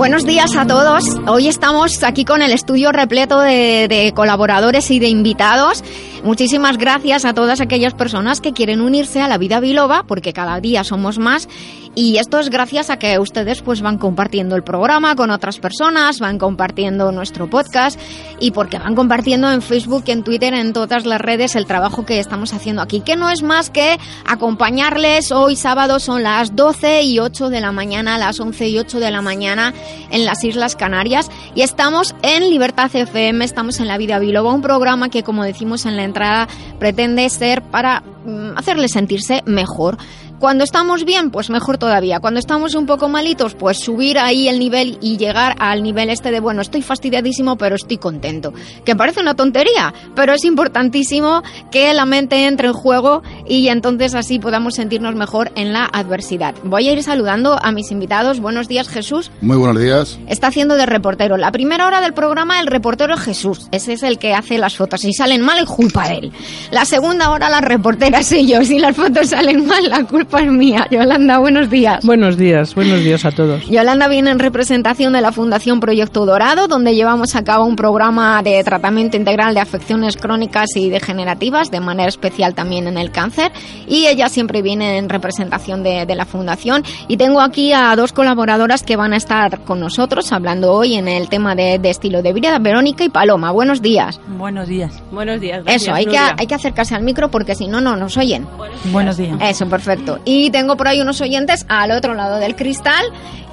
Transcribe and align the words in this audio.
Buenos 0.00 0.24
días 0.24 0.56
a 0.56 0.66
todos. 0.66 1.04
Hoy 1.26 1.46
estamos 1.46 2.02
aquí 2.04 2.24
con 2.24 2.40
el 2.40 2.52
estudio 2.52 2.90
repleto 2.90 3.38
de, 3.38 4.14
colaboradores 4.16 4.90
y 4.90 4.98
de 4.98 5.08
invitados. 5.08 5.84
Muchísimas 6.22 6.76
gracias 6.76 7.24
a 7.24 7.32
todas 7.32 7.62
aquellas 7.62 7.94
personas 7.94 8.42
que 8.42 8.52
quieren 8.52 8.82
unirse 8.82 9.22
a 9.22 9.28
la 9.28 9.38
vida 9.38 9.58
biloba, 9.58 10.02
porque 10.06 10.34
cada 10.34 10.60
día 10.60 10.84
somos 10.84 11.18
más 11.18 11.48
y 11.96 12.18
esto 12.18 12.38
es 12.38 12.50
gracias 12.50 12.88
a 12.88 12.98
que 12.98 13.18
ustedes 13.18 13.62
pues 13.62 13.82
van 13.82 13.98
compartiendo 13.98 14.54
el 14.54 14.62
programa 14.62 15.16
con 15.16 15.30
otras 15.30 15.58
personas, 15.58 16.20
van 16.20 16.38
compartiendo 16.38 17.10
nuestro 17.10 17.50
podcast 17.50 17.98
y 18.38 18.52
porque 18.52 18.78
van 18.78 18.94
compartiendo 18.94 19.50
en 19.50 19.60
Facebook, 19.60 20.04
en 20.06 20.22
Twitter, 20.22 20.54
en 20.54 20.72
todas 20.72 21.04
las 21.04 21.20
redes 21.20 21.56
el 21.56 21.66
trabajo 21.66 22.06
que 22.06 22.20
estamos 22.20 22.54
haciendo 22.54 22.80
aquí, 22.80 23.00
que 23.00 23.16
no 23.16 23.28
es 23.28 23.42
más 23.42 23.70
que 23.70 23.98
acompañarles. 24.24 25.32
Hoy 25.32 25.56
sábado 25.56 25.98
son 25.98 26.22
las 26.22 26.54
12 26.54 27.02
y 27.02 27.18
8 27.18 27.50
de 27.50 27.60
la 27.60 27.72
mañana, 27.72 28.18
las 28.18 28.38
11 28.38 28.68
y 28.68 28.78
8 28.78 29.00
de 29.00 29.10
la 29.10 29.20
mañana 29.20 29.74
en 30.10 30.24
las 30.24 30.44
Islas 30.44 30.76
Canarias 30.76 31.28
y 31.56 31.62
estamos 31.62 32.14
en 32.22 32.50
Libertad 32.50 32.94
FM, 32.94 33.44
estamos 33.44 33.80
en 33.80 33.88
La 33.88 33.98
Vida 33.98 34.20
Biloba, 34.20 34.52
un 34.52 34.62
programa 34.62 35.08
que 35.08 35.24
como 35.24 35.42
decimos 35.42 35.86
en 35.86 35.96
la 35.96 36.04
entrada 36.10 36.48
pretende 36.78 37.28
ser 37.30 37.62
para 37.62 38.02
mm, 38.24 38.56
hacerles 38.56 38.92
sentirse 38.92 39.42
mejor. 39.46 39.96
Cuando 40.40 40.64
estamos 40.64 41.04
bien, 41.04 41.30
pues 41.30 41.50
mejor 41.50 41.76
todavía. 41.76 42.18
Cuando 42.18 42.40
estamos 42.40 42.74
un 42.74 42.86
poco 42.86 43.10
malitos, 43.10 43.54
pues 43.54 43.76
subir 43.76 44.18
ahí 44.18 44.48
el 44.48 44.58
nivel 44.58 44.96
y 45.02 45.18
llegar 45.18 45.54
al 45.58 45.82
nivel 45.82 46.08
este 46.08 46.30
de, 46.30 46.40
bueno, 46.40 46.62
estoy 46.62 46.80
fastidiadísimo, 46.80 47.58
pero 47.58 47.76
estoy 47.76 47.98
contento. 47.98 48.54
Que 48.86 48.96
parece 48.96 49.20
una 49.20 49.34
tontería, 49.34 49.92
pero 50.14 50.32
es 50.32 50.46
importantísimo 50.46 51.42
que 51.70 51.92
la 51.92 52.06
mente 52.06 52.46
entre 52.46 52.68
en 52.68 52.72
juego 52.72 53.22
y 53.46 53.68
entonces 53.68 54.14
así 54.14 54.38
podamos 54.38 54.76
sentirnos 54.76 55.14
mejor 55.14 55.52
en 55.56 55.74
la 55.74 55.84
adversidad. 55.84 56.54
Voy 56.64 56.88
a 56.88 56.92
ir 56.94 57.02
saludando 57.02 57.58
a 57.62 57.70
mis 57.70 57.90
invitados. 57.90 58.40
Buenos 58.40 58.66
días, 58.66 58.88
Jesús. 58.88 59.30
Muy 59.42 59.58
buenos 59.58 59.78
días. 59.78 60.18
Está 60.26 60.46
haciendo 60.46 60.76
de 60.76 60.86
reportero. 60.86 61.36
La 61.36 61.52
primera 61.52 61.86
hora 61.86 62.00
del 62.00 62.14
programa, 62.14 62.60
el 62.60 62.66
reportero 62.66 63.12
es 63.12 63.20
Jesús. 63.20 63.68
Ese 63.72 63.92
es 63.92 64.02
el 64.02 64.18
que 64.18 64.32
hace 64.32 64.56
las 64.56 64.74
fotos. 64.74 65.02
Si 65.02 65.12
salen 65.12 65.42
mal, 65.42 65.58
es 65.58 65.66
culpa 65.66 66.08
de 66.08 66.14
él. 66.14 66.32
La 66.70 66.86
segunda 66.86 67.28
hora, 67.28 67.50
la 67.50 67.60
reportera 67.60 68.22
soy 68.22 68.46
yo. 68.46 68.64
Si 68.64 68.78
las 68.78 68.96
fotos 68.96 69.28
salen 69.28 69.66
mal, 69.66 69.86
la 69.86 70.04
culpa 70.04 70.29
es 70.38 70.50
mía. 70.50 70.86
Yolanda, 70.90 71.38
buenos 71.38 71.70
días. 71.70 72.04
Buenos 72.04 72.36
días, 72.36 72.74
buenos 72.74 73.02
días 73.02 73.24
a 73.24 73.30
todos. 73.30 73.66
Yolanda 73.68 74.08
viene 74.08 74.30
en 74.30 74.38
representación 74.38 75.12
de 75.12 75.20
la 75.20 75.32
Fundación 75.32 75.80
Proyecto 75.80 76.26
Dorado, 76.26 76.68
donde 76.68 76.94
llevamos 76.94 77.34
a 77.36 77.44
cabo 77.44 77.64
un 77.64 77.76
programa 77.76 78.42
de 78.42 78.62
tratamiento 78.64 79.16
integral 79.16 79.54
de 79.54 79.60
afecciones 79.60 80.16
crónicas 80.16 80.76
y 80.76 80.90
degenerativas, 80.90 81.70
de 81.70 81.80
manera 81.80 82.08
especial 82.08 82.54
también 82.54 82.86
en 82.86 82.98
el 82.98 83.10
cáncer. 83.10 83.52
Y 83.86 84.06
ella 84.06 84.28
siempre 84.28 84.62
viene 84.62 84.98
en 84.98 85.08
representación 85.08 85.82
de, 85.82 86.06
la 86.10 86.24
Fundación. 86.24 86.82
Y 87.08 87.16
tengo 87.16 87.40
aquí 87.40 87.72
a 87.72 87.94
dos 87.96 88.12
colaboradoras 88.12 88.82
que 88.82 88.96
van 88.96 89.12
a 89.12 89.16
estar 89.16 89.60
con 89.60 89.80
nosotros 89.80 90.32
hablando 90.32 90.72
hoy 90.72 90.94
en 90.94 91.08
el 91.08 91.28
tema 91.28 91.54
de, 91.54 91.80
estilo 91.84 92.22
de 92.22 92.32
vida, 92.32 92.58
Verónica 92.58 93.04
y 93.04 93.08
Paloma. 93.08 93.52
Buenos 93.52 93.80
días. 93.80 94.20
Buenos 94.38 94.68
días. 94.68 94.92
Buenos 95.10 95.40
días. 95.40 95.62
Eso, 95.66 95.92
hay 95.92 96.06
que, 96.06 96.18
hay 96.18 96.46
que 96.46 96.54
acercarse 96.54 96.94
al 96.94 97.02
micro 97.02 97.30
porque 97.30 97.54
si 97.54 97.68
no, 97.68 97.80
no 97.80 97.96
nos 97.96 98.16
oyen. 98.16 98.46
Buenos 98.92 99.16
días. 99.16 99.36
Eso, 99.40 99.68
perfecto. 99.68 100.19
Y 100.24 100.50
tengo 100.50 100.76
por 100.76 100.88
ahí 100.88 101.00
unos 101.00 101.20
oyentes 101.20 101.64
al 101.68 101.90
otro 101.92 102.14
lado 102.14 102.38
del 102.38 102.56
cristal 102.56 103.04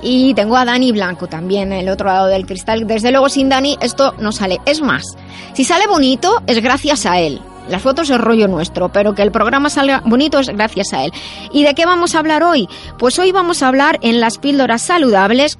y 0.02 0.34
tengo 0.34 0.58
a 0.58 0.66
Dani 0.66 0.92
Blanco 0.92 1.28
también 1.28 1.74
el 1.74 1.90
otro 1.90 2.08
lado 2.08 2.28
del 2.28 2.46
cristal. 2.46 2.86
Desde 2.88 3.12
luego 3.12 3.30
sin 3.30 3.50
Dani 3.50 3.78
esto 3.82 4.14
no 4.20 4.32
sale. 4.32 4.60
Es 4.66 4.82
más, 4.82 5.04
si 5.54 5.64
sale 5.64 5.88
bonito 5.88 6.42
es 6.48 6.62
gracias 6.62 7.06
a 7.06 7.20
él. 7.20 7.42
Las 7.70 7.82
fotos 7.82 8.10
es 8.10 8.18
rollo 8.18 8.48
nuestro, 8.48 8.90
pero 8.90 9.14
que 9.14 9.22
el 9.22 9.32
programa 9.32 9.70
salga 9.70 10.02
bonito 10.06 10.40
es 10.40 10.48
gracias 10.48 10.94
a 10.94 11.04
él. 11.04 11.12
¿Y 11.52 11.64
de 11.64 11.74
qué 11.74 11.86
vamos 11.86 12.16
a 12.16 12.20
hablar 12.20 12.44
hoy? 12.44 12.70
Pues 12.98 13.20
hoy 13.20 13.32
vamos 13.32 13.62
a 13.62 13.68
hablar 13.68 14.00
en 14.02 14.22
las 14.22 14.38
píldoras 14.38 14.82
saludables 14.82 15.58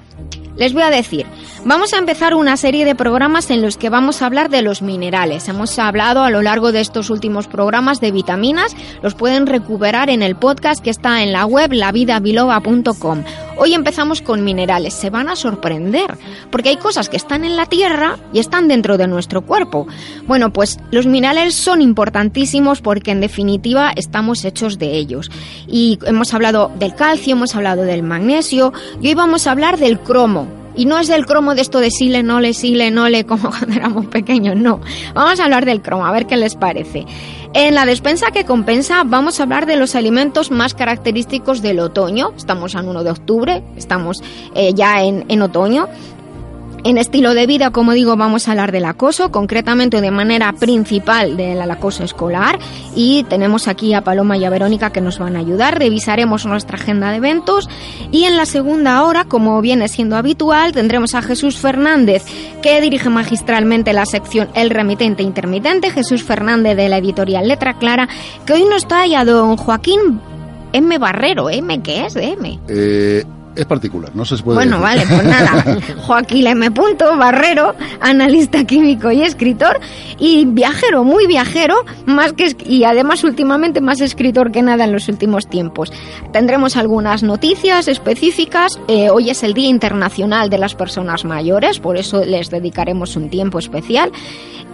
les 0.58 0.72
voy 0.72 0.82
a 0.82 0.90
decir, 0.90 1.26
vamos 1.64 1.92
a 1.92 1.98
empezar 1.98 2.34
una 2.34 2.56
serie 2.56 2.84
de 2.84 2.94
programas 2.94 3.50
en 3.50 3.62
los 3.62 3.76
que 3.76 3.90
vamos 3.90 4.20
a 4.20 4.26
hablar 4.26 4.50
de 4.50 4.62
los 4.62 4.82
minerales. 4.82 5.48
Hemos 5.48 5.78
hablado 5.78 6.22
a 6.22 6.30
lo 6.30 6.42
largo 6.42 6.72
de 6.72 6.80
estos 6.80 7.10
últimos 7.10 7.46
programas 7.46 8.00
de 8.00 8.10
vitaminas, 8.10 8.76
los 9.02 9.14
pueden 9.14 9.46
recuperar 9.46 10.10
en 10.10 10.22
el 10.22 10.36
podcast 10.36 10.82
que 10.82 10.90
está 10.90 11.22
en 11.22 11.32
la 11.32 11.46
web 11.46 11.72
lavidabiloba.com. 11.72 13.22
Hoy 13.60 13.74
empezamos 13.74 14.22
con 14.22 14.44
minerales, 14.44 14.94
se 14.94 15.10
van 15.10 15.28
a 15.28 15.36
sorprender, 15.36 16.16
porque 16.50 16.68
hay 16.68 16.76
cosas 16.76 17.08
que 17.08 17.16
están 17.16 17.44
en 17.44 17.56
la 17.56 17.66
tierra 17.66 18.16
y 18.32 18.38
están 18.38 18.68
dentro 18.68 18.98
de 18.98 19.08
nuestro 19.08 19.42
cuerpo. 19.42 19.86
Bueno, 20.26 20.52
pues 20.52 20.78
los 20.90 21.06
minerales 21.06 21.54
son 21.54 21.82
importantísimos 21.82 22.80
porque 22.80 23.10
en 23.10 23.20
definitiva 23.20 23.92
estamos 23.96 24.44
hechos 24.44 24.78
de 24.78 24.96
ellos. 24.96 25.30
Y 25.66 25.98
hemos 26.06 26.34
hablado 26.34 26.70
del 26.78 26.94
calcio, 26.94 27.32
hemos 27.32 27.56
hablado 27.56 27.82
del 27.82 28.02
magnesio 28.02 28.72
y 29.00 29.08
hoy 29.08 29.14
vamos 29.14 29.46
a 29.46 29.50
hablar 29.50 29.78
del 29.78 29.98
cromo. 29.98 30.47
Y 30.78 30.86
no 30.86 30.96
es 31.00 31.08
del 31.08 31.26
cromo 31.26 31.56
de 31.56 31.62
esto 31.62 31.80
de 31.80 31.90
sile, 31.90 32.22
nole, 32.22 32.54
sile, 32.54 32.92
nole, 32.92 33.26
como 33.26 33.50
cuando 33.58 33.74
éramos 33.74 34.06
pequeños, 34.06 34.54
no. 34.54 34.80
Vamos 35.12 35.40
a 35.40 35.44
hablar 35.44 35.66
del 35.66 35.82
cromo, 35.82 36.06
a 36.06 36.12
ver 36.12 36.26
qué 36.26 36.36
les 36.36 36.54
parece. 36.54 37.04
En 37.52 37.74
la 37.74 37.84
despensa 37.84 38.30
que 38.30 38.44
compensa 38.44 39.02
vamos 39.04 39.40
a 39.40 39.42
hablar 39.42 39.66
de 39.66 39.74
los 39.74 39.96
alimentos 39.96 40.52
más 40.52 40.74
característicos 40.74 41.62
del 41.62 41.80
otoño. 41.80 42.32
Estamos 42.36 42.76
en 42.76 42.86
1 42.86 43.02
de 43.02 43.10
octubre, 43.10 43.64
estamos 43.76 44.22
eh, 44.54 44.72
ya 44.72 45.02
en, 45.02 45.24
en 45.28 45.42
otoño. 45.42 45.88
En 46.84 46.96
estilo 46.96 47.34
de 47.34 47.46
vida, 47.46 47.70
como 47.70 47.92
digo, 47.92 48.16
vamos 48.16 48.46
a 48.46 48.52
hablar 48.52 48.70
del 48.70 48.84
acoso, 48.84 49.32
concretamente 49.32 50.00
de 50.00 50.12
manera 50.12 50.52
principal 50.52 51.36
del 51.36 51.60
acoso 51.70 52.04
escolar. 52.04 52.58
Y 52.94 53.24
tenemos 53.24 53.66
aquí 53.66 53.94
a 53.94 54.02
Paloma 54.02 54.36
y 54.36 54.44
a 54.44 54.50
Verónica 54.50 54.90
que 54.90 55.00
nos 55.00 55.18
van 55.18 55.36
a 55.36 55.40
ayudar. 55.40 55.78
Revisaremos 55.78 56.46
nuestra 56.46 56.76
agenda 56.76 57.10
de 57.10 57.16
eventos. 57.16 57.68
Y 58.12 58.24
en 58.24 58.36
la 58.36 58.46
segunda 58.46 59.02
hora, 59.02 59.24
como 59.24 59.60
viene 59.60 59.88
siendo 59.88 60.16
habitual, 60.16 60.72
tendremos 60.72 61.14
a 61.14 61.22
Jesús 61.22 61.56
Fernández, 61.58 62.24
que 62.62 62.80
dirige 62.80 63.10
magistralmente 63.10 63.92
la 63.92 64.06
sección 64.06 64.48
El 64.54 64.70
Remitente 64.70 65.24
Intermitente. 65.24 65.90
Jesús 65.90 66.22
Fernández 66.22 66.76
de 66.76 66.88
la 66.88 66.98
editorial 66.98 67.48
Letra 67.48 67.76
Clara, 67.78 68.08
que 68.46 68.52
hoy 68.52 68.64
nos 68.64 68.86
trae 68.86 69.16
a 69.16 69.24
don 69.24 69.56
Joaquín 69.56 70.20
M. 70.72 70.98
Barrero. 70.98 71.50
¿M 71.50 71.82
qué 71.82 72.06
es? 72.06 72.14
M. 72.14 72.58
Eh, 72.68 73.24
es 73.58 73.66
particular, 73.66 74.14
no 74.14 74.24
se 74.24 74.36
puede 74.36 74.56
Bueno, 74.56 74.80
vale, 74.80 75.04
pues 75.08 75.24
nada. 75.24 75.78
Joaquín 76.06 76.46
M. 76.46 76.70
Barrero, 76.70 77.74
analista 78.00 78.64
químico 78.64 79.10
y 79.10 79.22
escritor, 79.22 79.80
y 80.16 80.44
viajero, 80.44 81.02
muy 81.02 81.26
viajero, 81.26 81.84
más 82.06 82.32
que 82.32 82.56
y 82.64 82.84
además 82.84 83.24
últimamente 83.24 83.80
más 83.80 84.00
escritor 84.00 84.52
que 84.52 84.62
nada 84.62 84.84
en 84.84 84.92
los 84.92 85.08
últimos 85.08 85.48
tiempos. 85.48 85.92
Tendremos 86.32 86.76
algunas 86.76 87.24
noticias 87.24 87.88
específicas. 87.88 88.78
Eh, 88.86 89.10
hoy 89.10 89.30
es 89.30 89.42
el 89.42 89.54
Día 89.54 89.68
Internacional 89.68 90.50
de 90.50 90.58
las 90.58 90.76
Personas 90.76 91.24
Mayores, 91.24 91.80
por 91.80 91.96
eso 91.96 92.24
les 92.24 92.50
dedicaremos 92.50 93.16
un 93.16 93.28
tiempo 93.28 93.58
especial. 93.58 94.12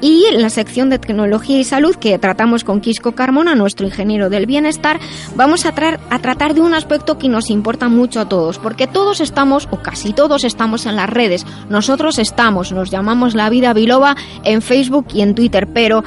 Y 0.00 0.26
en 0.26 0.42
la 0.42 0.50
sección 0.50 0.90
de 0.90 0.98
tecnología 0.98 1.58
y 1.58 1.64
salud 1.64 1.94
que 1.96 2.19
tratamos 2.19 2.64
con 2.64 2.80
Quisco 2.80 3.12
Carmona, 3.12 3.54
nuestro 3.54 3.87
ingeniero 3.87 4.28
del 4.28 4.44
bienestar, 4.44 5.00
vamos 5.34 5.64
a, 5.64 5.72
a 6.10 6.19
tratar 6.19 6.52
de 6.52 6.60
un 6.60 6.75
aspecto 6.75 7.16
que 7.16 7.28
nos 7.28 7.48
importa 7.48 7.88
mucho 7.88 8.20
a 8.20 8.28
todos, 8.28 8.58
porque 8.58 8.74
todos 8.87 9.21
estamos, 9.21 9.69
o 9.71 9.79
casi 9.79 10.12
todos 10.12 10.44
estamos 10.44 10.87
en 10.87 10.97
las 10.97 11.09
redes. 11.09 11.47
Nosotros 11.69 12.19
estamos, 12.19 12.73
nos 12.73 12.91
llamamos 12.91 13.35
La 13.35 13.50
Vida 13.50 13.73
Biloba 13.73 14.17
en 14.43 14.62
Facebook 14.62 15.06
y 15.15 15.23
en 15.23 15.35
Twitter, 15.35 15.69
pero 15.73 16.05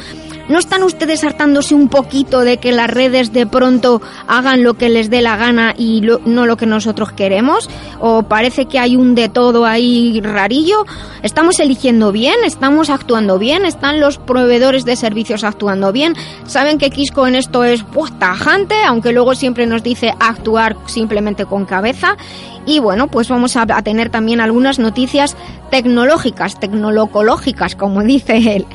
¿No 0.49 0.59
están 0.59 0.83
ustedes 0.83 1.25
hartándose 1.25 1.75
un 1.75 1.89
poquito 1.89 2.39
de 2.39 2.57
que 2.57 2.71
las 2.71 2.89
redes 2.89 3.33
de 3.33 3.45
pronto 3.45 4.01
hagan 4.27 4.63
lo 4.63 4.75
que 4.75 4.87
les 4.87 5.09
dé 5.09 5.21
la 5.21 5.35
gana 5.35 5.73
y 5.77 6.01
no 6.25 6.45
lo 6.45 6.55
que 6.55 6.65
nosotros 6.65 7.11
queremos? 7.11 7.69
¿O 7.99 8.23
parece 8.23 8.65
que 8.65 8.79
hay 8.79 8.95
un 8.95 9.13
de 9.13 9.27
todo 9.27 9.65
ahí 9.65 10.21
rarillo? 10.21 10.85
¿Estamos 11.21 11.59
eligiendo 11.59 12.13
bien? 12.13 12.35
¿Estamos 12.45 12.89
actuando 12.89 13.37
bien? 13.37 13.65
¿Están 13.65 13.99
los 13.99 14.19
proveedores 14.19 14.85
de 14.85 14.95
servicios 14.95 15.43
actuando 15.43 15.91
bien? 15.91 16.15
¿Saben 16.45 16.77
que 16.77 16.91
Quisco 16.91 17.27
en 17.27 17.35
esto 17.35 17.65
es 17.65 17.83
pues, 17.83 18.17
tajante, 18.17 18.75
aunque 18.85 19.11
luego 19.11 19.35
siempre 19.35 19.67
nos 19.67 19.83
dice 19.83 20.13
actuar 20.17 20.77
simplemente 20.85 21.45
con 21.45 21.65
cabeza? 21.65 22.15
Y 22.67 22.79
bueno, 22.79 23.07
pues 23.07 23.29
vamos 23.29 23.55
a, 23.55 23.65
tener 23.81 24.09
también 24.09 24.41
algunas 24.41 24.77
noticias 24.77 25.35
tecnológicas, 25.71 26.59
tecnolocológicas, 26.59 27.75
como 27.75 28.03
dice 28.03 28.55
él. 28.55 28.67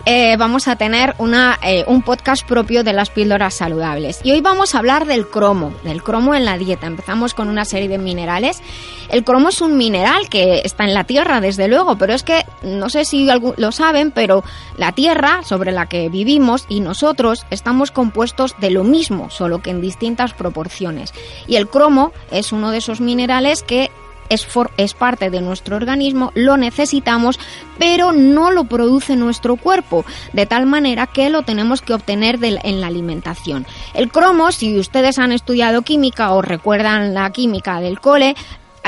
eh, 0.06 0.36
vamos 0.38 0.68
a 0.68 0.76
tener 0.76 1.16
una, 1.18 1.58
eh, 1.64 1.86
un 1.88 2.02
podcast 2.02 2.46
propio 2.46 2.84
de 2.84 2.92
las 2.92 3.10
píldoras 3.10 3.54
saludables. 3.54 4.20
Y 4.24 4.32
hoy 4.32 4.42
vamos 4.42 4.76
a 4.76 4.80
hablar 4.80 5.06
del 5.06 5.28
cromo, 5.28 5.74
del 5.84 6.04
cromo 6.04 6.36
en 6.36 6.44
la 6.44 6.58
dieta. 6.58 6.88
Empezamos 6.88 7.34
con 7.34 7.48
una 7.48 7.64
serie 7.64 7.88
de 7.88 7.98
minerales. 7.98 8.62
El 9.10 9.24
cromo 9.24 9.50
es 9.50 9.62
un 9.62 9.78
mineral 9.78 10.28
que 10.30 10.62
está 10.66 10.84
en 10.84 10.94
la 10.94 11.06
Tierra, 11.06 11.40
desde 11.40 11.68
luego, 11.68 11.98
pero 11.98 12.14
es 12.14 12.24
que 12.24 12.46
no 12.64 12.90
sé 12.90 13.06
si 13.06 13.30
lo 13.58 13.72
saben, 13.72 14.12
pero 14.12 14.44
la 14.78 14.92
Tierra 14.92 15.44
sobre 15.44 15.72
la 15.72 15.88
que 15.88 16.10
vivimos 16.10 16.66
y 16.68 16.82
nosotros 16.82 17.46
estamos 17.50 17.92
compuestos 17.92 18.56
de 18.60 18.72
lo 18.72 18.84
mismo, 18.84 19.30
solo 19.30 19.62
que 19.62 19.70
en 19.70 19.82
distintas 19.82 20.34
proporciones. 20.34 21.14
Y 21.48 21.56
el 21.56 21.70
cromo 21.70 22.12
es 22.32 22.52
uno 22.52 22.72
de 22.72 22.80
esos 22.80 23.00
minerales 23.00 23.64
que 23.64 23.90
es, 24.33 24.94
parte 24.94 25.30
de 25.30 25.41
nuestro 25.41 25.75
organismo, 25.75 26.31
lo 26.35 26.57
necesitamos, 26.57 27.39
pero 27.77 28.12
no 28.12 28.51
lo 28.51 28.65
produce 28.65 29.15
nuestro 29.15 29.56
cuerpo, 29.56 30.06
de 30.33 30.45
tal 30.45 30.65
manera 30.65 31.07
que 31.07 31.30
lo 31.30 31.44
tenemos 31.44 31.81
que 31.81 31.94
obtener 31.94 32.39
en 32.41 32.81
la 32.81 32.88
alimentación. 32.88 33.65
El 33.94 34.12
cromo, 34.12 34.51
si 34.51 34.77
ustedes 34.80 35.19
han 35.19 35.31
estudiado 35.31 35.81
química 35.83 36.33
o 36.33 36.41
recuerdan 36.41 37.13
la 37.13 37.31
química 37.31 37.80
del 37.80 38.00
cole, 38.00 38.35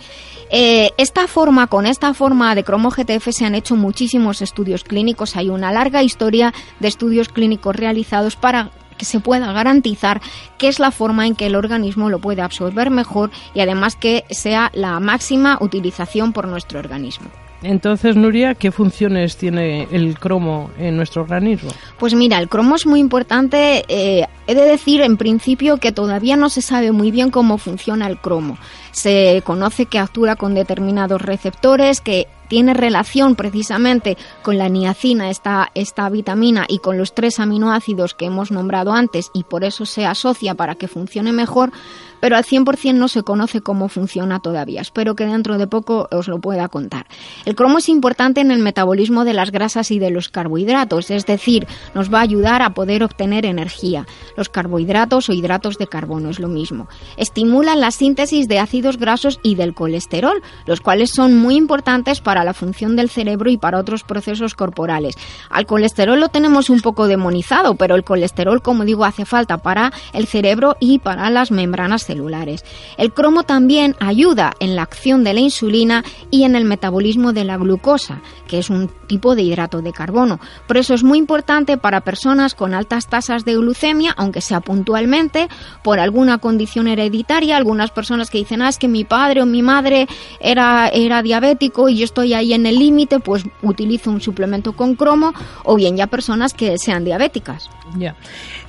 Eh, 0.49 0.91
esta 0.97 1.27
forma, 1.27 1.67
con 1.67 1.85
esta 1.85 2.13
forma 2.13 2.55
de 2.55 2.63
cromo 2.63 2.89
GTF 2.89 3.27
se 3.31 3.45
han 3.45 3.55
hecho 3.55 3.75
muchísimos 3.75 4.41
estudios 4.41 4.83
clínicos. 4.83 5.35
Hay 5.35 5.49
una 5.49 5.73
larga 5.73 6.03
historia 6.03 6.53
de 6.79 6.87
estudios 6.87 7.29
clínicos 7.29 7.75
realizados 7.75 8.37
para 8.37 8.71
que 8.97 9.05
se 9.05 9.19
pueda 9.19 9.51
garantizar 9.53 10.21
que 10.57 10.67
es 10.67 10.79
la 10.79 10.91
forma 10.91 11.27
en 11.27 11.35
que 11.35 11.45
el 11.45 11.55
organismo 11.55 12.09
lo 12.09 12.19
puede 12.19 12.41
absorber 12.41 12.89
mejor 12.89 13.31
y 13.53 13.61
además 13.61 13.95
que 13.95 14.25
sea 14.29 14.71
la 14.73 14.99
máxima 14.99 15.57
utilización 15.61 16.33
por 16.33 16.47
nuestro 16.47 16.79
organismo. 16.79 17.29
Entonces, 17.63 18.15
Nuria, 18.15 18.53
¿qué 18.53 18.71
funciones 18.71 19.35
tiene 19.37 19.87
el 19.91 20.19
cromo 20.19 20.69
en 20.77 20.95
nuestro 20.95 21.23
organismo? 21.23 21.71
Pues 21.97 22.13
mira, 22.13 22.37
el 22.37 22.49
cromo 22.49 22.75
es 22.75 22.85
muy 22.85 22.99
importante. 22.99 23.83
Eh, 23.87 24.25
he 24.45 24.55
de 24.55 24.61
decir, 24.61 25.01
en 25.01 25.17
principio, 25.17 25.77
que 25.77 25.91
todavía 25.91 26.35
no 26.35 26.49
se 26.49 26.61
sabe 26.61 26.91
muy 26.91 27.09
bien 27.09 27.31
cómo 27.31 27.57
funciona 27.57 28.07
el 28.07 28.19
cromo. 28.19 28.57
Se 28.91 29.41
conoce 29.43 29.87
que 29.87 29.99
actúa 29.99 30.35
con 30.35 30.53
determinados 30.53 31.21
receptores, 31.21 31.99
que 31.99 32.27
tiene 32.47 32.73
relación 32.73 33.35
precisamente 33.35 34.17
con 34.41 34.57
la 34.57 34.69
niacina, 34.69 35.29
esta, 35.29 35.69
esta 35.73 36.09
vitamina, 36.09 36.65
y 36.67 36.79
con 36.79 36.97
los 36.97 37.13
tres 37.13 37.39
aminoácidos 37.39 38.13
que 38.13 38.25
hemos 38.25 38.51
nombrado 38.51 38.93
antes, 38.93 39.29
y 39.33 39.43
por 39.43 39.63
eso 39.63 39.85
se 39.85 40.05
asocia 40.05 40.55
para 40.55 40.75
que 40.75 40.87
funcione 40.87 41.33
mejor, 41.33 41.71
pero 42.19 42.35
al 42.35 42.43
100% 42.43 42.93
no 42.93 43.07
se 43.07 43.23
conoce 43.23 43.61
cómo 43.61 43.89
funciona 43.89 44.39
todavía. 44.39 44.81
Espero 44.81 45.15
que 45.15 45.25
dentro 45.25 45.57
de 45.57 45.67
poco 45.67 46.07
os 46.11 46.27
lo 46.27 46.39
pueda 46.39 46.67
contar. 46.67 47.05
El 47.45 47.55
cromo 47.55 47.77
es 47.79 47.89
importante 47.89 48.41
en 48.41 48.51
el 48.51 48.59
metabolismo 48.59 49.25
de 49.25 49.33
las 49.33 49.51
grasas 49.51 49.91
y 49.91 49.99
de 49.99 50.11
los 50.11 50.29
carbohidratos, 50.29 51.11
es 51.11 51.25
decir, 51.25 51.67
nos 51.93 52.13
va 52.13 52.19
a 52.19 52.23
ayudar 52.23 52.61
a 52.61 52.73
poder 52.73 53.03
obtener 53.03 53.45
energía. 53.45 54.05
Los 54.35 54.49
carbohidratos 54.49 55.29
o 55.29 55.33
hidratos 55.33 55.77
de 55.77 55.87
carbono 55.87 56.29
es 56.29 56.39
lo 56.39 56.47
mismo. 56.47 56.87
Estimulan 57.17 57.79
la 57.79 57.91
síntesis 57.91 58.47
de 58.47 58.59
ácidos 58.59 58.97
grasos 58.97 59.39
y 59.43 59.55
del 59.55 59.73
colesterol, 59.73 60.41
los 60.65 60.81
cuales 60.81 61.11
son 61.13 61.37
muy 61.37 61.55
importantes 61.55 62.21
para 62.21 62.43
la 62.43 62.53
función 62.53 62.95
del 62.95 63.09
cerebro 63.09 63.49
y 63.49 63.57
para 63.57 63.79
otros 63.79 64.03
procesos 64.03 64.55
corporales. 64.55 65.15
Al 65.49 65.65
colesterol 65.65 66.19
lo 66.19 66.29
tenemos 66.29 66.69
un 66.69 66.81
poco 66.81 67.07
demonizado, 67.07 67.75
pero 67.75 67.95
el 67.95 68.03
colesterol, 68.03 68.61
como 68.61 68.85
digo, 68.85 69.05
hace 69.05 69.25
falta 69.25 69.57
para 69.57 69.91
el 70.13 70.27
cerebro 70.27 70.77
y 70.79 70.99
para 70.99 71.29
las 71.29 71.51
membranas 71.51 72.06
celulares. 72.07 72.65
El 72.97 73.13
cromo 73.13 73.43
también 73.43 73.95
ayuda 73.99 74.53
en 74.59 74.75
la 74.75 74.81
acción 74.81 75.23
de 75.23 75.33
la 75.33 75.41
insulina 75.41 76.03
y 76.31 76.43
en 76.43 76.55
el 76.55 76.65
metabolismo 76.65 77.33
de 77.33 77.43
la 77.43 77.57
glucosa, 77.57 78.21
que 78.47 78.57
es 78.57 78.69
un 78.69 78.89
tipo 79.07 79.35
de 79.35 79.43
hidrato 79.43 79.81
de 79.81 79.93
carbono. 79.93 80.39
Por 80.67 80.77
eso 80.77 80.93
es 80.93 81.03
muy 81.03 81.19
importante 81.19 81.77
para 81.77 82.01
personas 82.01 82.55
con 82.55 82.73
altas 82.73 83.07
tasas 83.07 83.45
de 83.45 83.55
glucemia, 83.55 84.13
aunque 84.17 84.41
sea 84.41 84.61
puntualmente, 84.61 85.47
por 85.83 85.99
alguna 85.99 86.39
condición 86.39 86.87
hereditaria, 86.87 87.57
algunas 87.57 87.91
personas 87.91 88.29
que 88.29 88.39
dicen, 88.39 88.61
ah, 88.61 88.69
es 88.69 88.77
que 88.77 88.87
mi 88.87 89.03
padre 89.03 89.41
o 89.41 89.45
mi 89.45 89.61
madre 89.61 90.07
era, 90.39 90.87
era 90.87 91.21
diabético 91.21 91.89
y 91.89 91.97
yo 91.97 92.05
estoy 92.05 92.33
ahí 92.33 92.53
en 92.53 92.65
el 92.65 92.79
límite, 92.79 93.19
pues 93.19 93.43
utilizo 93.61 94.09
un 94.09 94.21
suplemento 94.21 94.73
con 94.73 94.95
cromo, 94.95 95.33
o 95.63 95.75
bien 95.75 95.97
ya 95.97 96.07
personas 96.07 96.53
que 96.53 96.77
sean 96.77 97.03
diabéticas. 97.03 97.69
Ya. 97.97 98.15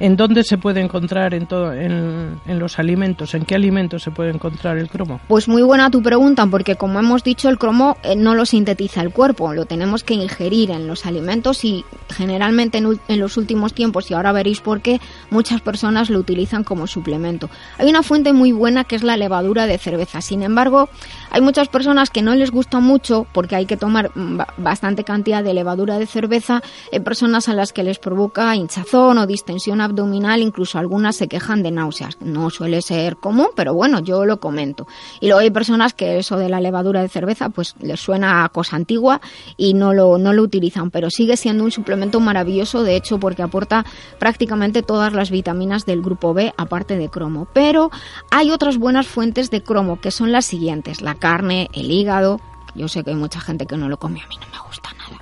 ¿En 0.00 0.16
dónde 0.16 0.44
se 0.44 0.58
puede 0.58 0.80
encontrar 0.80 1.34
en, 1.34 1.46
todo, 1.46 1.72
en, 1.72 2.40
en 2.46 2.58
los 2.58 2.78
alimentos? 2.78 3.27
¿En 3.34 3.44
qué 3.44 3.54
alimentos 3.54 4.02
se 4.02 4.10
puede 4.10 4.30
encontrar 4.30 4.78
el 4.78 4.88
cromo? 4.88 5.20
Pues 5.28 5.48
muy 5.48 5.62
buena 5.62 5.90
tu 5.90 6.02
pregunta, 6.02 6.46
porque 6.46 6.76
como 6.76 6.98
hemos 6.98 7.22
dicho, 7.24 7.48
el 7.48 7.58
cromo 7.58 7.96
eh, 8.02 8.16
no 8.16 8.34
lo 8.34 8.46
sintetiza 8.46 9.00
el 9.02 9.10
cuerpo, 9.10 9.52
lo 9.52 9.66
tenemos 9.66 10.04
que 10.04 10.14
ingerir 10.14 10.70
en 10.70 10.86
los 10.86 11.06
alimentos 11.06 11.64
y 11.64 11.84
generalmente 12.08 12.78
en, 12.78 12.98
en 13.08 13.20
los 13.20 13.36
últimos 13.36 13.74
tiempos, 13.74 14.10
y 14.10 14.14
ahora 14.14 14.32
veréis 14.32 14.60
por 14.60 14.80
qué, 14.80 15.00
muchas 15.30 15.60
personas 15.60 16.10
lo 16.10 16.18
utilizan 16.18 16.64
como 16.64 16.86
suplemento. 16.86 17.50
Hay 17.78 17.88
una 17.88 18.02
fuente 18.02 18.32
muy 18.32 18.52
buena 18.52 18.84
que 18.84 18.96
es 18.96 19.02
la 19.02 19.16
levadura 19.16 19.66
de 19.66 19.78
cerveza. 19.78 20.20
Sin 20.20 20.42
embargo, 20.42 20.88
hay 21.30 21.40
muchas 21.40 21.68
personas 21.68 22.10
que 22.10 22.22
no 22.22 22.34
les 22.34 22.50
gusta 22.50 22.80
mucho 22.80 23.26
porque 23.32 23.56
hay 23.56 23.66
que 23.66 23.76
tomar 23.76 24.10
bastante 24.56 25.04
cantidad 25.04 25.44
de 25.44 25.54
levadura 25.54 25.98
de 25.98 26.06
cerveza. 26.06 26.62
Hay 26.92 27.00
personas 27.00 27.48
a 27.48 27.54
las 27.54 27.72
que 27.72 27.82
les 27.82 27.98
provoca 27.98 28.54
hinchazón 28.56 29.18
o 29.18 29.26
distensión 29.26 29.80
abdominal, 29.80 30.40
incluso 30.40 30.78
algunas 30.78 31.16
se 31.16 31.28
quejan 31.28 31.62
de 31.62 31.70
náuseas. 31.70 32.18
No 32.20 32.50
suele 32.50 32.82
ser 32.82 33.16
común, 33.16 33.48
pero 33.54 33.74
bueno, 33.74 34.00
yo 34.00 34.24
lo 34.24 34.40
comento. 34.40 34.86
Y 35.20 35.26
luego 35.26 35.40
hay 35.40 35.50
personas 35.50 35.94
que 35.94 36.18
eso 36.18 36.36
de 36.36 36.48
la 36.48 36.60
levadura 36.60 37.02
de 37.02 37.08
cerveza 37.08 37.48
pues 37.50 37.74
les 37.80 38.00
suena 38.00 38.44
a 38.44 38.48
cosa 38.48 38.76
antigua 38.76 39.20
y 39.56 39.74
no 39.74 39.92
lo, 39.92 40.18
no 40.18 40.32
lo 40.32 40.42
utilizan, 40.42 40.90
pero 40.90 41.10
sigue 41.10 41.36
siendo 41.36 41.64
un 41.64 41.70
suplemento 41.70 42.20
maravilloso, 42.20 42.82
de 42.82 42.96
hecho, 42.96 43.18
porque 43.18 43.42
aporta 43.42 43.84
prácticamente 44.18 44.82
todas 44.82 45.12
las 45.12 45.30
vitaminas 45.30 45.86
del 45.86 46.02
grupo 46.02 46.34
B, 46.34 46.52
aparte 46.56 46.96
de 46.96 47.08
cromo. 47.08 47.48
Pero 47.52 47.90
hay 48.30 48.50
otras 48.50 48.78
buenas 48.78 49.06
fuentes 49.06 49.50
de 49.50 49.62
cromo, 49.62 50.00
que 50.00 50.10
son 50.10 50.32
las 50.32 50.46
siguientes, 50.46 51.00
la 51.02 51.14
carne, 51.18 51.68
el 51.72 51.90
hígado, 51.90 52.40
yo 52.74 52.88
sé 52.88 53.04
que 53.04 53.10
hay 53.10 53.16
mucha 53.16 53.40
gente 53.40 53.66
que 53.66 53.76
no 53.76 53.88
lo 53.88 53.98
come, 53.98 54.22
a 54.22 54.26
mí 54.28 54.36
no 54.40 54.46
me 54.48 54.66
gusta 54.66 54.90
nada 54.98 55.18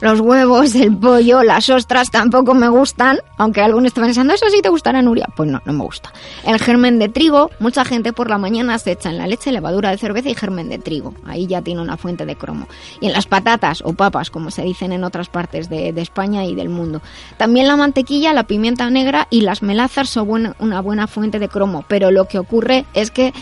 los 0.00 0.20
huevos, 0.20 0.74
el 0.74 0.96
pollo, 0.96 1.42
las 1.42 1.70
ostras 1.70 2.10
tampoco 2.10 2.54
me 2.54 2.68
gustan, 2.68 3.18
aunque 3.38 3.62
algunos 3.62 3.88
están 3.88 4.04
pensando, 4.04 4.34
eso 4.34 4.46
sí 4.50 4.60
te 4.60 4.68
gustará, 4.68 5.00
Nuria. 5.00 5.26
Pues 5.34 5.50
no, 5.50 5.62
no 5.64 5.72
me 5.72 5.84
gusta. 5.84 6.12
El 6.44 6.58
germen 6.58 6.98
de 6.98 7.08
trigo, 7.08 7.50
mucha 7.60 7.84
gente 7.84 8.12
por 8.12 8.28
la 8.28 8.38
mañana 8.38 8.78
se 8.78 8.92
echa 8.92 9.10
en 9.10 9.18
la 9.18 9.26
leche 9.26 9.52
levadura 9.52 9.90
de 9.90 9.98
cerveza 9.98 10.28
y 10.28 10.34
germen 10.34 10.68
de 10.68 10.78
trigo. 10.78 11.14
Ahí 11.26 11.46
ya 11.46 11.62
tiene 11.62 11.80
una 11.80 11.96
fuente 11.96 12.26
de 12.26 12.36
cromo. 12.36 12.68
Y 13.00 13.06
en 13.06 13.12
las 13.12 13.26
patatas 13.26 13.82
o 13.84 13.94
papas, 13.94 14.30
como 14.30 14.50
se 14.50 14.62
dicen 14.62 14.92
en 14.92 15.04
otras 15.04 15.28
partes 15.28 15.68
de, 15.68 15.94
España 15.96 16.44
y 16.44 16.54
del 16.54 16.68
mundo. 16.68 17.00
También 17.38 17.66
la 17.66 17.76
mantequilla, 17.76 18.34
la 18.34 18.44
pimienta 18.44 18.88
negra 18.90 19.28
y 19.30 19.40
las 19.40 19.62
melazas 19.62 20.10
son 20.10 20.54
una 20.58 20.80
buena 20.80 21.06
fuente 21.06 21.38
de 21.38 21.48
cromo. 21.48 21.84
Pero 21.88 22.10
lo 22.10 22.26
que 22.26 22.38
ocurre 22.38 22.84
es 22.92 23.10
que 23.10 23.32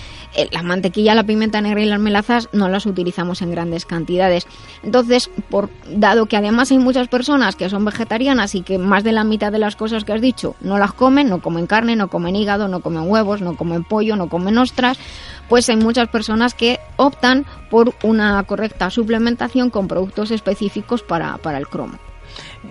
la 0.50 0.62
mantequilla, 0.62 1.14
la 1.14 1.24
pimienta 1.24 1.60
negra 1.60 1.80
y 1.80 1.86
las 1.86 2.00
melazas 2.00 2.48
no 2.52 2.68
las 2.68 2.86
utilizamos 2.86 3.42
en 3.42 3.50
grandes 3.50 3.86
cantidades. 3.86 4.46
Entonces, 4.82 5.30
por, 5.48 5.70
dado 5.88 6.26
que 6.26 6.36
además 6.36 6.70
hay 6.70 6.78
muchas 6.78 7.08
personas 7.08 7.56
que 7.56 7.68
son 7.68 7.84
vegetarianas 7.84 8.54
y 8.54 8.62
que 8.62 8.78
más 8.78 9.04
de 9.04 9.12
la 9.12 9.24
mitad 9.24 9.52
de 9.52 9.58
las 9.58 9.76
cosas 9.76 10.04
que 10.04 10.12
has 10.12 10.20
dicho 10.20 10.56
no 10.60 10.78
las 10.78 10.92
comen, 10.92 11.28
no 11.28 11.40
comen 11.40 11.66
carne, 11.66 11.96
no 11.96 12.08
comen 12.08 12.36
hígado, 12.36 12.68
no 12.68 12.80
comen 12.80 13.08
huevos, 13.08 13.40
no 13.40 13.56
comen 13.56 13.84
pollo, 13.84 14.16
no 14.16 14.28
comen 14.28 14.58
ostras, 14.58 14.98
pues 15.48 15.68
hay 15.68 15.76
muchas 15.76 16.08
personas 16.08 16.54
que 16.54 16.80
optan 16.96 17.46
por 17.70 17.94
una 18.02 18.42
correcta 18.44 18.90
suplementación 18.90 19.70
con 19.70 19.88
productos 19.88 20.30
específicos 20.30 21.02
para, 21.02 21.38
para 21.38 21.58
el 21.58 21.68
cromo. 21.68 21.94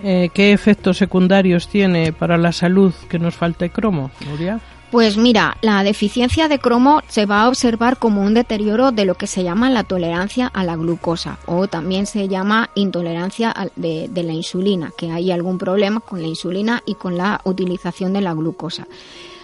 Eh, 0.02 0.28
¿Qué 0.34 0.52
efectos 0.52 0.98
secundarios 0.98 1.68
tiene 1.68 2.12
para 2.12 2.36
la 2.36 2.52
salud 2.52 2.92
que 3.08 3.18
nos 3.18 3.34
falte 3.34 3.70
cromo, 3.70 4.10
Nuria? 4.28 4.60
Pues 4.94 5.16
mira, 5.16 5.56
la 5.60 5.82
deficiencia 5.82 6.46
de 6.46 6.60
cromo 6.60 7.02
se 7.08 7.26
va 7.26 7.42
a 7.42 7.48
observar 7.48 7.98
como 7.98 8.22
un 8.22 8.32
deterioro 8.32 8.92
de 8.92 9.04
lo 9.04 9.16
que 9.16 9.26
se 9.26 9.42
llama 9.42 9.68
la 9.68 9.82
tolerancia 9.82 10.46
a 10.46 10.62
la 10.62 10.76
glucosa 10.76 11.40
o 11.46 11.66
también 11.66 12.06
se 12.06 12.28
llama 12.28 12.70
intolerancia 12.76 13.52
de, 13.74 14.08
la 14.14 14.32
insulina, 14.32 14.92
que 14.96 15.10
hay 15.10 15.32
algún 15.32 15.58
problema 15.58 15.98
con 15.98 16.22
la 16.22 16.28
insulina 16.28 16.80
y 16.86 16.94
con 16.94 17.18
la 17.18 17.40
utilización 17.42 18.12
de 18.12 18.20
la 18.20 18.34
glucosa. 18.34 18.86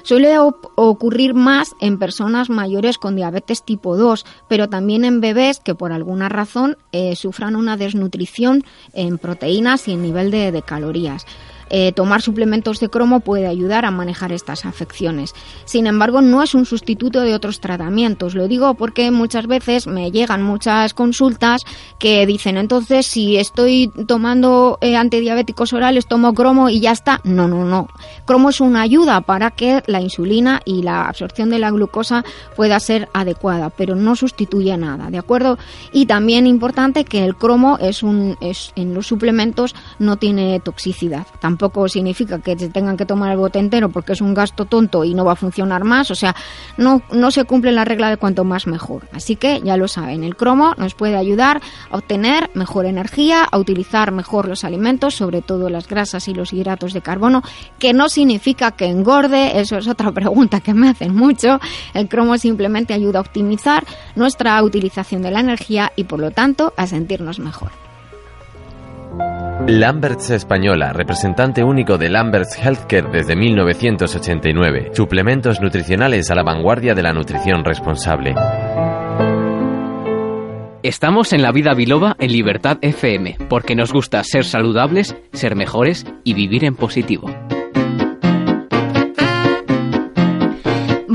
Suele 0.04 0.38
ocurrir 0.38 1.34
más 1.34 1.74
en 1.80 1.98
personas 1.98 2.48
mayores 2.48 2.96
con 2.96 3.16
diabetes 3.16 3.64
tipo 3.64 3.96
2, 3.96 4.24
pero 4.46 4.68
también 4.68 5.04
en 5.04 5.20
bebés 5.20 5.58
que 5.58 5.74
por 5.74 5.90
alguna 5.90 6.28
razón 6.28 6.78
eh, 6.92 7.16
sufran 7.16 7.56
una 7.56 7.76
desnutrición 7.76 8.62
en 8.92 9.18
proteínas 9.18 9.88
y 9.88 9.94
en 9.94 10.02
nivel 10.02 10.30
de 10.30 10.62
calorías. 10.64 11.26
Eh, 11.70 11.92
tomar 11.92 12.20
suplementos 12.20 12.80
de 12.80 12.90
cromo 12.90 13.20
puede 13.20 13.46
ayudar 13.46 13.84
a 13.84 13.92
manejar 13.92 14.32
estas 14.32 14.64
afecciones. 14.64 15.34
Sin 15.64 15.86
embargo, 15.86 16.20
no 16.20 16.42
es 16.42 16.54
un 16.54 16.66
sustituto 16.66 17.20
de 17.20 17.34
otros 17.34 17.60
tratamientos. 17.60 18.34
Lo 18.34 18.48
digo 18.48 18.74
porque 18.74 19.10
muchas 19.12 19.46
veces 19.46 19.86
me 19.86 20.10
llegan 20.10 20.42
muchas 20.42 20.94
consultas 20.94 21.62
que 21.98 22.26
dicen, 22.26 22.56
entonces, 22.56 23.06
si 23.06 23.36
estoy 23.36 23.92
tomando 24.08 24.78
eh, 24.80 24.96
antidiabéticos 24.96 25.72
orales, 25.72 26.06
tomo 26.06 26.34
cromo 26.34 26.68
y 26.68 26.80
ya 26.80 26.90
está. 26.90 27.20
No, 27.22 27.46
no, 27.46 27.64
no. 27.64 27.88
Cromo 28.24 28.50
es 28.50 28.60
una 28.60 28.82
ayuda 28.82 29.20
para 29.20 29.52
que 29.52 29.82
la 29.86 30.00
insulina 30.00 30.60
y 30.64 30.82
la 30.82 31.06
absorción 31.06 31.50
de 31.50 31.60
la 31.60 31.70
glucosa 31.70 32.24
pueda 32.56 32.80
ser 32.80 33.08
adecuada, 33.12 33.70
pero 33.70 33.94
no 33.94 34.16
sustituye 34.16 34.76
nada, 34.76 35.10
¿de 35.10 35.18
acuerdo? 35.18 35.56
Y 35.92 36.06
también 36.06 36.46
importante 36.46 37.04
que 37.04 37.24
el 37.24 37.36
cromo 37.36 37.78
es 37.80 38.02
un, 38.02 38.36
es, 38.40 38.72
en 38.74 38.92
los 38.94 39.06
suplementos 39.06 39.74
no 39.98 40.16
tiene 40.16 40.58
toxicidad. 40.60 41.26
Tampoco 41.40 41.59
tampoco 41.60 41.88
significa 41.88 42.38
que 42.38 42.58
se 42.58 42.70
tengan 42.70 42.96
que 42.96 43.04
tomar 43.04 43.32
el 43.32 43.36
bote 43.36 43.58
entero 43.58 43.90
porque 43.90 44.14
es 44.14 44.22
un 44.22 44.32
gasto 44.32 44.64
tonto 44.64 45.04
y 45.04 45.12
no 45.12 45.26
va 45.26 45.32
a 45.32 45.36
funcionar 45.36 45.84
más. 45.84 46.10
O 46.10 46.14
sea, 46.14 46.34
no, 46.78 47.02
no 47.12 47.30
se 47.30 47.44
cumple 47.44 47.70
la 47.70 47.84
regla 47.84 48.08
de 48.08 48.16
cuanto 48.16 48.44
más 48.44 48.66
mejor. 48.66 49.08
Así 49.12 49.36
que 49.36 49.60
ya 49.60 49.76
lo 49.76 49.86
saben, 49.86 50.24
el 50.24 50.36
cromo 50.36 50.72
nos 50.78 50.94
puede 50.94 51.16
ayudar 51.16 51.60
a 51.90 51.98
obtener 51.98 52.50
mejor 52.54 52.86
energía, 52.86 53.44
a 53.44 53.58
utilizar 53.58 54.10
mejor 54.10 54.48
los 54.48 54.64
alimentos, 54.64 55.14
sobre 55.14 55.42
todo 55.42 55.68
las 55.68 55.86
grasas 55.86 56.28
y 56.28 56.34
los 56.34 56.54
hidratos 56.54 56.94
de 56.94 57.02
carbono, 57.02 57.42
que 57.78 57.92
no 57.92 58.08
significa 58.08 58.70
que 58.70 58.86
engorde, 58.86 59.60
eso 59.60 59.76
es 59.76 59.86
otra 59.86 60.12
pregunta 60.14 60.60
que 60.60 60.72
me 60.72 60.88
hacen 60.88 61.14
mucho. 61.14 61.60
El 61.92 62.08
cromo 62.08 62.38
simplemente 62.38 62.94
ayuda 62.94 63.18
a 63.18 63.22
optimizar 63.22 63.84
nuestra 64.16 64.62
utilización 64.62 65.20
de 65.20 65.30
la 65.30 65.40
energía 65.40 65.92
y 65.94 66.04
por 66.04 66.20
lo 66.20 66.30
tanto 66.30 66.72
a 66.78 66.86
sentirnos 66.86 67.38
mejor. 67.38 67.89
Lamberts 69.66 70.30
Española, 70.30 70.92
representante 70.92 71.62
único 71.62 71.98
de 71.98 72.08
Lamberts 72.08 72.56
Healthcare 72.56 73.10
desde 73.10 73.36
1989. 73.36 74.90
Suplementos 74.94 75.60
nutricionales 75.60 76.30
a 76.30 76.34
la 76.34 76.42
vanguardia 76.42 76.94
de 76.94 77.02
la 77.02 77.12
nutrición 77.12 77.64
responsable. 77.64 78.34
Estamos 80.82 81.32
en 81.32 81.42
la 81.42 81.52
vida 81.52 81.74
biloba 81.74 82.16
en 82.18 82.32
Libertad 82.32 82.78
FM, 82.80 83.36
porque 83.48 83.76
nos 83.76 83.92
gusta 83.92 84.24
ser 84.24 84.44
saludables, 84.44 85.14
ser 85.32 85.54
mejores 85.54 86.06
y 86.24 86.34
vivir 86.34 86.64
en 86.64 86.74
positivo. 86.74 87.30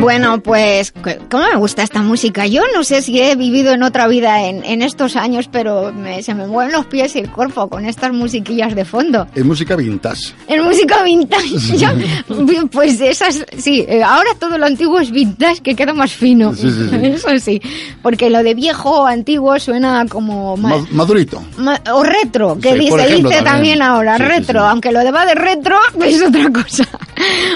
Bueno, 0.05 0.39
pues, 0.39 0.93
¿cómo 1.31 1.47
me 1.51 1.55
gusta 1.55 1.81
esta 1.81 2.03
música? 2.03 2.45
Yo 2.45 2.61
no 2.75 2.83
sé 2.83 3.01
si 3.01 3.19
he 3.19 3.35
vivido 3.35 3.71
en 3.71 3.81
otra 3.81 4.07
vida 4.07 4.47
en, 4.47 4.83
estos 4.83 5.15
años, 5.15 5.49
pero 5.51 5.91
se 6.21 6.35
me 6.35 6.45
mueven 6.45 6.73
los 6.73 6.85
pies 6.85 7.15
y 7.15 7.19
el 7.21 7.31
cuerpo 7.31 7.67
con 7.67 7.85
estas 7.85 8.13
musiquillas 8.13 8.75
de 8.75 8.85
fondo. 8.85 9.25
Es 9.33 9.43
música 9.43 9.75
vintage. 9.75 10.35
Es 10.47 10.63
música 10.63 11.01
vintage. 11.01 11.55
pues 12.71 13.01
esas, 13.01 13.43
sí, 13.57 13.83
eh, 13.87 14.03
ahora 14.03 14.29
todo 14.37 14.59
lo 14.59 14.67
antiguo 14.67 14.99
es 14.99 15.09
vintage, 15.09 15.61
que 15.63 15.75
queda 15.75 15.91
más 15.91 16.11
fino. 16.11 16.53
Sí, 16.53 16.69
sí, 16.69 16.87
sí. 16.87 16.95
Eso 17.01 17.39
sí, 17.39 17.59
porque 18.03 18.29
lo 18.29 18.43
de 18.43 18.53
viejo 18.53 19.01
o 19.01 19.05
antiguo 19.07 19.59
suena 19.59 20.05
como... 20.07 20.55
Más, 20.55 20.87
madurito. 20.91 21.41
o 21.91 22.03
retro, 22.03 22.59
que 22.59 22.73
se 22.73 23.07
dice 23.15 23.41
también, 23.43 23.81
ahora, 23.81 24.19
retro, 24.19 24.67
aunque 24.67 24.91
lo 24.91 24.99
de 24.99 25.09
va 25.09 25.25
de 25.25 25.33
retro 25.33 25.79
es 26.05 26.21
otra 26.21 26.51
cosa. 26.51 26.87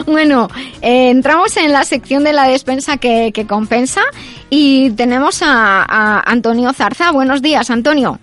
bueno, 0.07 0.49
eh, 0.81 1.11
entramos 1.11 1.55
en 1.55 1.71
la 1.71 1.85
sección 1.85 2.23
de 2.23 2.33
la 2.33 2.38
despensa 2.47 2.97
que, 2.97 3.31
compensa 3.47 4.01
y 4.49 4.91
tenemos 4.91 5.41
a, 5.43 6.21
Antonio 6.25 6.73
Zarza. 6.73 7.11
Buenos 7.11 7.41
días, 7.41 7.69
Antonio. 7.69 8.19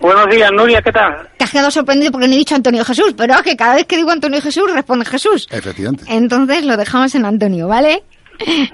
buenos 0.00 0.26
días, 0.30 0.50
Nuria, 0.52 0.82
¿qué 0.82 0.92
tal? 0.92 1.28
Te 1.36 1.44
has 1.44 1.50
quedado 1.50 1.70
sorprendido 1.70 2.12
porque 2.12 2.28
no 2.28 2.34
he 2.34 2.38
dicho 2.38 2.54
Antonio 2.54 2.84
Jesús, 2.84 3.14
pero 3.16 3.34
es 3.34 3.42
que 3.42 3.56
cada 3.56 3.74
vez 3.74 3.86
que 3.86 3.96
digo 3.96 4.10
Antonio 4.10 4.40
Jesús 4.40 4.70
responde 4.72 5.04
Jesús. 5.04 5.46
Efectivamente. 5.50 6.04
Entonces 6.08 6.64
lo 6.64 6.76
dejamos 6.76 7.14
en 7.14 7.24
Antonio, 7.24 7.68
¿vale? 7.68 8.02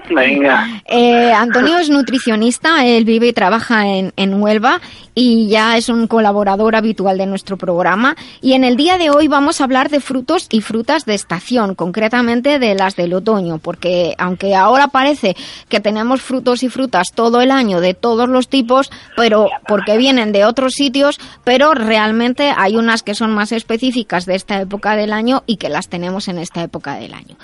Venga. 0.09 0.81
Eh, 0.85 1.31
Antonio 1.31 1.77
es 1.77 1.89
nutricionista, 1.89 2.85
él 2.85 3.05
vive 3.05 3.27
y 3.27 3.33
trabaja 3.33 3.87
en, 3.87 4.13
en, 4.15 4.41
Huelva 4.41 4.81
y 5.13 5.47
ya 5.47 5.77
es 5.77 5.89
un 5.89 6.07
colaborador 6.07 6.75
habitual 6.75 7.17
de 7.17 7.25
nuestro 7.25 7.57
programa. 7.57 8.15
Y 8.41 8.53
en 8.53 8.63
el 8.63 8.75
día 8.75 8.97
de 8.97 9.09
hoy 9.09 9.27
vamos 9.27 9.61
a 9.61 9.65
hablar 9.65 9.89
de 9.89 9.99
frutos 9.99 10.47
y 10.49 10.61
frutas 10.61 11.05
de 11.05 11.13
estación, 11.13 11.75
concretamente 11.75 12.59
de 12.59 12.75
las 12.75 12.95
del 12.95 13.13
otoño, 13.13 13.59
porque 13.59 14.15
aunque 14.17 14.55
ahora 14.55 14.87
parece 14.87 15.35
que 15.69 15.79
tenemos 15.79 16.21
frutos 16.21 16.63
y 16.63 16.69
frutas 16.69 17.09
todo 17.13 17.41
el 17.41 17.51
año 17.51 17.81
de 17.81 17.93
todos 17.93 18.29
los 18.29 18.47
tipos, 18.47 18.89
pero 19.15 19.49
porque 19.67 19.97
vienen 19.97 20.31
de 20.31 20.45
otros 20.45 20.73
sitios, 20.73 21.19
pero 21.43 21.73
realmente 21.73 22.53
hay 22.55 22.75
unas 22.75 23.03
que 23.03 23.15
son 23.15 23.33
más 23.33 23.51
específicas 23.51 24.25
de 24.25 24.35
esta 24.35 24.59
época 24.61 24.95
del 24.95 25.13
año 25.13 25.43
y 25.45 25.57
que 25.57 25.69
las 25.69 25.87
tenemos 25.87 26.27
en 26.27 26.39
esta 26.39 26.63
época 26.63 26.95
del 26.95 27.13
año. 27.13 27.35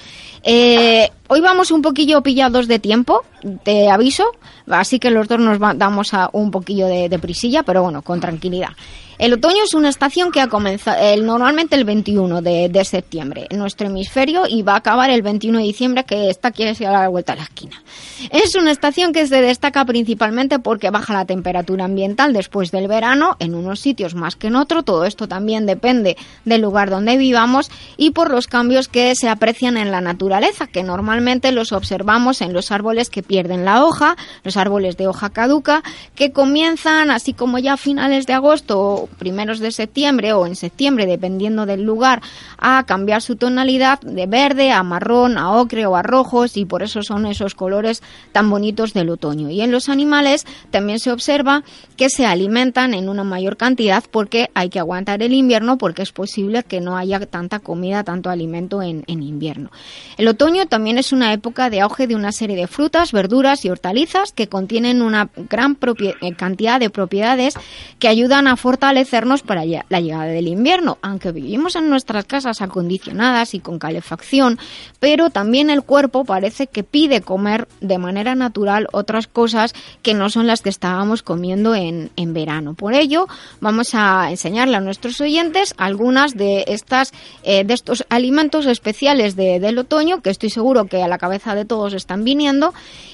Eh, 0.44 1.10
hoy 1.28 1.42
vamos 1.42 1.72
un 1.72 1.82
poquillo 1.82 2.22
pillados 2.22 2.68
de 2.68 2.80
tiempo, 2.80 3.24
te 3.64 3.90
aviso, 3.90 4.26
así 4.68 5.00
que 5.00 5.12
los 5.12 5.28
dos 5.28 5.40
nos 5.40 5.60
damos 5.60 6.14
a 6.14 6.30
un 6.34 6.52
poquillo 6.52 6.88
de, 6.88 7.10
de 7.10 7.20
prisilla, 7.20 7.64
pero 7.64 7.84
bueno, 7.84 8.02
con 8.02 8.20
tranquilidad. 8.20 8.72
El 9.20 9.34
otoño 9.34 9.64
es 9.64 9.74
una 9.74 9.90
estación 9.90 10.32
que 10.32 10.42
ha 10.42 10.48
comenzado 10.48 10.98
normalmente 11.24 11.76
el 11.76 11.86
21 11.86 12.44
de, 12.44 12.86
septiembre 12.86 13.48
en 13.50 13.58
nuestro 13.58 13.88
hemisferio 13.88 14.44
y 14.48 14.62
va 14.62 14.74
a 14.74 14.78
acabar 14.78 15.10
el 15.10 15.24
21 15.24 15.58
de 15.58 15.64
diciembre, 15.64 16.04
que 16.04 16.30
está 16.30 16.50
aquí 16.50 16.64
a 16.64 16.92
la 16.92 17.08
vuelta 17.08 17.34
a 17.34 17.38
la 17.38 17.44
esquina. 17.44 17.82
Es 18.30 18.56
una 18.56 18.70
estación 18.70 19.14
que 19.14 19.26
se 19.26 19.42
destaca 19.42 19.84
principalmente 19.86 20.60
porque 20.60 20.92
baja 20.92 21.14
la 21.14 21.26
temperatura 21.26 21.86
ambiental 21.86 22.32
después 22.32 22.70
del 22.70 22.88
verano, 22.88 23.38
en 23.40 23.56
unos 23.56 23.80
sitios 23.80 24.14
más 24.14 24.36
que 24.36 24.48
en 24.48 24.56
otro. 24.56 24.84
Todo 24.84 25.04
esto 25.06 25.28
también 25.28 25.66
depende 25.66 26.16
del 26.46 26.62
lugar 26.62 26.92
donde 26.92 27.18
vivamos 27.18 27.72
y 27.98 28.12
por 28.12 28.30
los 28.30 28.46
cambios 28.46 28.88
que 28.88 29.16
se 29.16 29.30
aprecian 29.30 29.78
en 29.78 29.90
la 29.90 30.00
naturaleza, 30.00 30.68
que 30.68 30.84
normalmente 30.84 31.52
los 31.52 31.72
observamos 31.72 32.42
en 32.42 32.54
los 32.54 32.72
árboles 32.72 33.10
que 33.10 33.24
pierden 33.24 33.66
la 33.66 33.84
hoja, 33.84 34.16
los 34.44 34.58
árboles 34.58 34.96
de 34.96 35.08
hoja 35.08 35.32
caduca, 35.32 35.82
que 36.14 36.32
comienzan 36.32 37.10
así 37.10 37.34
como 37.34 37.58
ya 37.58 37.74
a 37.74 37.78
finales 37.78 38.28
de 38.28 38.34
agosto 38.34 39.07
primeros 39.18 39.60
de 39.60 39.72
septiembre 39.72 40.34
o 40.34 40.46
en 40.46 40.56
septiembre, 40.56 41.06
dependiendo 41.06 41.66
del 41.66 41.84
lugar, 41.84 42.22
a 42.58 42.84
cambiar 42.86 43.22
su 43.22 43.36
tonalidad 43.36 44.00
de 44.02 44.26
verde 44.28 44.72
a 44.72 44.84
marrón, 44.84 45.38
a 45.38 45.52
ocre 45.54 45.86
o 45.86 45.96
a 45.96 46.04
rojos 46.04 46.58
y 46.58 46.66
por 46.66 46.84
eso 46.84 47.04
son 47.04 47.26
esos 47.26 47.56
colores 47.56 48.02
tan 48.32 48.50
bonitos 48.50 48.94
del 48.94 49.10
otoño. 49.10 49.50
Y 49.50 49.62
en 49.62 49.72
los 49.72 49.90
animales 49.90 50.46
también 50.72 51.00
se 51.00 51.12
observa 51.12 51.64
que 51.96 52.10
se 52.10 52.26
alimentan 52.26 52.94
en 52.94 53.10
una 53.10 53.24
mayor 53.24 53.58
cantidad 53.58 54.04
porque 54.10 54.50
hay 54.54 54.70
que 54.70 54.80
aguantar 54.80 55.22
el 55.24 55.34
invierno 55.34 55.78
porque 55.78 56.02
es 56.02 56.12
posible 56.12 56.64
que 56.64 56.82
no 56.82 56.98
haya 56.98 57.20
tanta 57.26 57.60
comida, 57.60 58.04
tanto 58.04 58.30
alimento 58.30 58.82
en, 58.82 59.04
en 59.08 59.24
invierno. 59.24 59.72
El 60.18 60.28
otoño 60.28 60.68
también 60.68 60.98
es 60.98 61.12
una 61.12 61.34
época 61.34 61.70
de 61.70 61.82
auge 61.82 62.08
de 62.08 62.16
una 62.16 62.32
serie 62.32 62.56
de 62.56 62.68
frutas, 62.68 63.12
verduras 63.12 63.66
y 63.66 63.70
hortalizas 63.70 64.32
que 64.32 64.48
contienen 64.48 65.02
una 65.02 65.30
gran 65.50 65.78
eh, 65.82 66.34
cantidad 66.36 66.80
de 66.80 66.90
propiedades 66.90 67.56
que 68.00 68.08
ayudan 68.08 68.48
a 68.48 68.56
fortalecernos 68.98 69.44
para 69.44 69.64
la 69.66 70.02
llegada 70.02 70.26
del 70.26 70.48
invierno, 70.48 70.98
aunque 71.02 71.32
vivimos 71.32 71.76
en 71.76 71.90
nuestras 71.90 72.26
casas 72.26 72.62
acondicionadas 72.62 73.54
y 73.54 73.60
con 73.60 73.78
calefacción, 73.78 74.58
pero 75.00 75.30
también 75.30 75.70
el 75.70 75.84
cuerpo 75.84 76.26
parece 76.26 76.68
que 76.68 76.84
pide 76.84 77.22
comer 77.22 77.68
de 77.80 78.00
manera 78.00 78.34
natural 78.34 78.88
otras 78.92 79.28
cosas 79.28 79.74
que 80.02 80.14
no 80.14 80.30
son 80.30 80.48
las 80.48 80.62
que 80.62 80.70
estábamos 80.70 81.22
comiendo 81.22 81.76
en, 81.76 82.10
en 82.16 82.34
verano. 82.34 82.74
Por 82.74 82.96
ello, 82.96 83.28
vamos 83.60 83.94
a 83.94 84.32
enseñarle 84.32 84.78
a 84.78 84.82
nuestros 84.82 85.22
oyentes 85.22 85.76
algunas 85.78 86.36
de 86.36 86.66
estas 86.68 87.14
eh, 87.44 87.64
de 87.64 87.74
estos 87.74 88.06
alimentos 88.10 88.66
especiales 88.66 89.36
de, 89.36 89.60
del 89.60 89.78
otoño 89.78 90.22
que 90.22 90.32
estoy 90.32 90.50
seguro 90.50 90.86
que 90.86 91.04
a 91.04 91.08
la 91.08 91.20
cabeza 91.20 91.54
de 91.54 91.66
todos 91.66 91.94
están 91.94 92.24
viniendo 92.24 92.74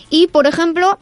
y 0.10 0.28
por 0.28 0.48
ejemplo 0.48 0.98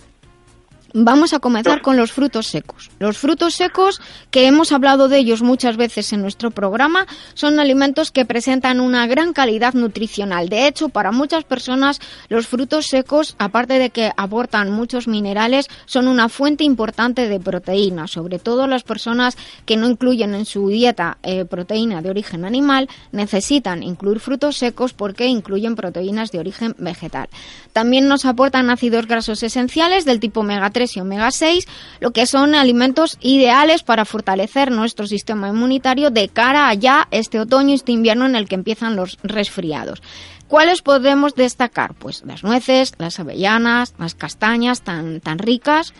Vamos 0.94 1.34
a 1.34 1.40
comenzar 1.40 1.82
con 1.82 1.96
los 1.96 2.12
frutos 2.12 2.48
secos. 2.48 2.92
Los 3.00 3.18
frutos 3.18 3.56
secos, 3.56 4.02
que 4.30 4.46
hemos 4.46 4.74
hablado 4.74 5.08
de 5.08 5.20
ellos 5.20 5.42
muchas 5.42 5.78
veces 5.78 6.12
en 6.12 6.22
nuestro 6.22 6.52
programa, 6.52 7.08
son 7.34 7.60
alimentos 7.60 8.12
que 8.12 8.26
presentan 8.26 8.82
una 8.82 9.08
gran 9.08 9.32
calidad 9.32 9.74
nutricional. 9.74 10.50
De 10.50 10.68
hecho, 10.68 10.90
para 10.90 11.14
muchas 11.14 11.46
personas, 11.46 12.02
los 12.28 12.48
frutos 12.48 12.88
secos, 12.88 13.36
aparte 13.38 13.80
de 13.80 13.90
que 13.90 14.12
aportan 14.18 14.72
muchos 14.72 15.08
minerales, 15.08 15.68
son 15.86 16.10
una 16.10 16.28
fuente 16.28 16.66
importante 16.66 17.30
de 17.30 17.40
proteína. 17.40 18.08
Sobre 18.08 18.38
todo 18.38 18.68
las 18.68 18.84
personas 18.84 19.38
que 19.66 19.78
no 19.78 19.88
incluyen 19.88 20.36
en 20.36 20.46
su 20.46 20.68
dieta 20.68 21.20
eh, 21.24 21.46
proteína 21.46 22.02
de 22.02 22.10
origen 22.10 22.44
animal, 22.44 22.90
necesitan 23.14 23.82
incluir 23.82 24.20
frutos 24.20 24.58
secos 24.58 24.92
porque 24.92 25.28
incluyen 25.28 25.76
proteínas 25.76 26.32
de 26.32 26.40
origen 26.40 26.76
vegetal. 26.78 27.30
También 27.72 28.10
nos 28.10 28.26
aportan 28.26 28.70
ácidos 28.70 29.08
grasos 29.08 29.42
esenciales 29.44 30.04
del 30.04 30.20
tipo 30.20 30.42
omega 30.42 30.70
3 30.70 30.81
y 30.96 31.00
omega 31.00 31.32
6, 31.32 31.68
lo 32.00 32.12
que 32.12 32.26
son 32.26 32.56
alimentos 32.56 33.18
ideales 33.22 33.84
para 33.84 34.06
fortalecer 34.06 34.72
nuestro 34.72 35.08
sistema 35.08 35.50
inmunitario 35.50 36.10
de 36.10 36.30
cara 36.30 36.70
a 36.70 36.74
ya 36.74 37.08
este 37.12 37.40
otoño 37.40 37.70
y 37.70 37.76
este 37.76 37.92
invierno 37.92 38.26
en 38.26 38.36
el 38.36 38.48
que 38.48 38.56
empiezan 38.56 38.96
los 38.96 39.18
resfriados. 39.24 40.02
¿Cuáles 40.48 40.82
podemos 40.82 41.36
destacar? 41.36 41.94
Pues 41.94 42.24
las 42.26 42.44
nueces, 42.44 42.94
las 42.98 43.20
avellanas, 43.20 43.96
las 43.98 44.16
castañas 44.16 44.82
tan, 44.82 45.22
tan 45.22 45.40
ricas. 45.40 45.94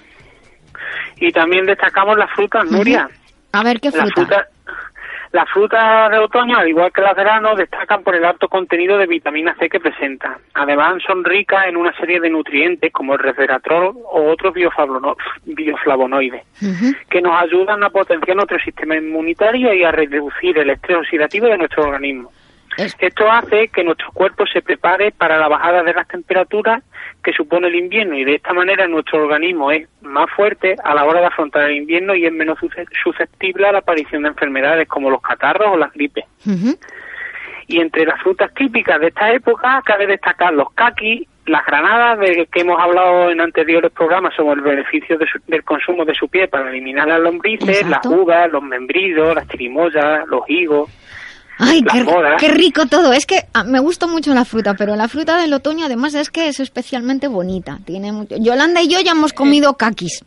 Y 1.18 1.32
también 1.32 1.66
destacamos 1.66 2.18
las 2.18 2.30
frutas, 2.32 2.70
Nuria. 2.70 3.10
A 3.54 3.64
ver, 3.64 3.80
¿qué 3.80 3.92
fruta? 3.92 4.48
Las 5.32 5.50
frutas 5.50 6.12
de 6.12 6.18
otoño, 6.18 6.58
al 6.58 6.68
igual 6.68 6.92
que 6.92 7.00
las 7.02 7.16
de 7.16 7.24
verano, 7.24 7.56
destacan 7.56 8.04
por 8.04 8.16
el 8.16 8.26
alto 8.26 8.50
contenido 8.50 8.98
de 8.98 9.08
vitamina 9.08 9.56
C 9.58 9.70
que 9.70 9.80
presentan. 9.80 10.36
Además, 10.54 11.02
son 11.08 11.24
ricas 11.24 11.68
en 11.68 11.78
una 11.78 11.96
serie 11.96 12.20
de 12.20 12.30
nutrientes 12.30 12.92
como 12.92 13.14
el 13.14 13.20
resveratrol 13.20 13.96
o 14.12 14.30
otros 14.30 14.54
bioflavonoides, 14.54 16.44
que 17.10 17.22
nos 17.22 17.42
ayudan 17.42 17.82
a 17.84 17.90
potenciar 17.90 18.36
nuestro 18.36 18.60
sistema 18.60 18.98
inmunitario 18.98 19.74
y 19.74 19.86
a 19.86 19.92
reducir 19.92 20.58
el 20.58 20.72
estrés 20.72 20.98
oxidativo 20.98 21.48
de 21.48 21.58
nuestro 21.58 21.84
organismo. 21.84 22.32
Esto 22.82 23.32
hace 23.32 23.68
que 23.68 23.84
nuestro 23.84 24.12
cuerpo 24.12 24.46
se 24.48 24.62
prepare 24.62 25.12
para 25.12 25.38
la 25.38 25.48
bajada 25.48 25.84
de 25.84 25.94
las 25.94 26.08
temperaturas 26.08 26.84
que 27.24 27.34
supone 27.34 27.68
el 27.68 27.76
invierno 27.76 28.16
y 28.16 28.24
de 28.24 28.36
esta 28.36 28.54
manera 28.54 28.88
nuestro 28.88 29.24
organismo 29.24 29.72
es 29.72 29.88
más 30.02 30.30
fuerte 30.32 30.76
a 30.84 30.96
la 30.96 31.04
hora 31.04 31.20
de 31.20 31.28
afrontar 31.28 31.70
el 31.70 31.78
invierno 31.78 32.16
y 32.16 32.26
es 32.26 32.32
menos 32.32 32.58
susceptible 33.04 33.68
a 33.68 33.72
la 33.72 33.80
aparición 33.80 34.24
de 34.24 34.30
enfermedades 34.30 34.88
como 34.88 35.10
los 35.10 35.22
catarros 35.22 35.70
o 35.72 35.78
las 35.78 35.94
gripes. 35.94 36.26
Y 37.68 37.80
entre 37.80 38.06
las 38.06 38.20
frutas 38.22 38.54
típicas 38.54 39.00
de 39.00 39.08
esta 39.08 39.32
época 39.32 39.82
cabe 39.86 40.08
destacar 40.08 40.54
los 40.54 40.72
caquis, 40.74 41.28
las 41.46 41.66
granadas 41.66 42.20
de 42.20 42.48
que 42.52 42.62
hemos 42.62 42.80
hablado 42.80 43.30
en 43.30 43.42
anteriores 43.42 43.92
programas 43.92 44.34
sobre 44.36 44.56
el 44.56 44.62
beneficio 44.62 45.18
del 45.48 45.64
consumo 45.64 46.06
de 46.06 46.14
su 46.14 46.28
piel 46.28 46.50
para 46.50 46.70
eliminar 46.70 47.08
las 47.08 47.20
lombrices, 47.20 47.88
las 47.88 48.06
uvas, 48.06 48.52
los 48.52 48.64
membrillos, 48.64 49.36
las 49.36 49.48
chirimoyas, 49.48 50.28
los 50.28 50.42
higos. 50.50 50.90
Ay, 51.64 51.84
qué, 52.40 52.48
rico 52.48 52.88
todo. 52.88 53.14
Es 53.14 53.26
que 53.26 53.46
ah, 53.54 53.64
me 53.64 53.80
gusta 53.80 54.08
mucho 54.08 54.34
la 54.34 54.46
fruta, 54.46 54.74
pero 54.74 54.96
la 54.96 55.08
fruta 55.08 55.38
del 55.38 55.54
otoño 55.54 55.86
además 55.86 56.16
es 56.16 56.32
que 56.32 56.48
es 56.48 56.60
especialmente 56.60 57.28
bonita. 57.28 57.80
Tiene 57.86 58.12
mucho... 58.12 58.36
Yolanda 58.38 58.82
y 58.82 58.88
yo 58.88 59.00
ya 59.00 59.12
hemos 59.12 59.32
comido 59.32 59.78
caquis. 59.78 60.24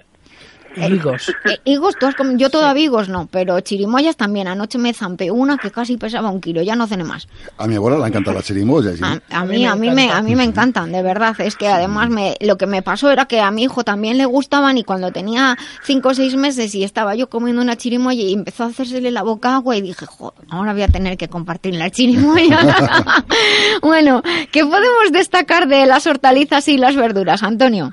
Higos. 0.76 1.30
Eh, 1.44 1.58
higos, 1.64 1.94
yo 2.37 2.50
todavía 2.50 2.84
higos 2.84 3.08
no, 3.08 3.26
pero 3.30 3.60
chirimoyas 3.60 4.16
también. 4.16 4.48
Anoche 4.48 4.78
me 4.78 4.92
zampé 4.92 5.30
una 5.30 5.58
que 5.58 5.70
casi 5.70 5.96
pesaba 5.96 6.30
un 6.30 6.40
kilo, 6.40 6.62
ya 6.62 6.76
no 6.76 6.87
cené 6.87 7.04
más. 7.04 7.28
A 7.58 7.66
mi 7.66 7.76
abuela 7.76 7.98
le 7.98 8.06
encantan 8.06 8.34
las 8.34 8.44
chirimoyas. 8.44 9.00
A, 9.02 9.44
mí, 9.44 9.64
a 9.66 9.74
mí, 9.74 9.90
me, 9.90 10.10
a 10.10 10.22
mí 10.22 10.34
me 10.34 10.44
encantan, 10.44 10.92
de 10.92 11.02
verdad. 11.02 11.34
Es 11.40 11.56
que 11.56 11.68
además 11.68 12.10
me, 12.10 12.37
lo 12.40 12.58
que 12.58 12.66
me 12.66 12.82
pasó 12.82 13.10
era 13.10 13.26
que 13.26 13.40
a 13.40 13.50
mi 13.50 13.64
hijo 13.64 13.84
también 13.84 14.18
le 14.18 14.26
gustaban 14.26 14.78
y 14.78 14.84
cuando 14.84 15.12
tenía 15.12 15.56
cinco 15.82 16.10
o 16.10 16.14
seis 16.14 16.37
meses 16.37 16.74
y 16.74 16.84
estaba 16.84 17.14
yo 17.14 17.28
comiendo 17.28 17.62
una 17.62 17.76
chirimoya 17.76 18.22
y 18.22 18.32
empezó 18.32 18.64
a 18.64 18.66
hacérsele 18.68 19.10
la 19.10 19.22
boca 19.22 19.54
agua 19.54 19.76
y 19.76 19.82
dije, 19.82 20.06
joder, 20.06 20.46
ahora 20.50 20.72
voy 20.72 20.82
a 20.82 20.88
tener 20.88 21.16
que 21.16 21.28
compartir 21.28 21.74
la 21.74 21.90
chirimoya. 21.90 22.58
bueno, 23.82 24.22
¿qué 24.52 24.64
podemos 24.64 25.12
destacar 25.12 25.68
de 25.68 25.87
las 25.87 26.06
hortalizas 26.06 26.68
y 26.68 26.78
las 26.78 26.96
verduras, 26.96 27.42
Antonio? 27.42 27.92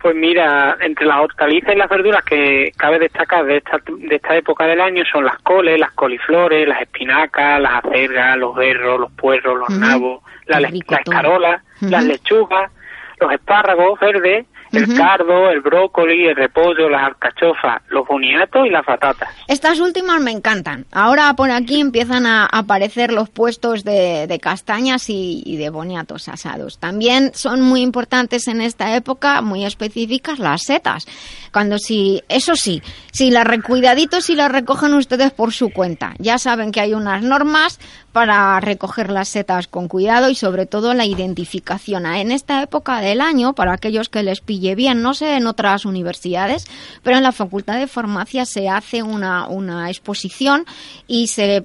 Pues 0.00 0.14
mira, 0.14 0.76
entre 0.80 1.06
las 1.06 1.18
hortalizas 1.18 1.74
y 1.74 1.78
las 1.78 1.88
verduras 1.88 2.22
que 2.24 2.72
cabe 2.76 3.00
destacar 3.00 3.44
de 3.44 3.56
esta, 3.56 3.80
de 3.86 4.14
esta 4.14 4.36
época 4.36 4.64
del 4.66 4.80
año 4.80 5.02
son 5.10 5.24
las 5.24 5.38
coles, 5.40 5.78
las 5.78 5.90
coliflores, 5.92 6.68
las 6.68 6.80
espinacas, 6.80 7.60
las 7.60 7.84
acergas, 7.84 8.36
los 8.38 8.54
berros, 8.54 9.00
los 9.00 9.12
puerros, 9.12 9.58
los 9.58 9.70
nabos, 9.70 10.22
la, 10.46 10.60
las 10.60 10.72
escarolas, 10.72 11.62
las 11.80 12.04
lechugas, 12.04 12.70
los 13.18 13.32
espárragos 13.32 13.98
verdes, 13.98 14.46
el 14.72 14.94
cardo, 14.96 15.50
el 15.50 15.60
brócoli, 15.60 16.26
el 16.26 16.36
repollo, 16.36 16.88
las 16.88 17.04
alcachofas, 17.04 17.82
los 17.88 18.06
boniatos 18.06 18.66
y 18.66 18.70
las 18.70 18.84
patatas. 18.84 19.28
Estas 19.46 19.80
últimas 19.80 20.20
me 20.20 20.30
encantan. 20.30 20.86
Ahora 20.92 21.34
por 21.34 21.50
aquí 21.50 21.80
empiezan 21.80 22.26
a 22.26 22.46
aparecer 22.46 23.12
los 23.12 23.28
puestos 23.30 23.84
de, 23.84 24.38
castañas 24.42 25.10
y, 25.10 25.42
y, 25.44 25.56
de 25.56 25.70
boniatos 25.70 26.28
asados. 26.28 26.78
También 26.78 27.32
son 27.34 27.60
muy 27.60 27.80
importantes 27.80 28.46
en 28.46 28.60
esta 28.60 28.94
época, 28.94 29.40
muy 29.42 29.64
específicas, 29.64 30.38
las 30.38 30.62
setas. 30.62 31.06
Cuando 31.52 31.78
si, 31.78 32.22
eso 32.28 32.54
sí, 32.54 32.82
si 33.10 33.30
las 33.30 33.46
recuidaditos 33.46 34.24
si 34.24 34.34
las 34.34 34.52
recogen 34.52 34.94
ustedes 34.94 35.32
por 35.32 35.52
su 35.52 35.70
cuenta. 35.70 36.14
Ya 36.18 36.38
saben 36.38 36.72
que 36.72 36.80
hay 36.80 36.94
unas 36.94 37.22
normas 37.22 37.78
para 38.12 38.58
recoger 38.60 39.10
las 39.10 39.28
setas 39.28 39.68
con 39.68 39.88
cuidado 39.88 40.28
y 40.28 40.34
sobre 40.34 40.66
todo 40.66 40.94
la 40.94 41.06
identificación. 41.06 42.06
En 42.06 42.32
esta 42.32 42.62
época 42.62 43.00
del 43.00 43.20
año, 43.20 43.54
para 43.54 43.72
aquellos 43.72 44.08
que 44.08 44.22
les 44.22 44.40
pille 44.58 44.74
bien, 44.74 45.02
no 45.02 45.14
sé 45.14 45.36
en 45.36 45.46
otras 45.46 45.84
universidades, 45.84 46.66
pero 47.02 47.16
en 47.16 47.22
la 47.22 47.32
Facultad 47.32 47.78
de 47.78 47.86
Farmacia 47.86 48.44
se 48.44 48.68
hace 48.68 49.02
una, 49.02 49.46
una 49.46 49.88
exposición 49.88 50.64
y 51.06 51.28
se 51.28 51.64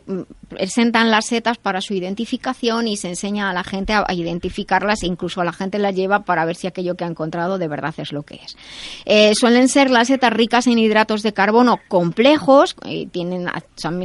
presentan 0.53 1.11
las 1.11 1.25
setas 1.25 1.57
para 1.57 1.81
su 1.81 1.93
identificación 1.93 2.87
y 2.87 2.97
se 2.97 3.09
enseña 3.09 3.49
a 3.49 3.53
la 3.53 3.63
gente 3.63 3.93
a, 3.93 4.05
identificarlas 4.13 5.03
incluso 5.03 5.41
a 5.41 5.45
la 5.45 5.53
gente 5.53 5.79
las 5.79 5.95
lleva 5.95 6.23
para 6.23 6.45
ver 6.45 6.55
si 6.55 6.67
aquello 6.67 6.95
que 6.95 7.03
ha 7.03 7.07
encontrado 7.07 7.57
de 7.57 7.67
verdad 7.67 7.93
es 7.97 8.11
lo 8.11 8.23
que 8.23 8.35
es. 8.35 8.55
Eh, 9.05 9.33
suelen 9.35 9.67
ser 9.67 9.89
las 9.89 10.07
setas 10.07 10.33
ricas 10.33 10.67
en 10.67 10.79
hidratos 10.79 11.23
de 11.23 11.33
carbono 11.33 11.79
complejos, 11.87 12.75
y 12.85 13.07
tienen 13.07 13.47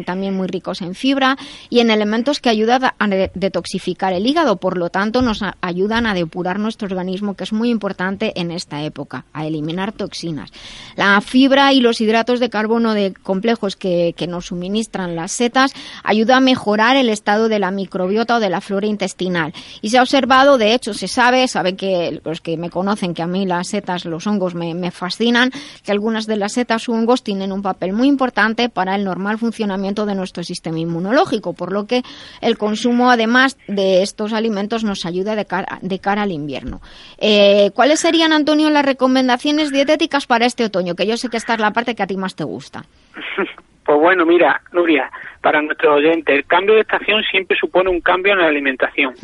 también 0.04 0.36
muy 0.36 0.46
ricos 0.46 0.82
en 0.82 0.94
fibra 0.94 1.36
y 1.70 1.80
en 1.80 1.90
elementos 1.90 2.40
que 2.40 2.48
ayudan 2.48 2.92
a 2.98 3.08
detoxificar 3.34 4.12
el 4.12 4.26
hígado, 4.26 4.56
por 4.56 4.78
lo 4.78 4.90
tanto 4.90 5.22
nos 5.22 5.42
ayudan 5.60 6.06
a 6.06 6.14
depurar 6.14 6.58
nuestro 6.58 6.86
organismo, 6.86 7.34
que 7.34 7.44
es 7.44 7.52
muy 7.52 7.70
importante 7.70 8.32
en 8.40 8.50
esta 8.50 8.82
época, 8.82 9.24
a 9.32 9.46
eliminar 9.46 9.92
toxinas. 9.92 10.50
La 10.96 11.20
fibra 11.20 11.72
y 11.72 11.80
los 11.80 12.00
hidratos 12.00 12.40
de 12.40 12.50
carbono 12.50 12.94
de 12.94 13.12
complejos 13.12 13.76
que 13.76 14.14
nos 14.28 14.46
suministran 14.46 15.16
las 15.16 15.32
setas 15.32 15.72
ayudan 16.02 16.37
a 16.38 16.40
mejorar 16.40 16.96
el 16.96 17.10
estado 17.10 17.48
de 17.48 17.58
la 17.58 17.70
microbiota 17.70 18.36
o 18.36 18.40
de 18.40 18.50
la 18.50 18.60
flora 18.60 18.86
intestinal. 18.86 19.52
Y 19.82 19.90
se 19.90 19.98
ha 19.98 20.02
observado, 20.02 20.58
de 20.58 20.74
hecho, 20.74 20.94
se 20.94 21.08
sabe, 21.08 21.46
sabe 21.48 21.76
que 21.76 22.20
los 22.24 22.40
que 22.40 22.56
me 22.56 22.70
conocen 22.70 23.14
que 23.14 23.22
a 23.22 23.26
mí 23.26 23.46
las 23.46 23.68
setas, 23.68 24.04
los 24.04 24.26
hongos 24.26 24.54
me, 24.54 24.74
me 24.74 24.90
fascinan, 24.90 25.50
que 25.84 25.92
algunas 25.92 26.26
de 26.26 26.36
las 26.36 26.52
setas 26.52 26.88
u 26.88 26.92
hongos 26.92 27.22
tienen 27.22 27.52
un 27.52 27.62
papel 27.62 27.92
muy 27.92 28.08
importante 28.08 28.68
para 28.68 28.94
el 28.94 29.04
normal 29.04 29.38
funcionamiento 29.38 30.06
de 30.06 30.14
nuestro 30.14 30.42
sistema 30.42 30.78
inmunológico, 30.78 31.52
por 31.52 31.72
lo 31.72 31.86
que 31.86 32.02
el 32.40 32.56
consumo, 32.58 33.10
además 33.10 33.56
de 33.66 34.02
estos 34.02 34.32
alimentos, 34.32 34.84
nos 34.84 35.04
ayuda 35.04 35.36
de 35.36 35.44
cara, 35.44 35.78
de 35.82 35.98
cara 35.98 36.22
al 36.22 36.32
invierno. 36.32 36.80
Eh, 37.18 37.70
¿Cuáles 37.74 38.00
serían, 38.00 38.32
Antonio, 38.32 38.70
las 38.70 38.84
recomendaciones 38.84 39.70
dietéticas 39.70 40.26
para 40.26 40.46
este 40.46 40.64
otoño? 40.64 40.94
Que 40.94 41.06
yo 41.06 41.16
sé 41.16 41.28
que 41.28 41.36
esta 41.36 41.54
es 41.54 41.60
la 41.60 41.72
parte 41.72 41.94
que 41.94 42.02
a 42.02 42.06
ti 42.06 42.16
más 42.16 42.34
te 42.34 42.44
gusta. 42.44 42.84
Pues 43.88 44.00
bueno, 44.00 44.26
mira, 44.26 44.60
Nuria, 44.72 45.10
para 45.40 45.62
nuestros 45.62 45.96
oyentes, 45.96 46.36
el 46.36 46.44
cambio 46.44 46.74
de 46.74 46.82
estación 46.82 47.22
siempre 47.22 47.56
supone 47.58 47.88
un 47.88 48.02
cambio 48.02 48.34
en 48.34 48.40
la 48.40 48.48
alimentación. 48.48 49.14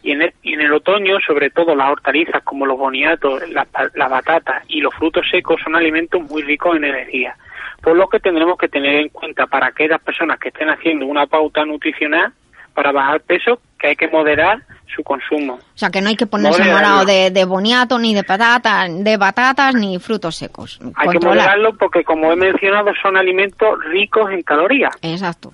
y, 0.00 0.12
en 0.12 0.22
el, 0.22 0.32
y 0.44 0.52
en 0.52 0.60
el 0.60 0.72
otoño, 0.72 1.18
sobre 1.26 1.50
todo 1.50 1.74
las 1.74 1.90
hortalizas 1.90 2.40
como 2.44 2.64
los 2.64 2.78
boniatos, 2.78 3.42
las 3.50 3.66
la 3.94 4.06
batatas 4.06 4.62
y 4.68 4.80
los 4.80 4.94
frutos 4.94 5.26
secos 5.28 5.60
son 5.64 5.74
alimentos 5.74 6.22
muy 6.22 6.42
ricos 6.42 6.76
en 6.76 6.84
energía. 6.84 7.34
Por 7.82 7.96
lo 7.96 8.08
que 8.08 8.20
tendremos 8.20 8.56
que 8.58 8.68
tener 8.68 8.94
en 8.94 9.08
cuenta 9.08 9.48
para 9.48 9.66
aquellas 9.66 10.00
personas 10.00 10.38
que 10.38 10.50
estén 10.50 10.70
haciendo 10.70 11.04
una 11.06 11.26
pauta 11.26 11.64
nutricional 11.64 12.32
para 12.74 12.92
bajar 12.92 13.22
peso, 13.22 13.60
que 13.82 13.88
hay 13.88 13.96
que 13.96 14.08
moderar 14.08 14.62
su 14.94 15.02
consumo. 15.02 15.54
O 15.54 15.78
sea, 15.78 15.90
que 15.90 16.00
no 16.00 16.08
hay 16.08 16.16
que 16.16 16.26
ponerse 16.26 16.62
morado 16.64 17.04
de, 17.04 17.30
de, 17.30 17.44
boniato, 17.44 17.98
ni 17.98 18.14
de 18.14 18.22
patatas, 18.22 18.88
de 19.02 19.16
batatas, 19.16 19.74
ni 19.74 19.98
frutos 19.98 20.36
secos. 20.36 20.78
Hay 20.94 21.08
que 21.08 21.18
moderarlo 21.18 21.76
porque, 21.76 22.04
como 22.04 22.32
he 22.32 22.36
mencionado, 22.36 22.92
son 23.02 23.16
alimentos 23.16 23.82
ricos 23.86 24.30
en 24.30 24.42
calorías. 24.42 24.94
Exacto. 25.02 25.52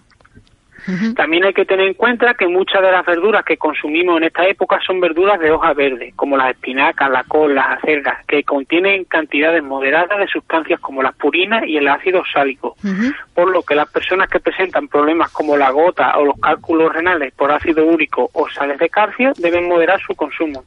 También 1.14 1.44
hay 1.44 1.52
que 1.52 1.66
tener 1.66 1.86
en 1.86 1.94
cuenta 1.94 2.34
que 2.34 2.48
muchas 2.48 2.80
de 2.80 2.90
las 2.90 3.04
verduras 3.04 3.44
que 3.44 3.58
consumimos 3.58 4.16
en 4.16 4.24
esta 4.24 4.46
época 4.46 4.78
son 4.86 5.00
verduras 5.00 5.38
de 5.38 5.50
hoja 5.50 5.74
verde, 5.74 6.12
como 6.16 6.36
las 6.36 6.50
espinacas, 6.50 7.10
la 7.10 7.24
col, 7.24 7.54
las 7.54 7.78
acelgas, 7.78 8.24
que 8.26 8.42
contienen 8.42 9.04
cantidades 9.04 9.62
moderadas 9.62 10.18
de 10.18 10.26
sustancias 10.28 10.80
como 10.80 11.02
las 11.02 11.14
purinas 11.14 11.64
y 11.66 11.76
el 11.76 11.88
ácido 11.88 12.22
sálico. 12.32 12.76
Por 13.34 13.50
lo 13.50 13.62
que 13.62 13.74
las 13.74 13.90
personas 13.90 14.30
que 14.30 14.40
presentan 14.40 14.88
problemas 14.88 15.30
como 15.30 15.56
la 15.56 15.70
gota 15.70 16.16
o 16.18 16.24
los 16.24 16.40
cálculos 16.40 16.92
renales 16.92 17.34
por 17.34 17.52
ácido 17.52 17.84
úrico 17.84 18.30
o 18.32 18.48
sales 18.48 18.78
de 18.78 18.88
calcio 18.88 19.32
deben 19.36 19.68
moderar 19.68 20.00
su 20.00 20.14
consumo, 20.14 20.64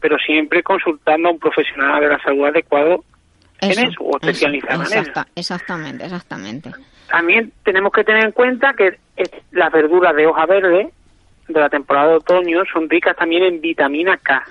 pero 0.00 0.18
siempre 0.18 0.62
consultando 0.62 1.28
a 1.28 1.32
un 1.32 1.38
profesional 1.38 2.00
de 2.00 2.08
la 2.08 2.18
salud 2.20 2.46
adecuado 2.46 3.04
en 3.60 3.70
eso, 3.70 4.02
o 4.02 4.16
especializado 4.18 4.84
en 4.84 4.98
eso. 5.00 5.24
Exactamente, 5.34 6.04
exactamente. 6.04 6.70
También 7.10 7.52
tenemos 7.64 7.92
que 7.92 8.04
tener 8.04 8.24
en 8.24 8.32
cuenta 8.32 8.74
que 8.74 8.98
las 9.52 9.72
verduras 9.72 10.14
de 10.14 10.26
hoja 10.26 10.46
verde 10.46 10.90
de 11.48 11.60
la 11.60 11.68
temporada 11.68 12.08
de 12.10 12.16
otoño 12.16 12.62
son 12.72 12.88
ricas 12.88 13.16
también 13.16 13.42
en 13.42 13.60
vitamina 13.60 14.16
K, 14.18 14.44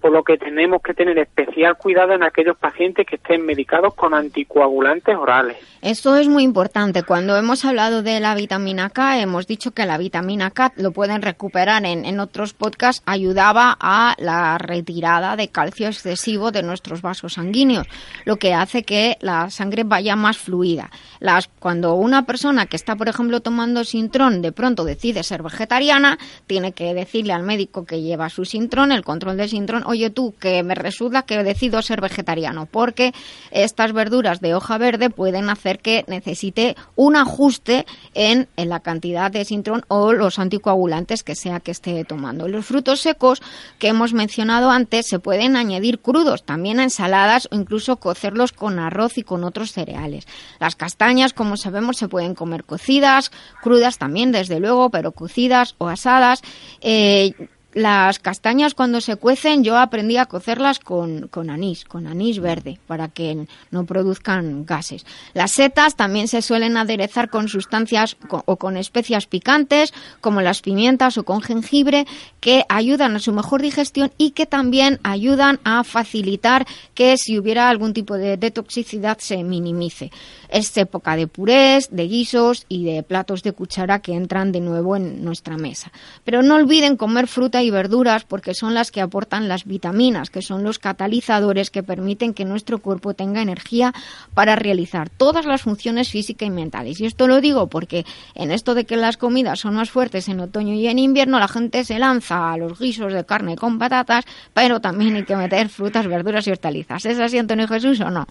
por 0.00 0.12
lo 0.12 0.22
que 0.22 0.36
tenemos 0.36 0.80
que 0.82 0.94
tener 0.94 1.18
especial 1.18 1.76
cuidado 1.76 2.12
en 2.12 2.22
aquellos 2.22 2.56
pacientes 2.56 3.06
que 3.06 3.16
estén 3.16 3.44
medicados 3.44 3.94
con 3.94 4.14
anticoagulantes 4.14 5.16
orales. 5.16 5.56
Esto 5.80 6.16
es 6.16 6.28
muy 6.28 6.42
importante. 6.42 7.02
Cuando 7.02 7.36
hemos 7.36 7.64
hablado 7.64 8.02
de 8.02 8.18
la 8.20 8.34
vitamina 8.34 8.90
K, 8.90 9.20
hemos 9.20 9.46
dicho 9.46 9.70
que 9.72 9.86
la 9.86 9.98
vitamina 9.98 10.50
K, 10.50 10.72
lo 10.76 10.92
pueden 10.92 11.22
recuperar 11.22 11.84
en, 11.84 12.04
en 12.04 12.20
otros 12.20 12.52
podcasts, 12.52 13.02
ayudaba 13.06 13.76
a 13.80 14.14
la 14.18 14.58
retirada 14.58 15.36
de 15.36 15.48
calcio 15.48 15.86
excesivo 15.86 16.50
de 16.50 16.62
nuestros 16.62 17.02
vasos 17.02 17.34
sanguíneos, 17.34 17.86
lo 18.24 18.36
que 18.36 18.54
hace 18.54 18.82
que 18.82 19.16
la 19.20 19.50
sangre 19.50 19.84
vaya 19.84 20.16
más 20.16 20.38
fluida. 20.38 20.90
Las, 21.20 21.48
cuando 21.58 21.94
una 21.94 22.26
persona 22.26 22.66
que 22.66 22.76
está, 22.76 22.96
por 22.96 23.08
ejemplo, 23.08 23.40
tomando 23.40 23.84
sintrón, 23.84 24.42
de 24.42 24.52
pronto 24.52 24.84
decide 24.84 25.22
ser 25.22 25.42
vegetariana, 25.42 26.18
tiene 26.46 26.72
que 26.72 26.94
decirle 26.94 27.32
al 27.32 27.42
médico 27.42 27.84
que 27.84 28.00
lleva 28.00 28.28
su 28.28 28.44
sintrón, 28.44 28.92
el 28.92 29.04
control 29.04 29.36
del 29.36 29.48
sintrón, 29.48 29.84
oye 29.88 30.10
tú, 30.10 30.34
que 30.38 30.62
me 30.62 30.74
resulta 30.74 31.22
que 31.22 31.42
decido 31.42 31.80
ser 31.80 32.00
vegetariano, 32.00 32.66
porque 32.66 33.14
estas 33.50 33.92
verduras 33.92 34.40
de 34.40 34.54
hoja 34.54 34.76
verde 34.76 35.08
pueden 35.08 35.48
hacer 35.48 35.78
que 35.78 36.04
necesite 36.08 36.76
un 36.94 37.16
ajuste 37.16 37.86
en, 38.14 38.48
en 38.56 38.68
la 38.68 38.80
cantidad 38.80 39.30
de 39.30 39.46
sintrón 39.46 39.84
o 39.88 40.12
los 40.12 40.38
anticoagulantes 40.38 41.22
que 41.22 41.34
sea 41.34 41.60
que 41.60 41.70
esté 41.70 42.04
tomando. 42.04 42.48
Los 42.48 42.66
frutos 42.66 43.00
secos 43.00 43.40
que 43.78 43.88
hemos 43.88 44.12
mencionado 44.12 44.70
antes 44.70 45.06
se 45.06 45.18
pueden 45.18 45.56
añadir 45.56 46.00
crudos, 46.00 46.44
también 46.44 46.80
a 46.80 46.84
ensaladas 46.84 47.48
o 47.50 47.56
incluso 47.56 47.96
cocerlos 47.96 48.52
con 48.52 48.78
arroz 48.78 49.16
y 49.16 49.22
con 49.22 49.42
otros 49.42 49.72
cereales. 49.72 50.26
Las 50.60 50.76
castañas, 50.76 51.32
como 51.32 51.56
sabemos, 51.56 51.96
se 51.96 52.08
pueden 52.08 52.34
comer 52.34 52.64
cocidas, 52.64 53.32
crudas 53.62 53.96
también, 53.96 54.32
desde 54.32 54.60
luego, 54.60 54.90
pero 54.90 55.12
cocidas 55.12 55.74
o 55.78 55.88
asadas. 55.88 56.42
Eh, 56.82 57.48
las 57.74 58.18
castañas 58.18 58.74
cuando 58.74 59.00
se 59.00 59.16
cuecen 59.16 59.62
yo 59.62 59.76
aprendí 59.76 60.16
a 60.16 60.26
cocerlas 60.26 60.78
con, 60.78 61.28
con, 61.28 61.50
anís, 61.50 61.84
con 61.84 62.06
anís 62.06 62.40
verde, 62.40 62.78
para 62.86 63.08
que 63.08 63.46
no 63.70 63.84
produzcan 63.84 64.64
gases. 64.64 65.04
Las 65.34 65.52
setas 65.52 65.94
también 65.94 66.28
se 66.28 66.42
suelen 66.42 66.76
aderezar 66.76 67.28
con 67.28 67.48
sustancias 67.48 68.16
o 68.30 68.56
con 68.56 68.76
especias 68.76 69.26
picantes, 69.26 69.92
como 70.20 70.40
las 70.40 70.62
pimientas 70.62 71.18
o 71.18 71.24
con 71.24 71.42
jengibre, 71.42 72.06
que 72.40 72.64
ayudan 72.68 73.16
a 73.16 73.20
su 73.20 73.32
mejor 73.32 73.60
digestión 73.60 74.12
y 74.16 74.30
que 74.30 74.46
también 74.46 74.98
ayudan 75.02 75.60
a 75.64 75.84
facilitar 75.84 76.66
que 76.94 77.16
si 77.18 77.38
hubiera 77.38 77.68
algún 77.68 77.92
tipo 77.92 78.14
de, 78.14 78.36
de 78.36 78.50
toxicidad 78.50 79.18
se 79.18 79.44
minimice. 79.44 80.10
Es 80.48 80.76
época 80.76 81.16
de 81.16 81.26
purés, 81.26 81.88
de 81.90 82.08
guisos 82.08 82.64
y 82.68 82.84
de 82.84 83.02
platos 83.02 83.42
de 83.42 83.52
cuchara 83.52 84.00
que 84.00 84.14
entran 84.14 84.52
de 84.52 84.60
nuevo 84.60 84.96
en 84.96 85.24
nuestra 85.24 85.56
mesa. 85.56 85.92
Pero 86.24 86.42
no 86.42 86.56
olviden 86.56 86.96
comer 86.96 87.26
fruta 87.26 87.62
y 87.62 87.70
verduras 87.70 88.24
porque 88.24 88.54
son 88.54 88.74
las 88.74 88.90
que 88.90 89.00
aportan 89.00 89.48
las 89.48 89.64
vitaminas, 89.64 90.30
que 90.30 90.42
son 90.42 90.62
los 90.62 90.78
catalizadores 90.78 91.70
que 91.70 91.82
permiten 91.82 92.34
que 92.34 92.44
nuestro 92.44 92.78
cuerpo 92.78 93.14
tenga 93.14 93.42
energía 93.42 93.92
para 94.34 94.56
realizar 94.56 95.10
todas 95.10 95.44
las 95.46 95.62
funciones 95.62 96.10
físicas 96.10 96.46
y 96.46 96.50
mentales. 96.50 97.00
Y 97.00 97.06
esto 97.06 97.26
lo 97.26 97.40
digo 97.40 97.66
porque 97.66 98.04
en 98.34 98.50
esto 98.50 98.74
de 98.74 98.84
que 98.84 98.96
las 98.96 99.16
comidas 99.16 99.60
son 99.60 99.74
más 99.74 99.90
fuertes 99.90 100.28
en 100.28 100.40
otoño 100.40 100.74
y 100.74 100.86
en 100.86 100.98
invierno, 100.98 101.38
la 101.38 101.48
gente 101.48 101.84
se 101.84 101.98
lanza 101.98 102.52
a 102.52 102.56
los 102.56 102.78
guisos 102.78 103.12
de 103.12 103.24
carne 103.24 103.56
con 103.56 103.78
patatas, 103.78 104.24
pero 104.54 104.80
también 104.80 105.16
hay 105.16 105.24
que 105.24 105.36
meter 105.36 105.68
frutas, 105.68 106.06
verduras 106.06 106.46
y 106.46 106.50
hortalizas. 106.50 107.04
¿Es 107.06 107.18
así, 107.18 107.38
Antonio 107.38 107.68
Jesús, 107.68 108.00
o 108.00 108.10
no? 108.10 108.26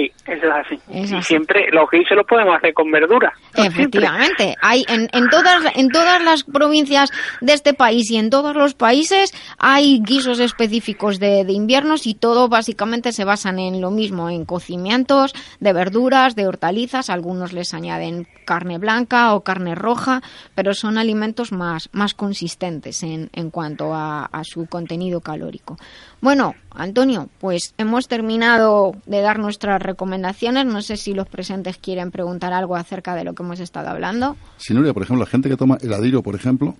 Sí, 0.00 0.12
eso 0.26 0.46
es 0.46 0.52
así. 0.52 0.80
Y 0.88 1.22
siempre 1.22 1.66
los 1.72 1.90
guisos 1.90 2.16
los 2.16 2.26
podemos 2.26 2.56
hacer 2.56 2.72
con 2.72 2.90
verdura. 2.90 3.32
Efectivamente. 3.54 4.54
Hay 4.62 4.84
en, 4.88 5.08
en, 5.12 5.28
todas, 5.28 5.62
en 5.74 5.90
todas 5.90 6.22
las 6.22 6.44
provincias 6.44 7.10
de 7.40 7.52
este 7.52 7.74
país 7.74 8.10
y 8.10 8.16
en 8.16 8.30
todos 8.30 8.56
los 8.56 8.74
países 8.74 9.34
hay 9.58 10.00
guisos 10.00 10.40
específicos 10.40 11.18
de, 11.18 11.44
de 11.44 11.52
inviernos 11.52 12.06
y 12.06 12.14
todo 12.14 12.48
básicamente 12.48 13.12
se 13.12 13.24
basan 13.24 13.58
en 13.58 13.80
lo 13.80 13.90
mismo, 13.90 14.30
en 14.30 14.46
cocimientos 14.46 15.34
de 15.60 15.72
verduras, 15.72 16.34
de 16.34 16.46
hortalizas. 16.46 17.10
Algunos 17.10 17.52
les 17.52 17.74
añaden 17.74 18.26
carne 18.46 18.78
blanca 18.78 19.34
o 19.34 19.42
carne 19.42 19.74
roja, 19.74 20.22
pero 20.54 20.72
son 20.72 20.96
alimentos 20.96 21.52
más, 21.52 21.90
más 21.92 22.14
consistentes 22.14 23.02
en, 23.02 23.28
en 23.34 23.50
cuanto 23.50 23.92
a, 23.94 24.24
a 24.24 24.44
su 24.44 24.66
contenido 24.66 25.20
calórico. 25.20 25.76
Bueno, 26.20 26.54
Antonio, 26.74 27.28
pues 27.40 27.74
hemos 27.78 28.06
terminado 28.08 28.92
de 29.06 29.20
dar 29.20 29.38
nuestras 29.38 29.80
recomendaciones. 29.82 30.66
No 30.66 30.82
sé 30.82 30.96
si 30.96 31.14
los 31.14 31.28
presentes 31.28 31.76
quieren 31.78 32.10
preguntar 32.10 32.52
algo 32.52 32.76
acerca 32.76 33.14
de 33.14 33.24
lo 33.24 33.34
que 33.34 33.42
hemos 33.42 33.60
estado 33.60 33.88
hablando. 33.88 34.36
Si 34.58 34.72
Nuria, 34.74 34.92
por 34.94 35.02
ejemplo, 35.02 35.24
la 35.24 35.30
gente 35.30 35.48
que 35.48 35.56
toma 35.56 35.78
el 35.80 35.92
adiro, 35.92 36.22
por 36.22 36.34
ejemplo, 36.34 36.74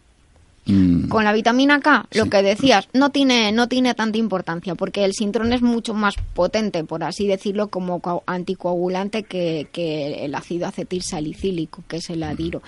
mm, 0.66 1.08
Con 1.08 1.24
la 1.24 1.32
vitamina 1.32 1.80
K, 1.80 2.06
lo 2.12 2.24
Sí. 2.24 2.30
que 2.30 2.42
decías, 2.42 2.86
no 2.92 3.10
tiene, 3.10 3.50
no 3.50 3.66
tiene 3.66 3.94
tanta 3.94 4.18
importancia 4.18 4.74
porque 4.74 5.04
el 5.04 5.12
sintrón 5.14 5.52
es 5.52 5.62
mucho 5.62 5.94
más 5.94 6.14
potente, 6.34 6.84
por 6.84 7.02
así 7.02 7.26
decirlo, 7.26 7.68
como 7.68 8.00
co- 8.00 8.22
anticoagulante 8.26 9.22
que, 9.24 9.68
que 9.72 10.24
el 10.24 10.34
ácido 10.34 10.66
acetil 10.68 11.02
salicílico, 11.02 11.82
que 11.88 11.96
es 11.96 12.10
el 12.10 12.22
adiro. 12.22 12.62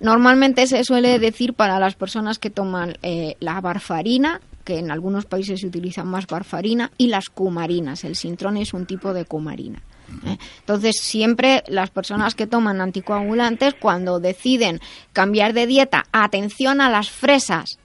Normalmente 0.00 0.66
se 0.66 0.84
suele 0.84 1.18
decir 1.18 1.54
para 1.54 1.78
las 1.78 1.94
personas 1.94 2.38
que 2.38 2.50
toman 2.50 2.98
eh, 3.02 3.36
la 3.40 3.60
barfarina, 3.60 4.40
que 4.66 4.78
en 4.78 4.90
algunos 4.90 5.24
países 5.26 5.60
se 5.60 5.66
utiliza 5.68 6.02
más 6.02 6.26
barfarina, 6.26 6.90
y 6.98 7.06
las 7.06 7.30
cumarinas. 7.30 8.02
El 8.02 8.16
sintrón 8.16 8.56
es 8.56 8.74
un 8.74 8.84
tipo 8.84 9.14
de 9.14 9.24
cumarina. 9.24 9.80
¿eh? 10.26 10.36
Entonces, 10.58 10.96
siempre 11.00 11.62
las 11.68 11.90
personas 11.90 12.34
que 12.34 12.48
toman 12.48 12.80
anticoagulantes, 12.80 13.74
cuando 13.74 14.18
deciden 14.18 14.80
cambiar 15.12 15.52
de 15.52 15.68
dieta, 15.68 16.06
atención 16.10 16.80
a 16.80 16.90
las 16.90 17.10
fresas, 17.10 17.78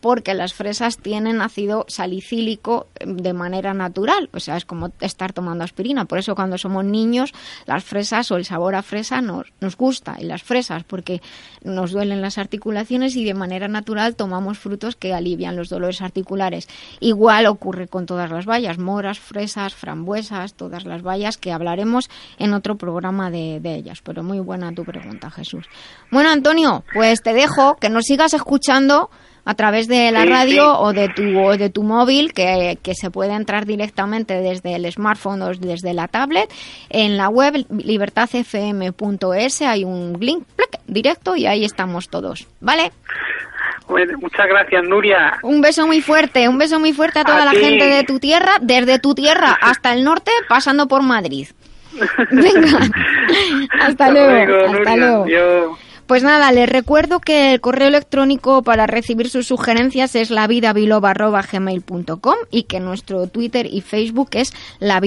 porque 0.00 0.34
las 0.34 0.54
fresas 0.54 0.96
tienen 0.96 1.42
ácido 1.42 1.84
salicílico 1.88 2.88
eh, 2.98 3.04
de 3.06 3.32
manera 3.32 3.74
natural, 3.74 4.30
o 4.32 4.40
sea, 4.40 4.56
es 4.56 4.64
como 4.64 4.90
estar 5.00 5.32
tomando 5.32 5.64
aspirina. 5.64 6.04
Por 6.06 6.18
eso 6.18 6.34
cuando 6.34 6.58
somos 6.58 6.84
niños, 6.84 7.32
las 7.66 7.84
fresas 7.84 8.30
o 8.30 8.36
el 8.36 8.44
sabor 8.44 8.74
a 8.74 8.82
fresa 8.82 9.20
nos, 9.20 9.52
nos 9.60 9.76
gusta, 9.76 10.16
y 10.18 10.24
las 10.24 10.42
fresas, 10.42 10.84
porque 10.84 11.20
nos 11.62 11.92
duelen 11.92 12.22
las 12.22 12.38
articulaciones 12.38 13.16
y 13.16 13.24
de 13.24 13.34
manera 13.34 13.68
natural 13.68 14.16
tomamos 14.16 14.58
frutos 14.58 14.96
que 14.96 15.12
alivian 15.12 15.56
los 15.56 15.68
dolores 15.68 16.00
articulares. 16.00 16.68
Igual 17.00 17.46
ocurre 17.46 17.88
con 17.88 18.06
todas 18.06 18.30
las 18.30 18.46
bayas, 18.46 18.78
moras, 18.78 19.18
fresas, 19.18 19.74
frambuesas, 19.74 20.54
todas 20.54 20.84
las 20.84 21.02
bayas 21.02 21.36
que 21.36 21.52
hablaremos 21.52 22.08
en 22.38 22.54
otro 22.54 22.76
programa 22.76 23.30
de, 23.30 23.60
de 23.60 23.74
ellas. 23.74 24.00
Pero 24.02 24.22
muy 24.22 24.40
buena 24.40 24.72
tu 24.72 24.84
pregunta, 24.84 25.30
Jesús. 25.30 25.66
Bueno, 26.10 26.30
Antonio, 26.30 26.84
pues 26.94 27.22
te 27.22 27.32
dejo 27.32 27.76
que 27.76 27.90
nos 27.90 28.04
sigas 28.04 28.34
escuchando 28.34 29.10
a 29.50 29.54
través 29.54 29.88
de 29.88 30.10
la 30.12 30.22
Sí, 30.22 30.28
radio 30.28 30.62
sí. 30.62 30.78
o 30.78 30.92
de 30.92 31.08
tu 31.08 31.38
o 31.38 31.56
de 31.56 31.70
tu 31.70 31.82
móvil 31.82 32.32
que, 32.32 32.78
que 32.82 32.94
se 32.94 33.10
puede 33.10 33.32
entrar 33.34 33.66
directamente 33.66 34.34
desde 34.40 34.74
el 34.76 34.90
smartphone 34.92 35.42
o 35.42 35.48
desde 35.54 35.92
la 35.94 36.08
tablet 36.08 36.48
en 36.88 37.16
la 37.16 37.28
web 37.28 37.64
libertadfm.es 37.70 39.62
hay 39.62 39.84
un 39.84 40.16
link 40.20 40.44
plic, 40.56 40.80
directo 40.86 41.36
y 41.36 41.46
ahí 41.46 41.64
estamos 41.64 42.08
todos 42.08 42.46
vale 42.60 42.92
Bueno, 43.88 44.16
muchas 44.20 44.46
gracias, 44.46 44.84
Nuria. 44.84 45.38
un 45.42 45.60
beso 45.60 45.86
muy 45.86 46.00
fuerte 46.00 46.48
un 46.48 46.58
beso 46.58 46.78
muy 46.78 46.92
fuerte 46.92 47.18
a 47.20 47.24
toda 47.24 47.42
A 47.42 47.44
la 47.46 47.50
ti. 47.52 47.58
gente 47.58 47.86
de 47.86 48.04
tu 48.04 48.18
tierra 48.18 48.52
desde 48.60 48.98
tu 48.98 49.14
tierra 49.14 49.58
hasta 49.60 49.92
el 49.92 50.04
norte 50.04 50.30
pasando 50.48 50.86
por 50.86 51.02
Madrid 51.02 51.48
Venga, 52.30 52.78
hasta 53.80 54.10
luego, 54.12 54.56
hasta 54.64 54.72
Nuria. 54.72 54.96
luego. 54.96 55.22
Adiós. 55.24 55.78
Pues 56.10 56.24
nada, 56.24 56.50
les 56.50 56.68
recuerdo 56.68 57.20
que 57.20 57.52
el 57.52 57.60
correo 57.60 57.86
electrónico 57.86 58.64
para 58.64 58.88
recibir 58.88 59.30
sus 59.30 59.46
sugerencias 59.46 60.16
es 60.16 60.30
lavidabiloba.gmail.com 60.30 62.34
y 62.50 62.64
que 62.64 62.80
nuestro 62.80 63.28
Twitter 63.28 63.68
y 63.72 63.80
Facebook 63.80 64.30
es 64.32 64.52
La. 64.80 65.00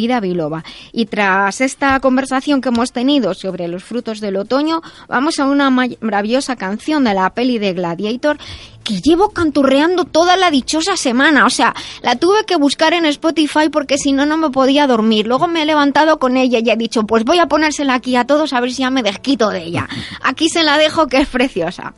Y 0.94 1.06
tras 1.08 1.60
esta 1.60 2.00
conversación 2.00 2.62
que 2.62 2.70
hemos 2.70 2.94
tenido 2.94 3.34
sobre 3.34 3.68
los 3.68 3.84
frutos 3.84 4.22
del 4.22 4.38
otoño, 4.38 4.82
vamos 5.10 5.42
a 5.42 5.46
una 5.46 5.70
ma- 5.70 5.88
maravillosa 6.00 6.56
canción 6.56 7.04
de 7.04 7.16
la 7.16 7.30
peli 7.32 7.60
de 7.60 7.74
Gladiator 7.74 8.38
que 8.84 9.02
llevo 9.02 9.30
canturreando 9.30 10.06
toda 10.06 10.38
la 10.38 10.52
dichosa 10.52 10.98
semana. 10.98 11.46
O 11.46 11.50
sea, 11.50 11.74
la 12.02 12.16
tuve 12.16 12.46
que 12.46 12.56
buscar 12.56 12.94
en 12.94 13.06
Spotify 13.06 13.70
porque 13.72 13.98
si 13.98 14.12
no, 14.12 14.26
no 14.26 14.38
me 14.38 14.50
podía 14.50 14.88
dormir. 14.88 15.28
Luego 15.28 15.48
me 15.48 15.64
he 15.64 15.66
levantado 15.66 16.20
con 16.20 16.38
ella 16.38 16.60
y 16.60 16.70
he 16.70 16.76
dicho, 16.76 17.04
pues 17.04 17.24
voy 17.24 17.40
a 17.40 17.48
ponérsela 17.48 17.96
aquí 17.96 18.16
a 18.16 18.26
todos 18.26 18.54
a 18.54 18.60
ver 18.60 18.72
si 18.72 18.82
ya 18.82 18.90
me 18.90 19.04
desquito 19.04 19.50
de 19.50 19.64
ella. 19.64 19.88
Aquí 20.22 20.50
se 20.50 20.64
la 20.64 20.78
dejo 20.78 21.08
que 21.08 21.18
es 21.18 21.28
preciosa. 21.28 21.94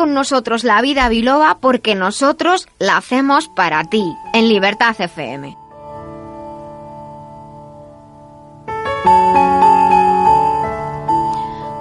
Con 0.00 0.14
nosotros 0.14 0.64
la 0.64 0.80
vida 0.80 1.10
biloba 1.10 1.58
porque 1.60 1.94
nosotros 1.94 2.66
la 2.78 2.96
hacemos 2.96 3.48
para 3.48 3.84
ti, 3.84 4.02
en 4.32 4.48
Libertad 4.48 4.96
FM. 4.98 5.58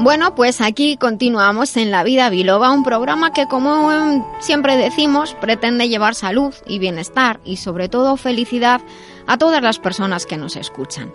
Bueno, 0.02 0.34
pues 0.34 0.62
aquí 0.62 0.96
continuamos 0.98 1.76
en 1.76 1.92
La 1.92 2.04
Vida 2.04 2.30
Biloba, 2.30 2.72
un 2.72 2.84
programa 2.84 3.32
que, 3.34 3.48
como 3.48 3.92
em, 3.92 4.24
siempre 4.40 4.78
decimos, 4.78 5.34
pretende 5.42 5.90
llevar 5.90 6.16
salud 6.16 6.54
y 6.66 6.80
bienestar 6.80 7.40
y, 7.44 7.58
sobre 7.58 7.90
todo, 7.90 8.16
felicidad 8.16 8.82
a 9.28 9.38
todas 9.38 9.62
las 9.62 9.78
personas 9.78 10.26
que 10.26 10.38
nos 10.38 10.56
escuchan. 10.56 11.12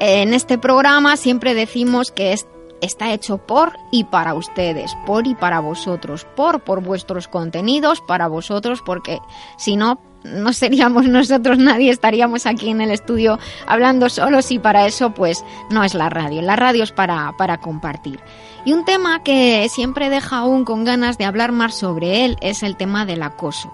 En 0.00 0.34
este 0.34 0.58
programa 0.58 1.16
siempre 1.16 1.54
decimos 1.54 2.10
que 2.10 2.32
es- 2.32 2.46
está 2.84 3.12
hecho 3.12 3.38
por 3.38 3.72
y 3.90 4.04
para 4.04 4.34
ustedes, 4.34 4.96
por 5.06 5.26
y 5.26 5.34
para 5.34 5.60
vosotros, 5.60 6.26
por 6.36 6.60
por 6.60 6.82
vuestros 6.82 7.28
contenidos, 7.28 8.00
para 8.00 8.28
vosotros, 8.28 8.82
porque 8.84 9.20
si 9.56 9.76
no, 9.76 10.00
no 10.22 10.52
seríamos 10.52 11.06
nosotros 11.08 11.58
nadie, 11.58 11.90
estaríamos 11.90 12.46
aquí 12.46 12.70
en 12.70 12.80
el 12.80 12.90
estudio 12.90 13.38
hablando 13.66 14.08
solos 14.08 14.50
y 14.50 14.58
para 14.58 14.86
eso 14.86 15.10
pues 15.10 15.44
no 15.70 15.84
es 15.84 15.94
la 15.94 16.10
radio. 16.10 16.42
La 16.42 16.56
radio 16.56 16.84
es 16.84 16.92
para, 16.92 17.34
para 17.36 17.58
compartir. 17.58 18.20
Y 18.64 18.72
un 18.72 18.84
tema 18.84 19.22
que 19.22 19.68
siempre 19.68 20.10
deja 20.10 20.38
aún 20.38 20.64
con 20.64 20.84
ganas 20.84 21.18
de 21.18 21.24
hablar 21.26 21.52
más 21.52 21.74
sobre 21.74 22.24
él 22.24 22.36
es 22.40 22.62
el 22.62 22.76
tema 22.76 23.04
del 23.04 23.22
acoso 23.22 23.72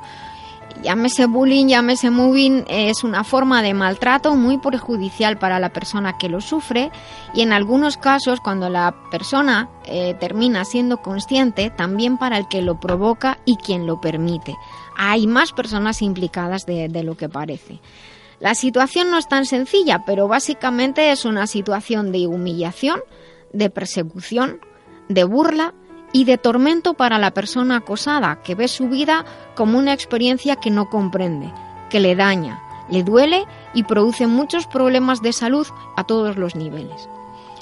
llámese 0.83 1.27
bullying, 1.27 1.67
llámese 1.67 2.11
moving, 2.11 2.65
es 2.69 3.05
una 3.05 3.25
forma 3.25 3.63
de 3.63 3.75
maltrato 3.75 4.35
muy 4.35 4.59
perjudicial 4.59 5.39
para 5.39 5.59
la 5.59 5.73
persona 5.73 6.17
que 6.19 6.29
lo 6.29 6.41
sufre 6.41 6.91
y 7.35 7.43
en 7.43 7.53
algunos 7.53 7.97
casos 7.97 8.41
cuando 8.41 8.69
la 8.69 8.95
persona 9.11 9.69
eh, 9.85 10.15
termina 10.19 10.65
siendo 10.65 10.99
consciente, 10.99 11.71
también 11.71 12.19
para 12.19 12.39
el 12.39 12.49
que 12.49 12.63
lo 12.63 12.81
provoca 12.81 13.39
y 13.45 13.57
quien 13.57 13.87
lo 13.87 14.01
permite. 14.01 14.57
Hay 14.97 15.27
más 15.27 15.53
personas 15.53 16.03
implicadas 16.03 16.67
de, 16.67 16.89
de 16.89 17.03
lo 17.03 17.17
que 17.17 17.29
parece. 17.29 17.81
La 18.39 18.55
situación 18.55 19.11
no 19.11 19.19
es 19.19 19.29
tan 19.29 19.45
sencilla, 19.45 20.05
pero 20.07 20.27
básicamente 20.27 21.11
es 21.11 21.25
una 21.25 21.47
situación 21.47 22.11
de 22.11 22.27
humillación, 22.27 23.01
de 23.53 23.69
persecución, 23.69 24.61
de 25.09 25.25
burla 25.25 25.75
y 26.13 26.25
de 26.25 26.39
tormento 26.39 26.95
para 26.95 27.19
la 27.19 27.31
persona 27.33 27.77
acosada, 27.77 28.43
que 28.43 28.55
ve 28.55 28.69
su 28.69 28.89
vida 28.89 29.25
como 29.55 29.79
una 29.79 29.93
experiencia 29.93 30.57
que 30.57 30.71
no 30.71 30.89
comprende, 30.89 31.53
que 31.89 32.01
le 32.01 32.17
daña, 32.17 32.61
le 32.89 33.03
duele 33.03 33.47
y 33.75 33.85
produce 33.85 34.27
muchos 34.27 34.67
problemas 34.67 35.23
de 35.23 35.33
salud 35.33 35.67
a 35.97 36.05
todos 36.05 36.37
los 36.37 36.57
niveles. 36.57 37.09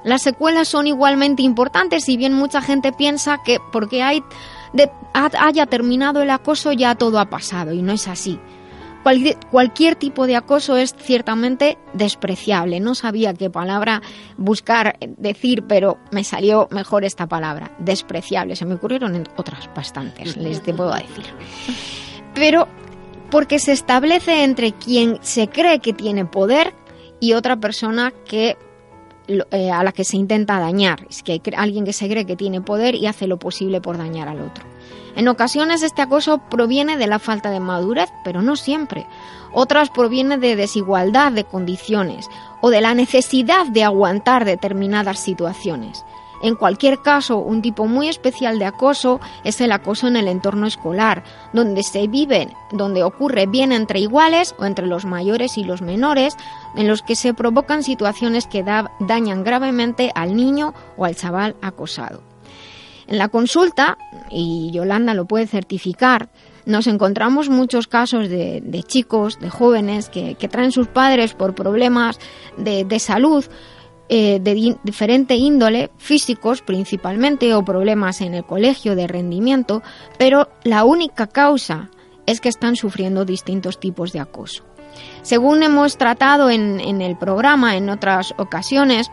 Las 0.05 0.23
secuelas 0.23 0.69
son 0.69 0.87
igualmente 0.87 1.43
importantes, 1.43 2.05
si 2.05 2.17
bien 2.17 2.33
mucha 2.33 2.63
gente 2.63 2.93
piensa 2.93 3.43
que 3.43 3.59
porque 3.73 4.03
hay 4.03 4.23
haya 5.13 5.67
terminado 5.67 6.23
el 6.23 6.31
acoso 6.31 6.73
ya 6.73 6.95
todo 6.95 7.19
ha 7.19 7.27
pasado, 7.27 7.73
y 7.73 7.83
no 7.83 7.93
es 7.93 8.07
así. 8.07 8.39
Cualquier, 9.51 9.97
tipo 9.97 10.27
de 10.27 10.37
acoso 10.37 10.77
es 10.77 10.95
ciertamente 10.99 11.79
despreciable. 11.95 12.81
No 12.81 12.95
sabía 12.95 13.33
qué 13.33 13.49
palabra 13.49 14.03
buscar 14.37 14.99
decir, 15.17 15.65
pero 15.67 15.99
me 16.11 16.25
salió 16.25 16.69
mejor 16.71 17.05
esta 17.05 17.27
palabra, 17.27 17.73
despreciable. 17.79 18.55
Se 18.55 18.67
me 18.67 18.75
ocurrieron 18.75 19.27
otras 19.37 19.71
bastantes, 19.75 20.37
les 20.37 20.61
puedo 20.61 20.93
decir. 20.95 21.25
Pero 22.35 22.69
porque 23.31 23.59
se 23.59 23.73
establece 23.73 24.45
entre 24.45 24.73
quien 24.73 25.19
se 25.23 25.49
cree 25.49 25.81
que 25.81 25.93
tiene 25.93 26.25
poder 26.25 26.75
y 27.21 27.33
otra 27.33 27.57
persona 27.57 28.13
que 28.27 28.57
eh, 29.29 29.71
a 29.71 29.83
la 29.85 29.93
que 29.93 30.05
se 30.05 30.17
intenta 30.17 30.59
dañar. 30.59 31.07
Es 31.09 31.23
que 31.23 31.33
hay 31.33 31.43
alguien 31.57 31.85
que 31.85 31.93
se 31.93 32.09
cree 32.09 32.25
que 32.25 32.37
tiene 32.37 32.61
poder 32.61 32.95
y 32.95 33.07
hace 33.07 33.27
lo 33.27 33.39
posible 33.39 33.81
por 33.81 33.99
dañar 33.99 34.29
al 34.29 34.41
otro. 34.41 34.65
En 35.17 35.29
ocasiones 35.29 35.83
este 35.83 36.03
acoso 36.03 36.39
proviene 36.39 36.97
de 36.97 37.07
la 37.07 37.19
falta 37.19 37.51
de 37.51 37.61
madurez, 37.61 38.11
pero 38.25 38.43
no 38.43 38.57
siempre. 38.57 39.07
Otras 39.53 39.91
proviene 39.91 40.39
de 40.39 40.57
desigualdad 40.57 41.33
de 41.33 41.45
condiciones 41.45 42.29
o 42.61 42.71
de 42.71 42.81
la 42.81 42.95
necesidad 42.95 43.67
de 43.67 43.85
aguantar 43.85 44.45
determinadas 44.45 45.19
situaciones. 45.19 46.05
En 46.41 46.55
cualquier 46.55 47.03
caso, 47.03 47.39
un 47.39 47.63
tipo 47.63 47.87
muy 47.87 48.09
especial 48.09 48.59
de 48.59 48.67
acoso 48.67 49.21
es 49.43 49.61
el 49.61 49.73
acoso 49.73 50.07
en 50.07 50.17
el 50.17 50.29
entorno 50.29 50.67
escolar, 50.67 51.25
donde 51.53 51.83
se 51.83 52.07
vive, 52.07 52.49
donde 52.71 53.03
ocurre 53.03 53.47
bien 53.47 53.73
entre 53.73 53.99
iguales 53.99 54.55
o 54.59 54.65
entre 54.65 54.87
los 54.87 55.05
mayores 55.05 55.59
y 55.59 55.65
los 55.65 55.83
menores, 55.83 56.37
en 56.77 56.87
los 56.87 57.03
que 57.03 57.17
se 57.17 57.35
provocan 57.35 57.83
situaciones 57.83 58.47
que 58.47 58.63
dañan 58.63 59.43
gravemente 59.43 60.13
al 60.15 60.37
niño 60.37 60.75
o 60.97 61.05
al 61.05 61.17
chaval 61.17 61.57
acosado. 61.61 62.28
En 63.09 63.17
la 63.17 63.29
consulta, 63.29 63.97
y 64.31 64.71
Yolanda 64.71 65.15
lo 65.15 65.25
puede 65.25 65.47
certificar, 65.47 66.29
nos 66.67 66.87
encontramos 66.87 67.49
muchos 67.49 67.89
casos 67.89 68.29
de, 68.29 68.85
chicos, 68.87 69.41
de 69.41 69.49
jóvenes 69.49 70.11
que, 70.11 70.37
traen 70.51 70.73
sus 70.73 70.89
padres 70.89 71.33
por 71.33 71.55
problemas 71.55 72.19
de, 72.59 72.99
salud 72.99 73.47
eh, 74.11 74.39
de 74.43 74.77
diferente 74.85 75.37
índole, 75.37 75.91
físicos 75.97 76.61
principalmente, 76.61 77.55
o 77.55 77.65
problemas 77.65 78.21
en 78.21 78.35
el 78.35 78.45
colegio 78.45 78.95
de 78.95 79.07
rendimiento, 79.07 79.83
pero 80.19 80.51
la 80.63 80.85
única 80.85 81.27
causa 81.27 81.89
es 82.27 82.43
que 82.43 82.51
están 82.51 82.77
sufriendo 82.77 83.25
distintos 83.25 83.81
tipos 83.81 84.13
de 84.13 84.21
acoso. 84.21 84.65
Según 85.23 85.63
hemos 85.63 85.97
tratado 85.97 86.51
en 86.51 87.01
el 87.01 87.17
programa 87.17 87.77
en 87.77 87.89
otras 87.89 88.35
ocasiones, 88.37 89.11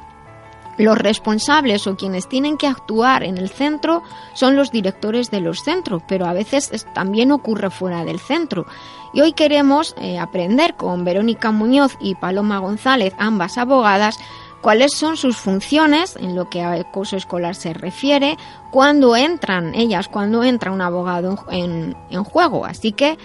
los 0.78 0.98
responsables 0.98 1.88
o 1.88 1.96
quienes 1.96 2.28
tienen 2.28 2.58
que 2.58 2.68
actuar 2.68 3.24
en 3.24 3.38
el 3.38 3.50
centro 3.50 4.04
son 4.34 4.56
los 4.56 4.72
directores 4.72 5.32
de 5.32 5.40
los 5.40 5.64
centros, 5.64 6.04
pero 6.08 6.26
a 6.26 6.34
veces 6.34 6.72
también 6.94 7.32
ocurre 7.32 7.70
fuera 7.70 8.04
del 8.04 8.20
centro. 8.20 8.66
Y 9.14 9.22
hoy 9.22 9.34
queremos 9.34 9.96
eh, 9.98 10.20
aprender 10.20 10.76
con 10.76 11.06
Verónica 11.06 11.52
Muñoz 11.52 11.96
y 12.02 12.16
Paloma 12.16 12.60
González, 12.60 13.14
ambas 13.18 13.58
abogadas, 13.58 14.18
cuáles 14.62 14.94
son 14.94 15.16
sus 15.16 15.38
funciones 15.38 16.16
en 16.18 16.36
lo 16.36 16.50
que 16.50 16.64
a 16.64 16.72
acoso 16.72 17.16
escolar 17.16 17.56
se 17.56 17.74
refiere, 17.74 18.36
cuando 18.72 19.16
entran 19.16 19.76
ellas, 19.76 20.10
cuando 20.10 20.44
entra 20.44 20.72
un 20.72 20.82
abogado 20.82 21.46
en, 21.52 21.96
en 22.10 22.24
juego. 22.24 22.66
Así 22.66 22.92
que 22.92 23.18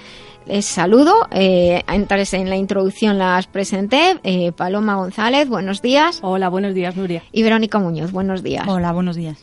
les 0.46 0.64
saludo. 0.64 1.14
Eh, 1.30 1.82
antes 1.86 2.34
en 2.34 2.48
la 2.48 2.56
introducción 2.56 3.18
las 3.18 3.46
presenté. 3.46 4.18
Eh, 4.22 4.52
Paloma 4.52 4.96
González, 4.96 5.48
buenos 5.48 5.82
días. 5.82 6.20
Hola, 6.22 6.48
buenos 6.48 6.74
días, 6.74 6.96
Nuria. 6.96 7.22
Y 7.32 7.42
Verónica 7.42 7.78
Muñoz, 7.78 8.12
buenos 8.12 8.42
días. 8.42 8.66
Hola, 8.66 8.92
buenos 8.92 9.16
días. 9.16 9.38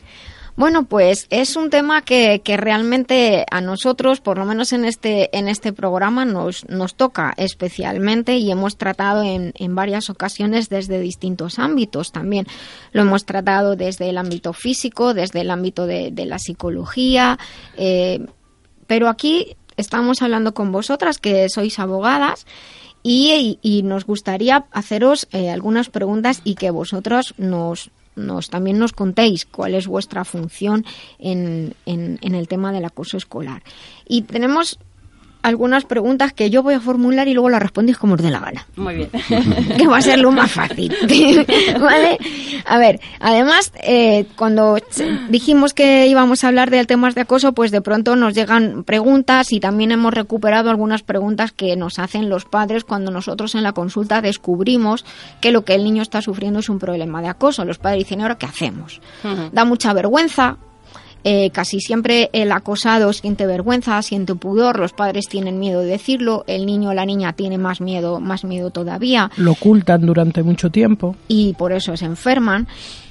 Bueno, 0.58 0.86
pues 0.86 1.28
es 1.30 1.54
un 1.54 1.70
tema 1.70 2.02
que, 2.02 2.40
que, 2.42 2.56
realmente 2.56 3.46
a 3.48 3.60
nosotros, 3.60 4.20
por 4.20 4.38
lo 4.38 4.44
menos 4.44 4.72
en 4.72 4.84
este, 4.84 5.36
en 5.38 5.46
este 5.46 5.72
programa, 5.72 6.24
nos, 6.24 6.68
nos 6.68 6.96
toca 6.96 7.32
especialmente 7.36 8.38
y 8.38 8.50
hemos 8.50 8.76
tratado 8.76 9.22
en, 9.22 9.52
en 9.54 9.76
varias 9.76 10.10
ocasiones 10.10 10.68
desde 10.68 10.98
distintos 10.98 11.60
ámbitos 11.60 12.10
también. 12.10 12.48
Lo 12.90 13.02
hemos 13.02 13.24
tratado 13.24 13.76
desde 13.76 14.10
el 14.10 14.18
ámbito 14.18 14.52
físico, 14.52 15.14
desde 15.14 15.42
el 15.42 15.52
ámbito 15.52 15.86
de, 15.86 16.10
de 16.10 16.26
la 16.26 16.40
psicología, 16.40 17.38
eh, 17.76 18.26
pero 18.88 19.08
aquí 19.08 19.54
estamos 19.78 20.20
hablando 20.20 20.52
con 20.52 20.70
vosotras, 20.70 21.18
que 21.18 21.48
sois 21.48 21.78
abogadas, 21.78 22.44
y, 23.02 23.82
nos 23.84 24.04
gustaría 24.04 24.66
haceros 24.72 25.28
eh, 25.32 25.48
algunas 25.50 25.88
preguntas 25.88 26.42
y 26.44 26.56
que 26.56 26.70
vosotros 26.70 27.34
nos, 27.38 27.90
nos, 28.16 28.50
también 28.50 28.78
nos 28.78 28.92
contéis 28.92 29.46
cuál 29.46 29.74
es 29.74 29.86
vuestra 29.86 30.24
función 30.24 30.84
en, 31.18 31.74
en, 31.86 32.18
en 32.20 32.34
el 32.34 32.48
tema 32.48 32.72
del 32.72 32.84
acoso 32.84 33.16
escolar. 33.16 33.62
Y 34.06 34.22
tenemos 34.22 34.78
algunas 35.48 35.84
preguntas 35.84 36.32
que 36.32 36.50
yo 36.50 36.62
voy 36.62 36.74
a 36.74 36.80
formular 36.80 37.28
y 37.28 37.34
luego 37.34 37.48
las 37.48 37.62
respondéis 37.62 37.98
como 37.98 38.14
os 38.14 38.22
dé 38.22 38.30
la 38.30 38.40
gana. 38.40 38.66
Muy 38.76 38.94
bien. 38.94 39.10
que 39.76 39.86
va 39.86 39.98
a 39.98 40.02
ser 40.02 40.18
lo 40.18 40.30
más 40.30 40.50
fácil. 40.52 40.94
¿Vale? 41.80 42.18
A 42.64 42.78
ver, 42.78 43.00
además, 43.20 43.72
eh, 43.82 44.26
cuando 44.36 44.78
dijimos 45.28 45.74
que 45.74 46.06
íbamos 46.06 46.44
a 46.44 46.48
hablar 46.48 46.70
de 46.70 46.84
temas 46.84 47.14
de 47.14 47.22
acoso, 47.22 47.52
pues 47.52 47.70
de 47.70 47.80
pronto 47.80 48.16
nos 48.16 48.34
llegan 48.34 48.84
preguntas 48.84 49.52
y 49.52 49.60
también 49.60 49.92
hemos 49.92 50.14
recuperado 50.14 50.70
algunas 50.70 51.02
preguntas 51.02 51.52
que 51.52 51.76
nos 51.76 51.98
hacen 51.98 52.28
los 52.28 52.44
padres 52.44 52.84
cuando 52.84 53.10
nosotros 53.10 53.54
en 53.54 53.62
la 53.62 53.72
consulta 53.72 54.20
descubrimos 54.20 55.04
que 55.40 55.52
lo 55.52 55.64
que 55.64 55.74
el 55.74 55.84
niño 55.84 56.02
está 56.02 56.22
sufriendo 56.22 56.60
es 56.60 56.68
un 56.68 56.78
problema 56.78 57.22
de 57.22 57.28
acoso. 57.28 57.64
Los 57.64 57.78
padres 57.78 58.04
dicen, 58.04 58.20
¿ahora 58.20 58.38
qué 58.38 58.46
hacemos? 58.46 59.00
Da 59.52 59.64
mucha 59.64 59.92
vergüenza, 59.92 60.58
eh, 61.24 61.50
casi 61.50 61.80
siempre 61.80 62.30
el 62.32 62.52
acosado 62.52 63.12
siente 63.12 63.46
vergüenza, 63.46 64.00
siente 64.02 64.34
pudor, 64.34 64.78
los 64.78 64.92
padres 64.92 65.26
tienen 65.28 65.58
miedo 65.58 65.80
de 65.80 65.86
decirlo, 65.86 66.44
el 66.46 66.66
niño 66.66 66.90
o 66.90 66.94
la 66.94 67.04
niña 67.04 67.32
tiene 67.32 67.58
más 67.58 67.80
miedo, 67.80 68.20
más 68.20 68.44
miedo 68.44 68.70
todavía. 68.70 69.30
Lo 69.36 69.52
ocultan 69.52 70.06
durante 70.06 70.42
mucho 70.42 70.70
tiempo. 70.70 71.16
Y 71.28 71.54
por 71.54 71.72
eso 71.72 71.96
se 71.96 72.04
enferman. 72.04 72.68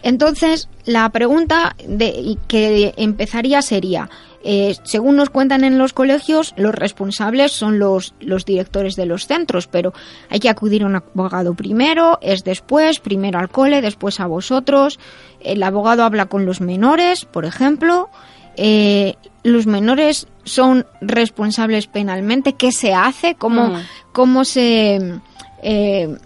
Entonces, 0.08 0.70
la 0.86 1.10
pregunta 1.10 1.76
de, 1.86 2.38
que 2.48 2.93
empezaría 2.96 3.62
sería, 3.62 4.10
eh, 4.41 4.74
según 4.84 5.17
nos 5.17 5.30
cuentan 5.30 5.65
en 5.65 5.78
los 5.78 5.91
colegios, 5.91 6.54
los 6.56 6.74
responsables 6.74 7.52
son 7.52 7.78
los, 7.78 8.13
los 8.22 8.46
directores 8.46 8.96
de 8.96 9.06
los 9.06 9.28
centros, 9.28 9.67
pero 9.67 9.91
hay 10.30 10.39
que 10.39 10.48
acudir 10.48 10.84
a 10.84 10.86
un 10.86 10.96
abogado 10.96 11.56
primero, 11.56 12.20
es 12.22 12.46
después, 12.46 13.02
primero 13.02 13.38
al 13.38 13.50
cole, 13.50 13.82
después 13.82 14.22
a 14.22 14.28
vosotros. 14.28 14.98
El 15.41 15.62
abogado 15.62 16.04
habla 16.04 16.28
con 16.28 16.46
los 16.46 16.62
menores, 16.62 17.26
por 17.26 17.43
ejemplo. 17.43 18.10
Eh, 18.56 19.15
los 19.43 19.67
menores 19.67 20.30
son 20.46 20.86
responsables 21.02 21.88
penalmente. 21.88 22.54
¿Qué 22.54 22.72
se 22.72 22.93
hace? 22.93 23.36
¿Cómo, 23.36 23.72
mm. 23.72 23.82
cómo 24.13 24.46
se... 24.46 25.20
Eh, 25.63 26.17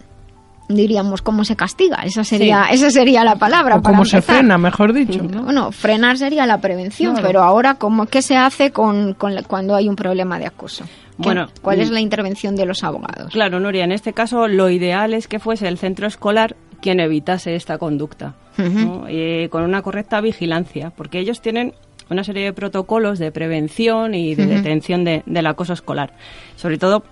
diríamos 0.75 1.21
cómo 1.21 1.43
se 1.43 1.55
castiga 1.55 2.03
esa 2.03 2.23
sería 2.23 2.65
esa 2.71 2.89
sería 2.89 3.23
la 3.23 3.35
palabra 3.35 3.77
o 3.77 3.81
cómo 3.81 4.05
se 4.05 4.21
frena 4.21 4.57
mejor 4.57 4.93
dicho 4.93 5.23
¿no? 5.23 5.43
bueno 5.43 5.71
frenar 5.71 6.17
sería 6.17 6.45
la 6.45 6.59
prevención 6.59 7.15
pero 7.21 7.41
ahora 7.41 7.75
cómo 7.75 8.05
qué 8.05 8.21
se 8.21 8.35
hace 8.35 8.71
con, 8.71 9.15
cuando 9.47 9.75
hay 9.75 9.87
un 9.87 9.95
problema 9.95 10.39
de 10.39 10.47
acoso 10.47 10.85
bueno, 11.17 11.47
¿cuál 11.61 11.79
es 11.81 11.91
mm. 11.91 11.93
la 11.93 11.99
intervención 11.99 12.55
de 12.55 12.65
los 12.65 12.83
abogados? 12.83 13.31
Claro, 13.31 13.59
Nuria, 13.59 13.83
en 13.83 13.91
este 13.91 14.11
caso 14.11 14.47
lo 14.47 14.71
ideal 14.71 15.13
es 15.13 15.27
que 15.27 15.37
fuese 15.37 15.67
el 15.67 15.77
centro 15.77 16.07
escolar 16.07 16.55
quien 16.81 16.99
evitase 16.99 17.55
esta 17.55 17.77
conducta, 17.77 18.33
con 18.57 19.63
una 19.63 19.81
correcta 19.81 20.19
vigilancia, 20.19 20.91
porque 20.95 21.19
ellos 21.19 21.39
tienen 21.41 21.73
una 22.09 22.23
serie 22.23 22.43
de 22.43 22.53
protocolos 22.53 23.19
de 23.19 23.31
prevención 23.31 24.13
y 24.13 24.35
de 24.35 24.45
detención 24.47 25.05
del 25.05 25.47
acoso 25.47 25.73
escolar. 25.73 26.13
Sobre 26.55 26.77
todo 26.77 27.03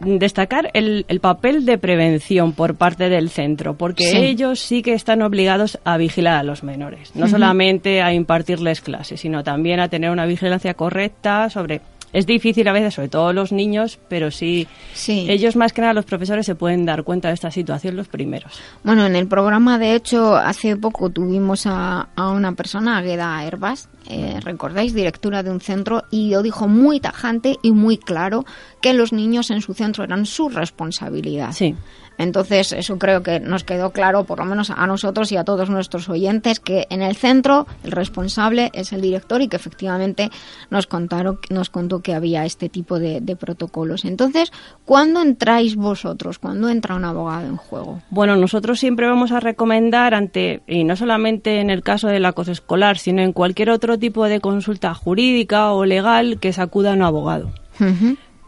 destacar 0.00 0.70
el, 0.74 1.04
el, 1.08 1.20
papel 1.20 1.66
de 1.66 1.78
prevención 1.78 2.52
por 2.52 2.74
parte 2.74 3.08
del 3.08 3.28
centro, 3.30 3.74
porque 3.74 4.04
Sí. 4.04 4.16
ellos 4.16 4.58
sí 4.60 4.82
que 4.82 4.94
están 4.94 5.22
obligados 5.22 5.78
a 5.84 5.96
vigilar 5.96 6.38
a 6.38 6.42
los 6.42 6.62
menores, 6.64 7.14
no 7.14 7.28
solamente 7.28 8.02
a 8.02 8.12
impartirles 8.12 8.80
clases, 8.80 9.20
sino 9.20 9.44
también 9.44 9.80
a 9.80 9.88
tener 9.88 10.10
una 10.10 10.26
vigilancia 10.26 10.74
correcta 10.74 11.50
sobre... 11.50 11.80
Es 12.12 12.26
difícil 12.26 12.66
a 12.68 12.72
veces, 12.72 12.94
sobre 12.94 13.08
todo 13.08 13.32
los 13.32 13.52
niños, 13.52 13.98
pero 14.08 14.30
sí, 14.30 14.66
Sí. 14.94 15.26
ellos 15.28 15.54
más 15.56 15.72
que 15.72 15.80
nada, 15.80 15.94
los 15.94 16.04
profesores, 16.04 16.44
se 16.46 16.54
pueden 16.54 16.84
dar 16.84 17.04
cuenta 17.04 17.28
de 17.28 17.34
esta 17.34 17.50
situación 17.50 17.96
los 17.96 18.08
primeros. 18.08 18.60
Bueno, 18.82 19.06
en 19.06 19.14
el 19.16 19.28
programa, 19.28 19.78
de 19.78 19.94
hecho, 19.94 20.34
hace 20.36 20.76
poco 20.76 21.10
tuvimos 21.10 21.66
a, 21.66 22.08
a 22.16 22.30
una 22.30 22.52
persona, 22.52 22.98
Agueda 22.98 23.44
Herbas, 23.44 23.88
eh, 24.08 24.40
recordáis, 24.42 24.92
directora 24.94 25.42
de 25.42 25.50
un 25.50 25.60
centro, 25.60 26.04
y 26.10 26.30
lo 26.30 26.42
dijo 26.42 26.66
muy 26.66 26.98
tajante 27.00 27.58
y 27.62 27.70
muy 27.72 27.96
claro 27.96 28.44
que 28.80 28.92
los 28.92 29.12
niños 29.12 29.50
en 29.50 29.60
su 29.60 29.74
centro 29.74 30.02
eran 30.02 30.26
su 30.26 30.48
responsabilidad. 30.48 31.52
Sí. 31.52 31.74
Entonces, 32.20 32.72
eso 32.72 32.98
creo 32.98 33.22
que 33.22 33.40
nos 33.40 33.64
quedó 33.64 33.90
claro, 33.90 34.24
por 34.24 34.38
lo 34.38 34.44
menos 34.44 34.70
a 34.70 34.86
nosotros 34.86 35.32
y 35.32 35.36
a 35.36 35.44
todos 35.44 35.70
nuestros 35.70 36.08
oyentes, 36.08 36.60
que 36.60 36.86
en 36.90 37.02
el 37.02 37.16
centro 37.16 37.66
el 37.82 37.92
responsable 37.92 38.70
es 38.74 38.92
el 38.92 39.00
director 39.00 39.40
y 39.42 39.48
que 39.48 39.56
efectivamente 39.56 40.30
nos 40.70 40.86
contaron, 40.86 41.38
nos 41.48 41.70
contó 41.70 42.00
que 42.00 42.14
había 42.14 42.44
este 42.44 42.68
tipo 42.68 42.98
de, 42.98 43.20
de 43.20 43.36
protocolos. 43.36 44.04
Entonces, 44.04 44.52
¿cuándo 44.84 45.22
entráis 45.22 45.76
vosotros? 45.76 46.38
¿Cuándo 46.38 46.68
entra 46.68 46.94
un 46.94 47.04
abogado 47.04 47.46
en 47.46 47.56
juego? 47.56 48.02
Bueno, 48.10 48.36
nosotros 48.36 48.78
siempre 48.78 49.06
vamos 49.06 49.32
a 49.32 49.40
recomendar 49.40 50.14
ante, 50.14 50.62
y 50.66 50.84
no 50.84 50.96
solamente 50.96 51.60
en 51.60 51.70
el 51.70 51.82
caso 51.82 52.08
del 52.08 52.26
acoso 52.26 52.52
escolar, 52.52 52.98
sino 52.98 53.22
en 53.22 53.32
cualquier 53.32 53.70
otro 53.70 53.98
tipo 53.98 54.26
de 54.26 54.40
consulta 54.40 54.94
jurídica 54.94 55.72
o 55.72 55.84
legal, 55.84 56.38
que 56.40 56.52
se 56.52 56.60
acuda 56.62 56.90
a 56.90 56.94
un 56.94 57.02
abogado. 57.02 57.52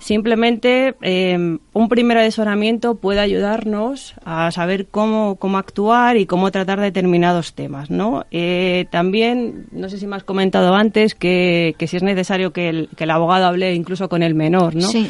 Simplemente 0.02 0.96
eh, 1.00 1.58
un 1.72 1.88
primer 1.88 2.18
asesoramiento 2.18 2.96
puede 2.96 3.20
ayudarnos 3.20 4.14
a 4.24 4.50
saber 4.50 4.88
cómo, 4.88 5.36
cómo 5.36 5.58
actuar 5.58 6.16
y 6.16 6.26
cómo 6.26 6.50
tratar 6.50 6.80
determinados 6.80 7.54
temas, 7.54 7.88
¿no? 7.88 8.24
Eh, 8.32 8.86
también, 8.90 9.66
no 9.70 9.88
sé 9.88 9.98
si 9.98 10.08
me 10.08 10.16
has 10.16 10.24
comentado 10.24 10.74
antes 10.74 11.14
que, 11.14 11.76
que 11.78 11.86
si 11.86 11.98
es 11.98 12.02
necesario 12.02 12.52
que 12.52 12.68
el, 12.68 12.88
que 12.96 13.04
el 13.04 13.12
abogado 13.12 13.46
hable 13.46 13.74
incluso 13.74 14.08
con 14.08 14.24
el 14.24 14.34
menor, 14.34 14.74
¿no? 14.74 14.88
Sí. 14.88 15.08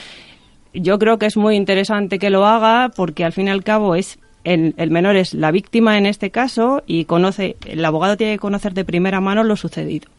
yo 0.75 0.99
creo 0.99 1.19
que 1.19 1.25
es 1.25 1.39
muy 1.39 1.57
interesante 1.57 2.19
que 2.19 2.29
lo 2.29 2.45
haga 2.45 2.91
porque 2.95 3.25
al 3.25 3.33
fin 3.33 3.47
y 3.47 3.51
al 3.51 3.65
cabo 3.65 3.95
es 3.95 4.19
el, 4.45 4.75
el 4.77 4.91
menor 4.91 5.17
es 5.17 5.33
la 5.33 5.53
víctima 5.53 5.97
en 5.97 6.05
este 6.05 6.31
caso 6.31 6.83
y 6.87 7.07
conoce 7.07 7.57
el 7.65 7.83
abogado 7.83 8.19
tiene 8.19 8.35
que 8.35 8.41
conocer 8.41 8.75
de 8.75 8.85
primera 8.85 9.23
mano 9.23 9.43
lo 9.43 9.57
sucedido 9.57 10.11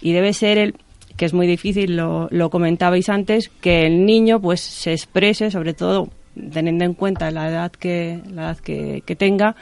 y 0.00 0.12
debe 0.12 0.32
ser 0.32 0.56
el 0.56 0.74
que 1.20 1.26
es 1.26 1.34
muy 1.34 1.46
difícil 1.46 1.96
lo, 1.96 2.28
lo 2.30 2.48
comentabais 2.48 3.10
antes 3.10 3.50
que 3.60 3.84
el 3.84 4.06
niño 4.06 4.40
pues 4.40 4.62
se 4.62 4.92
exprese 4.92 5.50
sobre 5.50 5.74
todo 5.74 6.08
teniendo 6.50 6.86
en 6.86 6.94
cuenta 6.94 7.30
la 7.30 7.50
edad 7.50 7.70
que 7.70 8.22
la 8.32 8.44
edad 8.44 8.58
que, 8.58 9.02
que 9.04 9.16
tenga 9.16 9.54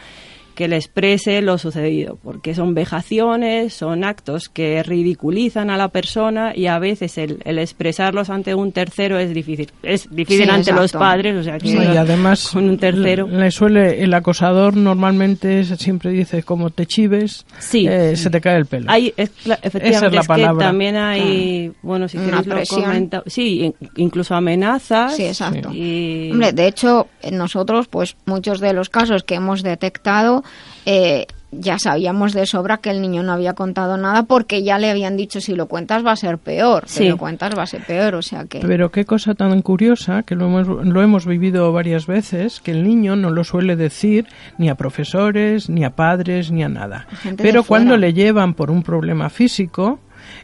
que 0.58 0.66
le 0.66 0.74
exprese 0.74 1.40
lo 1.40 1.56
sucedido, 1.56 2.18
porque 2.20 2.52
son 2.52 2.74
vejaciones, 2.74 3.74
son 3.74 4.02
actos 4.02 4.48
que 4.48 4.82
ridiculizan 4.82 5.70
a 5.70 5.76
la 5.76 5.86
persona 5.90 6.50
y 6.52 6.66
a 6.66 6.80
veces 6.80 7.16
el, 7.16 7.38
el 7.44 7.60
expresarlos 7.60 8.28
ante 8.28 8.56
un 8.56 8.72
tercero 8.72 9.20
es 9.20 9.32
difícil. 9.32 9.70
Es 9.84 10.08
difícil 10.10 10.46
Sí, 10.46 10.50
ante 10.50 10.72
los 10.72 10.90
padres, 10.90 11.36
o 11.36 11.44
sea 11.44 11.58
que 11.58 11.68
Sí, 11.68 11.78
y 11.78 11.96
además 11.96 12.48
con 12.52 12.68
un 12.68 12.76
tercero. 12.76 13.28
le 13.28 13.52
suele 13.52 14.02
el 14.02 14.12
acosador 14.12 14.76
normalmente 14.76 15.62
siempre 15.76 16.10
dice 16.10 16.42
como 16.42 16.70
te 16.70 16.86
chives 16.86 17.46
Sí. 17.60 17.86
eh, 17.88 18.16
se 18.16 18.28
te 18.28 18.40
cae 18.40 18.56
el 18.56 18.66
pelo 18.66 18.90
Hay, 18.90 19.14
es 19.16 19.30
efectivamente, 19.62 19.88
Esa 19.90 20.06
es 20.08 20.12
la 20.12 20.20
que 20.22 20.26
palabra. 20.26 20.66
también 20.66 20.96
hay, 20.96 21.70
bueno, 21.82 22.08
si 22.08 22.18
queréis 22.18 22.46
lo 22.48 22.56
comenta- 22.64 23.22
sí, 23.26 23.60
in- 23.62 23.74
incluso 23.96 24.34
amenazas. 24.34 25.14
Sí, 25.14 25.24
exacto. 25.24 25.70
Y, 25.72 26.30
Hombre, 26.32 26.52
de 26.52 26.66
hecho, 26.66 27.06
nosotros, 27.30 27.86
pues 27.86 28.16
muchos 28.26 28.58
de 28.58 28.72
los 28.72 28.88
casos 28.88 29.22
que 29.22 29.36
hemos 29.36 29.62
detectado, 29.62 30.42
eh, 30.86 31.26
ya 31.50 31.78
sabíamos 31.78 32.34
de 32.34 32.44
sobra 32.44 32.76
que 32.76 32.90
el 32.90 33.00
niño 33.00 33.22
no 33.22 33.32
había 33.32 33.54
contado 33.54 33.96
nada 33.96 34.24
porque 34.24 34.62
ya 34.62 34.78
le 34.78 34.90
habían 34.90 35.16
dicho 35.16 35.40
si 35.40 35.54
lo 35.54 35.66
cuentas 35.66 36.04
va 36.04 36.12
a 36.12 36.16
ser 36.16 36.36
peor, 36.36 36.84
Sí. 36.86 37.04
si 37.04 37.08
lo 37.08 37.16
cuentas 37.16 37.56
va 37.56 37.62
a 37.62 37.66
ser 37.66 37.80
peor, 37.86 38.16
o 38.16 38.22
sea 38.22 38.44
que... 38.44 38.60
Pero 38.60 38.90
qué 38.90 39.06
cosa 39.06 39.32
tan 39.34 39.62
curiosa, 39.62 40.24
que 40.24 40.34
lo 40.34 40.44
hemos, 40.46 40.66
lo 40.86 41.02
hemos 41.02 41.24
vivido 41.24 41.72
varias 41.72 42.06
veces, 42.06 42.60
que 42.60 42.72
el 42.72 42.84
niño 42.84 43.16
no 43.16 43.30
lo 43.30 43.44
suele 43.44 43.76
decir 43.76 44.26
ni 44.58 44.68
a 44.68 44.74
profesores, 44.74 45.70
ni 45.70 45.84
a 45.84 45.90
padres, 45.90 46.50
ni 46.50 46.62
a 46.64 46.68
nada. 46.68 47.06
Pero 47.38 47.64
cuando 47.64 47.96
le 47.96 48.12
llevan 48.12 48.52
por 48.52 48.70
un 48.70 48.82
problema 48.82 49.30
físico, 49.30 50.00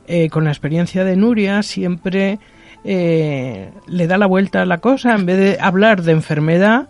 eh, 0.07 0.31
con 0.31 0.45
la 0.45 0.51
experiencia 0.51 1.05
de 1.05 1.17
Nuria, 1.17 1.63
siempre 1.63 2.39
eh, 2.83 3.71
le 3.87 4.07
da 4.07 4.17
la 4.17 4.27
vuelta 4.27 4.63
a 4.63 4.67
la 4.67 4.79
cosa, 4.79 5.15
en 5.15 5.27
vez 5.27 5.37
de 5.39 5.59
hablar 5.61 6.03
de 6.03 6.13
enfermedad, 6.13 6.89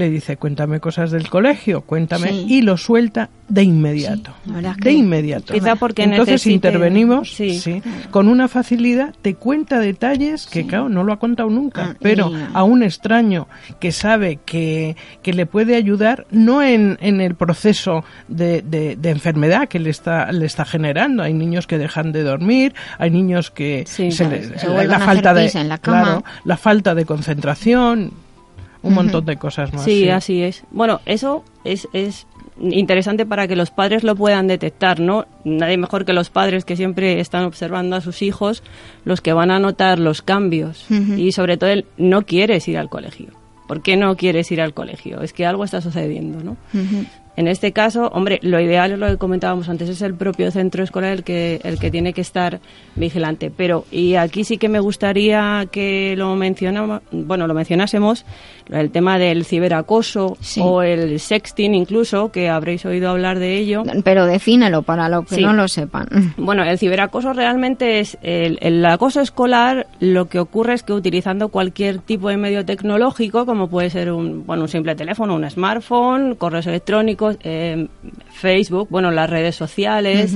le 0.00 0.10
dice, 0.10 0.36
cuéntame 0.36 0.80
cosas 0.80 1.12
del 1.12 1.28
colegio, 1.30 1.82
cuéntame, 1.82 2.28
Sí. 2.30 2.46
y 2.48 2.62
lo 2.62 2.76
suelta 2.76 3.30
de 3.48 3.62
inmediato. 3.62 4.32
la 4.46 4.74
de 4.74 4.92
inmediato. 4.92 5.52
Quizá 5.54 5.76
porque 5.76 6.02
Entonces 6.02 6.44
necesite- 6.46 6.52
intervenimos 6.54 7.32
sí. 7.34 7.58
sí, 7.58 7.82
con 8.10 8.26
una 8.28 8.48
facilidad, 8.48 9.14
te 9.22 9.34
cuenta 9.34 9.78
detalles 9.80 10.46
que, 10.46 10.66
claro, 10.66 10.88
no 10.88 11.04
lo 11.04 11.12
ha 11.12 11.18
contado 11.18 11.50
nunca, 11.50 11.90
Ah, 11.92 11.96
pero 12.00 12.30
y- 12.30 12.46
a 12.54 12.62
un 12.64 12.82
extraño 12.82 13.46
que 13.80 13.92
sabe 13.92 14.38
que, 14.44 14.96
que 15.22 15.32
le 15.32 15.46
puede 15.46 15.76
ayudar, 15.76 16.26
no 16.30 16.62
en, 16.62 16.96
en 17.00 17.20
el 17.20 17.34
proceso 17.34 18.04
de, 18.28 18.62
de- 18.62 18.96
de 18.96 19.10
enfermedad 19.10 19.68
que 19.68 19.78
le 19.78 19.90
está, 19.90 20.32
le 20.32 20.46
está 20.46 20.64
generando. 20.64 21.22
Hay 21.22 21.34
niños 21.34 21.66
que 21.66 21.78
dejan 21.78 22.12
de 22.12 22.22
dormir, 22.22 22.74
hay 22.98 23.10
niños 23.10 23.50
que 23.50 23.84
se 23.86 24.08
claro, 24.10 24.36
se 24.58 24.68
la, 24.68 24.84
la 24.84 24.98
falta 25.00 25.34
de 25.34 25.44
pis 25.44 25.54
en 25.56 25.68
la 25.68 25.78
cama. 25.78 26.02
claro, 26.02 26.24
la 26.44 26.56
falta 26.56 26.94
de 26.94 27.04
concentración, 27.04 28.12
un 28.82 28.94
montón 28.94 29.24
de 29.24 29.36
cosas 29.36 29.72
más. 29.72 29.84
Sí, 29.84 30.02
sí. 30.02 30.08
así 30.10 30.42
es. 30.42 30.64
Bueno, 30.70 31.00
eso 31.06 31.44
es, 31.64 31.88
es 31.92 32.26
interesante 32.60 33.26
para 33.26 33.48
que 33.48 33.56
los 33.56 33.70
padres 33.70 34.04
lo 34.04 34.14
puedan 34.16 34.46
detectar, 34.46 35.00
¿no? 35.00 35.26
Nadie 35.44 35.76
mejor 35.76 36.04
que 36.04 36.12
los 36.12 36.30
padres 36.30 36.64
que 36.64 36.76
siempre 36.76 37.20
están 37.20 37.44
observando 37.44 37.96
a 37.96 38.00
sus 38.00 38.22
hijos, 38.22 38.62
los 39.04 39.20
que 39.20 39.32
van 39.32 39.50
a 39.50 39.58
notar 39.58 39.98
los 39.98 40.22
cambios. 40.22 40.86
Y 40.90 41.32
sobre 41.32 41.56
todo 41.56 41.70
el 41.70 41.86
no 41.96 42.22
quieres 42.22 42.68
ir 42.68 42.78
al 42.78 42.88
colegio. 42.88 43.28
¿Por 43.66 43.82
qué 43.82 43.96
no 43.96 44.16
quieres 44.16 44.50
ir 44.50 44.60
al 44.60 44.74
colegio? 44.74 45.22
Es 45.22 45.32
que 45.32 45.46
algo 45.46 45.64
está 45.64 45.80
sucediendo, 45.80 46.42
¿no? 46.42 46.56
En 47.36 47.48
este 47.48 47.72
caso, 47.72 48.08
hombre, 48.12 48.38
lo 48.42 48.60
ideal 48.60 48.92
es 48.92 48.98
lo 48.98 49.06
que 49.06 49.16
comentábamos 49.16 49.68
antes, 49.68 49.88
es 49.88 50.02
el 50.02 50.14
propio 50.14 50.50
centro 50.50 50.82
escolar 50.84 51.12
el 51.12 51.22
que, 51.24 51.60
el 51.64 51.78
que 51.78 51.90
tiene 51.90 52.12
que 52.12 52.20
estar 52.20 52.60
vigilante. 52.96 53.50
Pero, 53.56 53.84
y 53.90 54.16
aquí 54.16 54.44
sí 54.44 54.58
que 54.58 54.68
me 54.68 54.80
gustaría 54.80 55.66
que 55.70 56.14
lo 56.18 56.34
mencionamos, 56.36 57.00
bueno, 57.12 57.46
lo 57.46 57.54
mencionásemos, 57.54 58.26
el 58.70 58.90
tema 58.90 59.18
del 59.18 59.44
ciberacoso 59.44 60.36
Sí. 60.40 60.60
o 60.62 60.82
el 60.82 61.18
sexting 61.18 61.74
incluso, 61.74 62.30
que 62.30 62.48
habréis 62.50 62.84
oído 62.84 63.10
hablar 63.10 63.38
de 63.38 63.56
ello. 63.58 63.82
Pero 64.04 64.26
defínelo 64.26 64.82
para 64.82 65.08
los 65.08 65.24
que 65.26 65.36
Sí. 65.36 65.42
no 65.42 65.52
lo 65.52 65.68
sepan. 65.68 66.08
Bueno, 66.36 66.64
el 66.64 66.78
ciberacoso 66.78 67.32
realmente 67.32 68.00
es 68.00 68.18
el, 68.22 68.58
el 68.60 68.84
acoso 68.84 69.20
escolar. 69.20 69.86
Lo 70.00 70.26
que 70.28 70.38
ocurre 70.40 70.74
es 70.74 70.82
que 70.82 70.92
utilizando 70.92 71.48
cualquier 71.48 71.98
tipo 72.00 72.28
de 72.28 72.36
medio 72.36 72.64
tecnológico, 72.64 73.46
como 73.46 73.68
puede 73.68 73.88
ser 73.90 74.10
un, 74.12 74.44
bueno, 74.46 74.62
un 74.62 74.68
simple 74.68 74.94
teléfono, 74.94 75.34
un 75.34 75.48
smartphone, 75.48 76.34
correos 76.34 76.66
electrónicos, 76.66 77.29
eh, 77.42 77.86
Facebook, 78.32 78.88
bueno, 78.90 79.10
las 79.10 79.28
redes 79.30 79.56
sociales. 79.56 80.34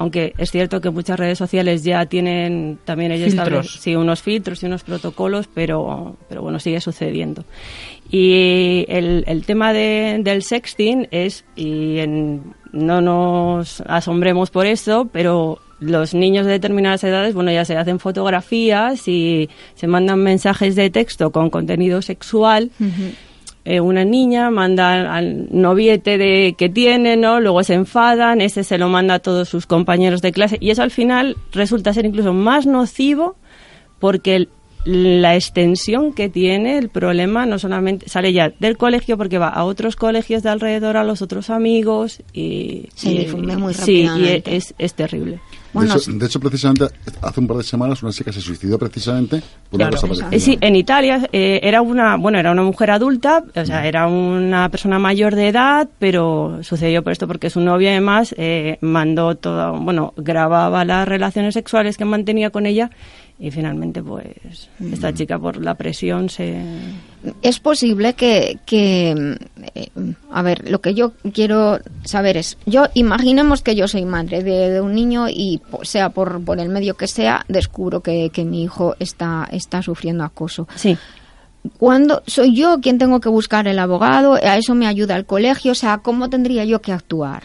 Aunque 0.00 0.32
es 0.38 0.52
cierto 0.52 0.80
que 0.80 0.90
muchas 0.90 1.18
redes 1.18 1.38
sociales 1.38 1.82
ya 1.82 2.06
tienen 2.06 2.78
también 2.84 3.10
ellos 3.10 3.32
Filtros. 3.32 3.66
establecen- 3.66 3.80
sí, 3.80 3.96
unos 3.96 4.22
filtros 4.22 4.62
y 4.62 4.66
unos 4.66 4.84
protocolos, 4.84 5.48
pero, 5.52 6.16
pero 6.28 6.40
bueno, 6.42 6.60
sigue 6.60 6.80
sucediendo. 6.80 7.44
Y 8.10 8.84
el, 8.88 9.24
el 9.26 9.44
tema 9.44 9.72
de- 9.72 10.20
del 10.22 10.42
sexting 10.44 11.08
es, 11.10 11.44
y 11.56 11.98
en- 11.98 12.54
no 12.72 13.00
nos 13.00 13.80
asombremos 13.86 14.50
por 14.50 14.66
eso, 14.66 15.08
pero 15.12 15.58
los 15.80 16.14
niños 16.14 16.46
de 16.46 16.52
determinadas 16.52 17.02
edades, 17.02 17.34
bueno, 17.34 17.50
ya 17.50 17.64
se 17.64 17.76
hacen 17.76 17.98
fotografías 17.98 19.08
y 19.08 19.48
se 19.74 19.86
mandan 19.88 20.22
mensajes 20.22 20.76
de 20.76 20.90
texto 20.90 21.32
con 21.32 21.50
contenido 21.50 22.02
sexual. 22.02 22.70
Eh, 23.70 23.80
una 23.80 24.02
niña 24.04 24.50
manda 24.50 25.14
al 25.14 25.46
noviete 25.50 26.16
de 26.16 26.54
que 26.56 26.70
tiene, 26.70 27.18
¿no? 27.18 27.38
Luego 27.38 27.62
se 27.64 27.74
enfadan, 27.74 28.40
ese 28.40 28.64
se 28.64 28.78
lo 28.78 28.88
manda 28.88 29.14
a 29.14 29.18
todos 29.18 29.48
sus 29.50 29.66
compañeros 29.66 30.22
de 30.22 30.32
clase 30.32 30.56
y 30.58 30.70
eso 30.70 30.82
al 30.82 30.90
final 30.90 31.36
resulta 31.52 31.92
ser 31.92 32.06
incluso 32.06 32.32
más 32.32 32.64
nocivo 32.66 33.36
porque 33.98 34.36
el- 34.36 34.48
la 34.86 35.34
extensión 35.34 36.14
que 36.14 36.30
tiene 36.30 36.78
el 36.78 36.88
problema 36.88 37.44
no 37.44 37.58
solamente 37.58 38.08
sale 38.08 38.32
ya 38.32 38.52
del 38.58 38.78
colegio 38.78 39.18
porque 39.18 39.36
va 39.36 39.48
a 39.48 39.64
otros 39.64 39.96
colegios 39.96 40.42
de 40.42 40.48
alrededor, 40.48 40.96
a 40.96 41.04
los 41.04 41.20
otros 41.20 41.50
amigos 41.50 42.22
y... 42.32 42.84
Se 42.94 43.10
y- 43.10 43.18
difunde 43.18 43.56
muy 43.58 43.74
Sí, 43.74 44.06
y 44.18 44.42
es, 44.46 44.74
es 44.78 44.94
terrible. 44.94 45.40
Bueno, 45.72 45.92
de, 45.94 45.98
hecho, 46.00 46.12
de 46.12 46.26
hecho, 46.26 46.40
precisamente, 46.40 46.86
hace 47.22 47.40
un 47.40 47.46
par 47.46 47.56
de 47.58 47.62
semanas 47.62 48.02
una 48.02 48.12
chica 48.12 48.32
se 48.32 48.40
suicidó 48.40 48.78
precisamente 48.78 49.42
por 49.70 49.80
una 49.80 49.90
Claro. 49.90 50.08
cosa. 50.08 50.28
Eh, 50.30 50.40
Sí, 50.40 50.56
en 50.60 50.76
Italia 50.76 51.28
eh, 51.32 51.60
era 51.62 51.82
una, 51.82 52.16
bueno, 52.16 52.38
era 52.38 52.50
una 52.52 52.62
mujer 52.62 52.90
adulta, 52.90 53.44
o 53.54 53.64
sea, 53.66 53.86
era 53.86 54.06
una 54.06 54.68
persona 54.70 54.98
mayor 54.98 55.34
de 55.34 55.48
edad, 55.48 55.88
pero 55.98 56.58
sucedió 56.62 57.02
por 57.02 57.12
esto 57.12 57.26
porque 57.26 57.50
su 57.50 57.60
novia 57.60 57.90
además 57.90 58.34
eh, 58.38 58.78
mandó 58.80 59.34
todo, 59.34 59.78
bueno, 59.78 60.14
grababa 60.16 60.84
las 60.84 61.06
relaciones 61.06 61.54
sexuales 61.54 61.96
que 61.96 62.04
mantenía 62.04 62.50
con 62.50 62.64
ella 62.66 62.90
y 63.40 63.50
finalmente 63.50 64.02
pues 64.02 64.68
esta 64.92 65.14
chica 65.14 65.38
por 65.38 65.62
la 65.62 65.74
presión 65.76 66.28
se 66.28 66.60
Es 67.42 67.60
posible 67.60 68.14
que, 68.14 68.58
que, 68.66 69.38
eh, 69.74 69.88
a 70.30 70.42
ver, 70.42 70.68
lo 70.68 70.80
que 70.80 70.94
yo 70.94 71.12
quiero 71.32 71.78
saber 72.04 72.36
es, 72.36 72.58
yo 72.66 72.86
imaginemos 72.94 73.62
que 73.62 73.76
yo 73.76 73.86
soy 73.86 74.04
madre 74.04 74.42
de, 74.42 74.70
de 74.70 74.80
un 74.80 74.94
niño 74.94 75.28
y 75.28 75.60
sea 75.82 76.10
por, 76.10 76.44
por 76.44 76.58
el 76.58 76.68
medio 76.68 76.96
que 76.96 77.06
sea, 77.06 77.44
descubro 77.48 78.00
que, 78.00 78.30
que 78.30 78.44
mi 78.44 78.64
hijo 78.64 78.96
está, 78.98 79.48
está 79.52 79.82
sufriendo 79.82 80.24
acoso. 80.24 80.66
sí 80.74 80.96
¿Cuándo 81.76 82.22
soy 82.26 82.54
yo 82.54 82.78
quien 82.80 82.98
tengo 82.98 83.20
que 83.20 83.28
buscar 83.28 83.66
el 83.68 83.78
abogado? 83.78 84.34
¿A 84.34 84.56
eso 84.56 84.74
me 84.74 84.86
ayuda 84.86 85.16
el 85.16 85.26
colegio? 85.26 85.72
O 85.72 85.74
sea, 85.74 85.98
¿cómo 85.98 86.30
tendría 86.30 86.64
yo 86.64 86.80
que 86.80 86.92
actuar? 86.92 87.42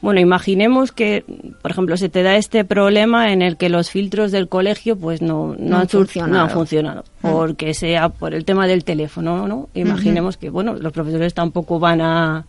Bueno, 0.00 0.20
imaginemos 0.20 0.92
que, 0.92 1.24
por 1.62 1.70
ejemplo, 1.70 1.96
se 1.96 2.08
te 2.08 2.22
da 2.22 2.36
este 2.36 2.64
problema 2.64 3.32
en 3.32 3.42
el 3.42 3.56
que 3.56 3.68
los 3.68 3.90
filtros 3.90 4.30
del 4.32 4.48
colegio 4.48 4.96
pues 4.96 5.22
no, 5.22 5.56
no, 5.58 5.70
No 5.70 5.78
han 5.78 5.88
funcionado. 5.88 6.32
no 6.32 6.40
han 6.40 6.50
funcionado, 6.50 7.04
porque 7.20 7.74
sea 7.74 8.10
por 8.10 8.34
el 8.34 8.44
tema 8.44 8.66
del 8.66 8.84
teléfono, 8.84 9.48
¿no? 9.48 9.68
Imaginemos 9.74 10.36
que, 10.36 10.50
bueno, 10.50 10.74
los 10.74 10.92
profesores 10.92 11.34
tampoco 11.34 11.78
van 11.80 12.00
a, 12.00 12.44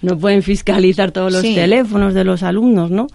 no 0.00 0.16
pueden 0.16 0.42
fiscalizar 0.42 1.10
todos 1.10 1.32
los 1.32 1.42
Sí. 1.42 1.54
teléfonos 1.54 2.14
de 2.14 2.24
los 2.24 2.42
alumnos, 2.42 2.90
¿no? 2.90 3.08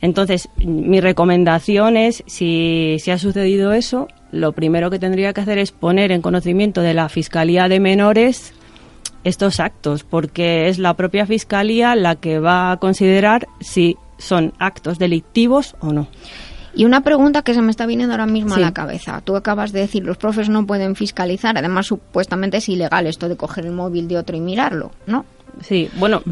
Entonces, 0.00 0.48
mi 0.58 1.00
recomendación 1.00 1.96
es, 1.96 2.24
si, 2.26 2.96
si 2.98 3.10
ha 3.10 3.18
sucedido 3.18 3.72
eso, 3.72 4.08
lo 4.34 4.52
primero 4.52 4.90
que 4.90 4.98
tendría 4.98 5.32
que 5.32 5.40
hacer 5.40 5.58
es 5.58 5.72
poner 5.72 6.12
en 6.12 6.20
conocimiento 6.22 6.80
de 6.82 6.94
la 6.94 7.08
Fiscalía 7.08 7.68
de 7.68 7.80
Menores 7.80 8.52
estos 9.22 9.60
actos, 9.60 10.04
porque 10.04 10.68
es 10.68 10.78
la 10.78 10.94
propia 10.94 11.24
Fiscalía 11.26 11.94
la 11.94 12.16
que 12.16 12.38
va 12.40 12.72
a 12.72 12.76
considerar 12.78 13.46
si 13.60 13.96
son 14.18 14.52
actos 14.58 14.98
delictivos 14.98 15.76
o 15.80 15.92
no. 15.92 16.08
Y 16.76 16.84
una 16.84 17.02
pregunta 17.02 17.42
que 17.42 17.54
se 17.54 17.62
me 17.62 17.70
está 17.70 17.86
viniendo 17.86 18.14
ahora 18.14 18.26
mismo 18.26 18.54
Sí. 18.56 18.60
a 18.60 18.64
la 18.66 18.74
cabeza. 18.74 19.20
Tú 19.22 19.36
acabas 19.36 19.70
de 19.72 19.80
decir, 19.80 20.04
los 20.04 20.16
profes 20.16 20.48
no 20.48 20.66
pueden 20.66 20.96
fiscalizar. 20.96 21.56
Además, 21.56 21.86
supuestamente 21.86 22.56
es 22.56 22.68
ilegal 22.68 23.06
esto 23.06 23.28
de 23.28 23.36
coger 23.36 23.66
el 23.66 23.72
móvil 23.72 24.08
de 24.08 24.18
otro 24.18 24.36
y 24.36 24.40
mirarlo, 24.40 24.90
¿no? 25.06 25.24
Sí, 25.60 25.88
bueno, 25.96 26.22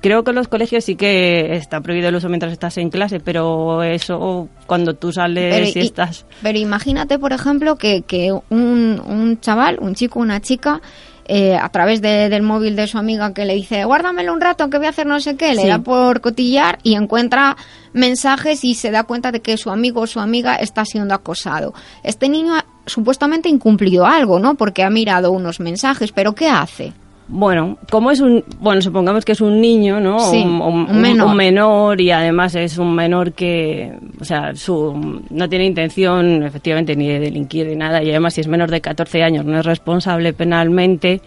creo 0.00 0.24
que 0.24 0.30
en 0.30 0.36
los 0.36 0.48
colegios 0.48 0.84
sí 0.84 0.96
que 0.96 1.54
está 1.56 1.80
prohibido 1.80 2.08
el 2.08 2.14
uso 2.16 2.28
mientras 2.28 2.52
estás 2.52 2.78
en 2.78 2.90
clase, 2.90 3.20
pero 3.20 3.82
eso 3.82 4.48
cuando 4.66 4.94
tú 4.94 5.12
sales 5.12 5.76
y 5.76 5.80
estás... 5.80 6.24
pero 6.42 6.58
imagínate, 6.58 7.18
por 7.18 7.32
ejemplo, 7.32 7.76
que, 7.76 8.02
que 8.02 8.32
un, 8.32 9.00
un 9.06 9.38
chaval, 9.40 9.78
un 9.80 9.94
chico, 9.94 10.18
una 10.20 10.40
chica, 10.40 10.80
eh, 11.26 11.54
a 11.54 11.68
través 11.68 12.02
de- 12.02 12.28
del 12.28 12.42
móvil 12.42 12.74
de 12.74 12.86
su 12.88 12.98
amiga 12.98 13.32
que 13.32 13.44
le 13.44 13.54
dice, 13.54 13.84
guárdamelo 13.84 14.32
un 14.32 14.40
rato 14.40 14.68
que 14.70 14.78
voy 14.78 14.86
a 14.86 14.90
hacer 14.90 15.06
no 15.06 15.20
sé 15.20 15.36
qué, 15.36 15.54
le 15.54 15.62
Sí. 15.62 15.68
da 15.68 15.78
por 15.78 16.20
cotillar 16.20 16.78
y 16.82 16.94
encuentra 16.94 17.56
mensajes 17.92 18.64
y 18.64 18.74
se 18.74 18.90
da 18.90 19.04
cuenta 19.04 19.30
de 19.32 19.40
que 19.40 19.56
su 19.56 19.70
amigo 19.70 20.00
o 20.00 20.06
su 20.06 20.18
amiga 20.18 20.56
está 20.56 20.84
siendo 20.84 21.14
acosado. 21.14 21.74
Este 22.02 22.28
niño 22.28 22.56
ha- 22.56 22.64
supuestamente 22.86 23.48
incumplió 23.48 24.04
algo, 24.06 24.40
¿no? 24.40 24.54
Porque 24.56 24.82
ha 24.82 24.90
mirado 24.90 25.30
unos 25.30 25.60
mensajes, 25.60 26.10
pero 26.10 26.34
¿qué 26.34 26.48
hace? 26.48 26.92
Bueno, 27.34 27.78
como 27.90 28.10
es 28.10 28.20
un, 28.20 28.44
bueno, 28.60 28.82
supongamos 28.82 29.24
que 29.24 29.32
es 29.32 29.40
un 29.40 29.58
niño, 29.58 30.00
¿no? 30.00 30.18
Sí, 30.18 30.42
un, 30.42 30.60
un 30.60 31.00
menor. 31.00 31.28
un 31.28 31.36
menor 31.36 31.98
y 31.98 32.10
además 32.10 32.54
es 32.54 32.76
un 32.76 32.94
menor 32.94 33.32
que, 33.32 33.90
o 34.20 34.24
sea, 34.24 34.54
su, 34.54 35.22
no 35.30 35.48
tiene 35.48 35.64
intención 35.64 36.42
efectivamente 36.42 36.94
ni 36.94 37.08
de 37.08 37.20
delinquir 37.20 37.68
ni 37.68 37.76
nada 37.76 38.02
y 38.02 38.10
además 38.10 38.34
si 38.34 38.42
es 38.42 38.48
menor 38.48 38.70
de 38.70 38.82
14 38.82 39.22
años 39.22 39.46
no 39.46 39.58
es 39.58 39.64
responsable 39.64 40.34
penalmente. 40.34 41.22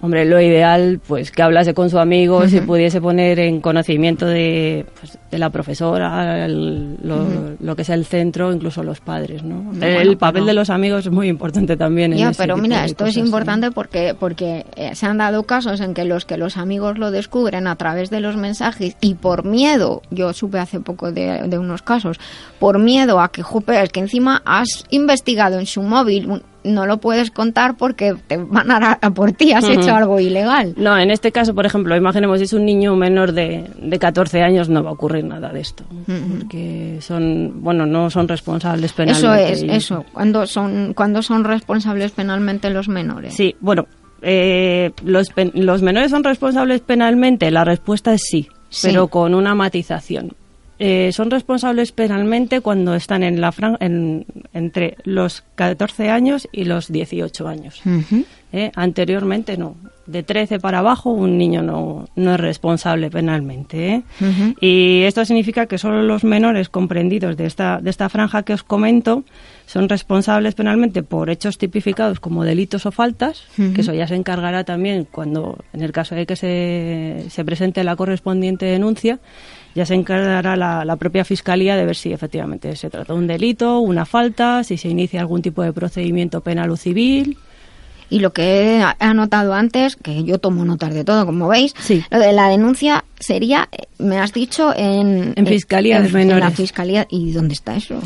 Hombre, 0.00 0.24
lo 0.26 0.40
ideal, 0.40 1.00
pues 1.08 1.32
que 1.32 1.42
hablase 1.42 1.74
con 1.74 1.90
su 1.90 1.98
amigo, 1.98 2.46
si 2.46 2.60
pudiese 2.60 3.00
poner 3.00 3.40
en 3.40 3.60
conocimiento 3.60 4.26
de, 4.26 4.86
pues, 5.00 5.18
de 5.28 5.38
la 5.38 5.50
profesora, 5.50 6.44
el- 6.44 6.96
lo, 7.02 7.26
lo 7.58 7.74
que 7.74 7.82
sea 7.82 7.96
el 7.96 8.04
centro, 8.04 8.52
incluso 8.52 8.84
los 8.84 9.00
padres, 9.00 9.42
¿no? 9.42 9.56
Bueno, 9.60 10.00
el 10.00 10.16
papel 10.16 10.42
pero- 10.42 10.46
de 10.46 10.54
los 10.54 10.70
amigos 10.70 11.04
es 11.06 11.12
muy 11.12 11.26
importante 11.26 11.76
también. 11.76 12.12
en 12.12 12.18
Ya, 12.20 12.30
ese 12.30 12.42
pero 12.44 12.54
tipo 12.54 12.62
mira, 12.68 12.84
esto 12.84 13.06
es 13.06 13.14
cosas, 13.16 13.26
importante 13.26 13.70
porque 13.72 14.14
porque 14.18 14.66
eh, 14.76 14.94
se 14.94 15.06
han 15.06 15.18
dado 15.18 15.42
casos 15.42 15.80
en 15.80 15.94
que 15.94 16.04
los 16.04 16.24
que 16.24 16.36
los 16.36 16.56
amigos 16.58 16.96
lo 16.98 17.10
descubren 17.10 17.66
a 17.66 17.74
través 17.74 18.08
de 18.10 18.20
los 18.20 18.36
mensajes 18.36 18.96
y 19.00 19.14
por 19.14 19.44
miedo, 19.44 20.02
yo 20.12 20.32
supe 20.32 20.60
hace 20.60 20.78
poco 20.78 21.10
de, 21.10 21.42
de 21.48 21.58
unos 21.58 21.82
casos, 21.82 22.20
por 22.60 22.78
miedo 22.78 23.18
a 23.20 23.32
que, 23.32 23.42
jope, 23.42 23.82
es 23.82 23.90
que 23.90 23.98
encima 23.98 24.42
has 24.44 24.84
investigado 24.90 25.58
en 25.58 25.66
su 25.66 25.82
móvil, 25.82 26.40
no 26.64 26.86
lo 26.86 26.98
puedes 26.98 27.30
contar 27.30 27.76
porque 27.76 28.14
te 28.26 28.36
van 28.36 28.70
a 28.70 28.80
dar 28.80 28.98
a 29.00 29.10
por 29.10 29.32
ti, 29.32 29.52
has 29.52 29.68
hecho 29.68 29.94
algo 29.94 30.18
ilegal. 30.20 30.74
No, 30.76 30.98
en 30.98 31.10
este 31.10 31.32
caso, 31.32 31.54
por 31.54 31.64
ejemplo, 31.66 31.96
imaginemos 31.96 32.38
si 32.38 32.44
es 32.44 32.52
un 32.52 32.64
niño 32.66 32.94
menor 32.96 33.32
de, 33.32 33.64
de 33.80 33.98
14 33.98 34.42
años, 34.42 34.68
no 34.68 34.82
va 34.82 34.90
a 34.90 34.92
ocurrir 34.92 35.24
nada 35.24 35.52
de 35.52 35.60
esto. 35.60 35.84
Porque 36.38 36.98
son, 37.00 37.62
bueno, 37.62 37.86
no 37.86 38.10
son 38.10 38.28
responsables 38.28 38.92
penalmente. 38.92 39.52
Eso 39.52 39.64
es, 39.66 39.84
eso. 39.84 40.04
Cuando 40.12 40.46
son 40.46 40.94
cuando 40.94 41.22
son 41.22 41.44
responsables 41.44 42.10
penalmente 42.12 42.70
los 42.70 42.88
menores. 42.88 43.34
Sí, 43.34 43.54
bueno, 43.60 43.86
eh, 44.22 44.90
los, 45.04 45.28
pen- 45.30 45.52
los 45.54 45.82
menores 45.82 46.10
son 46.10 46.24
responsables 46.24 46.80
penalmente. 46.80 47.50
La 47.50 47.64
respuesta 47.64 48.12
es 48.12 48.22
sí, 48.28 48.48
Sí. 48.68 48.88
pero 48.88 49.08
con 49.08 49.34
una 49.34 49.54
matización. 49.54 50.32
Eh, 50.78 51.10
son 51.12 51.30
responsables 51.30 51.90
penalmente 51.92 52.60
cuando 52.60 52.94
están 52.94 53.22
en 53.24 53.40
la 53.40 53.50
fran- 53.52 53.76
en- 53.80 54.24
entre 54.54 54.96
los 55.04 55.42
14 55.56 56.08
años 56.10 56.48
y 56.52 56.64
los 56.64 56.92
18 56.92 57.48
años. 57.48 57.80
¿eh? 58.52 58.70
Anteriormente 58.76 59.56
no. 59.56 59.74
De 60.06 60.22
13 60.22 60.58
para 60.60 60.78
abajo 60.78 61.10
un 61.10 61.36
niño 61.36 61.62
no, 61.62 62.08
no 62.16 62.34
es 62.34 62.40
responsable 62.40 63.10
penalmente. 63.10 63.94
¿eh? 63.94 64.02
Y 64.60 65.02
esto 65.02 65.24
significa 65.24 65.66
que 65.66 65.78
solo 65.78 66.02
los 66.02 66.24
menores 66.24 66.68
comprendidos 66.68 67.36
de 67.36 67.46
esta, 67.46 67.80
de 67.80 67.90
esta 67.90 68.08
franja 68.08 68.42
que 68.44 68.54
os 68.54 68.62
comento 68.62 69.24
son 69.68 69.86
responsables 69.90 70.54
penalmente 70.54 71.02
por 71.02 71.28
hechos 71.28 71.58
tipificados 71.58 72.20
como 72.20 72.42
delitos 72.42 72.86
o 72.86 72.90
faltas, 72.90 73.42
que 73.54 73.82
eso 73.82 73.92
ya 73.92 74.06
se 74.08 74.14
encargará 74.14 74.64
también 74.64 75.06
cuando, 75.10 75.58
en 75.74 75.82
el 75.82 75.92
caso 75.92 76.14
de 76.14 76.24
que 76.24 76.36
se, 76.36 77.26
se 77.28 77.44
presente 77.44 77.84
la 77.84 77.94
correspondiente 77.94 78.64
denuncia, 78.64 79.18
ya 79.74 79.84
se 79.84 79.94
encargará 79.94 80.56
la, 80.56 80.86
la 80.86 80.96
propia 80.96 81.22
Fiscalía 81.26 81.76
de 81.76 81.84
ver 81.84 81.96
si 81.96 82.14
efectivamente 82.14 82.74
se 82.76 82.88
trata 82.88 83.12
de 83.12 83.18
un 83.18 83.26
delito, 83.26 83.80
una 83.80 84.06
falta, 84.06 84.64
si 84.64 84.78
se 84.78 84.88
inicia 84.88 85.20
algún 85.20 85.42
tipo 85.42 85.62
de 85.62 85.74
procedimiento 85.74 86.40
penal 86.40 86.70
o 86.70 86.76
civil. 86.76 87.36
Y 88.10 88.20
lo 88.20 88.32
que 88.32 88.78
he 88.78 88.82
anotado 89.00 89.52
antes, 89.52 89.94
que 89.96 90.24
yo 90.24 90.38
tomo 90.38 90.64
notas 90.64 90.94
de 90.94 91.04
todo, 91.04 91.26
como 91.26 91.46
veis, 91.46 91.74
Sí. 91.78 92.02
lo 92.10 92.18
de 92.18 92.32
la 92.32 92.48
denuncia 92.48 93.04
sería, 93.20 93.68
eh, 93.70 93.82
me 93.98 94.16
has 94.18 94.32
dicho, 94.32 94.72
en... 94.74 95.34
En 95.36 95.46
Fiscalía 95.46 95.98
en- 95.98 96.04
de 96.04 96.08
en 96.08 96.14
la 96.14 96.34
Menores. 96.36 96.56
Fiscalía. 96.56 97.06
¿Y 97.10 97.32
dónde 97.32 97.52
está 97.52 97.76
eso? 97.76 98.00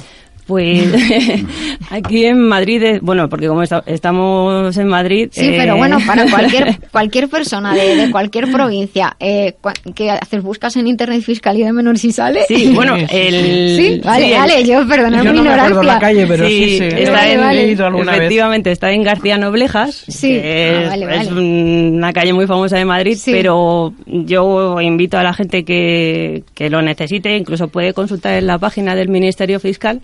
Pues 0.52 0.92
aquí 1.90 2.26
en 2.26 2.40
Madrid, 2.46 2.82
eh, 2.82 2.98
bueno, 3.02 3.28
porque 3.28 3.48
como 3.48 3.62
esta- 3.62 3.82
estamos 3.86 4.76
en 4.76 4.86
Madrid... 4.88 5.28
Sí, 5.32 5.46
eh, 5.46 5.54
pero 5.56 5.76
bueno, 5.76 5.98
para 6.06 6.28
cualquier 6.30 6.78
cualquier 6.92 7.28
persona 7.28 7.74
de, 7.74 7.96
de 7.96 8.10
cualquier 8.10 8.50
provincia, 8.50 9.16
eh, 9.18 9.54
cua- 9.62 9.72
¿qué 9.94 10.10
haces? 10.10 10.42
¿Buscas 10.42 10.76
en 10.76 10.86
Internet 10.86 11.22
Fiscalía 11.22 11.66
de 11.66 11.72
Menores 11.72 12.04
y 12.04 12.12
sale? 12.12 12.42
Sí, 12.48 12.70
bueno, 12.74 12.96
el... 12.96 13.76
Sí, 13.76 14.00
vale, 14.04 14.26
sí, 14.26 14.32
el- 14.32 14.38
vale, 14.38 14.64
yo 14.64 14.86
perdona 14.88 15.18
mi 15.18 15.24
no 15.24 15.32
me 15.32 15.38
ignorancia. 15.38 15.82
la 15.82 15.98
calle, 15.98 16.26
pero 16.26 16.46
sí, 16.46 16.64
sí, 16.64 16.78
sí, 16.78 16.84
está 16.84 17.12
Vale, 17.12 17.32
en, 17.32 17.40
vale. 17.40 17.64
he 17.64 17.70
ido 17.72 17.86
alguna 17.86 18.12
vez. 18.12 18.20
efectivamente, 18.20 18.72
está 18.72 18.92
en 18.92 19.02
García 19.02 19.38
Noblejas, 19.38 20.04
Sí, 20.08 20.28
que 20.40 20.42
ah, 20.44 20.82
es, 20.82 20.88
vale, 20.90 21.16
es 21.22 21.28
vale. 21.34 21.40
una 21.40 22.12
calle 22.12 22.32
muy 22.34 22.46
famosa 22.46 22.76
de 22.76 22.84
Madrid, 22.84 23.16
Sí. 23.16 23.32
pero 23.32 23.94
yo 24.06 24.80
invito 24.80 25.16
a 25.18 25.22
la 25.22 25.32
gente 25.32 25.64
que, 25.64 26.42
que 26.54 26.68
lo 26.70 26.82
necesite, 26.82 27.36
incluso 27.36 27.68
puede 27.68 27.92
consultar 27.94 28.34
en 28.34 28.46
la 28.46 28.58
página 28.58 28.94
del 28.94 29.08
Ministerio 29.08 29.60
Fiscal, 29.60 30.00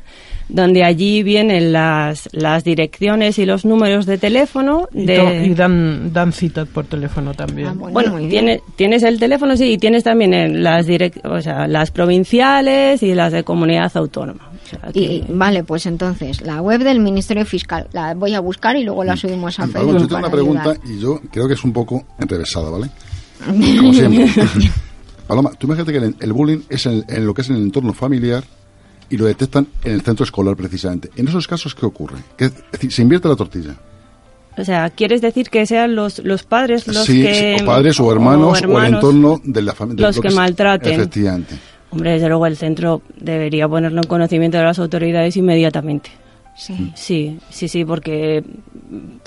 donde 0.49 0.83
allí 0.85 1.23
vienen 1.23 1.73
las, 1.73 2.29
las 2.33 2.65
direcciones 2.65 3.39
y 3.39 3.45
los 3.47 3.65
números 3.65 4.07
de 4.07 4.17
teléfono. 4.19 4.89
Y, 4.93 5.05
de, 5.07 5.17
to- 5.19 5.33
y 5.45 5.55
dan, 5.55 6.13
dan 6.13 6.33
citas 6.33 6.67
por 6.69 6.87
teléfono 6.87 7.35
también. 7.35 7.69
Ah, 7.69 7.75
bueno, 7.77 7.93
Bueno, 8.13 8.29
tiene- 8.29 8.61
tienes 8.77 9.03
el 9.03 9.19
teléfono, 9.19 9.57
sí, 9.57 9.73
y 9.73 9.79
tienes 9.79 10.05
también 10.05 10.33
en 10.35 10.63
las 10.63 10.87
direct, 10.87 11.25
o 11.27 11.41
sea, 11.43 11.67
las 11.69 11.91
provinciales 11.91 13.03
y 13.03 13.15
las 13.15 13.33
de 13.33 13.45
comunidad 13.45 13.91
autónoma. 13.95 14.51
Y, 14.93 15.23
vale, 15.29 15.65
pues 15.65 15.87
entonces, 15.87 16.43
la 16.43 16.61
web 16.61 16.83
del 16.83 17.01
Ministerio 17.01 17.45
Fiscal, 17.47 17.87
la 17.93 18.15
voy 18.15 18.35
a 18.35 18.41
buscar 18.41 18.77
y 18.77 18.85
luego 18.85 19.03
la 19.05 19.17
subimos 19.17 19.59
a 19.59 19.67
Paloma, 19.67 19.79
Facebook 19.79 20.01
yo 20.03 20.07
tengo 20.09 20.19
una 20.19 20.31
pregunta 20.31 20.63
ayudar. 20.73 20.79
y 20.87 20.99
yo 21.01 21.21
creo 21.31 21.49
que 21.49 21.55
es 21.55 21.65
un 21.65 21.73
poco 21.73 22.05
enrevesada, 22.19 22.69
¿vale? 22.71 22.91
Como 23.47 23.93
siempre. 23.95 24.27
Paloma, 25.27 25.51
tú 25.59 25.67
imagínate 25.67 25.93
que 25.93 25.99
el, 25.99 26.15
el 26.21 26.33
bullying 26.33 26.61
es 26.69 26.87
en, 26.87 27.05
en 27.09 27.27
lo 27.27 27.35
que 27.35 27.43
es 27.43 27.51
en 27.51 27.57
el 27.57 27.63
entorno 27.63 27.93
familiar 27.93 28.45
y 29.11 29.17
lo 29.17 29.27
detectan 29.27 29.67
en 29.85 29.93
el 29.93 30.03
centro 30.03 30.25
escolar 30.25 30.57
precisamente. 30.57 31.11
En 31.17 31.29
esos 31.29 31.47
casos, 31.47 31.75
¿qué 31.75 31.87
ocurre? 31.87 32.19
Que, 32.37 32.47
es 32.47 32.55
decir, 32.73 32.93
se 32.93 33.03
invierte 33.03 33.29
la 33.29 33.37
tortilla. 33.37 33.77
O 34.57 34.65
sea, 34.65 34.91
¿quieres 34.91 35.21
decir 35.21 35.51
que 35.51 35.67
sean 35.67 35.95
los, 35.95 36.19
los 36.19 36.43
padres 36.43 36.87
los 36.89 37.05
sí, 37.05 37.23
que... 37.23 37.57
sí, 37.59 37.63
o 37.63 37.67
padres 37.67 38.01
o 38.01 38.11
hermanos 38.11 38.61
o, 38.61 38.81
el 38.81 38.95
entorno 38.95 39.41
de 39.45 39.63
la 39.63 39.73
familia. 39.73 40.07
los 40.07 40.21
que 40.21 40.31
maltraten. 40.31 40.95
Efectivamente. 40.95 41.55
Hombre, 41.91 42.13
desde 42.13 42.29
luego 42.29 42.47
el 42.47 42.57
centro 42.57 43.03
debería 43.17 43.69
ponerlo 43.69 44.03
en 44.03 44.09
conocimiento 44.09 44.59
de 44.59 44.65
las 44.65 44.79
autoridades 44.79 45.37
inmediatamente. 45.37 46.11
Sí. 46.57 46.93
Sí, 46.97 47.39
sí, 47.51 47.69
sí, 47.69 47.85
porque, 47.85 48.43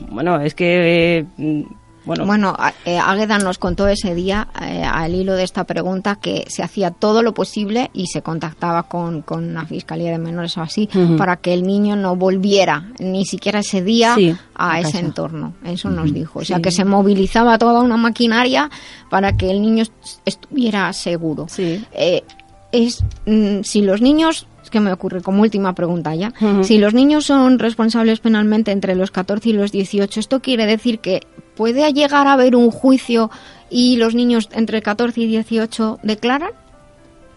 bueno, 0.09 0.41
es 0.41 0.53
que 0.53 1.19
eh, 1.19 1.65
Bueno, 2.03 2.25
Bueno, 2.25 2.57
eh, 2.85 2.97
Águeda 2.97 3.37
nos 3.37 3.57
contó 3.59 3.87
ese 3.87 4.15
día, 4.15 4.47
eh, 4.61 4.83
al 4.83 5.13
hilo 5.13 5.33
de 5.35 5.43
esta 5.43 5.65
pregunta, 5.65 6.15
que 6.15 6.45
se 6.47 6.63
hacía 6.63 6.89
todo 6.91 7.21
lo 7.21 7.33
posible 7.33 7.91
y 7.93 8.07
se 8.07 8.21
contactaba 8.23 8.83
con, 8.83 9.21
con 9.21 9.53
la 9.53 9.65
Fiscalía 9.65 10.09
de 10.11 10.17
Menores 10.17 10.57
o 10.57 10.61
así 10.61 10.89
para 11.17 11.37
que 11.37 11.53
el 11.53 11.61
niño 11.63 11.95
no 11.95 12.15
volviera 12.15 12.87
ni 12.99 13.25
siquiera 13.25 13.59
ese 13.59 13.83
día 13.83 14.15
Sí, 14.15 14.35
a 14.55 14.79
ese 14.79 14.93
casa. 14.93 14.99
entorno. 15.05 15.53
Eso 15.63 15.89
nos 15.91 16.11
dijo. 16.11 16.39
O 16.39 16.45
sea, 16.45 16.57
Sí. 16.57 16.61
que 16.63 16.71
se 16.71 16.85
movilizaba 16.85 17.57
toda 17.59 17.81
una 17.81 17.97
maquinaria 17.97 18.69
para 19.09 19.37
que 19.37 19.51
el 19.51 19.61
niño 19.61 19.83
est- 19.83 20.19
estuviera 20.25 20.91
seguro. 20.93 21.45
Sí. 21.49 21.85
Eh, 21.91 22.23
es 22.71 23.03
mm, 23.25 23.61
si 23.63 23.81
los 23.81 24.01
niños 24.01 24.47
que 24.71 24.79
me 24.79 24.91
ocurre 24.91 25.21
como 25.21 25.43
última 25.43 25.75
pregunta 25.75 26.15
ya 26.15 26.33
si 26.63 26.79
los 26.79 26.93
niños 26.95 27.25
son 27.25 27.59
responsables 27.59 28.19
penalmente 28.19 28.71
entre 28.71 28.95
los 28.95 29.11
14 29.11 29.49
y 29.49 29.53
los 29.53 29.71
18 29.71 30.19
esto 30.19 30.39
quiere 30.39 30.65
decir 30.65 30.97
que 30.99 31.19
puede 31.55 31.93
llegar 31.93 32.25
a 32.25 32.33
haber 32.33 32.55
un 32.55 32.71
juicio 32.71 33.29
y 33.69 33.97
los 33.97 34.15
niños 34.15 34.49
entre 34.53 34.81
14 34.81 35.21
y 35.21 35.27
18 35.27 35.99
declaran 36.01 36.51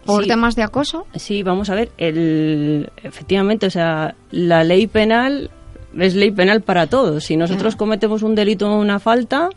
por 0.07 0.23
Sí. 0.23 0.29
temas 0.29 0.55
de 0.55 0.63
acoso 0.63 1.07
Sí, 1.15 1.43
vamos 1.43 1.71
a 1.71 1.75
ver, 1.75 1.91
el, 1.99 2.91
efectivamente, 3.03 3.67
o 3.67 3.71
sea, 3.71 4.15
la 4.31 4.63
ley 4.65 4.87
penal 4.87 5.51
es 5.99 6.15
ley 6.15 6.31
penal 6.31 6.61
para 6.61 6.89
todos. 6.89 7.25
Si 7.25 7.37
nosotros 7.37 7.77
cometemos 7.77 8.23
un 8.23 8.35
delito 8.35 8.69
o 8.71 8.79
una 8.81 8.99
falta, 8.99 9.49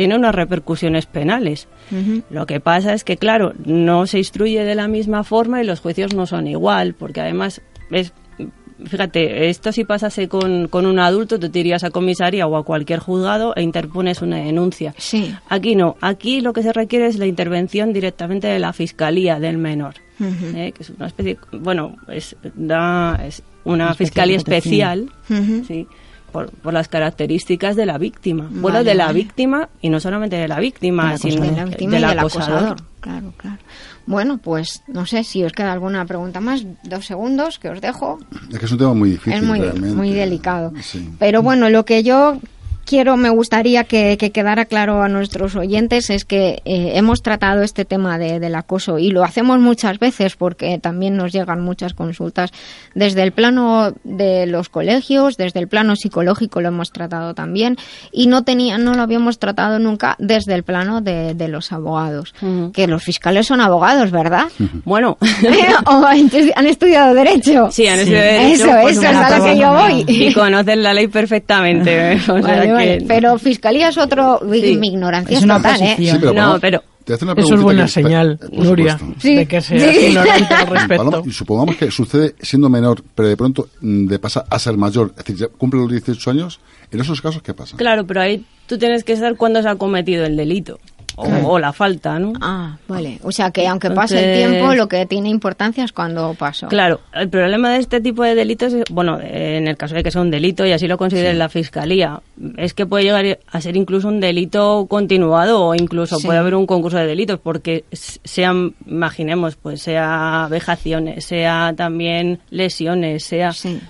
tiene 0.00 0.16
unas 0.16 0.34
repercusiones 0.34 1.04
penales. 1.04 1.68
Lo 2.30 2.46
que 2.46 2.58
pasa 2.58 2.94
es 2.94 3.04
que, 3.04 3.18
claro, 3.18 3.52
no 3.66 4.06
se 4.06 4.16
instruye 4.16 4.64
de 4.64 4.74
la 4.74 4.88
misma 4.88 5.24
forma 5.24 5.60
y 5.60 5.66
los 5.66 5.80
juicios 5.80 6.14
no 6.14 6.24
son 6.24 6.46
igual, 6.46 6.94
porque 6.94 7.20
además 7.20 7.60
es... 7.90 8.14
Fíjate, 8.82 9.50
esto 9.50 9.72
si 9.72 9.84
pasase 9.84 10.26
con, 10.26 10.68
con 10.68 10.86
un 10.86 10.98
adulto, 10.98 11.38
tú 11.38 11.50
te 11.50 11.58
irías 11.58 11.84
a 11.84 11.90
comisaría 11.90 12.46
o 12.46 12.56
a 12.56 12.64
cualquier 12.64 12.98
juzgado 12.98 13.54
e 13.54 13.60
interpones 13.60 14.22
una 14.22 14.38
denuncia. 14.38 14.94
sí 14.96 15.34
Aquí 15.50 15.74
no, 15.74 15.98
aquí 16.00 16.40
lo 16.40 16.54
que 16.54 16.62
se 16.62 16.72
requiere 16.72 17.06
es 17.06 17.18
la 17.18 17.26
intervención 17.26 17.92
directamente 17.92 18.46
de 18.46 18.58
la 18.58 18.72
fiscalía 18.72 19.38
del 19.38 19.58
menor. 19.58 19.96
¿eh? 20.18 20.72
que 20.74 20.82
es 20.82 20.88
una 20.88 21.08
especie, 21.08 21.36
bueno, 21.52 21.96
es, 22.08 22.36
da, 22.54 23.20
es 23.22 23.42
una 23.64 23.92
fiscalía 23.92 24.38
especial, 24.38 25.10
sí, 25.66 25.86
por, 26.30 26.50
por 26.50 26.72
las 26.72 26.88
características 26.88 27.76
de 27.76 27.86
la 27.86 27.98
víctima. 27.98 28.48
bueno, 28.50 28.82
de 28.82 28.94
la 28.94 29.06
vale. 29.06 29.18
víctima 29.18 29.68
y 29.80 29.88
no 29.90 30.00
solamente 30.00 30.36
de 30.36 30.48
la 30.48 30.58
víctima, 30.60 31.16
sino 31.18 31.42
de 31.42 31.52
la 31.52 31.64
víctima 31.64 31.96
del 31.96 32.04
acosador. 32.04 32.56
acosador. 32.58 32.82
Claro, 33.00 33.32
claro. 33.36 33.58
Bueno, 34.06 34.38
pues 34.38 34.82
no 34.88 35.06
sé 35.06 35.22
si 35.24 35.44
os 35.44 35.52
queda 35.52 35.72
alguna 35.72 36.04
pregunta 36.04 36.40
más. 36.40 36.64
Dos 36.82 37.06
segundos 37.06 37.58
que 37.58 37.68
os 37.68 37.80
dejo. 37.80 38.18
Es 38.50 38.58
que 38.58 38.64
es 38.66 38.72
un 38.72 38.78
tema 38.78 38.94
muy 38.94 39.10
difícil. 39.10 39.34
es 39.34 39.42
muy, 39.42 39.60
realmente. 39.60 39.94
muy 39.96 40.10
delicado. 40.10 40.72
Sí. 40.82 41.10
Pero 41.18 41.42
bueno, 41.42 41.70
lo 41.70 41.84
que 41.84 42.02
yo 42.02 42.38
quiero, 42.90 43.16
me 43.16 43.30
gustaría 43.30 43.84
que, 43.84 44.16
que 44.18 44.32
quedara 44.32 44.64
claro 44.64 45.00
a 45.00 45.08
nuestros 45.08 45.54
oyentes 45.54 46.10
es 46.10 46.24
que 46.24 46.60
eh, 46.64 46.92
hemos 46.96 47.22
tratado 47.22 47.62
este 47.62 47.84
tema 47.84 48.18
de- 48.18 48.40
del 48.40 48.56
acoso 48.56 48.98
y 48.98 49.10
lo 49.12 49.22
hacemos 49.22 49.60
muchas 49.60 50.00
veces 50.00 50.34
porque 50.34 50.78
también 50.80 51.16
nos 51.16 51.32
llegan 51.32 51.60
muchas 51.60 51.94
consultas 51.94 52.50
desde 52.96 53.22
el 53.22 53.30
plano 53.30 53.94
de 54.02 54.46
los 54.46 54.68
colegios, 54.68 55.36
desde 55.36 55.60
el 55.60 55.68
plano 55.68 55.94
psicológico 55.94 56.60
lo 56.60 56.68
hemos 56.68 56.90
tratado 56.90 57.32
también 57.32 57.76
y 58.10 58.26
no 58.26 58.42
tenía, 58.42 58.76
no 58.76 58.94
lo 58.94 59.02
habíamos 59.02 59.38
tratado 59.38 59.78
nunca 59.78 60.16
desde 60.18 60.54
el 60.54 60.64
plano 60.64 61.00
de, 61.00 61.34
de 61.34 61.46
los 61.46 61.70
abogados. 61.70 62.34
Que 62.72 62.88
los 62.88 63.04
fiscales 63.04 63.46
son 63.46 63.60
abogados, 63.60 64.10
¿verdad? 64.10 64.46
Bueno, 64.84 65.16
o 65.86 66.04
han 66.04 66.28
estu- 66.28 66.52
han 66.56 66.66
estudiado 66.66 67.14
derecho. 67.14 67.68
sí, 67.70 67.86
han 67.86 67.98
Sí. 68.00 68.12
estudiado 68.12 68.26
derecho, 68.42 68.64
Eso, 68.64 68.72
pues, 68.82 68.96
eso 68.96 69.06
es 69.10 69.16
a 69.16 69.38
lo 69.38 69.44
que 69.44 69.58
yo 69.58 69.72
voy. 69.72 70.04
Y 70.08 70.32
conocen 70.34 70.82
la 70.82 70.92
ley 70.92 71.06
perfectamente. 71.06 72.14
o 72.28 72.40
sea 72.40 72.40
Vale, 72.40 72.66
que- 72.66 72.72
vale. 72.86 73.04
Pero 73.06 73.38
fiscalía 73.38 73.88
es 73.88 73.98
otro. 73.98 74.40
Sí. 74.52 74.76
Mi 74.76 74.88
ignorancia 74.88 75.32
Es 75.34 75.38
es, 75.40 75.44
una 75.44 75.56
total, 75.56 75.82
¿eh? 75.82 75.94
Sí, 75.98 76.10
pero 76.20 76.32
No, 76.34 76.58
pero- 76.60 76.82
te 77.04 77.14
hace 77.14 77.24
una 77.24 77.32
Eso 77.36 77.54
es 77.54 77.60
buena 77.62 77.84
que- 77.84 77.90
señal, 77.90 78.38
Nuria. 78.52 78.98
Sí. 79.18 79.34
de 79.34 79.46
que 79.46 79.60
seas 79.60 79.94
Sí. 79.96 80.06
ignorante 80.08 80.54
al 80.54 80.66
respecto. 80.68 81.04
Paloma, 81.10 81.22
y 81.28 81.32
supongamos 81.32 81.76
que 81.76 81.90
sucede 81.90 82.34
siendo 82.40 82.68
menor, 82.68 83.02
pero 83.14 83.28
de 83.28 83.36
pronto 83.36 83.68
mm, 83.80 84.06
de 84.06 84.18
pasa 84.18 84.44
a 84.48 84.58
ser 84.58 84.76
mayor, 84.76 85.10
es 85.12 85.16
decir, 85.24 85.36
ya 85.36 85.48
cumple 85.48 85.80
los 85.80 85.90
18 85.90 86.30
años, 86.30 86.60
en 86.92 87.00
esos 87.00 87.20
casos, 87.20 87.42
¿qué 87.42 87.54
pasa? 87.54 87.76
Claro, 87.76 88.06
pero 88.06 88.20
ahí 88.20 88.44
tú 88.66 88.78
tienes 88.78 89.02
que 89.04 89.16
saber 89.16 89.36
cuándo 89.36 89.62
se 89.62 89.68
ha 89.68 89.76
cometido 89.76 90.24
el 90.24 90.36
delito 90.36 90.78
o, 91.20 91.48
o 91.52 91.58
la 91.58 91.72
falta, 91.72 92.18
¿no? 92.18 92.32
Ah, 92.40 92.76
vale. 92.88 93.18
O 93.22 93.32
sea 93.32 93.50
que 93.50 93.66
aunque 93.68 93.90
pase 93.90 94.18
el 94.42 94.50
tiempo, 94.50 94.74
lo 94.74 94.88
que 94.88 95.06
tiene 95.06 95.28
importancia 95.28 95.84
es 95.84 95.92
cuando 95.92 96.34
pasó. 96.34 96.68
Claro, 96.68 97.00
el 97.14 97.28
problema 97.28 97.70
de 97.72 97.78
este 97.78 98.00
tipo 98.00 98.22
de 98.22 98.34
delitos, 98.34 98.72
es- 98.72 98.84
bueno, 98.90 99.18
en 99.22 99.68
el 99.68 99.76
caso 99.76 99.94
de 99.94 100.02
que 100.02 100.10
sea 100.10 100.22
un 100.22 100.30
delito 100.30 100.64
y 100.66 100.72
así 100.72 100.86
lo 100.88 100.98
considere 100.98 101.34
la 101.34 101.48
fiscalía, 101.48 102.20
es 102.56 102.74
que 102.74 102.86
puede 102.86 103.04
llegar 103.04 103.38
a 103.50 103.60
ser 103.60 103.76
incluso 103.76 104.08
un 104.08 104.20
delito 104.20 104.86
continuado 104.88 105.64
o 105.64 105.74
incluso 105.74 106.16
Sí. 106.16 106.26
puede 106.26 106.38
haber 106.38 106.54
un 106.54 106.66
concurso 106.66 106.96
de 106.98 107.06
delitos 107.06 107.38
porque 107.40 107.84
sean, 107.92 108.74
imaginemos, 108.86 109.56
pues 109.56 109.82
sea 109.82 110.46
vejaciones, 110.50 111.24
sea 111.24 111.72
también 111.76 112.40
lesiones, 112.50 113.24
sea 113.24 113.52
Sí. 113.52 113.80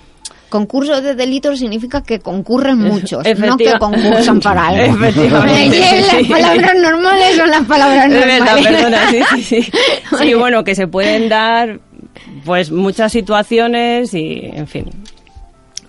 Concurso 0.51 1.01
de 1.01 1.15
delitos 1.15 1.59
significa 1.59 2.03
que 2.03 2.19
concurren 2.19 2.77
muchos, 2.77 3.23
no 3.39 3.55
que 3.55 3.79
concursan 3.79 4.41
para 4.41 4.67
algo. 4.67 4.97
Efectivamente, 4.97 5.79
las 5.79 6.27
palabras 6.27 6.75
normales 6.75 7.37
son 7.37 7.49
las 7.49 7.65
palabras 7.65 8.09
normales. 8.09 8.67
perdona, 8.67 9.09
sí, 9.09 9.19
sí, 9.31 9.43
sí. 9.43 9.71
Sí, 10.19 10.33
bueno, 10.33 10.65
que 10.65 10.75
se 10.75 10.87
pueden 10.87 11.29
dar 11.29 11.79
pues 12.43 12.69
muchas 12.69 13.13
situaciones 13.13 14.13
y, 14.13 14.41
en 14.53 14.67
fin. 14.67 14.89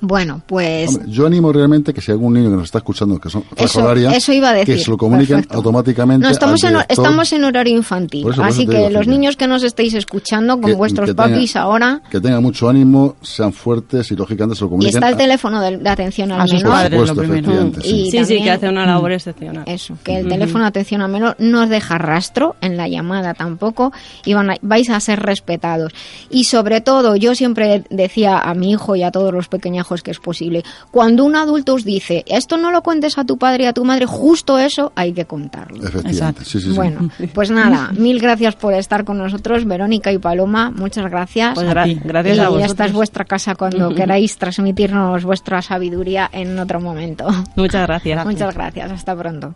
Bueno, 0.04 0.42
pues 0.46 0.88
Hombre, 0.88 1.04
yo 1.12 1.26
animo 1.26 1.52
realmente 1.52 1.94
que 1.94 2.00
si 2.00 2.10
algún 2.10 2.34
niño 2.34 2.50
que 2.50 2.56
nos 2.56 2.64
está 2.64 2.78
escuchando, 2.78 3.20
que 3.20 3.30
son 3.30 3.44
Eso- 3.54 3.64
escolaria, 3.78 4.10
eso 4.10 4.32
iba 4.32 4.50
a 4.50 4.52
decir, 4.52 4.74
que 4.76 4.82
se 4.82 4.90
lo 4.90 4.96
comuniquen 4.98 5.36
perfecto. 5.36 5.56
automáticamente. 5.56 6.26
No, 6.26 6.32
estamos, 6.32 6.64
al 6.64 6.74
en, 6.74 6.80
estamos 6.88 7.32
en 7.32 7.44
horario 7.44 7.76
infantil, 7.76 8.26
eso, 8.28 8.42
así 8.42 8.66
que 8.66 8.90
los 8.90 9.06
niños 9.06 9.36
que 9.36 9.46
nos 9.46 9.62
estéis 9.62 9.94
escuchando 9.94 10.60
con 10.60 10.72
Que- 10.72 10.76
vuestros 10.76 11.08
que 11.08 11.14
tenga- 11.14 11.28
papis 11.34 11.54
ahora, 11.54 12.02
Que 12.10 12.20
tengan 12.20 12.42
mucho 12.42 12.68
ánimo, 12.68 13.14
sean 13.22 13.52
fuertes 13.52 14.10
y 14.10 14.16
lógicamente 14.16 14.56
se 14.56 14.62
lo 14.62 14.66
y 14.66 14.70
comuniquen. 14.70 14.96
está 14.96 15.08
el 15.08 15.14
a- 15.14 15.18
teléfono 15.18 15.60
de, 15.62 15.76
de 15.78 15.88
atención 15.88 16.32
al 16.32 16.40
A 16.40 16.44
menor. 16.46 16.68
Padres, 16.72 17.08
supuesto, 17.08 17.22
lo 17.52 17.64
Mm, 17.64 17.72
sí. 17.74 17.80
y- 17.82 17.82
Sí, 17.82 18.10
sí, 18.10 18.16
también- 18.18 18.42
que 18.44 18.50
hace 18.50 18.68
una 18.68 18.84
labor 18.86 19.12
excepcional. 19.12 19.62
Eso, 19.66 19.96
que 20.02 20.16
el 20.18 20.28
teléfono 20.28 20.64
de 20.64 20.68
atención 20.68 21.00
al 21.02 21.10
menor 21.12 21.36
no 21.38 21.62
os 21.62 21.68
deja 21.68 21.96
rastro 21.98 22.56
en 22.60 22.76
la 22.76 22.88
llamada 22.88 23.34
tampoco 23.34 23.92
y 24.24 24.34
van 24.34 24.50
a- 24.50 24.56
vais 24.62 24.90
a 24.90 24.98
ser 24.98 25.20
respetados. 25.20 25.92
Y 26.28 26.42
sobre 26.44 26.80
todo, 26.80 27.14
yo 27.14 27.36
siempre 27.36 27.84
decía 27.88 28.38
a 28.40 28.52
mi 28.54 28.72
hijo 28.72 28.96
y 28.96 29.04
a 29.04 29.12
todos 29.12 29.32
los 29.32 29.46
pequeñajos 29.46 29.91
que 30.00 30.12
es 30.12 30.20
posible, 30.20 30.62
cuando 30.90 31.24
un 31.24 31.36
adulto 31.36 31.74
os 31.74 31.84
dice, 31.84 32.24
esto 32.28 32.56
no 32.56 32.70
lo 32.70 32.82
cuentes 32.82 33.18
a 33.18 33.24
tu 33.24 33.36
padre 33.36 33.64
y 33.64 33.66
a 33.66 33.72
tu 33.74 33.84
madre, 33.84 34.06
justo 34.06 34.58
eso 34.58 34.92
hay 34.94 35.12
que 35.12 35.26
contarlo. 35.26 35.76
Efectivamente, 35.78 36.10
Exacto. 36.12 36.44
sí, 36.44 36.60
sí, 36.60 36.70
sí. 36.70 36.76
Bueno, 36.76 37.10
pues 37.34 37.50
nada, 37.50 37.90
mil 37.92 38.20
gracias 38.20 38.54
por 38.56 38.72
estar 38.74 39.04
con 39.04 39.18
nosotros, 39.18 39.66
Verónica 39.66 40.12
y 40.12 40.18
Paloma, 40.18 40.70
muchas 40.70 41.10
gracias. 41.10 41.54
Pues 41.54 41.66
gra- 41.68 41.84
ti. 41.84 42.00
gracias 42.04 42.36
y 42.36 42.40
a 42.40 42.44
esta 42.44 42.50
vosotros. 42.60 42.86
es 42.86 42.92
vuestra 42.94 43.24
casa 43.24 43.54
cuando 43.56 43.88
queráis 43.94 44.38
transmitirnos 44.38 45.24
vuestra 45.24 45.60
sabiduría 45.60 46.30
en 46.32 46.56
otro 46.58 46.80
momento. 46.80 47.26
Muchas 47.56 47.86
gracias. 47.88 48.24
Muchas 48.24 48.54
gracias, 48.54 48.92
hasta 48.92 49.16
pronto. 49.16 49.54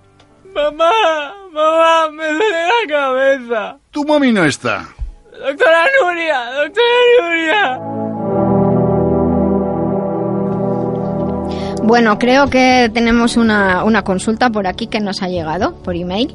Mamá, 0.54 0.90
mamá, 1.52 2.10
me 2.12 2.24
duele 2.24 2.62
la 2.88 2.88
cabeza. 2.88 3.78
Tu 3.90 4.04
mami 4.04 4.32
no 4.32 4.42
está. 4.44 4.88
Doctora 5.32 5.84
Nuria, 6.02 6.44
doctora 6.52 6.82
Nuria. 7.20 8.15
Bueno, 11.86 12.18
creo 12.18 12.48
que 12.50 12.90
tenemos 12.92 13.36
una, 13.36 13.84
una 13.84 14.02
consulta 14.02 14.50
por 14.50 14.66
aquí 14.66 14.88
que 14.88 15.00
nos 15.00 15.22
ha 15.22 15.28
llegado 15.28 15.74
por 15.84 15.94
email. 15.94 16.34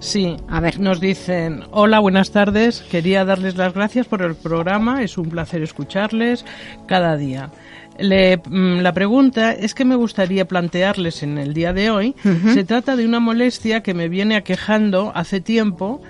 Sí, 0.00 0.36
A 0.48 0.60
ver. 0.60 0.80
nos 0.80 0.98
dicen, 0.98 1.62
hola, 1.70 2.00
buenas 2.00 2.30
tardes, 2.32 2.80
quería 2.90 3.24
darles 3.24 3.56
las 3.56 3.74
gracias 3.74 4.06
por 4.06 4.22
el 4.22 4.34
programa, 4.34 5.02
es 5.02 5.18
un 5.18 5.28
placer 5.28 5.62
escucharles 5.62 6.44
cada 6.86 7.16
día. 7.16 7.50
Le- 7.98 8.38
mm, 8.38 8.78
la 8.80 8.92
pregunta 8.94 9.52
es 9.52 9.74
que 9.74 9.84
me 9.84 9.94
gustaría 9.94 10.46
plantearles 10.46 11.22
en 11.22 11.36
el 11.36 11.52
día 11.52 11.72
de 11.74 11.90
hoy, 11.90 12.14
se 12.54 12.64
trata 12.64 12.96
de 12.96 13.04
una 13.04 13.20
molestia 13.20 13.82
que 13.82 13.92
me 13.92 14.08
viene 14.08 14.36
aquejando 14.36 15.12
hace 15.14 15.40
tiempo 15.42 16.00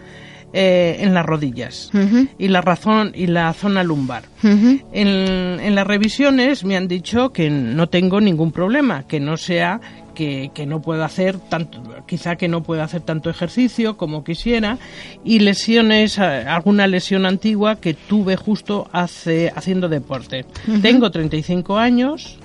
eh, 0.52 0.96
en 1.00 1.14
las 1.14 1.24
rodillas 1.24 1.90
y 2.38 2.48
la 2.48 2.60
razón 2.60 3.12
y 3.14 3.26
la 3.26 3.52
zona 3.52 3.84
lumbar. 3.84 4.24
En, 4.42 4.80
en 5.60 5.74
las 5.74 5.86
revisiones 5.86 6.64
me 6.64 6.76
han 6.76 6.88
dicho 6.88 7.32
que 7.32 7.50
no 7.50 7.88
tengo 7.88 8.20
ningún 8.20 8.52
problema, 8.52 9.06
que 9.06 9.20
no 9.20 9.36
sea 9.36 9.80
que, 10.14 10.50
que 10.52 10.66
no 10.66 10.82
puedo 10.82 11.04
hacer 11.04 11.38
tanto, 11.38 11.82
quizá 12.06 12.36
que 12.36 12.48
no 12.48 12.62
puedo 12.62 12.82
hacer 12.82 13.00
tanto 13.02 13.30
ejercicio 13.30 13.96
como 13.96 14.24
quisiera 14.24 14.78
y 15.24 15.38
lesiones, 15.38 16.18
alguna 16.18 16.86
lesión 16.86 17.26
antigua 17.26 17.76
que 17.76 17.94
tuve 17.94 18.36
justo 18.36 18.88
hace, 18.92 19.52
haciendo 19.54 19.88
deporte. 19.88 20.44
Tengo 20.82 21.10
35 21.10 21.78
años 21.78 22.38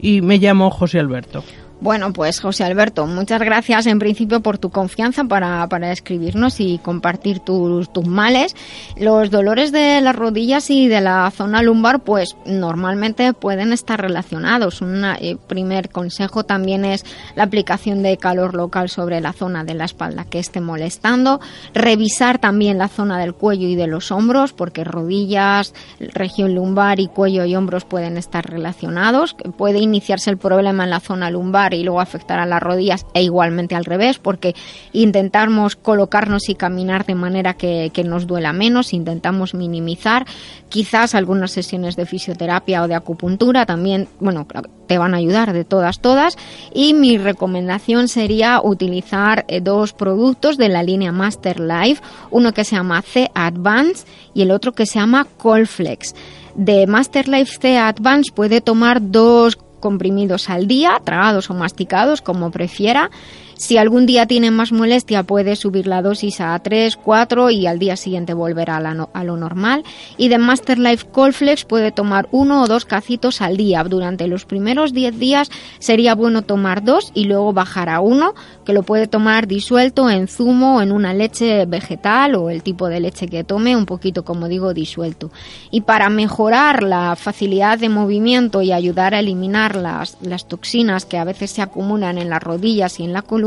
y 0.00 0.20
me 0.20 0.38
llamo 0.38 0.70
José 0.70 1.00
Alberto. 1.00 1.44
Bueno, 1.82 2.12
pues 2.12 2.38
José 2.38 2.62
Alberto, 2.62 3.08
muchas 3.08 3.40
gracias 3.40 3.88
en 3.88 3.98
principio 3.98 4.38
por 4.38 4.56
tu 4.56 4.70
confianza 4.70 5.24
para, 5.24 5.66
para 5.66 5.90
escribirnos 5.90 6.60
y 6.60 6.78
compartir 6.78 7.40
tus, 7.40 7.92
tus 7.92 8.06
males. 8.06 8.54
Los 8.96 9.32
dolores 9.32 9.72
de 9.72 10.00
las 10.00 10.14
rodillas 10.14 10.70
y 10.70 10.86
de 10.86 11.00
la 11.00 11.28
zona 11.32 11.60
lumbar, 11.60 12.04
pues 12.04 12.36
normalmente 12.46 13.32
pueden 13.32 13.72
estar 13.72 14.00
relacionados. 14.00 14.80
Un 14.80 15.04
eh, 15.04 15.36
primer 15.48 15.88
consejo 15.88 16.44
también 16.44 16.84
es 16.84 17.04
la 17.34 17.42
aplicación 17.42 18.04
de 18.04 18.16
calor 18.16 18.54
local 18.54 18.88
sobre 18.88 19.20
la 19.20 19.32
zona 19.32 19.64
de 19.64 19.74
la 19.74 19.86
espalda 19.86 20.24
que 20.24 20.38
esté 20.38 20.60
molestando. 20.60 21.40
Revisar 21.74 22.38
también 22.38 22.78
la 22.78 22.86
zona 22.86 23.18
del 23.18 23.34
cuello 23.34 23.66
y 23.66 23.74
de 23.74 23.88
los 23.88 24.12
hombros, 24.12 24.52
porque 24.52 24.84
rodillas, 24.84 25.74
región 25.98 26.54
lumbar 26.54 27.00
y 27.00 27.08
cuello 27.08 27.44
y 27.44 27.56
hombros 27.56 27.84
pueden 27.84 28.18
estar 28.18 28.48
relacionados. 28.48 29.34
Puede 29.56 29.80
iniciarse 29.80 30.30
el 30.30 30.38
problema 30.38 30.84
en 30.84 30.90
la 30.90 31.00
zona 31.00 31.28
lumbar 31.28 31.71
y 31.76 31.84
luego 31.84 32.00
afectar 32.00 32.38
a 32.38 32.46
las 32.46 32.62
rodillas 32.62 33.06
e 33.14 33.22
igualmente 33.22 33.74
al 33.74 33.84
revés 33.84 34.18
porque 34.18 34.54
intentamos 34.92 35.76
colocarnos 35.76 36.48
y 36.48 36.54
caminar 36.54 37.04
de 37.06 37.14
manera 37.14 37.54
que, 37.54 37.90
nos 38.04 38.26
duela 38.26 38.52
menos, 38.52 38.92
intentamos 38.92 39.54
minimizar. 39.54 40.26
Quizás 40.68 41.14
algunas 41.14 41.52
sesiones 41.52 41.96
de 41.96 42.06
fisioterapia 42.06 42.82
o 42.82 42.88
de 42.88 42.94
acupuntura 42.94 43.66
también, 43.66 44.08
bueno, 44.20 44.46
te 44.86 44.98
van 44.98 45.14
a 45.14 45.18
ayudar 45.18 45.52
de 45.52 45.64
todas, 45.64 46.00
todas. 46.00 46.36
Y 46.74 46.94
mi 46.94 47.18
recomendación 47.18 48.08
sería 48.08 48.60
utilizar 48.62 49.44
eh, 49.48 49.60
dos 49.60 49.92
productos 49.92 50.56
de 50.56 50.68
la 50.68 50.82
línea 50.82 51.12
Master 51.12 51.60
Life, 51.60 52.02
uno 52.30 52.52
que 52.52 52.64
se 52.64 52.76
llama 52.76 53.02
C 53.02 53.30
Advance 53.34 54.06
y 54.34 54.42
el 54.42 54.50
otro 54.50 54.72
que 54.72 54.86
se 54.86 54.98
llama 54.98 55.26
Colflex. 55.36 56.14
De 56.54 56.86
Master 56.86 57.28
Life 57.28 57.58
C 57.60 57.78
Advance 57.78 58.30
puede 58.32 58.60
tomar 58.60 59.10
dos 59.10 59.56
comprimidos 59.82 60.48
al 60.48 60.66
día, 60.66 60.98
tragados 61.04 61.50
o 61.50 61.54
masticados, 61.54 62.22
como 62.22 62.50
prefiera, 62.50 63.10
si 63.54 63.76
algún 63.76 64.06
día 64.06 64.26
tiene 64.26 64.50
más 64.50 64.72
molestia, 64.72 65.22
puede 65.22 65.56
subir 65.56 65.86
la 65.86 66.02
dosis 66.02 66.40
a 66.40 66.58
3, 66.58 66.96
4 66.96 67.50
y 67.50 67.66
al 67.66 67.78
día 67.78 67.96
siguiente 67.96 68.34
volver 68.34 68.70
a, 68.70 68.76
a 68.76 69.24
lo 69.24 69.36
normal. 69.36 69.84
Y 70.16 70.28
de 70.28 70.38
Master 70.38 70.78
Life 70.78 71.06
Colflex 71.10 71.64
puede 71.64 71.92
tomar 71.92 72.28
uno 72.32 72.62
o 72.62 72.66
dos 72.66 72.84
cacitos 72.84 73.40
al 73.40 73.56
día. 73.56 73.84
Durante 73.84 74.26
los 74.26 74.44
primeros 74.44 74.92
10 74.92 75.18
días 75.18 75.50
sería 75.78 76.14
bueno 76.14 76.42
tomar 76.42 76.84
dos 76.84 77.10
y 77.14 77.24
luego 77.24 77.52
bajar 77.52 77.88
a 77.88 78.00
uno, 78.00 78.34
que 78.64 78.72
lo 78.72 78.82
puede 78.82 79.06
tomar 79.06 79.46
disuelto 79.46 80.10
en 80.10 80.28
zumo 80.28 80.76
o 80.76 80.82
en 80.82 80.92
una 80.92 81.14
leche 81.14 81.66
vegetal 81.66 82.34
o 82.34 82.50
el 82.50 82.62
tipo 82.62 82.88
de 82.88 83.00
leche 83.00 83.28
que 83.28 83.44
tome, 83.44 83.76
un 83.76 83.86
poquito, 83.86 84.24
como 84.24 84.48
digo, 84.48 84.74
disuelto. 84.74 85.30
Y 85.70 85.82
para 85.82 86.08
mejorar 86.08 86.82
la 86.82 87.16
facilidad 87.16 87.78
de 87.78 87.88
movimiento 87.88 88.62
y 88.62 88.72
ayudar 88.72 89.14
a 89.14 89.20
eliminar 89.20 89.76
las, 89.76 90.16
las 90.20 90.46
toxinas 90.46 91.04
que 91.04 91.18
a 91.18 91.24
veces 91.24 91.50
se 91.50 91.62
acumulan 91.62 92.18
en 92.18 92.30
las 92.30 92.42
rodillas 92.42 93.00
y 93.00 93.04
en 93.04 93.12
la 93.12 93.22
columna, 93.22 93.41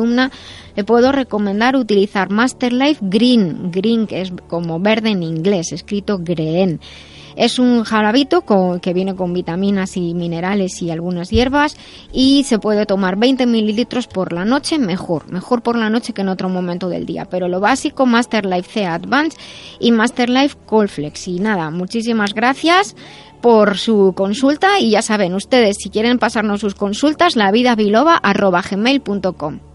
le 0.76 0.84
puedo 0.84 1.12
recomendar 1.12 1.76
utilizar 1.76 2.30
Master 2.30 2.74
Life 2.74 3.00
Green, 3.02 3.72
Green 3.72 4.08
que 4.08 4.22
es 4.22 4.34
como 4.48 4.80
verde 4.80 5.10
en 5.10 5.24
inglés, 5.24 5.72
escrito 5.72 6.20
Green. 6.22 6.80
Es 7.36 7.60
un 7.60 7.84
jarabito 7.84 8.46
que 8.82 8.93
viene 8.93 9.14
con 9.16 9.34
vitaminas 9.34 9.98
y 9.98 10.14
minerales 10.14 10.82
y 10.82 10.89
algunas 10.89 11.30
hierbas 11.30 11.76
y 12.14 12.46
se 12.46 12.60
puede 12.60 12.86
tomar 12.86 13.18
20 13.18 13.46
mililitros 13.46 14.08
por 14.08 14.32
la 14.32 14.46
noche, 14.46 14.80
mejor, 14.80 15.30
mejor 15.30 15.62
por 15.62 15.78
la 15.78 15.89
noche 15.89 16.14
que 16.14 16.22
en 16.22 16.30
otro 16.30 16.48
momento 16.48 16.88
del 16.88 17.06
día. 17.06 17.26
Pero 17.26 17.50
lo 17.50 17.60
básico, 17.60 18.06
Master 18.06 18.46
Life 18.46 18.72
C 18.72 18.86
Advance 18.86 19.38
y 19.80 19.91
Master 19.91 20.30
Life 20.30 20.56
Colflex. 20.66 21.28
Y 21.28 21.39
nada, 21.39 21.72
muchísimas 21.72 22.34
gracias 22.34 22.96
por 23.41 23.78
su 23.78 24.14
consulta 24.16 24.80
y 24.80 24.91
ya 24.91 25.02
saben 25.02 25.36
ustedes, 25.36 25.76
si 25.78 25.89
quieren 25.89 26.20
pasarnos 26.20 26.62
sus 26.62 26.74
consultas, 26.74 27.36
lavidabiloba.com. 27.36 29.74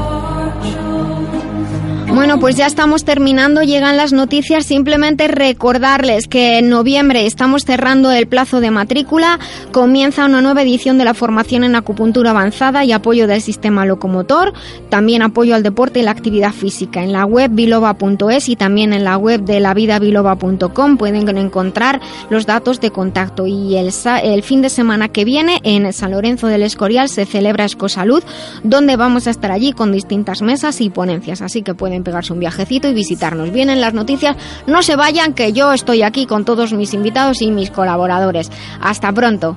Bueno, 2.13 2.41
pues 2.41 2.57
ya 2.57 2.67
estamos 2.67 3.05
terminando, 3.05 3.63
llegan 3.63 3.95
las 3.95 4.11
noticias. 4.11 4.65
Simplemente 4.65 5.29
recordarles 5.29 6.27
que 6.27 6.59
en 6.59 6.67
noviembre 6.67 7.25
estamos 7.25 7.63
cerrando 7.63 8.11
el 8.11 8.27
plazo 8.27 8.59
de 8.59 8.69
matrícula. 8.69 9.39
Comienza 9.71 10.25
una 10.25 10.41
nueva 10.41 10.61
edición 10.61 10.97
de 10.97 11.05
la 11.05 11.13
formación 11.13 11.63
en 11.63 11.73
acupuntura 11.73 12.31
avanzada 12.31 12.83
y 12.83 12.91
apoyo 12.91 13.27
del 13.27 13.41
sistema 13.41 13.85
locomotor. 13.85 14.51
También 14.89 15.21
apoyo 15.21 15.55
al 15.55 15.63
deporte 15.63 16.01
y 16.01 16.03
la 16.03 16.11
actividad 16.11 16.51
física. 16.51 17.01
En 17.01 17.13
la 17.13 17.23
web 17.23 17.49
biloba.es 17.53 18.49
y 18.49 18.57
también 18.57 18.91
en 18.91 19.05
la 19.05 19.17
web 19.17 19.41
de 19.45 19.61
lavidabiloba.com 19.61 20.97
pueden 20.97 21.37
encontrar 21.37 22.01
los 22.29 22.45
datos 22.45 22.81
de 22.81 22.91
contacto. 22.91 23.47
Y 23.47 23.77
el, 23.77 23.89
el 24.23 24.43
fin 24.43 24.61
de 24.61 24.69
semana 24.69 25.07
que 25.07 25.23
viene 25.23 25.61
en 25.63 25.91
San 25.93 26.11
Lorenzo 26.11 26.47
del 26.47 26.63
Escorial 26.63 27.07
se 27.07 27.25
celebra 27.25 27.63
Escosalud, 27.63 28.21
donde 28.63 28.97
vamos 28.97 29.27
a 29.27 29.29
estar 29.29 29.51
allí 29.51 29.71
con 29.71 29.93
distintas 29.93 30.41
mesas 30.41 30.81
y 30.81 30.89
ponencias. 30.89 31.41
Así 31.41 31.61
que 31.61 31.73
pueden 31.73 32.00
pegarse 32.03 32.33
un 32.33 32.39
viajecito 32.39 32.87
y 32.87 32.93
visitarnos. 32.93 33.51
Vienen 33.51 33.81
las 33.81 33.93
noticias, 33.93 34.35
no 34.67 34.83
se 34.83 34.95
vayan 34.95 35.33
que 35.33 35.53
yo 35.53 35.73
estoy 35.73 36.03
aquí 36.03 36.25
con 36.25 36.45
todos 36.45 36.73
mis 36.73 36.93
invitados 36.93 37.41
y 37.41 37.51
mis 37.51 37.71
colaboradores. 37.71 38.51
Hasta 38.81 39.11
pronto. 39.11 39.55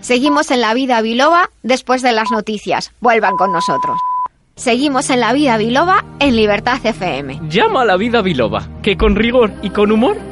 Seguimos 0.00 0.50
en 0.50 0.60
la 0.60 0.74
vida 0.74 1.00
biloba 1.00 1.50
después 1.62 2.02
de 2.02 2.12
las 2.12 2.30
noticias. 2.30 2.92
Vuelvan 3.00 3.36
con 3.36 3.52
nosotros. 3.52 3.96
Seguimos 4.56 5.08
en 5.10 5.20
la 5.20 5.32
vida 5.32 5.56
biloba 5.56 6.04
en 6.18 6.36
Libertad 6.36 6.84
FM. 6.84 7.40
Llama 7.48 7.82
a 7.82 7.84
la 7.84 7.96
vida 7.96 8.20
biloba, 8.20 8.68
que 8.82 8.96
con 8.96 9.16
rigor 9.16 9.52
y 9.62 9.70
con 9.70 9.92
humor 9.92 10.31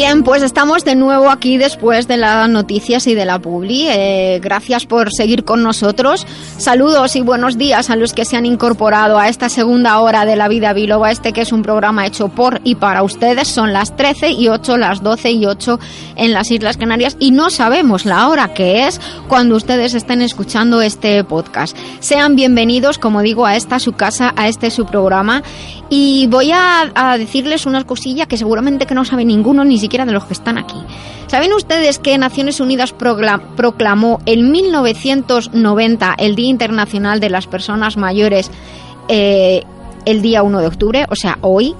Bien, 0.00 0.22
pues 0.22 0.42
estamos 0.42 0.82
de 0.86 0.94
nuevo 0.94 1.28
aquí 1.28 1.58
después 1.58 2.08
de 2.08 2.16
las 2.16 2.48
noticias 2.48 3.06
y 3.06 3.14
de 3.14 3.26
la 3.26 3.38
publi. 3.38 3.86
Eh, 3.86 4.40
gracias 4.42 4.86
por 4.86 5.12
seguir 5.12 5.44
con 5.44 5.62
nosotros. 5.62 6.26
Saludos 6.56 7.16
y 7.16 7.20
buenos 7.20 7.58
días 7.58 7.90
a 7.90 7.96
los 7.96 8.14
que 8.14 8.24
se 8.24 8.38
han 8.38 8.46
incorporado 8.46 9.18
a 9.18 9.28
esta 9.28 9.50
segunda 9.50 10.00
hora 10.00 10.24
de 10.24 10.36
la 10.36 10.48
vida 10.48 10.72
biloba, 10.72 11.10
este 11.10 11.34
que 11.34 11.42
es 11.42 11.52
un 11.52 11.60
programa 11.60 12.06
hecho 12.06 12.28
por 12.28 12.62
y 12.64 12.76
para 12.76 13.02
ustedes. 13.02 13.48
Son 13.48 13.74
las 13.74 13.94
13 13.94 14.30
y 14.30 14.48
8, 14.48 14.78
las 14.78 15.02
12 15.02 15.32
y 15.32 15.44
8 15.44 15.78
en 16.16 16.32
las 16.32 16.50
Islas 16.50 16.78
Canarias 16.78 17.18
y 17.18 17.32
no 17.32 17.50
sabemos 17.50 18.06
la 18.06 18.26
hora 18.28 18.54
que 18.54 18.86
es 18.86 19.02
cuando 19.28 19.54
ustedes 19.54 19.92
estén 19.92 20.22
escuchando 20.22 20.80
este 20.80 21.22
podcast. 21.24 21.76
Sean 21.98 22.36
bienvenidos, 22.36 22.96
como 22.96 23.20
digo, 23.20 23.44
a 23.44 23.54
esta 23.54 23.78
su 23.78 23.92
casa, 23.92 24.32
a 24.34 24.48
este 24.48 24.70
su 24.70 24.86
programa 24.86 25.42
y 25.90 26.28
voy 26.28 26.52
a, 26.54 27.16
decirles 27.18 27.66
unas 27.66 27.84
cosillas 27.84 28.28
que 28.28 28.36
seguramente 28.36 28.86
que 28.86 28.94
no 28.94 29.04
sabe 29.04 29.24
ninguno 29.24 29.64
ni 29.64 29.76
siquiera 29.76 30.06
de 30.06 30.12
los 30.12 30.24
que 30.24 30.32
están 30.32 30.56
aquí. 30.56 30.76
¿Saben 31.26 31.52
ustedes 31.52 31.98
que 31.98 32.16
Naciones 32.16 32.60
Unidas 32.60 32.92
proclamó 32.92 34.20
en 34.24 34.50
1990 34.50 36.14
el 36.18 36.36
Día 36.36 36.48
Internacional 36.48 37.20
de 37.20 37.30
las 37.30 37.46
Personas 37.46 37.96
Mayores 37.96 38.50
eh, 39.08 39.64
el 40.06 40.22
día 40.22 40.42
1 40.42 40.60
de 40.60 40.66
octubre, 40.66 41.06
o 41.10 41.16
sea, 41.16 41.38
hoy? 41.42 41.74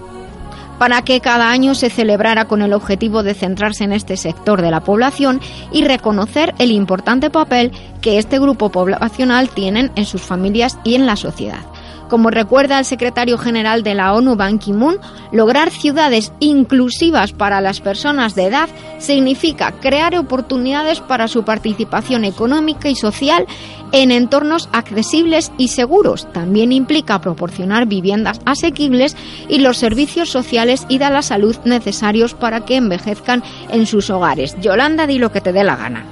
para 0.78 1.02
que 1.02 1.20
cada 1.20 1.50
año 1.50 1.74
se 1.74 1.90
celebrara 1.90 2.46
con 2.46 2.62
el 2.62 2.72
objetivo 2.72 3.22
de 3.22 3.34
centrarse 3.34 3.84
en 3.84 3.92
este 3.92 4.16
sector 4.16 4.62
de 4.62 4.70
la 4.70 4.80
población 4.80 5.38
y 5.70 5.84
reconocer 5.84 6.54
el 6.58 6.72
importante 6.72 7.28
papel 7.28 7.70
que 8.00 8.16
este 8.16 8.38
grupo 8.38 8.70
poblacional 8.70 9.50
tienen 9.50 9.92
en 9.94 10.06
sus 10.06 10.22
familias 10.22 10.78
y 10.82 10.94
en 10.94 11.04
la 11.04 11.16
sociedad. 11.16 11.60
Como 12.10 12.30
recuerda 12.30 12.80
el 12.80 12.84
secretario 12.84 13.38
general 13.38 13.84
de 13.84 13.94
la 13.94 14.12
ONU, 14.14 14.34
Ban 14.34 14.58
Ki-moon, 14.58 14.98
lograr 15.30 15.70
ciudades 15.70 16.32
inclusivas 16.40 17.32
para 17.32 17.60
las 17.60 17.80
personas 17.80 18.34
de 18.34 18.46
edad 18.46 18.68
significa 18.98 19.72
crear 19.80 20.18
oportunidades 20.18 20.98
para 20.98 21.28
su 21.28 21.44
participación 21.44 22.24
económica 22.24 22.88
y 22.88 22.96
social 22.96 23.46
en 23.92 24.10
entornos 24.10 24.68
accesibles 24.72 25.52
y 25.56 25.68
seguros. 25.68 26.26
También 26.32 26.72
implica 26.72 27.20
proporcionar 27.20 27.86
viviendas 27.86 28.40
asequibles 28.44 29.16
y 29.48 29.60
los 29.60 29.76
servicios 29.76 30.30
sociales 30.30 30.86
y 30.88 30.98
de 30.98 31.10
la 31.10 31.22
salud 31.22 31.56
necesarios 31.64 32.34
para 32.34 32.64
que 32.64 32.74
envejezcan 32.74 33.44
en 33.70 33.86
sus 33.86 34.10
hogares. 34.10 34.56
Yolanda, 34.60 35.06
di 35.06 35.18
lo 35.20 35.30
que 35.30 35.40
te 35.40 35.52
dé 35.52 35.62
la 35.62 35.76
gana. 35.76 36.04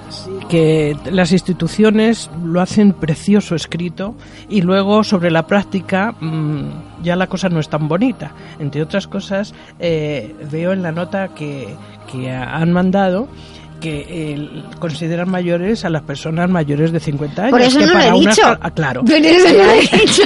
Que 0.49 0.96
las 1.12 1.32
instituciones 1.32 2.30
lo 2.44 2.61
hacen 2.61 2.92
precioso 2.92 3.55
escrito 3.55 4.14
y 4.49 4.62
luego 4.62 5.05
sobre 5.05 5.30
la 5.30 5.46
práctica 5.46 6.12
mm, 6.20 7.03
ya 7.03 7.16
la 7.16 7.26
cosa 7.26 7.49
no 7.49 7.61
es 7.61 7.68
tan 7.68 7.86
bonita. 7.88 8.32
Entre 8.59 8.82
otras 8.82 9.07
cosas, 9.07 9.55
eh, 9.78 10.34
veo 10.51 10.72
en 10.72 10.82
la 10.82 10.92
nota 10.92 11.28
que, 11.28 11.68
que 12.11 12.30
han 12.30 12.72
mandado 12.72 13.28
que 13.80 14.07
eh, 14.09 14.62
consideran 14.80 15.30
mayores 15.30 15.84
a 15.84 15.90
las 15.90 16.03
personas 16.03 16.51
mayores 16.51 16.90
de 16.90 16.99
50 16.99 17.42
años. 17.42 17.51
Por 17.53 17.61
eso 17.61 17.78
que 17.78 17.86
no 17.86 17.92
lo 17.92 17.99
para 17.99 18.09
he 18.09 18.18
unas- 18.18 18.34
dicho. 18.36 18.49
ah, 18.61 18.70
claro. 18.72 19.05
Por 19.05 19.12
eso 19.12 19.49
no 19.57 19.64
lo 19.64 19.70
he 19.70 19.80
dicho. 20.01 20.22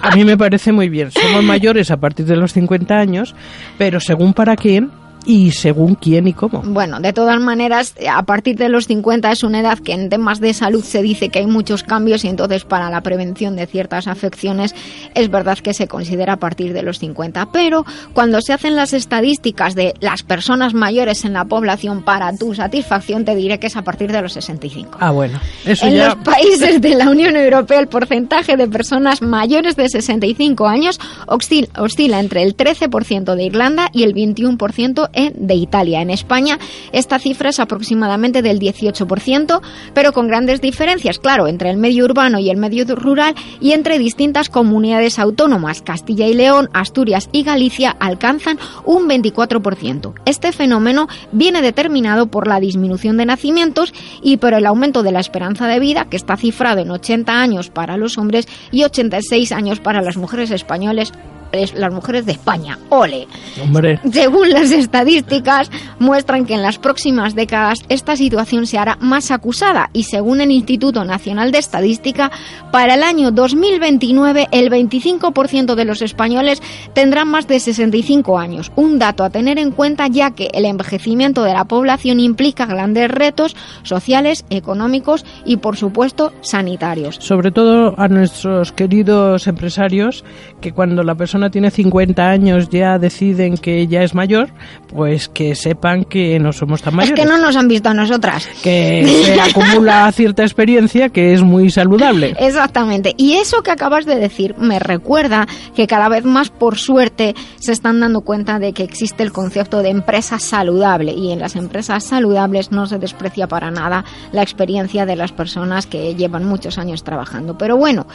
A 0.00 0.16
mí 0.16 0.24
me 0.24 0.38
parece 0.38 0.72
muy 0.72 0.88
bien. 0.88 1.10
Somos 1.10 1.42
mayores 1.44 1.90
a 1.90 1.98
partir 1.98 2.24
de 2.24 2.36
los 2.36 2.52
50 2.54 2.96
años, 2.96 3.34
pero 3.76 4.00
según 4.00 4.32
para 4.32 4.56
quién 4.56 4.90
y 5.26 5.50
según 5.50 5.96
quién 5.96 6.28
y 6.28 6.32
cómo. 6.32 6.62
Bueno, 6.64 7.00
de 7.00 7.12
todas 7.12 7.40
maneras, 7.40 7.94
a 8.10 8.22
partir 8.22 8.56
de 8.56 8.68
los 8.68 8.86
50 8.86 9.30
es 9.32 9.42
una 9.42 9.60
edad 9.60 9.78
que 9.78 9.92
en 9.92 10.08
temas 10.08 10.40
de 10.40 10.54
salud 10.54 10.84
se 10.84 11.02
dice 11.02 11.28
que 11.28 11.40
hay 11.40 11.46
muchos 11.46 11.82
cambios 11.82 12.24
y 12.24 12.28
entonces 12.28 12.64
para 12.64 12.88
la 12.90 13.00
prevención 13.00 13.56
de 13.56 13.66
ciertas 13.66 14.06
afecciones 14.06 14.74
es 15.14 15.28
verdad 15.30 15.58
que 15.58 15.74
se 15.74 15.88
considera 15.88 16.34
a 16.34 16.36
partir 16.36 16.72
de 16.72 16.82
los 16.82 16.98
50. 17.00 17.50
Pero 17.52 17.84
cuando 18.12 18.40
se 18.40 18.52
hacen 18.52 18.76
las 18.76 18.92
estadísticas 18.92 19.74
de 19.74 19.94
las 20.00 20.22
personas 20.22 20.74
mayores 20.74 21.24
en 21.24 21.32
la 21.32 21.44
población 21.44 22.02
para 22.04 22.32
tu 22.36 22.54
satisfacción, 22.54 23.24
te 23.24 23.34
diré 23.34 23.58
que 23.58 23.66
es 23.66 23.76
a 23.76 23.82
partir 23.82 24.12
de 24.12 24.22
los 24.22 24.32
65. 24.34 24.98
Ah, 25.00 25.10
bueno. 25.10 25.40
Eso 25.64 25.86
En 25.86 25.94
ya... 25.96 26.06
los 26.06 26.16
países 26.24 26.80
de 26.80 26.94
la 26.94 27.10
Unión 27.10 27.34
Europea 27.36 27.80
el 27.80 27.88
porcentaje 27.88 28.56
de 28.56 28.68
personas 28.68 29.22
mayores 29.22 29.74
de 29.76 29.88
65 29.88 30.66
años 30.68 31.00
oscil- 31.26 31.68
oscila 31.78 32.20
entre 32.20 32.42
el 32.42 32.56
13% 32.56 33.34
de 33.34 33.44
Irlanda 33.44 33.88
y 33.92 34.04
el 34.04 34.14
21% 34.14 35.10
en- 35.16 35.46
de 35.48 35.54
Italia. 35.54 36.00
En 36.00 36.10
España 36.10 36.58
esta 36.92 37.18
cifra 37.18 37.50
es 37.50 37.58
aproximadamente 37.58 38.42
del 38.42 38.60
18%, 38.60 39.60
pero 39.94 40.12
con 40.12 40.28
grandes 40.28 40.60
diferencias, 40.60 41.18
claro, 41.18 41.48
entre 41.48 41.70
el 41.70 41.76
medio 41.76 42.04
urbano 42.04 42.38
y 42.38 42.50
el 42.50 42.56
medio 42.56 42.84
rural 42.94 43.34
y 43.60 43.72
entre 43.72 43.98
distintas 43.98 44.48
comunidades 44.48 45.18
autónomas. 45.18 45.82
Castilla 45.82 46.28
y 46.28 46.34
León, 46.34 46.68
Asturias 46.72 47.28
y 47.32 47.42
Galicia 47.42 47.96
alcanzan 47.98 48.58
un 48.84 49.08
24%. 49.08 50.14
Este 50.24 50.52
fenómeno 50.52 51.08
viene 51.32 51.62
determinado 51.62 52.26
por 52.28 52.46
la 52.46 52.60
disminución 52.60 53.16
de 53.16 53.26
nacimientos 53.26 53.92
y 54.22 54.36
por 54.36 54.54
el 54.54 54.66
aumento 54.66 55.02
de 55.02 55.12
la 55.12 55.20
esperanza 55.20 55.66
de 55.66 55.80
vida, 55.80 56.06
que 56.10 56.16
está 56.16 56.36
cifrado 56.36 56.80
en 56.80 56.90
80 56.90 57.40
años 57.40 57.70
para 57.70 57.96
los 57.96 58.18
hombres 58.18 58.46
y 58.70 58.84
86 58.84 59.52
años 59.52 59.80
para 59.80 60.02
las 60.02 60.16
mujeres 60.16 60.50
españoles, 60.50 61.12
es- 61.52 61.74
las 61.74 61.92
mujeres 61.92 62.26
de 62.26 62.32
España. 62.32 62.78
¡Ole! 62.90 63.26
Hombre, 63.62 64.00
Según 64.12 64.50
las 64.50 64.70
estadísticas, 64.70 65.70
muestran 65.98 66.46
que 66.46 66.54
en 66.54 66.62
las 66.62 66.78
próximas 66.78 67.34
décadas 67.34 67.80
esta 67.88 68.16
situación 68.16 68.66
se 68.66 68.78
hará 68.78 68.96
más 69.00 69.30
acusada 69.30 69.90
y 69.92 70.04
según 70.04 70.40
el 70.40 70.50
Instituto 70.50 71.04
Nacional 71.04 71.52
de 71.52 71.58
Estadística, 71.58 72.30
para 72.72 72.94
el 72.94 73.02
año 73.02 73.30
2029 73.30 74.48
el 74.52 74.70
25% 74.70 75.74
de 75.74 75.84
los 75.84 76.02
españoles 76.02 76.62
tendrán 76.94 77.28
más 77.28 77.46
de 77.46 77.60
65 77.60 78.38
años, 78.38 78.72
un 78.76 78.98
dato 78.98 79.24
a 79.24 79.30
tener 79.30 79.58
en 79.58 79.70
cuenta 79.72 80.06
ya 80.08 80.30
que 80.32 80.48
el 80.52 80.64
envejecimiento 80.64 81.42
de 81.42 81.52
la 81.52 81.64
población 81.64 82.20
implica 82.20 82.66
grandes 82.66 83.10
retos 83.10 83.54
sociales, 83.82 84.44
económicos 84.50 85.24
y 85.44 85.58
por 85.58 85.76
supuesto 85.76 86.32
sanitarios. 86.40 87.16
sobre 87.20 87.50
todo 87.50 87.94
a 87.98 88.08
nuestros 88.08 88.72
queridos 88.72 89.46
empresarios 89.46 90.24
que 90.60 90.72
cuando 90.72 91.02
la 91.02 91.14
persona 91.14 91.35
tiene 91.50 91.70
50 91.70 92.28
años 92.28 92.68
ya 92.70 92.98
deciden 92.98 93.56
que 93.56 93.86
ya 93.86 94.02
es 94.02 94.14
mayor, 94.14 94.48
pues 94.88 95.28
que 95.28 95.54
sepan 95.54 96.04
que 96.04 96.38
no 96.38 96.52
somos 96.52 96.82
tan 96.82 96.92
Es 96.94 96.96
mayores. 96.96 97.20
que 97.20 97.28
no 97.28 97.38
nos 97.38 97.56
han 97.56 97.68
visto 97.68 97.88
a 97.88 97.94
nosotras. 97.94 98.48
que 98.62 99.06
se 99.24 99.40
acumula 99.40 100.10
cierta 100.12 100.42
experiencia 100.42 101.08
que 101.10 101.32
es 101.34 101.42
muy 101.42 101.70
saludable. 101.70 102.34
Exactamente. 102.38 103.14
Y 103.16 103.34
eso 103.34 103.62
que 103.62 103.70
acabas 103.70 104.06
de 104.06 104.16
decir 104.16 104.54
me 104.58 104.78
recuerda 104.78 105.46
que 105.74 105.86
cada 105.86 106.08
vez 106.08 106.24
más, 106.24 106.50
por 106.50 106.76
suerte, 106.78 107.34
se 107.58 107.72
están 107.72 108.00
dando 108.00 108.22
cuenta 108.22 108.58
de 108.58 108.72
que 108.72 108.82
existe 108.82 109.22
el 109.22 109.32
concepto 109.32 109.82
de 109.82 109.90
empresa 109.90 110.38
saludable. 110.38 111.12
Y 111.12 111.32
en 111.32 111.38
las 111.40 111.56
empresas 111.56 112.04
saludables 112.04 112.72
no 112.72 112.86
se 112.86 112.98
desprecia 112.98 113.46
para 113.46 113.70
nada 113.70 114.04
la 114.32 114.42
experiencia 114.42 115.06
de 115.06 115.16
las 115.16 115.32
personas 115.32 115.86
que 115.86 116.14
llevan 116.14 116.44
muchos 116.44 116.78
años 116.78 117.04
trabajando. 117.04 117.56
Pero 117.58 117.76
bueno, 117.76 118.06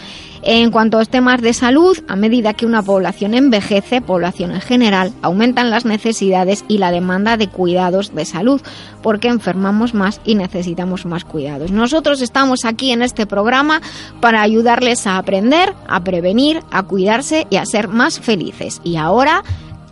en 0.41 0.71
cuanto 0.71 0.97
a 0.97 1.01
los 1.01 1.09
temas 1.09 1.41
de 1.41 1.53
salud, 1.53 1.97
a 2.07 2.15
medida 2.15 2.53
que 2.53 2.65
una 2.65 2.81
población 2.81 3.10
envejece, 3.33 4.01
población 4.01 4.51
en 4.51 4.61
general, 4.61 5.13
aumentan 5.21 5.69
las 5.69 5.85
necesidades 5.85 6.65
y 6.67 6.77
la 6.77 6.91
demanda 6.91 7.37
de 7.37 7.47
cuidados 7.47 8.13
de 8.13 8.25
salud, 8.25 8.61
porque 9.01 9.27
enfermamos 9.27 9.93
más 9.93 10.21
y 10.25 10.35
necesitamos 10.35 11.05
más 11.05 11.25
cuidados. 11.25 11.71
Nosotros 11.71 12.21
estamos 12.21 12.65
aquí 12.65 12.91
en 12.91 13.01
este 13.01 13.25
programa 13.25 13.81
para 14.19 14.41
ayudarles 14.41 15.07
a 15.07 15.17
aprender, 15.17 15.73
a 15.87 16.03
prevenir, 16.03 16.61
a 16.71 16.83
cuidarse 16.83 17.47
y 17.49 17.57
a 17.57 17.65
ser 17.65 17.87
más 17.87 18.19
felices. 18.19 18.81
Y 18.83 18.97
ahora 18.97 19.43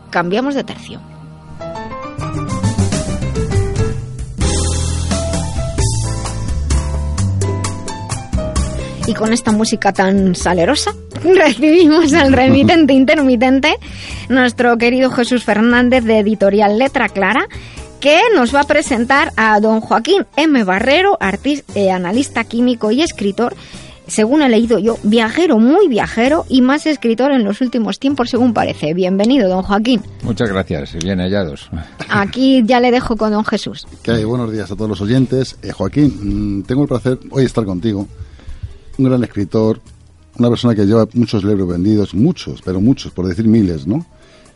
cambiamos 0.10 0.56
de 0.56 0.64
tercio. 0.64 1.09
Y 9.10 9.14
con 9.16 9.34
esta 9.34 9.52
música 9.52 9.92
tan 9.92 10.36
salerosa, 10.36 10.94
recibimos 11.24 12.14
al 12.14 12.32
remitente 12.32 12.94
intermitente, 12.94 13.74
nuestro 14.30 14.78
querido 14.78 15.10
Jesús 15.10 15.44
Fernández 15.44 16.04
de 16.04 16.20
Editorial 16.20 16.78
Letra 16.78 17.10
Clara, 17.10 17.48
que 18.00 18.20
nos 18.36 18.54
va 18.54 18.62
a 18.62 18.64
presentar 18.66 19.32
a 19.36 19.60
don 19.60 19.82
Joaquín 19.82 20.28
M. 20.36 20.64
Barrero, 20.64 21.18
artis- 21.20 21.64
eh, 21.74 21.90
analista 21.90 22.44
químico 22.44 22.92
y 22.92 23.02
escritor, 23.02 23.56
según 24.06 24.44
he 24.44 24.50
leído 24.50 24.78
yo, 24.78 25.00
viajero, 25.02 25.58
muy 25.58 25.88
viajero 25.88 26.46
y 26.48 26.62
más 26.62 26.86
escritor 26.86 27.32
en 27.32 27.44
los 27.44 27.62
últimos 27.62 27.98
tiempos, 27.98 28.30
según 28.30 28.54
parece. 28.54 28.94
Bienvenido, 28.94 29.50
don 29.50 29.64
Joaquín. 29.64 30.02
Muchas 30.22 30.50
gracias, 30.50 30.94
bien 31.04 31.18
hallados. 31.20 31.68
Aquí 32.10 32.62
ya 32.64 32.80
le 32.80 32.92
dejo 32.92 33.18
con 33.18 33.32
don 33.32 33.44
Jesús. 33.44 33.88
¿Qué 34.04 34.12
hay? 34.12 34.24
Buenos 34.24 34.52
días 34.52 34.70
a 34.72 34.76
todos 34.76 34.90
los 34.90 35.02
oyentes. 35.02 35.58
Eh, 35.64 35.72
Joaquín, 35.72 36.60
mm, 36.60 36.64
tengo 36.64 36.84
el 36.84 36.88
placer 36.88 37.18
hoy 37.32 37.46
estar 37.46 37.66
contigo. 37.66 38.08
Un 39.00 39.06
gran 39.06 39.24
escritor, 39.24 39.80
una 40.38 40.50
persona 40.50 40.76
que 40.76 40.86
lleva 40.86 41.08
muchos 41.14 41.46
libros 41.46 41.70
vendidos, 41.70 42.14
muchos, 42.14 42.62
pero 42.62 42.82
muchos, 42.82 43.14
por 43.14 43.26
decir 43.26 43.48
miles, 43.48 43.88
¿no? 43.88 44.06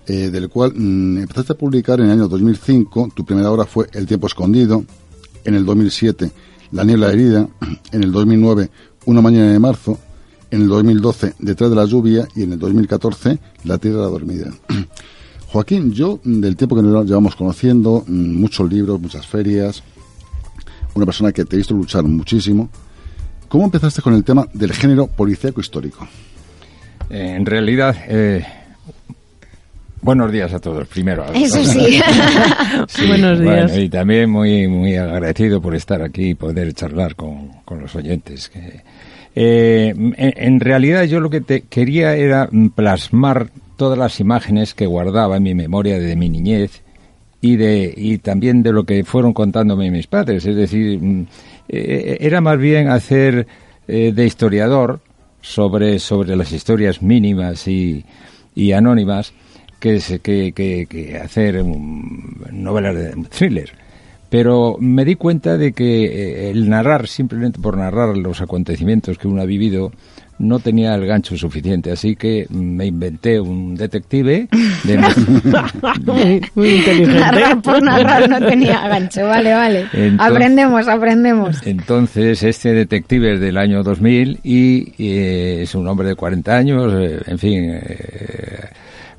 Eh, 0.05 0.29
del 0.29 0.49
cual 0.49 0.73
mm, 0.75 1.19
empezaste 1.19 1.53
a 1.53 1.57
publicar 1.57 2.01
en 2.01 2.07
el 2.07 2.11
año 2.11 2.27
2005, 2.27 3.13
tu 3.15 3.23
primera 3.23 3.49
obra 3.49 3.65
fue 3.65 3.87
El 3.93 4.05
tiempo 4.05 4.27
escondido, 4.27 4.83
en 5.45 5.55
el 5.55 5.63
2007 5.63 6.29
La 6.73 6.83
niebla 6.83 7.09
herida, 7.09 7.47
en 7.93 8.03
el 8.03 8.11
2009 8.11 8.69
Una 9.05 9.21
mañana 9.21 9.53
de 9.53 9.59
marzo, 9.59 9.97
en 10.51 10.63
el 10.63 10.67
2012 10.67 11.35
Detrás 11.39 11.69
de 11.69 11.77
la 11.77 11.85
lluvia 11.85 12.27
y 12.35 12.43
en 12.43 12.51
el 12.51 12.59
2014 12.59 13.39
La 13.63 13.77
tierra 13.77 14.07
dormida. 14.07 14.51
Joaquín, 15.47 15.93
yo 15.93 16.19
mm, 16.21 16.41
del 16.41 16.57
tiempo 16.57 16.75
que 16.75 16.81
nos 16.81 17.05
llevamos 17.05 17.37
conociendo, 17.37 18.03
mm, 18.05 18.41
muchos 18.41 18.69
libros, 18.69 18.99
muchas 18.99 19.25
ferias, 19.25 19.83
una 20.95 21.05
persona 21.05 21.31
que 21.31 21.45
te 21.45 21.55
he 21.55 21.59
visto 21.59 21.73
luchar 21.73 22.03
muchísimo. 22.03 22.69
¿Cómo 23.53 23.65
empezaste 23.65 24.01
con 24.01 24.15
el 24.15 24.23
tema 24.23 24.47
del 24.51 24.73
género 24.73 25.05
policíaco 25.05 25.61
histórico? 25.61 26.07
Eh, 27.07 27.35
en 27.37 27.45
realidad, 27.45 27.95
eh, 28.07 28.43
buenos 30.01 30.31
días 30.31 30.51
a 30.55 30.59
todos, 30.59 30.87
primero. 30.87 31.23
Eso 31.35 31.63
sí. 31.63 32.01
Sí, 32.87 33.05
Buenos 33.05 33.39
días. 33.39 33.65
bueno, 33.69 33.79
y 33.83 33.89
también 33.89 34.31
muy, 34.31 34.67
muy 34.67 34.95
agradecido 34.95 35.61
por 35.61 35.75
estar 35.75 36.01
aquí 36.01 36.29
y 36.29 36.33
poder 36.33 36.73
charlar 36.73 37.13
con, 37.15 37.49
con 37.63 37.79
los 37.79 37.95
oyentes. 37.95 38.49
que- 38.49 38.81
eh, 39.35 39.89
en, 39.95 40.15
en 40.17 40.59
realidad 40.59 41.03
yo 41.03 41.19
lo 41.19 41.29
que 41.29 41.41
te 41.41 41.61
quería 41.61 42.15
era 42.15 42.49
plasmar 42.73 43.51
todas 43.77 43.99
las 43.99 44.19
imágenes 44.19 44.73
que 44.73 44.87
guardaba 44.87 45.37
en 45.37 45.43
mi 45.43 45.53
memoria 45.53 45.99
de 45.99 46.15
mi 46.15 46.27
niñez 46.29 46.81
y 47.39 47.55
de 47.57 47.93
y 47.95 48.17
también 48.17 48.63
de 48.63 48.71
lo 48.71 48.83
que 48.83 49.03
fueron 49.03 49.31
contándome 49.33 49.91
mis 49.91 50.07
padres. 50.07 50.43
Es 50.45 50.55
decir, 50.55 50.99
mm, 50.99 51.25
eh, 51.69 52.17
era 52.19 52.41
más 52.41 52.57
bien 52.57 52.89
hacer 52.89 53.47
eh, 53.87 54.11
de 54.13 54.25
historiador 54.25 54.99
sobre, 55.41 55.99
sobre 55.99 56.35
las 56.35 56.51
historias 56.51 57.01
mínimas 57.01 57.67
y, 57.67 58.05
y 58.55 58.71
anónimas 58.71 59.33
que, 59.79 59.99
que, 60.53 60.87
que, 60.87 61.17
hacer 61.17 61.63
novelas 61.63 62.95
de 62.95 63.11
thriller. 63.29 63.71
Pero 64.29 64.77
me 64.79 65.05
di 65.05 65.15
cuenta 65.15 65.57
de 65.57 65.73
que 65.73 66.05
eh, 66.05 66.49
el 66.49 66.69
narrar, 66.69 67.07
simplemente 67.07 67.59
por 67.59 67.77
narrar 67.77 68.17
los 68.17 68.41
acontecimientos 68.41 69.17
que 69.17 69.27
uno 69.27 69.41
ha 69.41 69.45
vivido, 69.45 69.91
no 70.39 70.59
tenía 70.59 70.95
el 70.95 71.05
gancho 71.05 71.37
suficiente. 71.37 71.91
Así 71.91 72.15
que 72.15 72.45
me 72.49 72.85
inventé 72.87 73.39
un 73.39 73.75
detective 73.75 74.47
de, 74.83 74.97
muy, 76.05 76.41
muy 76.55 76.81
narrar 77.07 77.61
por 77.61 77.77
inteligente. 77.77 77.81
narrar 77.81 78.29
no 78.29 78.47
tenía 78.47 78.87
gancho. 78.87 79.25
Vale, 79.25 79.53
vale. 79.53 79.79
Entonces- 79.93 80.19
aprendemos, 80.19 80.87
aprendemos. 80.87 81.67
Entonces, 81.67 82.43
este 82.43 82.73
detective 82.73 83.33
es 83.33 83.39
del 83.39 83.57
año 83.57 83.83
2000 83.83 84.39
y, 84.43 84.93
eh, 84.97 85.59
es 85.63 85.75
un 85.75 85.87
hombre 85.87 86.07
de 86.09 86.15
40 86.15 86.55
años, 86.57 86.93
eh, 86.95 87.19
en 87.27 87.37
fin, 87.39 87.69
eh, 87.71 88.69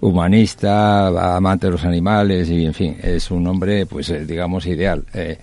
humanista, 0.00 1.36
amante 1.36 1.66
de 1.66 1.72
los 1.72 1.84
animales 1.84 2.48
y, 2.50 2.64
en 2.66 2.74
fin, 2.74 2.96
es 3.02 3.30
un 3.30 3.46
hombre, 3.46 3.86
pues, 3.86 4.10
eh, 4.10 4.24
digamos, 4.26 4.66
ideal. 4.66 5.02
Eh, 5.14 5.38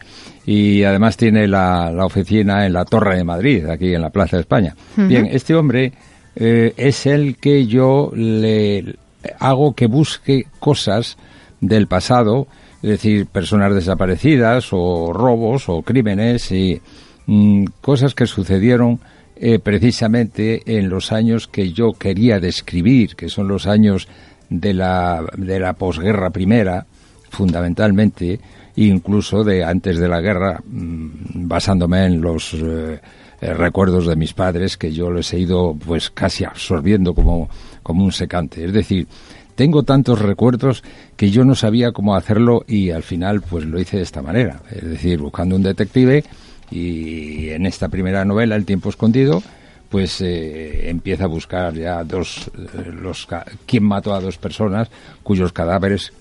y 0.45 0.83
además 0.83 1.17
tiene 1.17 1.47
la, 1.47 1.91
la, 1.91 2.05
oficina 2.05 2.65
en 2.65 2.73
la 2.73 2.85
Torre 2.85 3.17
de 3.17 3.23
Madrid, 3.23 3.65
aquí 3.67 3.93
en 3.93 4.01
la 4.01 4.09
Plaza 4.09 4.37
de 4.37 4.41
España. 4.41 4.75
Bien, 4.95 5.27
este 5.27 5.55
hombre 5.55 5.93
eh, 6.35 6.73
es 6.77 7.05
el 7.05 7.37
que 7.37 7.67
yo 7.67 8.11
le 8.13 8.95
hago 9.39 9.73
que 9.73 9.87
busque 9.87 10.45
cosas 10.59 11.17
del 11.59 11.87
pasado, 11.87 12.47
es 12.81 12.89
decir, 12.89 13.27
personas 13.27 13.73
desaparecidas 13.75 14.69
o 14.71 15.13
robos 15.13 15.69
o 15.69 15.83
crímenes 15.83 16.51
y 16.51 16.81
mm, 17.27 17.65
cosas 17.81 18.15
que 18.15 18.25
sucedieron 18.25 18.99
eh, 19.35 19.59
precisamente 19.59 20.61
en 20.65 20.89
los 20.89 21.11
años 21.11 21.47
que 21.47 21.71
yo 21.71 21.93
quería 21.93 22.39
describir, 22.39 23.15
que 23.15 23.29
son 23.29 23.47
los 23.47 23.67
años 23.67 24.07
de 24.49 24.73
la, 24.73 25.23
de 25.37 25.59
la 25.59 25.73
posguerra 25.73 26.29
primera, 26.29 26.85
fundamentalmente, 27.29 28.39
incluso 28.87 29.43
de 29.43 29.63
antes 29.63 29.97
de 29.97 30.07
la 30.07 30.21
guerra, 30.21 30.61
mm, 30.65 31.47
basándome 31.47 32.05
en 32.05 32.21
los 32.21 32.53
eh, 32.53 32.99
eh, 33.41 33.53
recuerdos 33.53 34.05
de 34.07 34.15
mis 34.15 34.33
padres, 34.33 34.77
que 34.77 34.91
yo 34.91 35.11
les 35.11 35.33
he 35.33 35.39
ido 35.39 35.75
pues 35.75 36.09
casi 36.09 36.43
absorbiendo 36.43 37.13
como, 37.13 37.49
como 37.83 38.03
un 38.03 38.11
secante. 38.11 38.65
Es 38.65 38.73
decir, 38.73 39.07
tengo 39.55 39.83
tantos 39.83 40.19
recuerdos 40.19 40.83
que 41.15 41.29
yo 41.31 41.43
no 41.45 41.55
sabía 41.55 41.91
cómo 41.91 42.15
hacerlo 42.15 42.63
y 42.67 42.91
al 42.91 43.03
final 43.03 43.41
pues 43.41 43.65
lo 43.65 43.79
hice 43.79 43.97
de 43.97 44.03
esta 44.03 44.21
manera. 44.21 44.61
Es 44.71 44.83
decir, 44.83 45.19
buscando 45.19 45.55
un 45.55 45.63
detective 45.63 46.23
y 46.69 47.49
en 47.49 47.65
esta 47.65 47.89
primera 47.89 48.23
novela, 48.23 48.55
El 48.55 48.65
tiempo 48.65 48.89
escondido, 48.89 49.43
pues 49.89 50.21
eh, 50.21 50.89
empieza 50.89 51.25
a 51.25 51.27
buscar 51.27 51.73
ya 51.73 52.03
dos, 52.03 52.49
eh, 52.57 52.91
los, 52.91 53.27
quién 53.65 53.83
mató 53.83 54.13
a 54.13 54.21
dos 54.21 54.37
personas 54.37 54.89
cuyos 55.21 55.51
cadáveres 55.51 56.13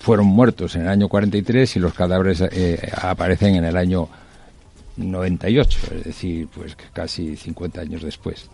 fueron 0.00 0.26
muertos 0.26 0.74
en 0.74 0.82
el 0.82 0.88
año 0.88 1.08
43 1.08 1.76
y 1.76 1.78
los 1.78 1.94
cadáveres 1.94 2.42
aparecen 3.02 3.54
en 3.54 3.64
el 3.64 3.76
año 3.76 4.08
98, 4.96 5.78
es 5.96 6.04
decir, 6.04 6.48
pues 6.54 6.76
casi 6.92 7.36
50 7.36 7.80
años 7.80 8.02
después. 8.02 8.48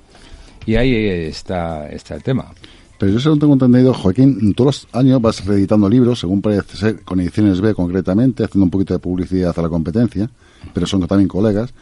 Y 0.66 0.74
ahí 0.76 0.94
está, 0.94 1.88
está 1.88 2.14
el 2.14 2.22
tema. 2.22 2.53
Pero 2.99 3.12
yo 3.12 3.20
según 3.20 3.38
tengo 3.38 3.53
entendido, 3.53 3.92
Joaquín, 3.92 4.55
todos 4.55 4.86
los 4.86 4.94
años 4.94 5.20
vas 5.20 5.44
reeditando 5.44 5.88
libros, 5.88 6.20
según 6.20 6.40
parece 6.40 6.76
ser, 6.76 7.03
con 7.03 7.20
ediciones 7.20 7.61
B 7.61 7.74
concretamente, 7.74 8.44
haciendo 8.44 8.64
un 8.64 8.70
poquito 8.70 8.94
de 8.94 9.01
publicidad 9.01 9.57
a 9.57 9.62
la 9.62 9.68
competencia, 9.68 10.30
pero 10.72 10.86
son 10.86 11.07
también 11.07 11.28
colegas. 11.28 11.74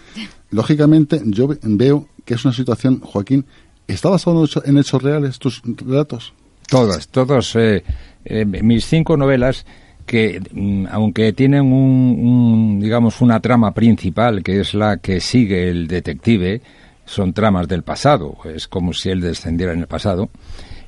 Lógicamente, 0.50 1.22
yo 1.24 1.48
veo 1.62 2.08
que 2.24 2.34
es 2.34 2.44
una 2.44 2.52
situación, 2.52 3.00
Joaquín, 3.00 3.44
¿está 3.86 4.08
basado 4.08 4.44
en 4.64 4.78
hechos 4.78 5.02
reales 5.02 5.38
tus 5.38 5.62
relatos? 5.62 6.32
Todas, 6.68 7.06
todos. 7.08 7.54
Eh, 7.56 7.84
eh, 8.24 8.44
mis 8.44 8.86
cinco 8.86 9.16
novelas 9.16 9.66
que 10.06 10.40
mm, 10.52 10.86
aunque 10.90 11.32
tienen 11.32 11.72
un, 11.72 12.78
digamos 12.80 13.20
una 13.20 13.40
trama 13.40 13.72
principal 13.72 14.42
que 14.42 14.60
es 14.60 14.74
la 14.74 14.98
que 14.98 15.20
sigue 15.20 15.68
el 15.68 15.86
detective 15.86 16.60
son 17.04 17.32
tramas 17.32 17.68
del 17.68 17.82
pasado 17.82 18.36
es 18.54 18.68
como 18.68 18.92
si 18.92 19.10
él 19.10 19.20
descendiera 19.20 19.72
en 19.72 19.80
el 19.80 19.86
pasado 19.86 20.30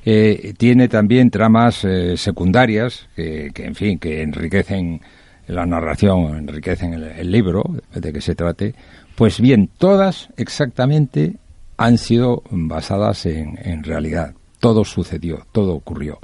eh, 0.09 0.53
tiene 0.57 0.87
también 0.87 1.29
tramas 1.29 1.83
eh, 1.83 2.15
secundarias 2.15 3.09
que, 3.13 3.51
en 3.57 3.75
fin, 3.75 3.99
que 3.99 4.21
enriquecen 4.21 5.01
la 5.47 5.65
narración, 5.65 6.37
enriquecen 6.37 6.93
el, 6.93 7.29
libro, 7.29 7.61
de 7.93 8.13
que 8.13 8.21
se 8.21 8.33
trate. 8.33 8.73
Pues 9.15 9.41
bien, 9.41 9.69
todas 9.77 10.29
exactamente 10.37 11.35
han 11.75 11.97
sido 11.97 12.41
basadas 12.51 13.25
en, 13.25 13.83
realidad. 13.83 14.33
Todo 14.61 14.85
sucedió, 14.85 15.45
todo 15.51 15.73
ocurrió. 15.73 16.19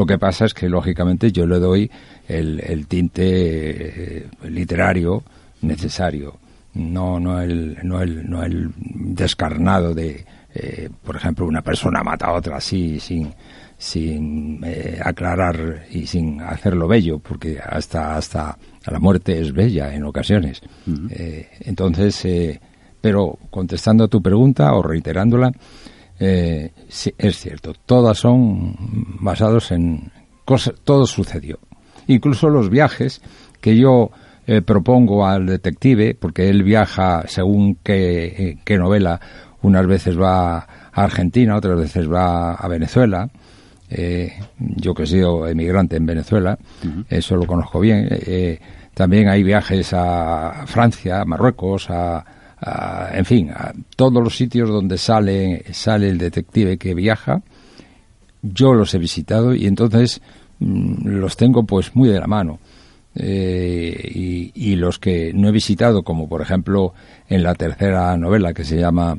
Lo 0.00 0.06
que 0.06 0.16
pasa 0.16 0.46
es 0.46 0.54
que, 0.54 0.66
lógicamente, 0.66 1.30
yo 1.30 1.46
le 1.46 1.58
doy 1.58 1.90
el, 2.26 2.86
tinte 2.86 3.22
eh, 4.22 4.26
literario 4.48 5.22
necesario, 5.60 6.38
no, 6.72 7.20
no, 7.20 7.38
el, 7.38 7.76
no, 7.82 8.00
el, 8.00 8.30
no 8.30 8.42
el 8.42 8.70
descarnado 8.78 9.92
de, 9.92 10.24
eh, 10.54 10.88
por 11.04 11.16
ejemplo, 11.16 11.44
una 11.44 11.60
persona 11.60 12.02
mata 12.02 12.28
a 12.28 12.32
otra 12.32 12.56
así, 12.56 12.98
sin, 12.98 13.30
sin 13.76 14.64
eh, 14.64 14.98
aclarar 15.04 15.82
y 15.90 16.06
sin 16.06 16.40
hacerlo 16.40 16.88
bello, 16.88 17.18
porque 17.18 17.58
hasta, 17.62 18.16
hasta 18.16 18.56
la 18.86 18.98
muerte 18.98 19.38
es 19.38 19.52
bella 19.52 19.94
en 19.94 20.04
ocasiones. 20.04 20.62
Eh, 21.10 21.46
entonces, 21.60 22.26
pero 23.02 23.38
contestando 23.50 24.04
a 24.04 24.08
tu 24.08 24.22
pregunta 24.22 24.72
o 24.72 24.82
reiterándola, 24.82 25.52
sí, 26.20 27.14
es 27.16 27.36
cierto, 27.38 27.72
todas 27.86 28.18
son 28.18 28.76
basados 29.20 29.72
en 29.72 30.12
cosas, 30.44 30.74
todo 30.84 31.06
sucedió. 31.06 31.58
Incluso 32.06 32.48
los 32.48 32.68
viajes 32.68 33.22
que 33.60 33.76
yo 33.76 34.10
propongo 34.66 35.26
al 35.26 35.46
detective, 35.46 36.14
porque 36.14 36.48
él 36.48 36.62
viaja 36.62 37.24
según 37.26 37.76
qué, 37.82 38.58
qué 38.64 38.78
novela 38.78 39.20
unas 39.62 39.86
veces 39.86 40.18
va 40.18 40.58
a 40.58 40.66
Argentina, 40.92 41.56
otras 41.56 41.78
veces 41.78 42.10
va 42.10 42.54
a 42.54 42.68
Venezuela. 42.68 43.28
Eh, 43.88 44.32
yo 44.58 44.94
que 44.94 45.02
he 45.02 45.06
sido 45.06 45.48
emigrante 45.48 45.96
en 45.96 46.06
Venezuela, 46.06 46.58
eso 47.08 47.36
lo 47.36 47.46
conozco 47.46 47.80
bien. 47.80 48.08
Eh, 48.10 48.60
también 48.94 49.28
hay 49.28 49.42
viajes 49.42 49.92
a 49.92 50.64
Francia, 50.66 51.20
a 51.20 51.24
Marruecos, 51.24 51.90
a, 51.90 52.24
en 52.62 53.24
fin, 53.24 53.50
a 53.50 53.72
todos 53.96 54.22
los 54.22 54.36
sitios 54.36 54.68
donde 54.68 54.98
sale, 54.98 55.64
sale 55.72 56.08
el 56.08 56.18
detective 56.18 56.76
que 56.76 56.94
viaja. 56.94 57.42
Yo 58.42 58.74
los 58.74 58.94
he 58.94 58.98
visitado 58.98 59.54
y 59.54 59.66
entonces 59.66 60.20
mm, 60.58 61.06
los 61.06 61.36
tengo 61.36 61.64
pues 61.64 61.94
muy 61.94 62.08
de 62.08 62.20
la 62.20 62.26
mano. 62.26 62.58
Eh, 63.14 64.50
y, 64.54 64.76
los 64.76 65.00
que 65.00 65.32
no 65.34 65.48
he 65.48 65.52
visitado, 65.52 66.04
como 66.04 66.28
por 66.28 66.42
ejemplo 66.42 66.94
en 67.28 67.42
la 67.42 67.54
tercera 67.54 68.16
novela 68.16 68.54
que 68.54 68.64
se 68.64 68.78
llama 68.78 69.18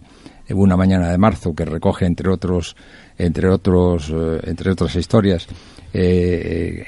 una 0.50 0.78
mañana 0.78 1.10
de 1.10 1.18
marzo 1.18 1.54
que 1.54 1.66
recoge 1.66 2.06
entre 2.06 2.30
otros 2.30 2.76
entre 3.18 3.50
otros 3.50 4.10
eh, 4.10 4.40
entre 4.44 4.72
otras 4.72 4.96
historias 4.96 5.48
eh, 5.94 6.84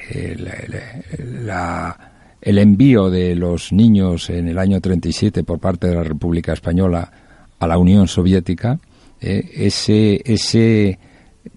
el 2.44 2.58
envío 2.58 3.10
de 3.10 3.34
los 3.34 3.72
niños 3.72 4.28
en 4.28 4.48
el 4.48 4.58
año 4.58 4.80
37 4.80 5.44
por 5.44 5.58
parte 5.58 5.88
de 5.88 5.94
la 5.94 6.04
República 6.04 6.52
Española 6.52 7.10
a 7.58 7.66
la 7.66 7.78
Unión 7.78 8.06
Soviética 8.06 8.78
eh, 9.20 9.50
ese 9.54 10.20
ese 10.24 10.98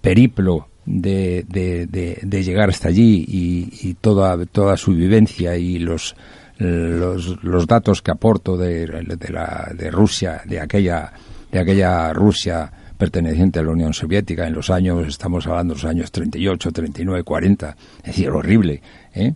periplo 0.01 0.69
de, 0.85 1.43
de, 1.49 2.43
llegar 2.43 2.69
hasta 2.69 2.88
allí 2.88 3.25
y, 3.27 3.93
toda 3.95 4.45
toda 4.45 4.77
su 4.77 4.93
vivencia 4.93 5.57
y 5.57 5.79
los 5.79 6.15
los, 6.59 7.43
los 7.43 7.67
datos 7.67 8.01
que 8.01 8.11
aporto 8.11 8.55
de, 8.55 8.88
de, 8.88 9.29
la, 9.29 9.69
de 9.77 9.91
Rusia 9.91 10.41
de 10.45 10.61
aquella 10.61 11.11
de 11.51 11.59
aquella 11.59 12.13
Rusia 12.13 12.71
perteneciente 12.97 13.59
a 13.59 13.63
la 13.63 13.71
Unión 13.71 13.93
Soviética 13.93 14.47
en 14.47 14.53
los 14.53 14.69
años, 14.69 15.07
estamos 15.07 15.45
hablando 15.45 15.75
de 15.75 15.81
los 15.81 15.89
años 15.89 16.11
38, 16.11 16.71
39, 16.71 17.23
40, 17.23 17.77
es 17.99 18.05
decir, 18.05 18.29
horrible, 18.29 18.81
¿eh? 19.13 19.33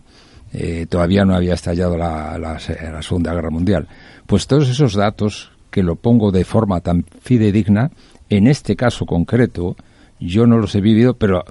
Eh, 0.52 0.86
todavía 0.88 1.24
no 1.24 1.34
había 1.34 1.54
estallado 1.54 1.96
la, 1.96 2.38
la, 2.38 3.02
Segunda 3.02 3.34
Guerra 3.34 3.50
Mundial. 3.50 3.88
Pues 4.26 4.46
todos 4.46 4.68
esos 4.68 4.94
datos, 4.94 5.50
que 5.70 5.82
lo 5.82 5.96
pongo 5.96 6.30
de 6.30 6.44
forma 6.44 6.80
tan 6.80 7.04
fidedigna, 7.20 7.90
en 8.28 8.46
este 8.46 8.76
caso 8.76 9.06
concreto, 9.06 9.76
yo 10.20 10.46
no 10.46 10.58
los 10.58 10.74
he 10.74 10.80
vivido, 10.80 11.14
pero 11.14 11.44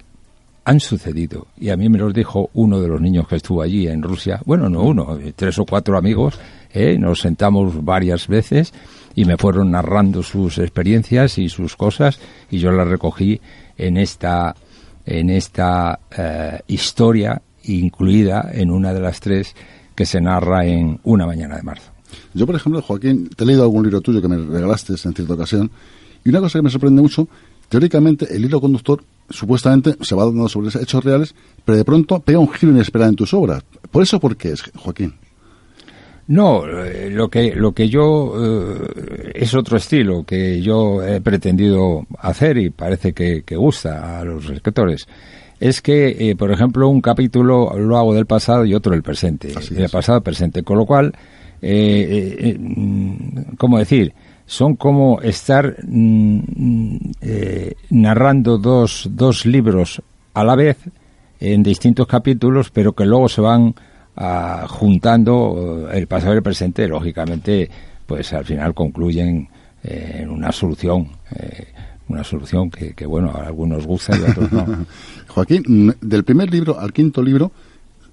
han 0.63 0.79
sucedido. 0.79 1.47
Y 1.57 1.69
a 1.69 1.77
mí 1.77 1.89
me 1.89 1.97
los 1.97 2.13
dijo 2.13 2.49
uno 2.53 2.79
de 2.79 2.87
los 2.87 3.01
niños 3.01 3.27
que 3.27 3.37
estuvo 3.37 3.61
allí 3.61 3.87
en 3.87 4.03
Rusia. 4.03 4.39
Bueno, 4.45 4.69
no 4.69 4.83
uno, 4.83 5.17
tres 5.35 5.57
o 5.57 5.65
cuatro 5.65 5.97
amigos. 5.97 6.39
¿eh? 6.73 6.97
Nos 6.99 7.21
sentamos 7.21 7.83
varias 7.83 8.27
veces 8.27 8.73
y 9.15 9.25
me 9.25 9.37
fueron 9.37 9.71
narrando 9.71 10.23
sus 10.23 10.59
experiencias 10.59 11.37
y 11.37 11.49
sus 11.49 11.75
cosas 11.75 12.19
y 12.49 12.59
yo 12.59 12.71
las 12.71 12.87
recogí 12.87 13.41
en 13.77 13.97
esta 13.97 14.55
en 15.05 15.31
esta 15.31 15.99
eh, 16.15 16.59
historia 16.67 17.41
incluida 17.65 18.49
en 18.53 18.71
una 18.71 18.93
de 18.93 18.99
las 18.99 19.19
tres 19.19 19.55
que 19.95 20.05
se 20.05 20.21
narra 20.21 20.65
en 20.65 20.99
Una 21.03 21.25
mañana 21.25 21.57
de 21.57 21.63
marzo. 21.63 21.91
Yo, 22.33 22.45
por 22.45 22.55
ejemplo, 22.55 22.81
Joaquín, 22.81 23.29
te 23.29 23.43
he 23.43 23.47
leído 23.47 23.63
algún 23.63 23.83
libro 23.83 24.01
tuyo 24.01 24.21
que 24.21 24.27
me 24.27 24.37
regalaste 24.37 24.93
en 24.93 25.13
cierta 25.13 25.33
ocasión 25.33 25.71
y 26.23 26.29
una 26.29 26.39
cosa 26.39 26.59
que 26.59 26.63
me 26.63 26.69
sorprende 26.69 27.01
mucho, 27.01 27.27
teóricamente 27.69 28.33
el 28.35 28.45
hilo 28.45 28.61
conductor 28.61 29.03
supuestamente 29.29 29.95
se 30.01 30.15
va 30.15 30.25
dando 30.25 30.47
sobre 30.49 30.69
hechos 30.69 31.03
reales, 31.03 31.33
pero 31.63 31.77
de 31.77 31.85
pronto 31.85 32.19
pega 32.19 32.39
un 32.39 32.51
giro 32.51 32.71
inesperado 32.71 33.09
en 33.09 33.15
tus 33.15 33.33
obras. 33.33 33.63
¿Por 33.89 34.03
eso 34.03 34.19
por 34.19 34.35
qué 34.35 34.51
es, 34.51 34.61
Joaquín? 34.75 35.13
No, 36.27 36.65
eh, 36.65 37.09
lo 37.09 37.29
que, 37.29 37.55
lo 37.55 37.73
que 37.73 37.89
yo 37.89 38.33
eh, 38.37 39.31
es 39.35 39.53
otro 39.53 39.77
estilo 39.77 40.23
que 40.23 40.61
yo 40.61 41.03
he 41.03 41.19
pretendido 41.19 42.05
hacer 42.19 42.57
y 42.57 42.69
parece 42.69 43.13
que, 43.13 43.43
gusta 43.55 44.19
a 44.19 44.23
los 44.23 44.49
escritores. 44.49 45.07
Es 45.61 45.81
que, 45.81 46.31
eh, 46.31 46.35
por 46.35 46.51
ejemplo, 46.51 46.89
un 46.89 46.99
capítulo 46.99 47.71
lo 47.77 47.97
hago 47.97 48.13
del 48.13 48.25
pasado 48.25 48.65
y 48.65 48.73
otro 48.73 48.91
del 48.91 49.03
presente. 49.03 49.53
del 49.69 49.89
pasado 49.89 50.19
presente. 50.21 50.63
Con 50.63 50.77
lo 50.77 50.85
cual, 50.85 51.13
¿cómo 53.57 53.77
decir? 53.77 54.13
son 54.51 54.75
como 54.75 55.21
estar 55.21 55.77
mm, 55.81 56.39
mm, 56.55 56.97
eh, 57.21 57.73
narrando 57.91 58.57
dos, 58.57 59.07
dos 59.09 59.45
libros 59.45 60.01
a 60.33 60.43
la 60.43 60.57
vez 60.57 60.77
en 61.39 61.63
distintos 61.63 62.05
capítulos, 62.05 62.69
pero 62.69 62.91
que 62.91 63.05
luego 63.05 63.29
se 63.29 63.39
van 63.39 63.73
ah, 64.17 64.65
juntando 64.67 65.87
eh, 65.89 65.99
el 65.99 66.07
pasado 66.07 66.33
y 66.33 66.37
el 66.37 66.43
presente, 66.43 66.85
lógicamente, 66.85 67.69
pues 68.05 68.33
al 68.33 68.43
final 68.43 68.73
concluyen 68.73 69.47
eh, 69.85 70.17
en 70.23 70.29
una 70.29 70.51
solución. 70.51 71.07
eh, 71.33 71.67
una 72.11 72.23
solución 72.23 72.69
que, 72.69 72.93
que, 72.93 73.05
bueno, 73.05 73.31
a 73.31 73.47
algunos 73.47 73.85
gusta 73.85 74.17
y 74.17 74.23
a 74.23 74.31
otros 74.31 74.51
no. 74.51 74.65
Joaquín, 75.27 75.63
mm, 75.67 75.89
del 76.01 76.23
primer 76.23 76.51
libro 76.51 76.79
al 76.79 76.91
quinto 76.93 77.21
libro, 77.23 77.51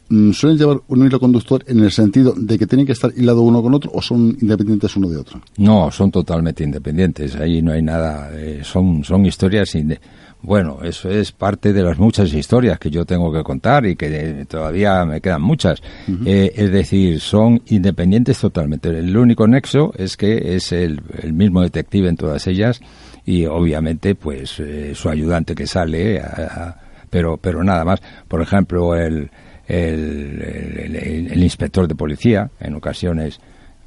mm, 0.09 0.33
¿suelen 0.33 0.59
llevar 0.59 0.79
un 0.89 1.05
hilo 1.07 1.19
conductor 1.21 1.63
en 1.67 1.81
el 1.81 1.91
sentido 1.91 2.33
de 2.37 2.59
que 2.59 2.67
tienen 2.67 2.87
que 2.87 2.93
estar 2.93 3.11
hilado 3.17 3.43
uno 3.43 3.63
con 3.63 3.75
otro 3.75 3.91
o 3.95 4.01
son 4.03 4.37
independientes 4.41 4.97
uno 4.97 5.09
de 5.09 5.17
otro? 5.19 5.41
No, 5.59 5.91
son 5.91 6.11
totalmente 6.11 6.65
independientes. 6.65 7.37
Ahí 7.37 7.61
no 7.63 7.73
hay 7.73 7.83
nada. 7.83 8.31
eh, 8.35 8.61
son, 8.65 9.05
son 9.05 9.27
historias. 9.27 9.75
inde- 9.75 10.01
bueno, 10.41 10.79
eso 10.85 11.11
es 11.11 11.33
parte 11.33 11.73
de 11.73 11.83
las 11.83 11.99
muchas 11.99 12.33
historias 12.33 12.79
que 12.79 12.91
yo 12.91 13.05
tengo 13.05 13.33
que 13.33 13.43
contar 13.43 13.85
y 13.87 13.97
que 13.97 14.07
eh, 14.07 14.45
todavía 14.47 15.05
me 15.05 15.21
quedan 15.21 15.43
muchas. 15.43 15.83
Eh, 16.25 16.53
es 16.55 16.71
decir, 16.71 17.19
son 17.19 17.61
independientes 17.67 18.39
totalmente. 18.39 18.89
El 18.91 19.17
único 19.17 19.49
nexo 19.49 19.93
es 19.99 20.17
que 20.17 20.55
es 20.55 20.71
el, 20.71 21.01
el 21.23 21.33
mismo 21.33 21.61
detective 21.63 22.09
en 22.09 22.17
todas 22.17 22.47
ellas 22.47 22.81
y 23.29 23.45
obviamente 23.45 24.15
pues 24.15 24.59
eh, 24.61 24.95
su 24.95 25.09
ayudante 25.11 25.55
que 25.55 25.67
sale, 25.67 26.19
a- 26.21 26.25
a- 26.27 26.77
pero, 27.11 27.37
pero 27.37 27.63
nada 27.63 27.85
más. 27.85 28.01
Por 28.27 28.41
ejemplo, 28.41 28.95
el, 28.97 29.31
el, 29.67 30.41
el- 30.43 30.97
el- 30.97 31.33
el 31.33 31.43
inspector 31.43 31.87
de 31.87 31.95
policía, 31.95 32.51
en 32.59 32.75
ocasiones 32.75 33.39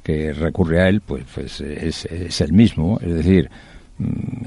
que 0.04 0.32
recurre 0.32 0.80
a 0.82 0.88
él, 0.88 1.00
pues, 1.00 1.24
pues 1.34 1.60
es, 1.60 2.04
es 2.06 2.40
el 2.40 2.52
mismo. 2.52 3.00
Es 3.00 3.14
decir, 3.14 3.50
mm, 3.98 4.44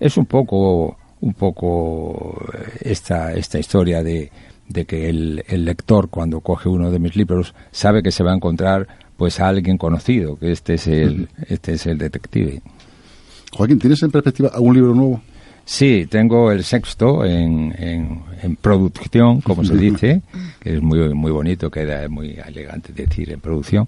es 0.00 0.16
un 0.18 0.26
poco, 0.26 0.96
un 1.20 1.32
poco 1.34 2.44
esta, 2.80 3.32
esta 3.32 3.58
historia 3.58 4.02
de, 4.02 4.30
de 4.68 4.84
que 4.84 5.08
el, 5.08 5.42
el 5.48 5.64
lector 5.64 6.08
cuando 6.10 6.40
coge 6.40 6.68
uno 6.68 6.90
de 6.90 6.98
mis 6.98 7.16
libros 7.16 7.54
sabe 7.70 8.02
que 8.02 8.10
se 8.12 8.22
va 8.24 8.32
a 8.32 8.36
encontrar 8.36 8.86
pues 9.16 9.40
a 9.40 9.48
alguien 9.48 9.78
conocido, 9.78 10.36
que 10.38 10.52
este 10.52 10.74
es 10.74 10.86
el, 10.86 11.28
este 11.48 11.72
es 11.72 11.86
el 11.86 11.96
detective. 11.98 12.60
Joaquín, 13.52 13.78
¿tienes 13.78 14.02
en 14.02 14.10
perspectiva 14.10 14.50
algún 14.54 14.74
libro 14.74 14.94
nuevo? 14.94 15.22
Sí, 15.64 16.06
tengo 16.08 16.50
el 16.50 16.64
sexto 16.64 17.24
en, 17.24 17.74
en, 17.78 18.20
en 18.42 18.56
producción, 18.56 19.40
como 19.42 19.64
se 19.64 19.76
dice, 19.76 20.22
que 20.60 20.76
es 20.76 20.82
muy, 20.82 21.12
muy 21.14 21.30
bonito, 21.30 21.70
queda 21.70 22.08
muy 22.08 22.36
elegante 22.46 22.92
decir 22.92 23.30
en 23.30 23.40
producción. 23.40 23.86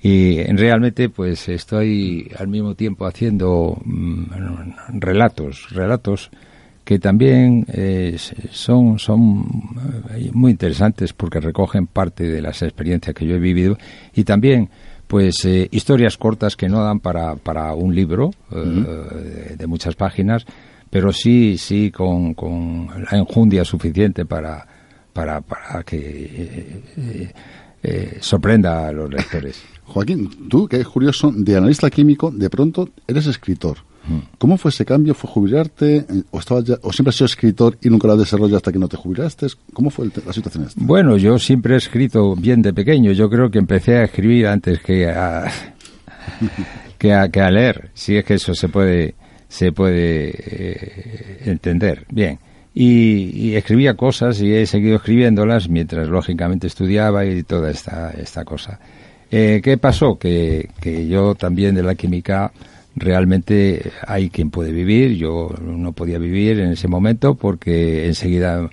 Y 0.00 0.38
en- 0.38 0.56
realmente, 0.58 1.08
pues 1.08 1.48
estoy 1.48 2.30
al 2.38 2.46
mismo 2.48 2.74
tiempo 2.76 3.04
haciendo 3.06 3.80
mm, 3.84 5.00
relatos, 5.00 5.66
relatos 5.70 6.30
que 6.84 6.98
también 7.00 7.66
eh, 7.72 8.16
son, 8.50 8.98
son 8.98 9.44
eh, 10.14 10.30
muy 10.32 10.52
interesantes 10.52 11.12
porque 11.12 11.40
recogen 11.40 11.86
parte 11.86 12.24
de 12.30 12.40
las 12.40 12.62
experiencias 12.62 13.14
que 13.14 13.26
yo 13.26 13.34
he 13.34 13.38
vivido 13.40 13.76
y 14.14 14.24
también 14.24 14.70
pues 15.08 15.44
eh, 15.44 15.68
historias 15.72 16.16
cortas 16.16 16.54
que 16.54 16.68
no 16.68 16.84
dan 16.84 17.00
para, 17.00 17.34
para 17.34 17.74
un 17.74 17.94
libro 17.94 18.30
eh, 18.52 18.56
de, 18.58 19.56
de 19.56 19.66
muchas 19.66 19.96
páginas 19.96 20.44
pero 20.90 21.12
sí 21.12 21.58
sí 21.58 21.90
con, 21.90 22.34
con 22.34 22.88
la 23.10 23.18
enjundia 23.18 23.64
suficiente 23.64 24.24
para 24.24 24.66
para, 25.12 25.40
para 25.40 25.82
que 25.82 25.96
eh, 25.96 26.82
eh, 26.96 27.32
eh, 27.82 28.18
sorprenda 28.20 28.86
a 28.86 28.92
los 28.92 29.10
lectores 29.10 29.60
Joaquín, 29.88 30.48
tú, 30.48 30.68
que 30.68 30.80
es 30.80 30.86
curioso, 30.86 31.32
de 31.34 31.56
analista 31.56 31.88
químico, 31.88 32.30
de 32.30 32.50
pronto 32.50 32.90
eres 33.06 33.26
escritor. 33.26 33.78
¿Cómo 34.38 34.56
fue 34.56 34.70
ese 34.70 34.84
cambio? 34.84 35.14
¿Fue 35.14 35.30
jubilarte? 35.30 36.04
¿O, 36.30 36.40
siempre 36.40 37.10
has 37.10 37.16
sido 37.16 37.26
escritor 37.26 37.78
y 37.82 37.90
nunca 37.90 38.06
lo 38.06 38.14
has 38.14 38.20
desarrollado 38.20 38.56
hasta 38.56 38.72
que 38.72 38.78
no 38.78 38.88
te 38.88 38.96
jubilaste? 38.96 39.46
¿Cómo 39.72 39.90
fue 39.90 40.08
la 40.24 40.32
situación 40.32 40.64
esta? 40.64 40.80
Bueno, 40.82 41.16
yo 41.16 41.38
siempre 41.38 41.74
he 41.74 41.78
escrito 41.78 42.34
bien 42.34 42.62
de 42.62 42.72
pequeño. 42.72 43.12
Yo 43.12 43.28
creo 43.28 43.50
que 43.50 43.58
empecé 43.58 43.96
a 43.96 44.04
escribir 44.04 44.46
antes 44.46 44.80
que 44.80 45.08
a, 45.08 45.50
que 46.98 47.12
a, 47.12 47.28
que 47.28 47.40
a 47.40 47.50
leer. 47.50 47.90
Si 47.94 48.16
es 48.16 48.24
que 48.24 48.34
eso 48.34 48.54
se 48.54 48.68
puede, 48.68 49.14
se 49.48 49.72
puede 49.72 50.30
eh, 50.30 51.42
entender. 51.46 52.06
Bien. 52.10 52.38
Y, 52.74 53.48
y 53.48 53.56
escribía 53.56 53.94
cosas 53.94 54.40
y 54.40 54.54
he 54.54 54.66
seguido 54.66 54.96
escribiéndolas 54.96 55.68
mientras 55.68 56.08
lógicamente 56.08 56.68
estudiaba 56.68 57.24
y 57.24 57.42
toda 57.42 57.70
esta, 57.70 58.10
esta 58.10 58.44
cosa. 58.44 58.78
Eh, 59.30 59.60
¿Qué 59.62 59.76
pasó? 59.76 60.18
Que, 60.18 60.70
que 60.80 61.06
yo 61.06 61.34
también 61.34 61.74
de 61.74 61.82
la 61.82 61.94
química 61.94 62.50
realmente 62.98 63.90
hay 64.06 64.30
quien 64.30 64.50
puede 64.50 64.72
vivir. 64.72 65.16
Yo 65.16 65.50
no 65.60 65.92
podía 65.92 66.18
vivir 66.18 66.60
en 66.60 66.72
ese 66.72 66.88
momento 66.88 67.34
porque 67.34 68.06
enseguida 68.06 68.68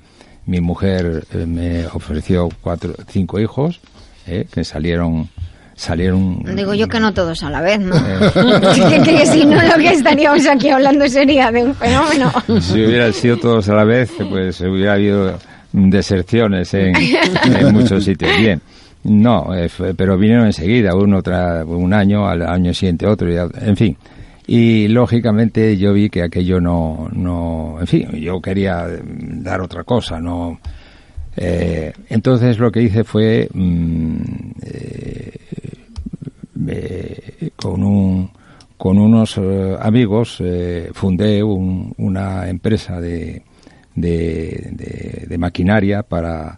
mi 0.45 0.61
mujer 0.61 1.25
eh, 1.33 1.45
me 1.45 1.87
ofreció 1.87 2.49
cuatro, 2.61 2.93
cinco 3.07 3.39
hijos 3.39 3.79
eh, 4.27 4.45
que 4.51 4.63
salieron, 4.63 5.29
salieron. 5.75 6.43
Digo 6.55 6.73
yo 6.73 6.87
que 6.87 6.99
no 6.99 7.13
todos 7.13 7.41
a 7.43 7.49
la 7.49 7.61
vez, 7.61 7.79
¿no? 7.79 7.95
Eh. 7.95 9.01
que, 9.03 9.11
que 9.17 9.25
si 9.25 9.45
no 9.45 9.61
lo 9.61 9.75
que 9.75 9.89
estaríamos 9.89 10.45
aquí 10.47 10.69
hablando 10.69 11.07
sería 11.07 11.51
de 11.51 11.63
un 11.63 11.75
fenómeno. 11.75 12.31
Si 12.61 12.83
hubieran 12.83 13.13
sido 13.13 13.37
todos 13.37 13.69
a 13.69 13.75
la 13.75 13.83
vez, 13.83 14.11
pues 14.29 14.61
hubiera 14.61 14.93
habido 14.93 15.37
deserciones 15.71 16.73
en, 16.73 16.95
en 16.95 17.73
muchos 17.73 18.03
sitios. 18.03 18.31
Bien. 18.37 18.61
No, 19.05 19.53
eh, 19.53 19.69
pero 19.95 20.17
vinieron 20.17 20.47
enseguida, 20.47 20.95
uno 20.95 21.21
tras 21.21 21.63
un 21.65 21.93
año, 21.93 22.27
al 22.27 22.41
año 22.41 22.73
siguiente 22.73 23.05
otro, 23.05 23.31
y 23.31 23.37
en 23.37 23.77
fin. 23.77 23.95
Y 24.47 24.87
lógicamente 24.89 25.75
yo 25.77 25.93
vi 25.93 26.09
que 26.09 26.21
aquello 26.23 26.61
no, 26.61 27.09
no, 27.11 27.77
en 27.79 27.87
fin, 27.87 28.09
yo 28.11 28.39
quería 28.41 28.85
mm, 28.85 29.41
dar 29.43 29.61
otra 29.61 29.83
cosa, 29.83 30.19
no. 30.19 30.59
Eh, 31.37 31.91
entonces 32.09 32.57
lo 32.59 32.71
que 32.71 32.81
hice 32.83 33.03
fue 33.03 33.49
mm, 33.53 34.15
eh, 34.63 35.31
me- 36.55 37.51
con 37.55 37.83
un 37.83 38.29
con 38.77 38.97
unos 38.99 39.37
eh, 39.37 39.75
amigos 39.79 40.37
eh, 40.41 40.89
fundé 40.93 41.41
un- 41.43 41.93
una 41.97 42.47
empresa 42.49 42.99
de- 43.01 43.41
de 45.27 45.37
maquinaria 45.37 46.03
para 46.03 46.57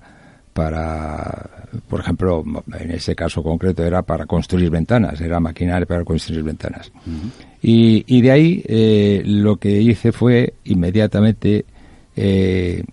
para 0.53 1.49
por 1.87 1.99
ejemplo 1.99 2.43
en 2.79 2.91
ese 2.91 3.15
caso 3.15 3.43
concreto 3.43 3.83
era 3.83 4.01
para 4.01 4.25
construir 4.25 4.69
ventanas 4.71 5.21
era 5.21 5.39
maquinaria 5.39 5.85
para 5.85 6.03
construir 6.03 6.43
ventanas 6.43 6.91
y, 7.61 8.03
y 8.07 8.21
de 8.21 8.31
ahí 8.31 8.63
eh, 8.67 9.21
lo 9.25 9.57
que 9.57 9.81
hice 9.81 10.11
fue 10.11 10.53
inmediatamente 10.65 11.65
eh, 12.15 12.83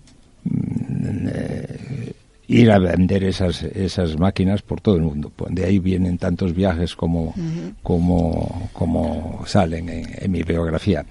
mm, 0.43 1.27
eh, 1.27 2.11
ir 2.47 2.71
a 2.71 2.77
vender 2.79 3.23
esas, 3.23 3.63
esas 3.63 4.17
máquinas 4.19 4.61
por 4.61 4.79
todo 4.81 4.95
el 4.97 5.01
mundo. 5.01 5.31
Pues 5.35 5.53
De 5.55 5.65
ahí 5.65 5.79
vienen 5.79 6.17
tantos 6.17 6.53
viajes 6.53 6.95
como, 6.95 7.33
como, 7.81 8.69
como 8.73 9.43
salen 9.47 9.89
en, 9.89 10.05
en 10.15 10.31
mi 10.31 10.43
biografía. 10.43 11.05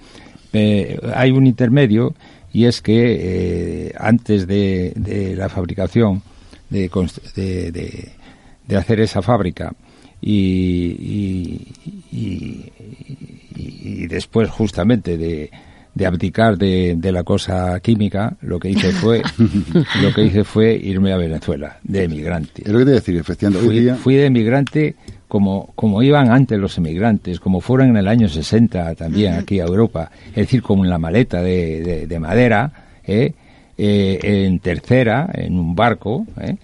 Eh, 0.53 0.97
hay 1.13 1.31
un 1.31 1.45
intermedio 1.47 2.15
y 2.53 2.65
es 2.65 2.81
que 2.81 3.87
eh, 3.89 3.93
antes 3.99 4.47
de, 4.47 4.93
de 4.95 5.35
la 5.35 5.49
fabricación, 5.49 6.21
de, 6.69 6.89
de, 7.35 7.71
de- 7.71 8.09
de 8.67 8.75
hacer 8.77 8.99
esa 9.01 9.21
fábrica 9.21 9.73
y, 10.21 10.95
y- 10.99 11.67
y- 12.11 12.71
y- 13.55 14.03
y 14.03 14.07
después 14.07 14.49
justamente 14.49 15.17
de, 15.17 15.49
de 15.93 16.05
abdicar 16.05 16.57
de, 16.57 16.95
de 16.97 17.11
la 17.11 17.23
cosa 17.23 17.79
química, 17.79 18.35
lo 18.41 18.59
que 18.59 18.69
hice 18.69 18.91
fue 18.91 19.21
lo 20.01 20.13
que 20.13 20.23
hice 20.25 20.43
fue 20.43 20.73
irme 20.75 21.13
a 21.13 21.17
Venezuela 21.17 21.77
de 21.83 22.03
emigrante. 22.03 22.63
Es 22.65 22.69
lo 22.71 22.79
que 22.79 22.85
te 22.85 22.91
decir, 22.91 23.15
efectivamente, 23.17 23.65
Fui, 23.65 23.75
fui 23.97 24.15
de 24.15 24.25
emigrante 24.25 24.95
como, 25.27 25.71
como 25.75 26.03
iban 26.03 26.31
antes 26.31 26.57
los 26.59 26.77
emigrantes, 26.77 27.39
como 27.39 27.59
fueron 27.61 27.89
en 27.89 27.97
el 27.97 28.07
año 28.07 28.27
60 28.29 28.93
también 28.95 29.33
aquí 29.33 29.59
a 29.59 29.65
Europa, 29.65 30.11
es 30.29 30.35
decir, 30.35 30.61
como 30.61 30.83
en 30.85 30.89
la 30.89 30.97
maleta 30.99 31.41
de, 31.41 31.81
de- 31.81 32.07
de 32.07 32.19
madera, 32.19 32.71
¿eh? 33.05 33.33
Eh, 33.77 34.45
en 34.45 34.59
tercera, 34.59 35.29
en 35.33 35.59
un 35.59 35.75
barco, 35.75 36.25
¿eh? 36.39 36.55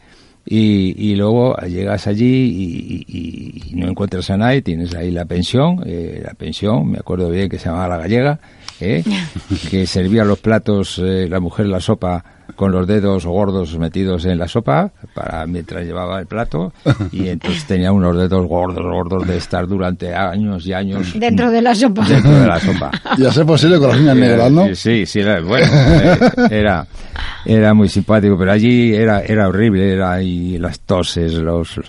Y, 0.45 0.95
y 0.97 1.15
luego 1.15 1.55
llegas 1.67 2.07
allí 2.07 2.25
y, 2.25 3.05
y- 3.07 3.61
y 3.71 3.75
no 3.75 3.87
encuentras 3.89 4.29
a 4.31 4.37
nadie, 4.37 4.61
tienes 4.61 4.93
ahí 4.95 5.11
la 5.11 5.25
pensión, 5.25 5.81
eh, 5.85 6.21
la 6.25 6.33
pensión, 6.33 6.89
me 6.91 6.97
acuerdo 6.97 7.29
bien 7.29 7.47
que 7.49 7.59
se 7.59 7.65
llamaba 7.65 7.87
La 7.89 7.97
Gallega, 7.97 8.39
¿eh? 8.79 9.03
que 9.69 9.85
servía 9.85 10.23
los 10.25 10.39
platos, 10.39 10.99
eh, 11.03 11.27
la 11.29 11.39
mujer 11.39 11.67
la 11.67 11.79
sopa 11.79 12.23
con 12.55 12.71
los 12.71 12.87
dedos 12.87 13.25
gordos 13.25 13.77
metidos 13.77 14.25
en 14.25 14.37
la 14.37 14.47
sopa 14.47 14.91
para 15.13 15.45
mientras 15.47 15.83
llevaba 15.85 16.19
el 16.19 16.25
plato 16.27 16.73
y 17.11 17.27
entonces 17.29 17.65
tenía 17.65 17.91
unos 17.91 18.17
dedos 18.17 18.47
gordos 18.47 18.83
gordos 18.83 19.27
de 19.27 19.37
estar 19.37 19.67
durante 19.67 20.13
años 20.13 20.65
y 20.67 20.73
años 20.73 21.13
Dentro 21.19 21.51
de 21.51 21.61
la 21.61 21.73
sopa. 21.75 22.05
dentro 22.07 22.31
de 22.31 22.47
la 22.47 22.59
sopa 22.59 22.91
Y 23.17 23.25
a 23.25 23.31
ser 23.31 23.45
posible 23.45 23.79
con 23.79 23.89
las 23.89 23.99
uñas 23.99 24.15
negras, 24.17 24.51
¿no? 24.51 24.75
Sí, 24.75 25.05
sí, 25.05 25.19
era, 25.19 25.41
bueno, 25.41 25.67
eh, 25.71 26.17
era, 26.51 26.87
era 27.45 27.73
muy 27.73 27.89
simpático, 27.89 28.37
pero 28.37 28.51
allí 28.51 28.93
era, 28.93 29.21
era 29.21 29.47
horrible, 29.47 29.93
era 29.93 30.13
ahí 30.13 30.57
las 30.57 30.79
toses, 30.81 31.33
los, 31.33 31.79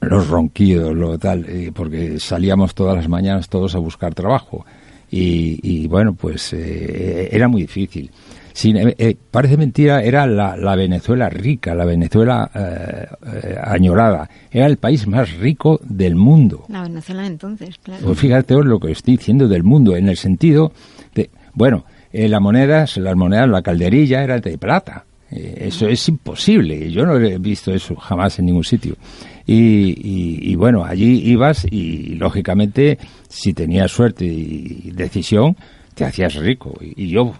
los 0.00 0.28
ronquidos, 0.28 0.94
lo 0.94 1.18
tal, 1.18 1.44
eh, 1.48 1.70
porque 1.74 2.18
salíamos 2.18 2.74
todas 2.74 2.96
las 2.96 3.08
mañanas 3.08 3.48
todos 3.48 3.74
a 3.74 3.78
buscar 3.78 4.14
trabajo. 4.14 4.64
Y, 5.10 5.60
y 5.62 5.86
bueno, 5.86 6.14
pues 6.14 6.52
eh, 6.52 7.28
era 7.30 7.46
muy 7.48 7.62
difícil. 7.62 8.10
Sin, 8.56 8.78
eh, 8.78 8.94
eh, 8.96 9.14
parece 9.30 9.58
mentira, 9.58 10.02
era 10.02 10.26
la, 10.26 10.56
la 10.56 10.74
Venezuela 10.76 11.28
rica, 11.28 11.74
la 11.74 11.84
Venezuela 11.84 12.50
eh, 12.54 13.06
eh, 13.42 13.56
añorada. 13.62 14.30
Era 14.50 14.64
el 14.64 14.78
país 14.78 15.06
más 15.06 15.30
rico 15.36 15.78
del 15.84 16.16
mundo. 16.16 16.64
La 16.70 16.84
Venezuela 16.84 17.26
entonces, 17.26 17.76
claro. 17.82 18.02
Pues 18.06 18.18
fíjate 18.18 18.54
lo 18.54 18.80
que 18.80 18.92
estoy 18.92 19.18
diciendo 19.18 19.46
del 19.46 19.62
mundo, 19.62 19.94
en 19.94 20.08
el 20.08 20.16
sentido 20.16 20.72
de, 21.14 21.28
bueno, 21.52 21.84
eh, 22.10 22.28
las 22.30 22.40
monedas, 22.40 22.96
las 22.96 23.14
monedas, 23.14 23.46
la 23.50 23.60
calderilla 23.60 24.22
era 24.24 24.38
de 24.40 24.56
plata. 24.56 25.04
Eh, 25.30 25.64
eso 25.66 25.86
es 25.86 26.08
imposible. 26.08 26.90
Yo 26.90 27.04
no 27.04 27.16
he 27.18 27.36
visto 27.38 27.74
eso 27.74 27.94
jamás 27.96 28.38
en 28.38 28.46
ningún 28.46 28.64
sitio. 28.64 28.96
Y, 29.44 29.54
y- 29.54 30.50
y 30.52 30.54
bueno, 30.54 30.82
allí 30.82 31.20
ibas 31.30 31.66
y 31.70 32.14
lógicamente 32.14 32.96
si 33.28 33.52
tenías 33.52 33.90
suerte 33.90 34.24
y 34.24 34.92
decisión 34.94 35.56
te 35.96 36.04
hacías 36.04 36.34
rico. 36.36 36.72
Y, 36.80 37.04
y 37.06 37.08
yo, 37.08 37.34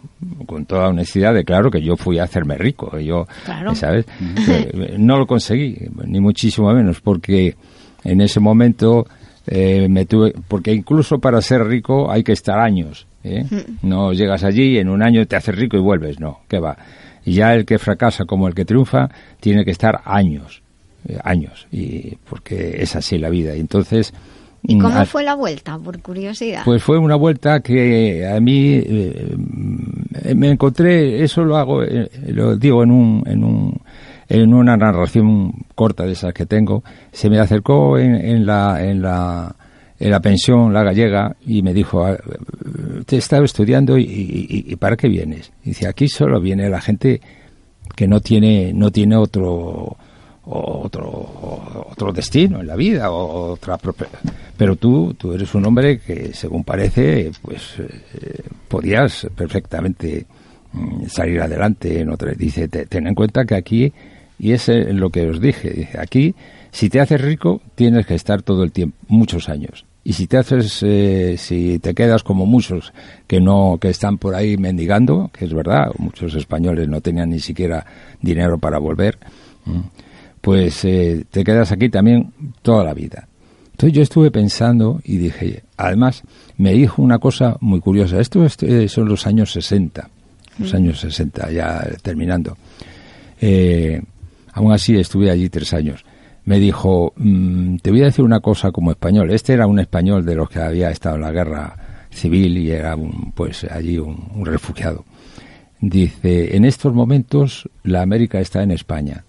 con 0.46 0.64
toda 0.64 0.88
honestidad, 0.88 1.34
declaro 1.34 1.70
que 1.70 1.80
yo 1.82 1.96
fui 1.96 2.18
a 2.18 2.24
hacerme 2.24 2.56
rico. 2.56 2.98
Yo, 2.98 3.26
Claro. 3.44 3.74
¿sabes? 3.76 4.06
Eh, 4.48 4.96
No 4.98 5.18
lo 5.18 5.26
conseguí, 5.26 5.76
ni 6.06 6.18
muchísimo 6.20 6.72
menos, 6.72 7.00
porque 7.00 7.54
en 8.02 8.20
ese 8.22 8.40
momento 8.40 9.06
eh, 9.46 9.86
me 9.90 10.06
tuve, 10.06 10.32
porque 10.48 10.72
incluso 10.72 11.18
para 11.20 11.40
ser 11.42 11.64
rico 11.66 12.10
hay 12.10 12.24
que 12.24 12.32
estar 12.32 12.58
años. 12.58 13.06
¿eh? 13.22 13.44
No 13.82 14.12
llegas 14.14 14.42
allí 14.42 14.76
y 14.76 14.78
en 14.78 14.88
un 14.88 15.02
año 15.02 15.26
te 15.26 15.36
haces 15.36 15.54
rico 15.54 15.76
y 15.76 15.80
vuelves, 15.80 16.18
no, 16.18 16.40
que 16.48 16.58
va. 16.58 16.76
Y 17.24 17.32
ya 17.34 17.54
el 17.54 17.66
que 17.66 17.78
fracasa 17.78 18.24
como 18.24 18.48
el 18.48 18.54
que 18.54 18.64
triunfa 18.64 19.10
tiene 19.40 19.64
que 19.64 19.72
estar 19.72 20.00
años, 20.04 20.62
eh, 21.08 21.18
años, 21.24 21.66
y 21.70 22.16
porque 22.28 22.76
es 22.82 22.96
así 22.96 23.18
la 23.18 23.28
vida. 23.28 23.54
Y 23.54 23.60
entonces 23.60 24.14
¿Y 24.62 24.76
mm, 24.76 24.80
cómo 24.80 25.06
fue 25.06 25.22
la 25.22 25.34
vuelta, 25.34 25.78
por 25.78 26.00
curiosidad? 26.00 26.62
pues 26.64 26.82
fue 26.82 26.98
una 26.98 27.14
vuelta 27.16 27.60
que 27.60 28.26
a 28.26 28.40
mí 28.40 28.74
eh, 28.84 29.34
me 30.34 30.50
encontré, 30.50 31.22
eso 31.22 31.44
lo 31.44 31.56
hago, 31.56 31.82
eh, 31.82 32.10
lo 32.28 32.56
digo 32.56 32.82
en 32.82 32.90
un, 32.90 33.22
en 33.26 33.44
un, 33.44 33.80
en 34.28 34.52
una 34.54 34.76
narración 34.76 35.52
corta 35.74 36.04
de 36.04 36.12
esas 36.12 36.32
que 36.34 36.46
tengo, 36.46 36.82
se 37.12 37.30
me 37.30 37.38
acercó 37.38 37.98
en, 37.98 38.14
en 38.16 38.44
la, 38.46 38.84
en 38.84 39.02
la, 39.02 39.54
en 39.98 40.10
la 40.10 40.20
pensión 40.20 40.72
la 40.72 40.82
gallega 40.82 41.36
y 41.46 41.62
me 41.62 41.72
dijo, 41.72 42.04
"Ah, 42.04 42.16
te 43.06 43.16
estaba 43.18 43.44
estudiando 43.44 43.96
y, 43.96 44.02
y- 44.02 44.64
y 44.72 44.76
¿para 44.76 44.96
qué 44.96 45.08
vienes? 45.08 45.52
Y 45.64 45.68
dice, 45.70 45.86
aquí 45.86 46.08
solo 46.08 46.40
viene 46.40 46.68
la 46.68 46.80
gente 46.80 47.20
que 47.94 48.08
no 48.08 48.20
tiene, 48.20 48.72
no 48.74 48.90
tiene 48.90 49.16
otro, 49.16 49.96
otro, 50.46 51.86
otro 51.90 52.12
destino 52.12 52.60
en 52.60 52.66
la 52.66 52.76
vida, 52.76 53.10
o 53.10 53.52
otra 53.52 53.78
prope- 53.78 54.06
pero 54.56 54.76
tú, 54.76 55.14
tú 55.14 55.32
eres 55.32 55.54
un 55.54 55.66
hombre 55.66 55.98
que, 55.98 56.32
según 56.32 56.64
parece, 56.64 57.30
pues 57.42 57.74
eh, 57.78 58.42
podías 58.68 59.26
perfectamente 59.34 60.26
mm, 60.72 61.06
salir 61.08 61.40
adelante 61.40 62.00
en 62.00 62.10
otra. 62.10 62.32
Dice, 62.32 62.68
"Te- 62.68 62.86
ten 62.86 63.06
en 63.06 63.14
cuenta 63.14 63.44
que 63.44 63.54
aquí, 63.54 63.92
y 64.38 64.52
es 64.52 64.68
eh, 64.68 64.92
lo 64.92 65.10
que 65.10 65.28
os 65.28 65.40
dije, 65.40 65.70
dice, 65.70 65.98
aquí, 66.00 66.34
si 66.70 66.88
te 66.88 67.00
haces 67.00 67.20
rico, 67.20 67.60
tienes 67.74 68.06
que 68.06 68.14
estar 68.14 68.42
todo 68.42 68.62
el 68.62 68.72
tiempo, 68.72 68.96
muchos 69.08 69.48
años. 69.48 69.84
Y 70.04 70.12
si 70.12 70.26
te 70.28 70.36
haces, 70.38 70.82
eh, 70.84 71.34
si 71.36 71.80
te 71.80 71.92
quedas 71.92 72.22
como 72.22 72.46
muchos 72.46 72.92
que 73.26 73.40
no, 73.40 73.76
que 73.80 73.88
están 73.88 74.18
por 74.18 74.34
ahí 74.36 74.56
mendigando, 74.56 75.30
que 75.36 75.46
es 75.46 75.52
verdad, 75.52 75.90
muchos 75.98 76.34
españoles 76.34 76.86
no 76.88 77.00
tenían 77.00 77.30
ni 77.30 77.40
siquiera 77.40 77.84
dinero 78.22 78.56
para 78.58 78.78
volver, 78.78 79.18
mm, 79.64 79.80
pues 80.46 80.84
eh, 80.84 81.24
te 81.28 81.42
quedas 81.42 81.72
aquí 81.72 81.88
también 81.88 82.32
toda 82.62 82.84
la 82.84 82.94
vida. 82.94 83.26
Entonces 83.72 83.92
yo 83.96 84.00
estuve 84.02 84.30
pensando 84.30 85.00
y 85.02 85.16
dije, 85.16 85.64
además 85.76 86.22
me 86.56 86.72
dijo 86.72 87.02
una 87.02 87.18
cosa 87.18 87.56
muy 87.60 87.80
curiosa. 87.80 88.20
Esto 88.20 88.44
es- 88.44 88.56
eh, 88.62 88.86
son 88.88 89.08
los 89.08 89.26
años 89.26 89.50
60, 89.50 90.08
los 90.60 90.72
años 90.72 91.00
60, 91.00 91.50
ya 91.50 91.84
terminando. 92.00 92.56
Eh, 93.40 94.00
aún 94.52 94.70
así 94.72 94.96
estuve 94.96 95.32
allí 95.32 95.48
tres 95.48 95.72
años. 95.74 96.04
Me 96.44 96.60
dijo, 96.60 97.12
"Mm, 97.16 97.78
te 97.78 97.90
voy 97.90 98.02
a 98.02 98.04
decir 98.04 98.24
una 98.24 98.38
cosa 98.38 98.70
como 98.70 98.92
español. 98.92 99.32
Este 99.32 99.52
era 99.52 99.66
un 99.66 99.80
español 99.80 100.24
de 100.24 100.36
los 100.36 100.48
que 100.48 100.60
había 100.60 100.90
estado 100.92 101.16
en 101.16 101.22
la 101.22 101.32
guerra 101.32 102.06
civil 102.10 102.56
y 102.56 102.70
era 102.70 102.94
un, 102.94 103.32
pues 103.34 103.64
allí 103.64 103.98
un, 103.98 104.28
un 104.32 104.46
refugiado. 104.46 105.04
Dice, 105.80 106.56
en 106.56 106.64
estos 106.64 106.94
momentos 106.94 107.68
la 107.82 108.02
América 108.02 108.38
está 108.38 108.62
en 108.62 108.70
España 108.70 109.24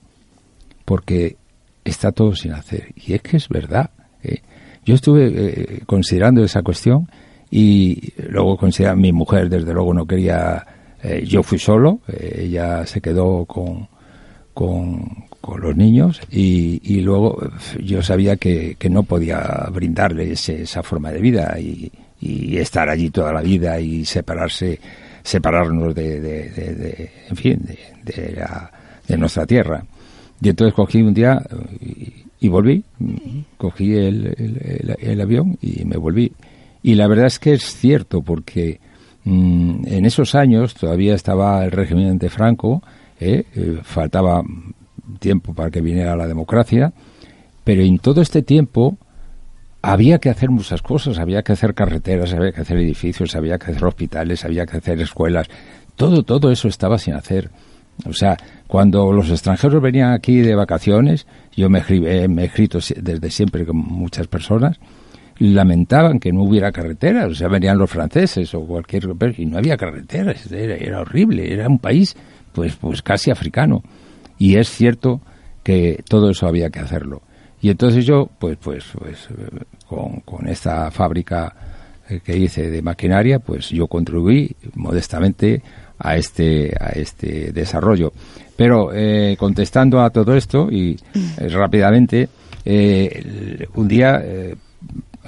porque 0.88 1.36
está 1.84 2.14
todo 2.14 2.34
sin 2.34 2.54
hacer. 2.54 2.94
Y 2.96 3.12
es 3.12 3.22
que 3.22 3.36
es 3.36 3.50
verdad. 3.50 3.90
¿eh? 4.24 4.40
Yo 4.86 4.96
estuve 4.96 5.28
eh, 5.28 5.80
considerando 5.86 6.42
esa 6.46 6.62
cuestión 6.62 7.10
y 7.52 8.14
luego 8.30 8.56
considerar 8.56 8.96
mi 8.96 9.12
mujer, 9.12 9.50
desde 9.50 9.74
luego, 9.74 9.94
no 9.94 10.06
quería. 10.06 10.66
eh, 11.04 11.26
yo 11.28 11.44
fui 11.44 11.60
solo, 11.60 12.00
eh, 12.08 12.44
ella 12.46 12.86
se 12.86 13.02
quedó 13.02 13.44
con, 13.44 13.90
con, 14.54 15.26
los 15.62 15.76
niños 15.76 16.22
y, 16.32 17.02
luego 17.02 17.38
eh, 17.44 17.84
yo 17.84 18.02
sabía 18.02 18.38
que, 18.38 18.76
que 18.80 18.90
no 18.90 19.04
podía 19.04 19.68
brindarle 19.74 20.32
ese- 20.32 20.62
esa 20.62 20.84
forma 20.84 21.12
de 21.12 21.20
vida 21.20 21.58
y, 21.60 21.92
estar 22.58 22.90
allí 22.90 23.10
toda 23.12 23.32
la 23.34 23.42
vida 23.42 23.80
y 23.80 24.04
separarse 24.06 24.80
separarnos 25.22 25.94
de, 25.94 26.20
de- 26.22 26.50
de- 26.50 26.76
de- 26.76 27.12
en 27.30 27.36
fin 27.36 27.60
de 28.04 28.32
la- 28.38 28.72
de 29.08 29.18
nuestra 29.18 29.46
tierra 29.46 29.84
y 30.42 30.50
entonces 30.50 30.74
cogí 30.74 31.02
un 31.02 31.14
día 31.14 31.42
eh, 31.82 32.24
y, 32.40 32.48
volví 32.50 32.84
cogí 33.58 33.96
el- 33.96 34.96
el 35.00 35.22
avión 35.22 35.58
y 35.62 35.84
me 35.86 35.98
volví 35.98 36.32
y 36.84 36.96
la 36.96 37.08
verdad 37.08 37.26
es 37.26 37.40
que 37.40 37.54
es 37.54 37.64
cierto 37.76 38.22
porque 38.22 38.80
mm, 39.24 39.88
en 39.88 40.06
esos 40.06 40.36
años 40.36 40.76
todavía 40.76 41.16
estaba 41.16 41.66
el 41.66 41.72
régimen 41.72 42.18
de 42.20 42.30
Franco 42.30 42.84
eh, 43.20 43.44
eh, 43.56 43.80
faltaba 43.84 44.44
tiempo 45.20 45.54
para 45.54 45.72
que 45.72 45.82
viniera 45.82 46.16
la 46.16 46.28
democracia 46.28 46.94
pero 47.64 47.82
en 47.82 47.98
todo 47.98 48.22
este 48.22 48.44
tiempo 48.44 48.98
había 49.82 50.20
que 50.20 50.30
hacer 50.30 50.50
muchas 50.50 50.82
cosas, 50.82 51.18
había 51.20 51.44
que 51.44 51.54
hacer 51.54 51.74
carreteras, 51.74 52.34
había 52.34 52.52
que 52.52 52.62
hacer 52.62 52.78
edificios, 52.78 53.36
había 53.36 53.58
que 53.58 53.72
hacer 53.72 53.84
hospitales, 53.86 54.44
había 54.44 54.66
que 54.66 54.78
hacer 54.78 55.00
escuelas. 55.02 55.48
Todo, 55.96 56.24
todo 56.24 56.52
eso 56.52 56.68
estaba 56.68 56.98
sin 56.98 57.14
hacer. 57.14 57.50
O 58.06 58.14
sea, 58.14 58.38
cuando 58.68 59.12
los 59.12 59.30
extranjeros 59.30 59.82
venían 59.82 60.14
aquí 60.14 60.38
de 60.38 60.56
vacaciones, 60.56 61.26
yo 61.56 61.70
me, 61.70 61.82
eh, 61.90 62.28
me 62.28 62.44
he 62.44 62.46
escrito 62.46 62.80
si- 62.82 62.94
desde 62.94 63.30
siempre 63.32 63.66
con 63.66 63.78
muchas 63.78 64.28
personas, 64.28 64.80
lamentaban 65.40 66.20
que 66.20 66.32
no 66.32 66.44
hubiera 66.44 66.72
carreteras. 66.72 67.32
O 67.32 67.36
sea, 67.36 67.48
venían 67.48 67.78
los 67.78 67.90
franceses 67.90 68.54
o 68.54 68.62
cualquier... 68.66 69.04
Y 69.38 69.46
no 69.46 69.58
había 69.58 69.78
carreteras, 69.78 70.52
era, 70.52 70.76
era 70.76 71.02
horrible, 71.02 71.52
era 71.52 71.68
un 71.68 71.80
país 71.80 72.16
pues, 72.54 72.76
pues 72.76 73.02
casi 73.02 73.32
africano. 73.32 73.84
Y 74.38 74.58
es 74.58 74.70
cierto 74.70 75.22
que 75.64 76.04
todo 76.08 76.30
eso 76.30 76.48
había 76.48 76.70
que 76.70 76.80
hacerlo. 76.80 77.22
Y 77.62 77.70
entonces 77.70 78.06
yo, 78.06 78.30
pues, 78.40 78.58
pues, 78.62 78.86
pues, 78.98 79.28
con, 79.88 80.20
con 80.22 80.48
esta 80.48 80.92
fábrica 80.92 81.56
eh, 82.08 82.20
que 82.24 82.38
hice 82.38 82.70
de 82.70 82.82
maquinaria, 82.82 83.40
pues 83.40 83.70
yo 83.70 83.88
contribuí 83.88 84.56
modestamente 84.76 85.62
a 86.00 86.16
este, 86.16 86.76
a 86.80 86.90
este 86.90 87.52
desarrollo. 87.52 88.14
Pero 88.56 88.92
eh, 88.94 89.36
contestando 89.38 90.02
a 90.02 90.10
todo 90.10 90.36
esto 90.36 90.70
y 90.72 90.98
eh, 91.14 91.50
rápidamente, 91.50 92.28
eh, 92.66 93.68
un 93.76 93.88
día, 93.88 94.22
eh, 94.24 94.56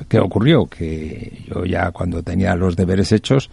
¿qué 0.08 0.20
ocurrió? 0.20 0.66
Que 0.66 1.44
yo 1.48 1.64
ya 1.64 1.92
cuando 1.92 2.22
tenía 2.24 2.56
los 2.56 2.76
deberes 2.76 3.12
hechos, 3.12 3.50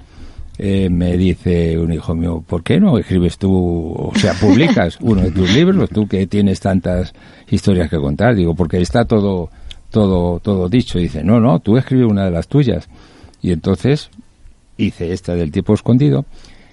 eh, 0.58 0.88
me 0.88 1.16
dice 1.18 1.78
un 1.78 1.92
hijo 1.92 2.14
mío, 2.14 2.42
¿por 2.46 2.62
qué 2.62 2.80
no 2.80 2.98
escribes 2.98 3.36
tú, 3.36 3.52
o 3.52 4.12
sea, 4.16 4.32
publicas 4.32 4.96
uno 5.00 5.22
de 5.22 5.30
tus 5.30 5.52
libros, 5.52 5.90
tú 5.90 6.08
que 6.08 6.26
tienes 6.26 6.60
tantas 6.60 7.12
historias 7.48 7.90
que 7.90 7.98
contar? 7.98 8.34
Digo, 8.34 8.54
porque 8.54 8.80
está 8.80 9.04
todo, 9.04 9.50
todo, 9.90 10.40
todo 10.40 10.68
dicho. 10.68 10.98
dice, 10.98 11.22
no, 11.22 11.40
no, 11.40 11.60
tú 11.60 11.76
escribes 11.76 12.10
una 12.10 12.24
de 12.24 12.30
las 12.30 12.48
tuyas. 12.48 12.88
Y 13.42 13.52
entonces 13.52 14.10
hice 14.78 15.12
esta 15.12 15.34
del 15.34 15.52
tiempo 15.52 15.74
escondido, 15.74 16.24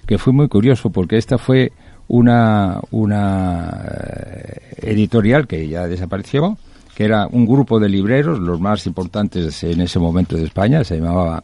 que 0.06 0.18
fue 0.18 0.32
muy 0.32 0.48
curioso 0.48 0.90
porque 0.90 1.16
esta 1.16 1.38
fue 1.38 1.72
una, 2.08 2.80
una 2.90 3.82
eh, 3.90 4.60
editorial 4.82 5.46
que 5.46 5.66
ya 5.68 5.86
desapareció, 5.86 6.56
que 6.94 7.04
era 7.04 7.26
un 7.26 7.46
grupo 7.46 7.80
de 7.80 7.88
libreros, 7.88 8.38
los 8.38 8.60
más 8.60 8.86
importantes 8.86 9.64
en 9.64 9.80
ese 9.80 9.98
momento 9.98 10.36
de 10.36 10.44
España, 10.44 10.84
se 10.84 10.96
llamaba 10.98 11.42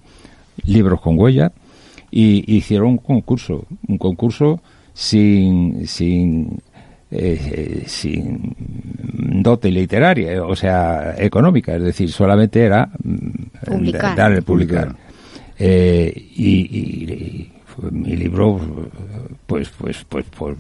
Libros 0.65 1.01
con 1.01 1.19
Huella, 1.19 1.51
y 2.11 2.57
hicieron 2.57 2.89
un 2.89 2.99
concurso, 2.99 3.65
un 3.89 3.97
concurso 3.99 4.61
sin, 4.93 5.87
sin, 5.87 6.59
eh, 7.11 7.85
sin 7.87 8.55
dote 9.43 9.71
literaria, 9.71 10.45
o 10.45 10.55
sea, 10.55 11.15
económica, 11.17 11.75
es 11.77 11.83
decir, 11.83 12.11
solamente 12.11 12.63
era 12.65 12.91
mm, 13.03 13.65
Publicar. 13.65 14.17
dar 14.17 14.33
el 14.33 14.43
publicar. 14.43 14.95
Eh, 15.59 16.13
y, 16.37 16.49
y- 16.49 17.13
y 17.13 17.53
fue 17.60 17.60
mi 17.91 18.17
libro, 18.17 18.61
pues, 19.47 19.69
pues, 19.71 20.05
pues, 20.09 20.25
por 20.27 20.57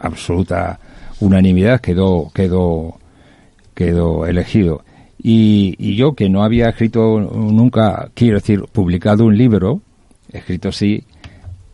absoluta 0.00 0.78
unanimidad 1.20 1.80
quedó, 1.80 2.30
quedó, 2.34 2.98
quedó 3.74 4.26
elegido. 4.26 4.84
Y, 5.18 5.74
y 5.78 5.96
yo 5.96 6.14
que 6.14 6.28
no 6.28 6.42
había 6.42 6.68
escrito 6.68 7.20
nunca, 7.20 8.10
quiero 8.14 8.36
decir, 8.36 8.62
publicado 8.72 9.24
un 9.24 9.36
libro, 9.36 9.80
escrito 10.32 10.70
sí, 10.72 11.04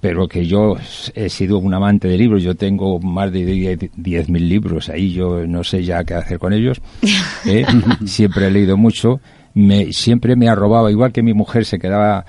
pero 0.01 0.27
que 0.27 0.47
yo 0.47 0.77
he 1.15 1.29
sido 1.29 1.59
un 1.59 1.75
amante 1.75 2.09
de 2.09 2.17
libros, 2.17 2.43
yo 2.43 2.55
tengo 2.55 2.99
más 3.01 3.31
de 3.31 3.79
10.000 3.79 4.29
libros 4.39 4.89
ahí, 4.89 5.13
yo 5.13 5.47
no 5.47 5.63
sé 5.63 5.85
ya 5.85 6.03
qué 6.05 6.15
hacer 6.15 6.39
con 6.39 6.53
ellos, 6.53 6.81
¿eh? 7.47 7.67
siempre 8.07 8.47
he 8.47 8.51
leído 8.51 8.77
mucho, 8.77 9.21
me, 9.55 9.93
siempre 9.93 10.37
me 10.37 10.49
arrobaba, 10.49 10.91
igual 10.91 11.13
que 11.13 11.23
mi 11.23 11.35
mujer 11.35 11.65
se 11.67 11.79
quedaba 11.79 12.25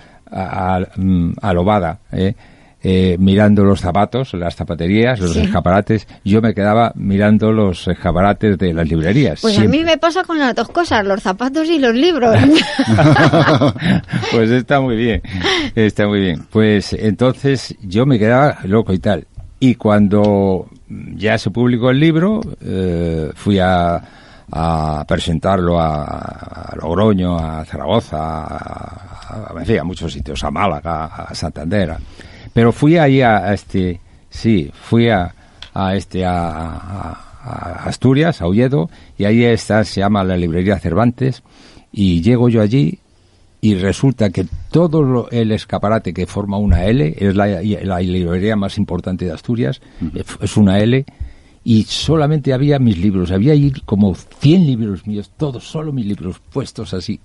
mm, 0.98 1.32
alobada, 1.42 2.02
¿eh? 2.12 2.36
Eh, 2.84 3.16
mirando 3.20 3.64
los 3.64 3.80
zapatos, 3.80 4.34
las 4.34 4.56
zapaterías, 4.56 5.20
los 5.20 5.34
Sí. 5.34 5.42
escaparates. 5.42 6.08
Yo 6.26 6.42
me 6.42 6.54
quedaba 6.56 6.92
mirando 6.96 7.52
los 7.52 7.88
escaparates 7.88 8.58
de 8.58 8.74
las 8.74 8.88
librerías. 8.90 9.40
Pues 9.42 9.58
a 9.60 9.64
mí 9.66 9.84
me 9.84 9.98
pasa 9.98 10.24
con 10.24 10.40
las 10.40 10.56
dos 10.56 10.68
cosas, 10.70 11.06
los 11.06 11.22
zapatos 11.22 11.68
y 11.70 11.78
los 11.80 11.94
libros. 11.94 12.36
pues 14.32 14.50
está 14.50 14.80
muy 14.82 14.96
bien, 14.96 15.22
está 15.76 16.08
muy 16.08 16.20
bien. 16.22 16.46
Pues 16.50 16.94
entonces 16.94 17.76
yo 17.82 18.06
me 18.06 18.18
quedaba 18.20 18.58
loco 18.64 18.94
y 18.94 19.00
tal. 19.00 19.28
Y 19.60 19.76
cuando 19.76 20.68
ya 20.90 21.38
se 21.38 21.52
publicó 21.52 21.92
el 21.92 22.00
libro, 22.00 22.42
eh, 22.62 23.30
fui 23.36 23.60
a, 23.60 24.02
a 24.52 25.06
presentarlo 25.08 25.80
a, 25.80 26.04
a 26.04 26.76
Logroño, 26.82 27.38
a 27.38 27.64
Zaragoza, 27.66 28.18
a, 28.18 29.54
a, 29.54 29.60
en 29.60 29.66
fin, 29.66 29.80
a 29.80 29.84
muchos 29.84 30.12
sitios, 30.14 30.44
a 30.44 30.50
Málaga, 30.50 31.06
a 31.06 31.36
Santander. 31.36 31.96
Pero 32.54 32.72
fui 32.72 32.98
ahí 32.98 33.22
a, 33.22 33.38
a 33.50 33.54
este, 33.54 34.00
sí, 34.30 34.72
fui 34.74 35.10
a, 35.10 35.34
a 35.74 35.96
este, 35.96 36.26
a, 36.26 37.28
Asturias, 37.86 38.42
a 38.42 38.48
Oviedo, 38.48 38.90
y 39.18 39.26
ahí 39.26 39.44
está, 39.46 39.84
se 39.84 40.02
llama 40.02 40.24
la 40.24 40.38
librería 40.38 40.78
Cervantes, 40.80 41.42
y 41.92 42.22
llego 42.22 42.50
yo 42.50 42.62
allí 42.62 43.00
y 43.62 43.76
resulta 43.76 44.30
que 44.32 44.46
todo 44.72 45.02
lo- 45.04 45.30
el 45.32 45.52
escaparate 45.52 46.14
que 46.14 46.26
forma 46.26 46.58
una 46.58 46.86
L 46.86 47.16
es 47.18 47.36
la, 47.36 47.48
la 47.48 48.00
librería 48.00 48.56
más 48.56 48.78
importante 48.78 49.26
de 49.26 49.32
Asturias, 49.32 49.82
es 50.42 50.58
una 50.58 50.80
L, 50.80 51.06
y 51.64 51.84
solamente 51.84 52.54
había 52.54 52.80
mis 52.80 52.98
libros, 52.98 53.32
había 53.32 53.54
ahí 53.54 53.72
como 53.86 54.16
100 54.16 54.66
libros 54.66 55.06
míos, 55.06 55.32
todos, 55.38 55.64
solo 55.64 55.92
mis 55.94 56.06
libros 56.06 56.38
puestos 56.52 56.94
así. 56.94 57.20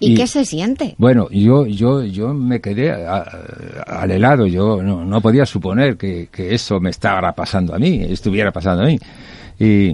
¿Y, 0.00 0.12
Y- 0.12 0.14
qué 0.14 0.26
se 0.26 0.44
siente? 0.44 0.94
Bueno, 0.98 1.28
yo, 1.30 1.66
yo, 1.66 2.02
yo 2.04 2.32
me 2.34 2.60
quedé 2.60 2.92
al 2.92 4.10
helado, 4.10 4.46
yo 4.46 4.82
no, 4.82 5.04
no 5.04 5.20
podía 5.20 5.44
suponer 5.46 5.96
que, 5.96 6.28
que 6.32 6.54
eso 6.54 6.80
me 6.80 6.90
estaba 6.90 7.32
pasando 7.32 7.74
a 7.74 7.78
mí, 7.78 8.00
estuviera 8.08 8.50
pasando 8.52 8.84
a 8.84 8.86
mí. 8.86 8.98
Y, 9.58 9.90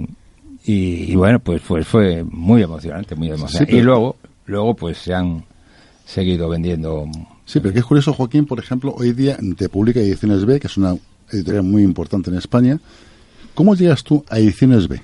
y, 0.65 1.11
y 1.11 1.15
bueno, 1.15 1.39
pues, 1.39 1.61
pues 1.67 1.87
fue 1.87 2.23
muy 2.23 2.63
emocionante, 2.63 3.15
muy 3.15 3.27
emocionante. 3.29 3.65
pero- 3.67 3.77
Y 3.77 3.81
luego, 3.83 4.15
luego 4.47 4.73
pues 4.75 4.97
se 4.99 5.13
han 5.13 5.43
seguido 6.05 6.49
vendiendo. 6.49 7.05
Sí, 7.45 7.59
pero 7.59 7.73
que 7.73 7.79
es 7.79 7.85
curioso, 7.85 8.13
Joaquín, 8.13 8.45
por 8.45 8.59
ejemplo, 8.59 8.93
hoy 8.97 9.11
día 9.13 9.37
te 9.57 9.69
publica 9.69 9.99
Ediciones 9.99 10.45
B, 10.45 10.59
que 10.59 10.67
es 10.67 10.77
una 10.77 10.95
editorial 11.31 11.63
muy 11.63 11.83
importante 11.83 12.29
en 12.31 12.37
España. 12.37 12.79
¿Cómo 13.55 13.75
llegas 13.75 14.03
tú 14.03 14.23
a 14.29 14.37
Ediciones 14.37 14.87
B? 14.87 15.01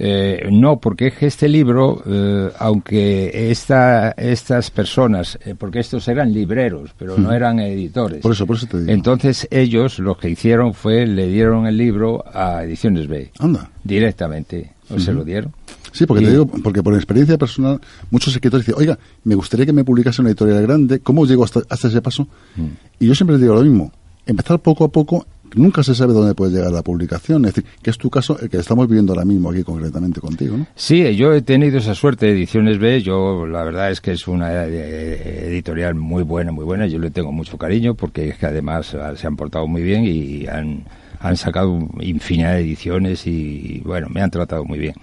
Eh, 0.00 0.46
no, 0.52 0.78
porque 0.78 1.08
es 1.08 1.14
que 1.14 1.26
este 1.26 1.48
libro, 1.48 2.00
eh, 2.06 2.50
aunque 2.60 3.50
esta, 3.50 4.12
estas 4.12 4.70
personas, 4.70 5.36
eh, 5.44 5.56
porque 5.58 5.80
estos 5.80 6.06
eran 6.06 6.32
libreros, 6.32 6.90
pero 6.96 7.18
no 7.18 7.30
Mm. 7.30 7.32
eran 7.32 7.58
editores. 7.58 8.20
Por 8.22 8.30
eso, 8.30 8.46
por 8.46 8.54
eso 8.56 8.66
te 8.68 8.78
digo. 8.78 8.92
Entonces 8.92 9.48
ellos 9.50 9.98
lo 9.98 10.16
que 10.16 10.30
hicieron 10.30 10.72
fue 10.72 11.04
le 11.04 11.26
dieron 11.26 11.66
el 11.66 11.76
libro 11.76 12.22
a 12.32 12.62
Ediciones 12.62 13.08
B. 13.08 13.32
Anda. 13.40 13.70
Directamente. 13.82 14.70
O 14.88 15.00
se 15.00 15.10
Ujú. 15.10 15.18
lo 15.18 15.24
dieron. 15.24 15.52
Sí, 15.90 16.06
porque 16.06 16.22
te 16.22 16.28
Y- 16.28 16.32
digo, 16.32 16.46
porque 16.46 16.80
por 16.82 16.94
experiencia 16.94 17.36
personal, 17.36 17.80
muchos 18.12 18.32
escritores 18.32 18.64
dicen, 18.64 18.80
oiga, 18.80 18.96
me 19.24 19.34
gustaría 19.34 19.66
que 19.66 19.72
me 19.72 19.82
publicase 19.82 20.20
una 20.22 20.30
editorial 20.30 20.62
grande, 20.62 21.00
¿cómo 21.00 21.26
llego 21.26 21.42
hasta, 21.42 21.62
hasta 21.68 21.88
ese 21.88 22.00
paso? 22.00 22.28
Mm. 22.54 22.66
Y 23.00 23.06
yo 23.08 23.14
siempre 23.16 23.34
les 23.34 23.42
digo 23.42 23.54
lo 23.56 23.62
mismo, 23.62 23.90
empezar 24.26 24.60
poco 24.60 24.84
a 24.84 24.88
poco, 24.92 25.26
nunca 25.54 25.82
se 25.82 25.94
sabe 25.94 26.12
dónde 26.12 26.34
puede 26.34 26.52
llegar 26.52 26.72
la 26.72 26.82
publicación, 26.82 27.44
es 27.44 27.54
decir, 27.54 27.70
que 27.82 27.90
es 27.90 27.98
tu 27.98 28.10
caso 28.10 28.38
el 28.40 28.48
que 28.48 28.58
estamos 28.58 28.86
viviendo 28.88 29.12
ahora 29.12 29.24
mismo 29.24 29.50
aquí 29.50 29.62
concretamente 29.62 30.20
contigo, 30.20 30.56
¿no? 30.56 30.66
Sí, 30.74 31.14
yo 31.16 31.32
he 31.32 31.42
tenido 31.42 31.78
esa 31.78 31.94
suerte. 31.94 32.30
Ediciones 32.30 32.78
B, 32.78 33.02
yo 33.02 33.46
la 33.46 33.64
verdad 33.64 33.90
es 33.90 34.00
que 34.00 34.12
es 34.12 34.28
una 34.28 34.66
eh, 34.66 35.46
editorial 35.48 35.94
muy 35.94 36.22
buena, 36.22 36.52
muy 36.52 36.64
buena. 36.64 36.86
Yo 36.86 36.98
le 36.98 37.10
tengo 37.10 37.32
mucho 37.32 37.58
cariño 37.58 37.94
porque 37.94 38.28
es 38.28 38.38
que 38.38 38.46
además 38.46 38.94
ah, 38.94 39.14
se 39.16 39.26
han 39.26 39.36
portado 39.36 39.66
muy 39.66 39.82
bien 39.82 40.04
y 40.04 40.46
han, 40.46 40.84
han 41.20 41.36
sacado 41.36 41.78
infinidad 42.00 42.54
de 42.54 42.60
ediciones 42.60 43.26
y, 43.26 43.80
bueno, 43.84 44.08
me 44.10 44.20
han 44.20 44.30
tratado 44.30 44.64
muy 44.64 44.78
bien. 44.78 44.94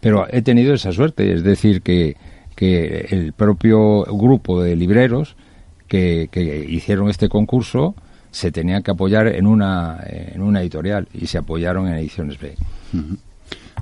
Pero 0.00 0.26
he 0.30 0.42
tenido 0.42 0.74
esa 0.74 0.92
suerte, 0.92 1.32
es 1.32 1.42
decir, 1.42 1.82
que, 1.82 2.16
que 2.56 3.06
el 3.10 3.32
propio 3.32 4.04
grupo 4.04 4.62
de 4.62 4.76
libreros 4.76 5.36
que, 5.88 6.28
que 6.30 6.64
hicieron 6.68 7.10
este 7.10 7.28
concurso 7.28 7.94
se 8.30 8.52
tenían 8.52 8.82
que 8.82 8.90
apoyar 8.92 9.26
en 9.28 9.46
una, 9.46 9.98
en 10.06 10.40
una 10.42 10.60
editorial 10.60 11.08
y 11.12 11.26
se 11.26 11.38
apoyaron 11.38 11.88
en 11.88 11.94
Ediciones 11.94 12.38
B. 12.38 12.54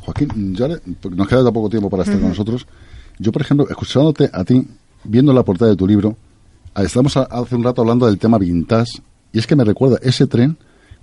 Joaquín, 0.01 0.55
ya 0.55 0.69
le- 0.69 0.79
porque 1.01 1.17
nos 1.17 1.29
queda 1.29 1.51
poco 1.53 1.69
tiempo 1.69 1.91
para 1.91 2.03
estar 2.03 2.19
con 2.19 2.29
nosotros. 2.31 2.67
Yo, 3.19 3.33
por 3.33 3.43
ejemplo, 3.43 3.69
escuchándote 3.69 4.31
a 4.33 4.45
ti, 4.45 4.67
viendo 5.05 5.33
la 5.33 5.43
portada 5.43 5.71
de 5.71 5.77
tu 5.77 5.87
libro, 5.87 6.17
ah, 6.75 6.83
estamos 6.83 7.17
a- 7.17 7.25
hace 7.25 7.55
un 7.57 7.65
rato 7.65 7.83
hablando 7.83 8.07
del 8.07 8.19
tema 8.19 8.39
vintage, 8.39 9.03
y 9.33 9.39
es 9.39 9.47
que 9.47 9.57
me 9.57 9.65
recuerda 9.65 9.99
ese 10.03 10.27
tren 10.27 10.57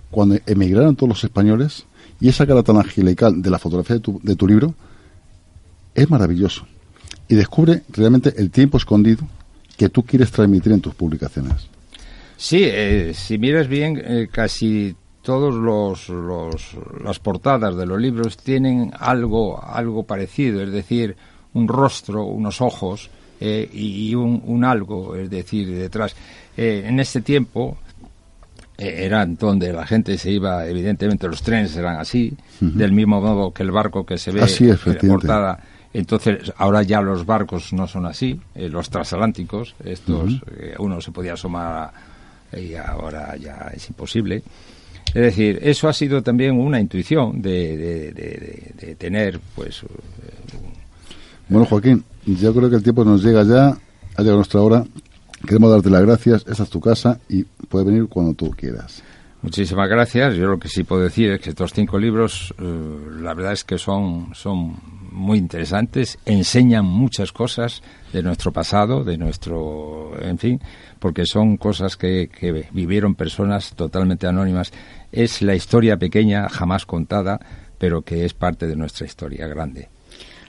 cuando 0.09 0.37
emigraron 0.45 0.95
todos 0.95 1.09
los 1.09 1.23
españoles 1.23 1.85
y 2.21 2.29
esa 2.29 2.47
cara 2.47 2.63
tan 2.63 2.77
angelical 2.77 3.41
de 3.41 3.49
la 3.49 3.59
fotografía 3.59 3.97
de 3.97 3.99
tu, 3.99 4.19
de 4.23 4.35
tu 4.35 4.47
libro 4.47 4.73
es 5.93 6.09
maravilloso. 6.09 6.65
Y 7.27 7.35
descubre 7.35 7.83
realmente 7.89 8.33
el 8.37 8.49
tiempo 8.51 8.77
escondido 8.77 9.27
que 9.77 9.89
tú 9.89 10.03
quieres 10.03 10.31
transmitir 10.31 10.71
en 10.71 10.79
tus 10.81 10.95
publicaciones. 10.95 11.67
Sí, 12.37 12.61
eh, 12.63 13.13
si 13.13 13.37
miras 13.37 13.67
bien, 13.67 14.01
eh, 14.03 14.27
casi 14.31 14.95
todos 15.21 15.53
los, 15.55 16.09
los 16.09 16.75
las 17.03 17.19
portadas 17.19 17.75
de 17.75 17.85
los 17.85 17.99
libros 17.99 18.37
tienen 18.37 18.91
algo 18.99 19.63
algo 19.63 20.03
parecido, 20.03 20.61
es 20.61 20.71
decir, 20.71 21.15
un 21.53 21.67
rostro, 21.67 22.25
unos 22.25 22.61
ojos 22.61 23.09
eh, 23.39 23.69
y 23.73 24.13
un, 24.15 24.41
un 24.45 24.63
algo, 24.63 25.15
es 25.15 25.29
decir, 25.29 25.67
detrás. 25.75 26.15
Eh, 26.57 26.83
en 26.85 26.99
este 26.99 27.21
tiempo 27.21 27.77
eh, 28.77 29.05
eran 29.05 29.35
donde 29.37 29.71
la 29.73 29.85
gente 29.87 30.17
se 30.17 30.31
iba, 30.31 30.67
evidentemente 30.67 31.27
los 31.27 31.41
trenes 31.41 31.75
eran 31.75 31.97
así, 31.99 32.33
del 32.59 32.91
mismo 32.91 33.21
modo 33.21 33.51
que 33.53 33.63
el 33.63 33.71
barco 33.71 34.05
que 34.05 34.17
se 34.17 34.31
ve 34.31 34.41
Así 34.41 34.69
es, 34.69 34.85
en 34.85 34.93
la 34.95 34.99
portada. 35.01 35.59
Entonces, 35.93 36.51
ahora 36.57 36.83
ya 36.83 36.99
los 37.01 37.25
barcos 37.25 37.71
no 37.71 37.87
son 37.87 38.05
así, 38.05 38.37
eh, 38.53 38.67
los 38.67 38.89
transatlánticos, 38.89 39.75
estos, 39.83 40.41
eh, 40.57 40.75
uno 40.77 40.99
se 40.99 41.11
podía 41.11 41.33
asomar 41.33 41.65
a- 41.73 41.93
y 42.55 42.75
ahora 42.75 43.35
ya 43.37 43.71
es 43.73 43.87
imposible. 43.89 44.43
Es 45.07 45.21
decir, 45.21 45.59
eso 45.61 45.87
ha 45.87 45.93
sido 45.93 46.21
también 46.23 46.59
una 46.59 46.79
intuición 46.79 47.41
de, 47.41 47.77
de- 47.77 48.11
de- 48.11 48.13
de- 48.13 48.73
de 48.87 48.95
tener, 48.95 49.39
pues, 49.55 49.83
eh, 49.83 49.87
Bueno, 51.47 51.65
Joaquín, 51.65 52.03
yo 52.25 52.53
creo 52.53 52.69
que 52.69 52.77
el 52.77 52.83
tiempo 52.83 53.05
nos 53.05 53.23
llega 53.23 53.43
ya, 53.43 53.67
ha 53.69 54.21
llegado 54.21 54.37
nuestra 54.37 54.61
hora. 54.61 54.83
Queremos 55.47 55.69
darte 55.71 55.89
las 55.91 56.01
gracias, 56.01 56.45
esta 56.47 56.63
es 56.63 56.69
tu 56.69 56.79
casa 56.81 57.19
y 57.29 57.43
puedes 57.43 57.85
venir 57.87 58.07
cuando 58.07 58.33
tú 58.33 58.49
quieras. 58.51 59.03
Muchísimas 59.43 59.87
gracias. 59.87 60.35
Yo 60.35 60.47
lo 60.47 60.57
que 60.57 60.67
sí 60.69 60.83
puedo 60.83 61.03
decir 61.03 61.29
es 61.29 61.39
que 61.39 61.51
estos 61.51 61.71
cinco 61.71 61.99
libros, 61.99 62.51
eh, 62.59 62.63
la 63.21 63.35
verdad 63.35 63.53
es 63.53 63.63
que 63.63 63.77
son, 63.77 64.29
son 64.33 64.75
muy 65.11 65.37
interesantes, 65.37 66.17
enseñan 66.25 66.83
muchas 66.85 67.31
cosas 67.31 67.83
de 68.11 68.23
nuestro 68.23 68.51
pasado, 68.51 69.03
de 69.03 69.17
nuestro, 69.17 70.13
en 70.19 70.39
fin, 70.39 70.59
porque 71.05 71.27
son 71.27 71.57
cosas 71.57 71.97
que, 71.97 72.31
vivieron 72.71 73.13
personas 73.13 73.75
totalmente 73.75 74.25
anónimas. 74.25 74.73
Es 75.11 75.43
la 75.43 75.53
historia 75.53 75.97
pequeña, 75.97 76.49
jamás 76.49 76.87
contada, 76.87 77.39
pero 77.77 78.01
que 78.01 78.25
es 78.25 78.33
parte 78.33 78.65
de 78.65 78.75
nuestra 78.75 79.05
historia 79.05 79.45
grande. 79.45 79.89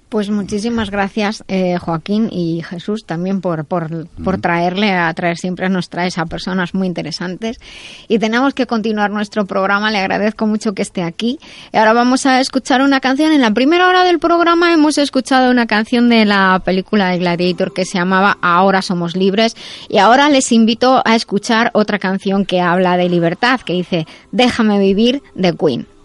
Pues 0.08 0.30
muchísimas 0.30 0.90
gracias, 0.90 1.42
eh, 1.48 1.78
Joaquín 1.78 2.28
y 2.30 2.62
Jesús, 2.62 3.06
también 3.06 3.40
por, 3.40 3.64
por, 3.64 4.06
por 4.22 4.40
traerle, 4.40 4.92
a 4.92 5.12
traer 5.14 5.36
siempre 5.36 5.68
nos 5.68 5.88
traes 5.88 6.16
a 6.18 6.26
personas 6.26 6.74
muy 6.74 6.86
interesantes. 6.86 7.58
Y 8.06 8.20
tenemos 8.20 8.54
que 8.54 8.68
continuar 8.68 9.10
nuestro 9.10 9.46
programa, 9.46 9.90
le 9.90 9.98
agradezco 9.98 10.46
mucho 10.46 10.74
que 10.74 10.82
esté 10.82 11.02
aquí. 11.02 11.40
Y 11.72 11.76
ahora 11.76 11.92
vamos 11.92 12.24
a 12.24 12.40
escuchar 12.40 12.82
una 12.82 13.00
canción. 13.00 13.32
En 13.32 13.40
la 13.40 13.50
primera 13.50 13.88
hora 13.88 14.04
del 14.04 14.20
programa 14.20 14.72
hemos 14.72 14.96
escuchado 14.96 15.50
una 15.50 15.66
canción 15.66 16.08
de 16.08 16.24
la 16.24 16.62
película 16.64 17.08
de 17.08 17.18
Gladiator 17.18 17.74
que 17.74 17.84
se 17.84 17.98
llamaba 17.98 18.38
Ahora 18.40 18.82
somos 18.82 19.16
libres. 19.16 19.56
Y 19.88 19.98
ahora 19.98 20.30
les 20.30 20.52
invito 20.52 21.02
a 21.04 21.16
escuchar 21.16 21.72
otra 21.74 21.98
canción 21.98 22.44
que 22.44 22.60
habla 22.60 22.96
de 22.96 23.08
libertad, 23.08 23.60
que 23.60 23.72
dice 23.72 24.06
Déjame 24.30 24.78
vivir 24.78 25.20
de 25.34 25.52
Queen. 25.52 25.95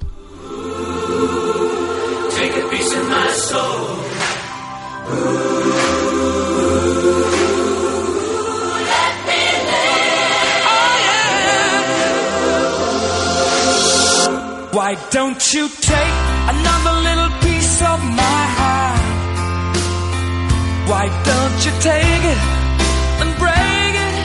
Why 14.73 14.95
don't 15.11 15.53
you 15.53 15.67
take 15.67 16.17
another 16.53 16.95
little 17.07 17.31
piece 17.43 17.81
of 17.81 17.99
my 18.21 18.41
heart? 18.59 19.03
Why 20.89 21.05
don't 21.29 21.59
you 21.65 21.73
take 21.91 22.23
it 22.33 22.41
and 23.21 23.31
break 23.43 23.93
it 24.07 24.15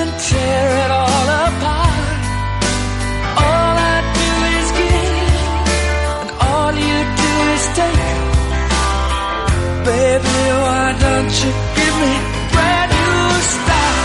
and 0.00 0.08
tear 0.28 0.66
it 0.84 0.90
all 0.90 1.28
apart? 1.44 2.20
All 3.44 3.74
I 3.92 3.96
do 4.16 4.30
is 4.56 4.68
give, 4.80 5.36
and 6.20 6.30
all 6.48 6.72
you 6.72 6.98
do 7.22 7.32
is 7.52 7.64
take. 7.76 8.16
Baby, 9.92 10.38
why 10.64 10.86
don't 11.04 11.34
you 11.42 11.52
give 11.76 11.94
me 12.00 12.14
brand 12.54 12.90
new 12.96 13.28
start? 13.52 13.96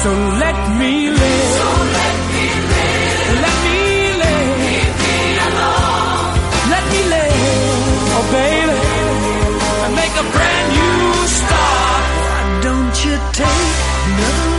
So 0.00 0.10
let 0.40 0.56
me 0.80 0.94
take 13.34 13.46
another 13.48 14.53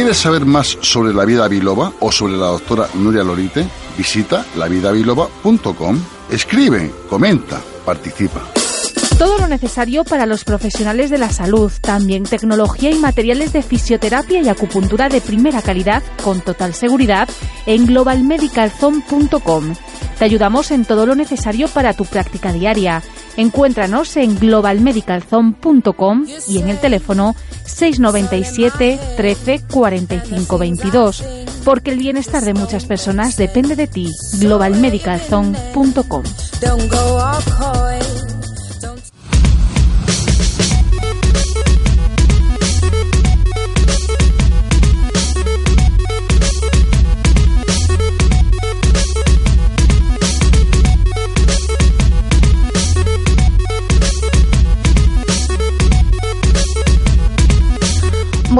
¿Quieres 0.00 0.16
saber 0.16 0.46
más 0.46 0.78
sobre 0.80 1.12
la 1.12 1.26
vida 1.26 1.46
biloba 1.46 1.92
o 2.00 2.10
sobre 2.10 2.32
la 2.32 2.46
doctora 2.46 2.88
Nuria 2.94 3.22
Lorite? 3.22 3.68
Visita 3.98 4.46
lavidabiloba.com. 4.56 6.02
Escribe, 6.30 6.90
comenta, 7.10 7.60
participa. 7.84 8.40
Todo 9.18 9.36
lo 9.36 9.46
necesario 9.46 10.04
para 10.04 10.24
los 10.24 10.44
profesionales 10.44 11.10
de 11.10 11.18
la 11.18 11.28
salud, 11.28 11.70
también 11.82 12.22
tecnología 12.22 12.90
y 12.90 12.94
materiales 12.94 13.52
de 13.52 13.62
fisioterapia 13.62 14.40
y 14.40 14.48
acupuntura 14.48 15.10
de 15.10 15.20
primera 15.20 15.60
calidad 15.60 16.02
con 16.24 16.40
total 16.40 16.72
seguridad 16.72 17.28
en 17.66 17.84
globalmedicalzone.com. 17.84 19.74
Te 20.18 20.24
ayudamos 20.24 20.70
en 20.70 20.86
todo 20.86 21.04
lo 21.04 21.14
necesario 21.14 21.68
para 21.68 21.92
tu 21.92 22.06
práctica 22.06 22.54
diaria. 22.54 23.02
Encuéntranos 23.36 24.16
en 24.16 24.38
globalmedicalzone.com 24.38 26.26
y 26.48 26.58
en 26.58 26.68
el 26.68 26.78
teléfono 26.78 27.34
697 27.64 28.98
13 29.16 29.62
45 29.70 30.58
22. 30.58 31.24
Porque 31.64 31.90
el 31.90 31.98
bienestar 31.98 32.44
de 32.44 32.54
muchas 32.54 32.84
personas 32.84 33.36
depende 33.36 33.76
de 33.76 33.86
ti. 33.86 34.08
globalmedicalzone.com. 34.38 36.22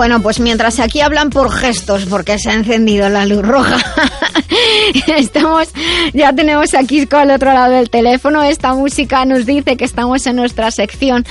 Bueno, 0.00 0.22
pues 0.22 0.40
mientras 0.40 0.80
aquí 0.80 1.02
hablan 1.02 1.28
por 1.28 1.52
gestos, 1.52 2.06
porque 2.06 2.38
se 2.38 2.48
ha 2.48 2.54
encendido 2.54 3.10
la 3.10 3.26
luz 3.26 3.42
roja, 3.42 3.76
estamos, 5.18 5.68
ya 6.14 6.32
tenemos 6.32 6.72
a 6.72 6.84
Kisco 6.84 7.18
al 7.18 7.30
otro 7.30 7.52
lado 7.52 7.74
del 7.74 7.90
teléfono. 7.90 8.42
Esta 8.42 8.72
música 8.72 9.26
nos 9.26 9.44
dice 9.44 9.76
que 9.76 9.84
estamos 9.84 10.26
en 10.26 10.36
nuestra 10.36 10.70
sección 10.70 11.26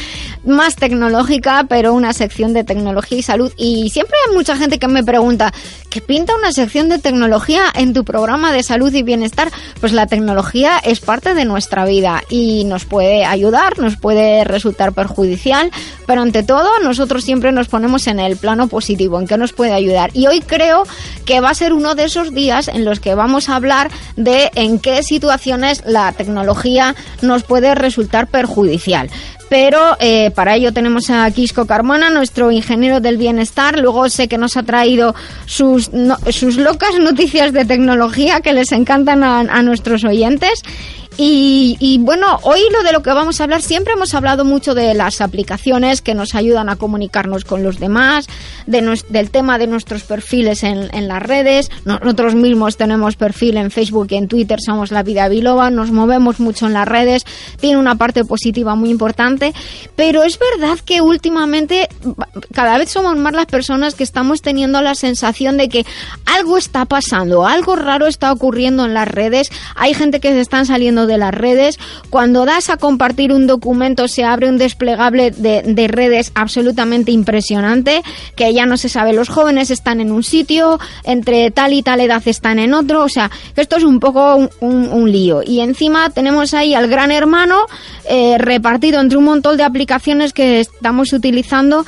más 0.46 0.76
tecnológica, 0.76 1.66
pero 1.68 1.96
una 1.96 2.14
sección 2.14 2.54
de 2.54 2.64
tecnología 2.64 3.18
y 3.18 3.24
salud. 3.24 3.52
Y 3.58 3.90
siempre 3.90 4.16
hay 4.28 4.36
mucha 4.36 4.56
gente 4.56 4.78
que 4.78 4.88
me 4.88 5.04
pregunta, 5.04 5.52
¿qué 5.90 6.00
pinta 6.00 6.36
una 6.36 6.52
sección 6.52 6.90
de 6.90 7.00
tecnología 7.00 7.64
en 7.74 7.94
tu 7.94 8.06
programa 8.06 8.52
de 8.52 8.62
salud 8.62 8.94
y 8.94 9.02
bienestar? 9.02 9.52
Pues 9.80 9.94
la 9.94 10.06
tecnología 10.06 10.78
es 10.78 11.00
parte 11.00 11.34
de 11.34 11.46
nuestra 11.46 11.86
vida 11.86 12.22
y 12.30 12.66
nos 12.66 12.86
puede 12.86 13.26
ayudar, 13.26 13.80
nos 13.80 13.98
puede 13.98 14.44
resultar 14.44 14.94
perjudicial, 14.94 15.72
pero 16.06 16.22
ante 16.22 16.44
todo 16.44 16.70
nosotros 16.84 17.24
siempre 17.24 17.52
nos 17.52 17.68
ponemos 17.68 18.06
en 18.06 18.20
el 18.20 18.38
plano 18.38 18.59
positivo, 18.68 19.20
en 19.20 19.28
que 19.28 19.38
nos 19.38 19.54
puede 19.54 19.74
ayudar. 19.74 20.12
Y 20.14 20.28
hoy 20.28 20.42
creo 20.42 20.84
que 21.26 21.40
va 21.40 21.50
a 21.52 21.54
ser 21.56 21.74
uno 21.74 21.96
de 21.96 22.06
esos 22.06 22.34
días 22.34 22.68
en 22.68 22.86
los 22.86 23.00
que 23.00 23.16
vamos 23.16 23.50
a 23.50 23.56
hablar 23.56 23.90
de 24.16 24.52
en 24.56 24.80
qué 24.80 25.02
situaciones 25.04 25.84
la 25.86 26.12
tecnología 26.12 26.96
nos 27.22 27.44
puede 27.44 27.76
resultar 27.76 28.28
perjudicial 28.28 29.10
pero 29.50 29.98
eh, 30.00 30.30
para 30.36 30.56
ello 30.56 30.72
tenemos 30.74 31.10
a 31.10 31.32
Quisco 31.32 31.66
Carmona, 31.66 32.12
nuestro 32.12 32.52
ingeniero 32.52 33.00
del 33.00 33.18
bienestar. 33.18 33.80
Luego 33.80 34.08
sé 34.08 34.28
que 34.28 34.38
nos 34.38 34.56
ha 34.58 34.62
traído 34.62 35.16
sus, 35.48 35.92
no- 35.92 36.20
sus 36.30 36.58
locas 36.58 36.92
noticias 37.00 37.52
de 37.52 37.66
tecnología 37.66 38.42
que 38.42 38.54
les 38.54 38.72
encantan 38.72 39.24
a 39.24 39.62
nuestros 39.64 40.04
oyentes. 40.04 40.62
Y, 41.22 41.98
bueno, 42.00 42.40
hoy 42.44 42.62
lo 42.72 42.82
de 42.82 42.94
lo 42.94 43.04
que 43.04 43.10
vamos 43.12 43.42
a 43.42 43.44
hablar, 43.44 43.62
siempre 43.62 43.92
hemos 43.92 44.14
hablado 44.14 44.46
mucho 44.46 44.74
de 44.74 44.94
las 44.94 45.20
aplicaciones 45.20 46.02
que 46.02 46.14
nos 46.16 46.34
ayudan 46.34 46.70
a 46.70 46.78
comunicarnos 46.78 47.44
con 47.44 47.62
los 47.62 47.78
demás, 47.78 48.28
de 48.68 48.82
nos- 48.82 49.06
del 49.10 49.30
tema 49.30 49.58
de 49.58 49.68
nuestros 49.68 50.04
perfiles 50.04 50.64
en, 50.64 50.90
en 50.96 51.10
las 51.10 51.22
redes. 51.22 51.70
Nosotros 51.84 52.36
mismos 52.36 52.78
tenemos 52.78 53.18
perfil 53.18 53.58
en 53.58 53.70
Facebook 53.70 54.08
y 54.12 54.16
en 54.16 54.30
Twitter, 54.30 54.60
somos 54.66 54.92
La 54.92 55.04
Vida 55.04 55.28
Biloba, 55.28 55.70
nos 55.70 55.92
movemos 55.92 56.40
mucho 56.40 56.68
en 56.68 56.74
las 56.74 56.88
redes, 56.88 57.26
tiene 57.60 57.78
una 57.78 57.96
parte 57.96 58.24
positiva 58.24 58.76
muy 58.76 58.90
importante, 58.90 59.54
pero 59.98 60.24
es 60.24 60.40
verdad 60.40 60.80
que 60.86 61.02
últimamente 61.02 61.90
cada 62.54 62.78
vez 62.78 62.92
somos 62.92 63.18
más 63.18 63.34
las 63.34 63.48
personas 63.48 63.94
que 63.94 64.04
estamos 64.06 64.42
teniendo 64.42 64.82
la 64.82 64.96
sensación 64.96 65.58
de 65.58 65.68
que 65.68 65.86
algo 66.26 66.58
está 66.58 66.86
pasando, 66.86 67.46
algo 67.46 67.76
raro 67.76 68.08
está 68.08 68.32
ocurriendo 68.32 68.86
en 68.86 68.94
las 68.94 69.08
redes, 69.10 69.50
hay 69.76 69.94
gente 69.94 70.22
que 70.22 70.30
se 70.32 70.40
están 70.40 70.66
saliendo 70.66 71.09
de 71.10 71.18
las 71.18 71.34
redes, 71.34 71.78
cuando 72.10 72.46
das 72.46 72.70
a 72.70 72.78
compartir 72.78 73.34
un 73.34 73.46
documento 73.48 74.08
se 74.08 74.24
abre 74.24 74.48
un 74.48 74.58
desplegable 74.58 75.32
de, 75.32 75.64
de 75.64 75.88
redes 75.90 76.32
absolutamente 76.36 77.12
impresionante, 77.12 78.02
que 78.38 78.54
ya 78.54 78.66
no 78.66 78.78
se 78.78 78.88
sabe, 78.88 79.12
los 79.12 79.28
jóvenes 79.28 79.72
están 79.72 80.00
en 80.00 80.12
un 80.14 80.24
sitio, 80.24 80.80
entre 81.04 81.52
tal 81.52 81.74
y 81.74 81.84
tal 81.84 82.00
edad 82.00 82.22
están 82.26 82.60
en 82.60 82.74
otro, 82.74 83.04
o 83.04 83.10
sea, 83.10 83.30
esto 83.58 83.76
es 83.76 83.84
un 83.84 84.00
poco 84.00 84.36
un, 84.36 84.50
un- 84.62 84.90
un 84.90 85.12
lío. 85.12 85.42
Y 85.46 85.60
encima 85.60 86.10
tenemos 86.12 86.54
ahí 86.54 86.74
al 86.76 86.88
gran 86.88 87.12
hermano 87.12 87.58
eh, 88.10 88.38
repartido 88.38 89.02
entre 89.02 89.18
un 89.18 89.26
montón 89.26 89.58
de 89.58 89.64
aplicaciones 89.64 90.32
que 90.32 90.60
estamos 90.62 91.12
utilizando 91.12 91.86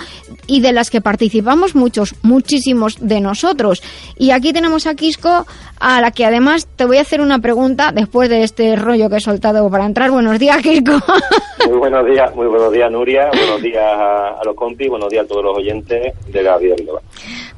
y 0.47 0.59
de 0.61 0.73
las 0.73 0.89
que 0.89 0.99
participamos 1.01 1.75
muchos, 1.75 2.15
muchísimos 2.23 2.97
de 2.99 3.21
nosotros. 3.21 3.81
Y 4.17 4.31
aquí 4.31 4.51
tenemos 4.53 4.87
a 4.87 4.95
Quisco, 4.95 5.45
a 5.79 6.01
la 6.01 6.11
que 6.11 6.25
además 6.25 6.67
te 6.75 6.85
voy 6.85 6.97
a 6.97 7.01
hacer 7.01 7.21
una 7.21 7.39
pregunta 7.39 7.91
después 7.93 8.29
de 8.29 8.43
este 8.43 8.75
rollo 8.75 9.09
que 9.11 9.17
he 9.17 9.21
soltado 9.21 9.69
para 9.69 9.85
entrar. 9.85 10.09
Buenos 10.09 10.39
días, 10.39 10.57
Quisco. 10.61 10.93
Muy 11.67 11.77
buenos 11.77 12.05
días, 12.07 12.35
muy 12.35 12.47
buenos 12.47 12.71
días 12.73 12.91
Nuria, 12.91 13.29
buenos 13.33 13.61
días 13.61 13.83
a, 13.83 14.29
a 14.29 14.43
los 14.43 14.55
compis, 14.55 14.89
buenos 14.89 15.09
días 15.09 15.25
a 15.25 15.27
todos 15.27 15.43
los 15.43 15.57
oyentes 15.57 16.13
de 16.27 16.41
la 16.43 16.57
vida 16.57 16.73
Biloba. 16.75 17.01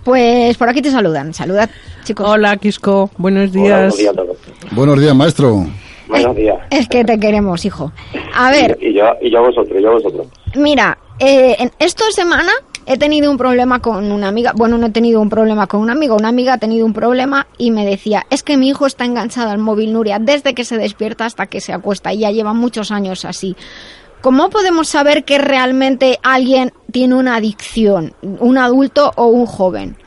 Pues 0.03 0.57
por 0.57 0.67
aquí 0.67 0.81
te 0.81 0.91
saludan. 0.91 1.33
Saludad, 1.33 1.69
chicos. 2.03 2.27
Hola, 2.27 2.57
Quisco. 2.57 3.09
Buenos 3.17 3.51
Hola, 3.51 3.61
días. 3.63 3.77
buenos 3.79 3.97
días 3.97 4.13
a 4.13 4.15
todos. 4.15 4.37
Buenos 4.71 4.99
días, 4.99 5.15
maestro. 5.15 5.65
Buenos 6.09 6.35
días. 6.35 6.57
Es 6.69 6.89
que 6.89 7.05
te 7.05 7.17
queremos, 7.17 7.63
hijo. 7.63 7.93
A 8.35 8.51
ver, 8.51 8.77
Y 8.81 8.93
yo, 8.93 9.05
y 9.21 9.31
yo 9.31 9.39
a 9.39 9.41
vosotros, 9.43 9.81
yo 9.81 9.89
a 9.89 9.93
vosotros. 9.93 10.27
Mira, 10.55 10.97
eh, 11.19 11.55
en 11.59 11.71
esta 11.79 12.03
semana 12.11 12.51
he 12.85 12.97
tenido 12.97 13.31
un 13.31 13.37
problema 13.37 13.79
con 13.79 14.11
una 14.11 14.27
amiga. 14.27 14.53
Bueno, 14.55 14.77
no 14.77 14.87
he 14.87 14.91
tenido 14.91 15.21
un 15.21 15.29
problema 15.29 15.67
con 15.67 15.81
una 15.81 15.93
amiga. 15.93 16.15
Una 16.15 16.29
amiga 16.29 16.53
ha 16.53 16.57
tenido 16.57 16.85
un 16.85 16.93
problema 16.93 17.47
y 17.57 17.71
me 17.71 17.85
decía, 17.85 18.25
es 18.29 18.43
que 18.43 18.57
mi 18.57 18.69
hijo 18.69 18.85
está 18.85 19.05
enganchado 19.05 19.51
al 19.51 19.59
móvil 19.59 19.93
Nuria 19.93 20.19
desde 20.19 20.53
que 20.53 20.65
se 20.65 20.77
despierta 20.77 21.25
hasta 21.25 21.47
que 21.47 21.61
se 21.61 21.73
acuesta 21.73 22.13
y 22.13 22.19
ya 22.19 22.31
lleva 22.31 22.53
muchos 22.53 22.91
años 22.91 23.25
así. 23.25 23.55
¿Cómo 24.21 24.49
podemos 24.49 24.87
saber 24.87 25.25
que 25.25 25.37
realmente 25.37 26.17
alguien 26.23 26.71
tiene 26.91 27.15
una 27.15 27.35
adicción, 27.35 28.13
un 28.21 28.57
adulto 28.57 29.11
o 29.15 29.27
un 29.27 29.45
joven? 29.45 29.97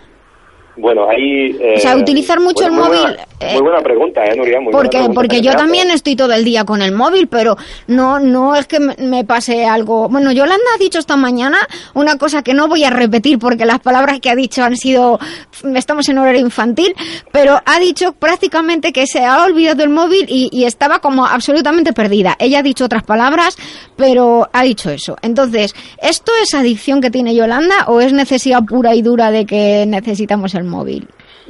Bueno, 0.77 1.09
ahí... 1.09 1.57
eh, 1.61 1.74
O 1.77 1.81
sea, 1.81 1.97
utilizar 1.97 2.39
mucho 2.40 2.65
bueno, 2.65 2.66
el 2.66 2.73
muy 2.73 2.89
móvil, 2.89 3.03
buena- 3.16 3.27
eh, 3.40 3.53
muy 3.55 3.62
buena 3.62 3.81
pregunta, 3.82 4.24
¿eh, 4.24 4.36
Nuria? 4.36 4.61
Muy 4.61 4.73
Porque, 4.73 5.09
porque 5.15 5.36
que 5.36 5.43
yo 5.43 5.53
también 5.57 5.90
estoy 5.90 6.16
todo 6.16 6.32
el 6.35 6.44
día 6.44 6.65
con 6.65 6.82
el 6.82 6.93
móvil, 6.93 7.28
pero 7.28 7.57
no, 7.86 8.20
no 8.20 8.55
es 8.55 8.66
que 8.66 8.78
me, 8.81 8.94
me 8.98 9.24
pase 9.24 9.65
algo. 9.65 10.09
Bueno, 10.09 10.32
Yolanda 10.32 10.65
ha 10.74 10.78
dicho 10.78 10.98
esta 10.98 11.16
mañana 11.16 11.59
una 11.94 12.19
cosa 12.19 12.43
que 12.43 12.53
no 12.55 12.69
voy 12.69 12.85
a 12.85 12.90
repetir 12.90 13.39
porque 13.39 13.65
las 13.65 13.78
palabras 13.81 14.20
que 14.20 14.28
ha 14.31 14.35
dicho 14.36 14.62
han 14.65 14.77
sido, 14.77 15.19
estamos 15.74 16.09
en 16.09 16.19
horario 16.19 16.40
infantil, 16.40 16.94
pero 17.32 17.59
ha 17.65 17.78
dicho 17.81 18.12
prácticamente 18.12 18.93
que 18.93 19.07
se 19.07 19.24
ha 19.24 19.44
olvidado 19.44 19.82
el 19.82 19.90
móvil 19.90 20.27
y, 20.28 20.48
y 20.53 20.65
estaba 20.65 20.98
como 20.98 21.27
absolutamente 21.27 21.93
perdida. 21.94 22.36
Ella 22.39 22.59
ha 22.59 22.62
dicho 22.62 22.85
otras 22.85 23.03
palabras, 23.03 23.57
pero 23.97 24.48
ha 24.53 24.62
dicho 24.62 24.90
eso. 24.90 25.16
Entonces, 25.23 25.74
¿esto 26.03 26.32
es 26.43 26.53
adicción 26.55 27.01
que 27.01 27.11
tiene 27.11 27.35
Yolanda 27.35 27.85
o 27.89 28.01
es 28.01 28.12
necesidad 28.12 28.62
pura 28.65 28.94
y 28.94 29.03
dura 29.03 29.31
de 29.31 29.47
que 29.47 29.85
necesitamos 29.86 30.55
el 30.55 30.65
móvil? 30.66 31.06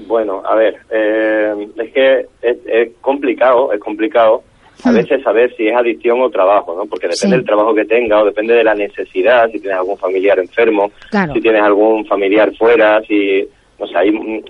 Bueno, 0.06 0.43
a 0.47 0.55
ver, 0.55 0.76
eh, 0.90 1.68
es 1.76 1.93
que 1.93 2.26
es, 2.43 2.56
es 2.66 2.90
complicado, 3.01 3.72
es 3.72 3.80
complicado 3.80 4.43
a 4.84 4.93
veces 4.93 5.22
saber 5.22 5.55
si 5.56 5.66
es 5.68 5.74
adicción 5.74 6.20
o 6.20 6.28
trabajo, 6.28 6.74
¿no? 6.76 6.84
Porque 6.84 7.06
depende 7.09 7.16
Sí. 7.16 7.30
del 7.30 7.44
trabajo 7.47 7.74
que 7.74 7.86
tenga 7.86 8.20
o 8.20 8.26
depende 8.26 8.55
de 8.55 8.62
la 8.62 8.74
necesidad, 8.74 9.51
si 9.51 9.59
tienes 9.59 9.78
algún 9.78 9.97
familiar 9.97 10.38
enfermo, 10.38 10.90
Claro. 11.10 11.32
si 11.32 11.40
tienes 11.40 11.62
algún 11.62 12.05
familiar 12.05 12.55
fuera, 12.56 13.01
si, 13.09 13.48
no 13.80 13.86
sé, 13.86 13.97
ahí, 13.97 14.10
mm, 14.12 14.43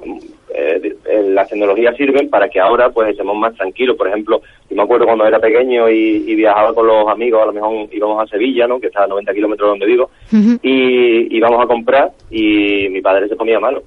eh, 0.52 0.94
eh, 1.09 1.22
las 1.28 1.48
tecnologías 1.48 1.97
sirven 1.97 2.28
para 2.28 2.48
que 2.48 2.59
ahora 2.59 2.90
pues 2.90 3.10
estemos 3.10 3.36
más 3.36 3.55
tranquilos. 3.55 3.97
Por 3.97 4.09
ejemplo, 4.09 4.40
yo 4.68 4.76
me 4.76 4.82
acuerdo 4.82 5.05
cuando 5.06 5.26
era 5.26 5.38
pequeño 5.38 5.88
y, 5.88 6.24
y 6.26 6.34
viajaba 6.34 6.74
con 6.74 6.88
los 6.88 7.06
amigos, 7.09 7.43
a 7.43 7.47
lo 7.47 7.52
mejor 7.52 7.88
íbamos 7.93 8.20
a 8.20 8.26
Sevilla, 8.26 8.66
¿no? 8.66 8.80
Que 8.80 8.88
está 8.88 9.05
a 9.05 9.06
90 9.06 9.32
kilómetros 9.32 9.66
de 9.66 9.70
donde 9.70 9.86
vivo, 9.86 10.10
y 10.62 11.36
íbamos 11.36 11.62
a 11.62 11.68
comprar 11.68 12.10
y 12.30 12.88
mi 12.90 13.01
padre 13.01 13.28
se 13.28 13.36
ponía 13.36 13.60
malo 13.60 13.82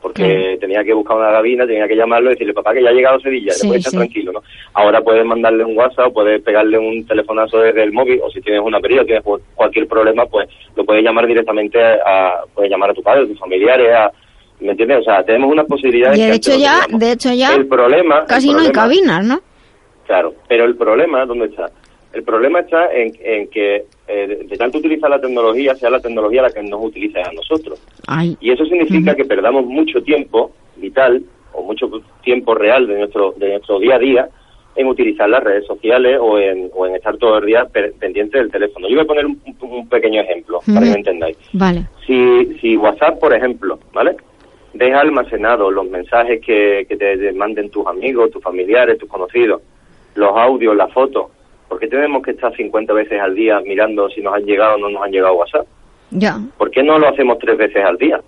porque 0.00 0.56
tenía 0.60 0.82
que 0.82 0.92
buscar 0.94 1.16
una 1.18 1.30
gabina, 1.30 1.66
tenía 1.66 1.86
que 1.86 1.96
llamarlo 1.96 2.30
y 2.30 2.34
decirle, 2.34 2.54
papá, 2.54 2.72
que 2.72 2.82
ya 2.82 2.88
ha 2.90 2.92
llegado 2.92 3.16
a 3.16 3.20
Sevilla, 3.20 3.52
Sí, 3.52 3.66
le 3.66 3.68
puedes 3.70 3.80
estar 3.86 3.90
sí. 3.90 3.96
tranquilo, 3.98 4.32
¿no? 4.32 4.42
Ahora 4.74 5.00
puedes 5.02 5.24
mandarle 5.24 5.64
un 5.64 5.76
WhatsApp, 5.76 6.08
o 6.08 6.12
puedes 6.12 6.40
pegarle 6.42 6.78
un 6.78 7.06
telefonazo 7.06 7.58
desde 7.58 7.82
el 7.82 7.92
móvil, 7.92 8.20
o 8.22 8.30
si 8.30 8.40
tienes 8.40 8.62
una 8.62 8.78
avería, 8.78 9.04
tienes 9.04 9.22
cu- 9.22 9.40
cualquier 9.54 9.86
problema, 9.86 10.24
pues 10.26 10.48
lo 10.76 10.84
puedes 10.84 11.04
llamar 11.04 11.26
directamente 11.26 11.78
a, 11.82 12.40
puedes 12.54 12.70
llamar 12.70 12.90
a 12.90 12.94
tu 12.94 13.02
padre, 13.02 13.24
a 13.24 13.26
tus 13.26 13.38
familiares, 13.38 13.92
a, 13.94 14.10
¿me 14.60 14.70
entiendes? 14.72 14.98
O 14.98 15.02
sea, 15.02 15.22
tenemos 15.24 15.50
unas 15.52 15.66
posibilidades 15.66 16.16
Y 16.18 16.20
que 16.22 16.26
de 16.26 16.32
antes 16.32 16.48
hecho 16.48 16.58
ya, 16.58 16.86
de 16.98 17.12
hecho 17.12 17.32
ya, 17.32 17.54
El 17.54 17.66
problema... 17.66 18.20
el 18.20 18.26
casi 18.26 18.52
no 18.52 18.60
hay 18.60 18.70
cabinas, 18.72 19.24
¿no? 19.24 19.40
Claro, 20.06 20.34
pero 20.48 20.64
el 20.64 20.76
problema, 20.76 21.24
¿dónde 21.26 21.46
está? 21.46 21.70
El 22.12 22.24
problema 22.24 22.60
está 22.60 22.92
en, 22.92 23.12
en 23.22 23.48
que 23.48 23.84
eh, 24.10 24.26
de, 24.26 24.36
de 24.44 24.56
tanto 24.56 24.78
utilizar 24.78 25.08
la 25.10 25.20
tecnología, 25.20 25.74
sea 25.74 25.90
la 25.90 26.00
tecnología 26.00 26.42
la 26.42 26.50
que 26.50 26.62
nos 26.62 26.84
utilice 26.84 27.20
a 27.20 27.32
nosotros. 27.32 27.80
Ay. 28.06 28.36
Y 28.40 28.50
eso 28.50 28.64
significa 28.64 29.14
que 29.14 29.24
perdamos 29.24 29.64
mucho 29.66 30.02
tiempo 30.02 30.52
vital 30.76 31.22
o 31.52 31.62
mucho 31.62 31.90
tiempo 32.22 32.54
real 32.54 32.86
de 32.86 32.98
nuestro, 32.98 33.34
de 33.36 33.48
nuestro 33.50 33.78
día 33.78 33.96
a 33.96 33.98
día 33.98 34.28
en 34.76 34.86
utilizar 34.86 35.28
las 35.28 35.42
redes 35.42 35.66
sociales 35.66 36.18
o 36.20 36.38
en, 36.38 36.70
o 36.74 36.86
en 36.86 36.94
estar 36.94 37.16
todo 37.18 37.38
el 37.38 37.46
día 37.46 37.66
pendiente 37.98 38.38
del 38.38 38.50
teléfono. 38.50 38.88
Yo 38.88 38.94
voy 38.94 39.04
a 39.04 39.06
poner 39.06 39.26
un, 39.26 39.40
un 39.60 39.88
pequeño 39.88 40.20
ejemplo 40.20 40.60
para 40.64 40.80
que 40.80 40.92
me 40.92 40.98
entendáis. 40.98 41.36
Vale. 41.52 41.86
Si, 42.06 42.56
si 42.60 42.76
WhatsApp, 42.76 43.18
por 43.18 43.34
ejemplo, 43.34 43.78
¿vale? 43.92 44.16
Deja 44.72 45.00
almacenados 45.00 45.72
los 45.72 45.88
mensajes 45.90 46.40
que, 46.40 46.86
que 46.88 46.96
te, 46.96 47.16
te 47.18 47.32
manden 47.32 47.68
tus 47.70 47.84
amigos, 47.86 48.30
tus 48.30 48.42
familiares, 48.42 48.98
tus 48.98 49.08
conocidos, 49.08 49.60
los 50.14 50.30
audios, 50.36 50.76
las 50.76 50.92
fotos, 50.92 51.26
¿por 51.70 51.78
qué 51.78 51.86
tenemos 51.86 52.22
que 52.24 52.32
estar 52.32 52.54
50 52.54 52.92
veces 52.92 53.20
al 53.20 53.34
día 53.34 53.60
mirando 53.60 54.10
si 54.10 54.20
nos 54.20 54.34
han 54.34 54.44
llegado 54.44 54.74
o 54.74 54.78
no 54.78 54.90
nos 54.90 55.02
han 55.04 55.12
llegado 55.12 55.34
WhatsApp? 55.34 55.66
Ya. 56.10 56.36
¿Por 56.58 56.68
qué 56.72 56.82
no 56.82 56.98
lo 56.98 57.08
hacemos 57.08 57.38
tres 57.38 57.56
veces 57.56 57.84
al 57.84 57.96
día? 57.96 58.20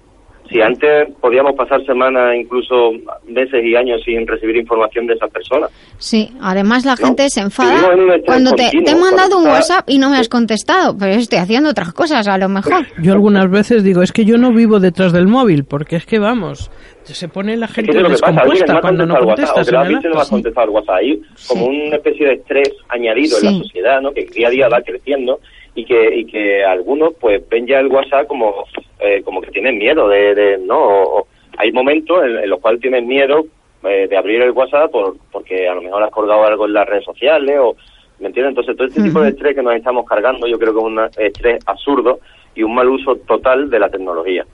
Si 0.52 0.60
antes 0.60 1.08
podíamos 1.20 1.54
pasar 1.56 1.84
semanas, 1.86 2.34
incluso 2.36 2.92
meses 3.26 3.64
y 3.64 3.74
años 3.74 4.02
sin 4.04 4.26
recibir 4.26 4.56
información 4.56 5.06
de 5.06 5.14
esas 5.14 5.30
personas. 5.30 5.70
Sí, 5.98 6.30
además 6.40 6.84
la 6.84 6.96
gente 6.96 7.28
se 7.30 7.40
enfada 7.40 7.80
cuando 8.26 8.50
te, 8.54 8.64
continuo, 8.64 8.84
te 8.84 8.90
he 8.90 8.96
mandado 8.96 9.38
un 9.38 9.46
WhatsApp 9.46 9.88
y 9.88 9.98
no 9.98 10.10
me 10.10 10.18
has 10.18 10.28
contestado, 10.28 10.96
pero 10.98 11.12
estoy 11.12 11.38
haciendo 11.38 11.70
otras 11.70 11.92
cosas 11.92 12.28
a 12.28 12.36
lo 12.38 12.48
mejor. 12.48 12.86
Yo 13.02 13.12
algunas 13.12 13.50
veces 13.50 13.82
digo, 13.82 14.02
es 14.02 14.12
que 14.12 14.24
yo 14.24 14.36
no 14.36 14.52
vivo 14.52 14.78
detrás 14.78 15.12
del 15.12 15.26
móvil, 15.26 15.64
porque 15.64 15.96
es 15.96 16.06
que 16.06 16.18
vamos, 16.18 16.70
se 17.04 17.28
pone 17.28 17.56
la 17.56 17.68
gente 17.68 17.96
es 17.96 18.08
descompuesta 18.08 18.80
cuando 18.80 19.06
no 19.06 19.14
o 19.14 19.24
contestas. 19.24 19.66
que 19.68 20.08
no 20.08 20.20
has 20.20 20.28
contestado 20.28 20.66
el 20.66 20.70
WhatsApp. 20.74 20.96
Hay 20.96 21.22
como 21.48 21.66
una 21.66 21.96
especie 21.96 22.26
de 22.26 22.34
estrés 22.34 22.70
añadido 22.88 23.38
en 23.38 23.40
Sí. 23.42 23.46
la 23.46 23.62
sociedad, 23.64 24.00
¿no? 24.00 24.12
Que 24.12 24.24
día 24.26 24.48
a 24.48 24.50
día 24.50 24.68
va 24.68 24.80
creciendo 24.82 25.40
y 25.74 25.84
que 25.84 26.14
y 26.16 26.24
que 26.26 26.64
algunos 26.64 27.14
pues 27.20 27.48
ven 27.48 27.66
ya 27.66 27.80
el 27.80 27.86
WhatsApp 27.88 28.26
como 28.26 28.64
eh, 29.00 29.22
como 29.24 29.40
que 29.40 29.50
tienen 29.50 29.78
miedo 29.78 30.08
de, 30.08 30.34
de 30.34 30.58
no 30.58 30.78
O- 30.78 31.18
o 31.20 31.26
hay 31.56 31.72
momentos 31.72 32.22
en, 32.24 32.38
en 32.38 32.50
los 32.50 32.60
cuales 32.60 32.80
tienen 32.80 33.06
miedo 33.06 33.44
eh, 33.84 34.06
de 34.08 34.16
abrir 34.16 34.42
el 34.42 34.50
WhatsApp 34.52 34.90
por, 34.90 35.16
porque 35.30 35.66
a 35.68 35.74
lo 35.74 35.82
mejor 35.82 36.02
has 36.02 36.10
colgado 36.10 36.44
algo 36.44 36.66
en 36.66 36.72
las 36.74 36.88
redes 36.88 37.04
sociales 37.04 37.56
o 37.60 37.74
¿me 38.20 38.28
entiendes? 38.28 38.50
Entonces 38.50 38.76
todo 38.76 38.86
este 38.86 39.02
tipo 39.02 39.20
de 39.20 39.30
estrés 39.30 39.54
que 39.56 39.62
nos 39.62 39.74
estamos 39.74 40.06
cargando 40.06 40.46
yo 40.46 40.58
creo 40.58 40.72
que 40.72 40.78
es 40.78 40.84
un 40.84 41.00
estrés 41.18 41.58
absurdo 41.66 42.20
y 42.54 42.62
un 42.62 42.74
mal 42.74 42.88
uso 42.88 43.16
total 43.16 43.68
de 43.70 43.78
la 43.78 43.88
tecnología. 43.88 44.44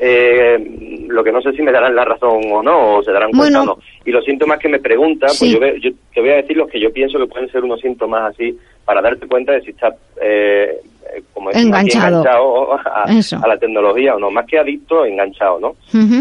Eh, 0.00 1.04
lo 1.08 1.24
que 1.24 1.32
no 1.32 1.42
sé 1.42 1.52
si 1.52 1.62
me 1.62 1.72
darán 1.72 1.96
la 1.96 2.04
razón 2.04 2.40
o 2.52 2.62
no, 2.62 2.96
o 2.98 3.02
se 3.02 3.10
darán 3.10 3.30
cuenta 3.32 3.58
Bueno. 3.58 3.72
o 3.72 3.76
no. 3.76 3.82
Y 4.04 4.12
los 4.12 4.24
síntomas 4.24 4.58
que 4.60 4.68
me 4.68 4.78
preguntan, 4.78 5.30
Sí. 5.30 5.56
pues 5.56 5.74
yo, 5.82 5.90
yo 5.90 5.96
te 6.14 6.20
voy 6.20 6.30
a 6.30 6.36
decir 6.36 6.56
los 6.56 6.68
que 6.70 6.78
yo 6.78 6.92
pienso 6.92 7.18
que 7.18 7.26
pueden 7.26 7.50
ser 7.50 7.64
unos 7.64 7.80
síntomas 7.80 8.32
así 8.32 8.56
para 8.88 9.02
darte 9.02 9.26
cuenta 9.28 9.52
de 9.52 9.60
si 9.60 9.70
estás, 9.72 9.94
eh, 10.18 10.80
eh, 11.14 11.22
como 11.34 11.50
decimos 11.50 11.78
Enganchado. 11.78 12.20
enganchado 12.20 12.72
a, 12.72 13.44
a 13.44 13.48
la 13.48 13.58
tecnología 13.58 14.14
o 14.16 14.18
no, 14.18 14.30
más 14.30 14.46
que 14.46 14.58
adicto, 14.58 15.04
enganchado, 15.04 15.60
¿no? 15.60 15.76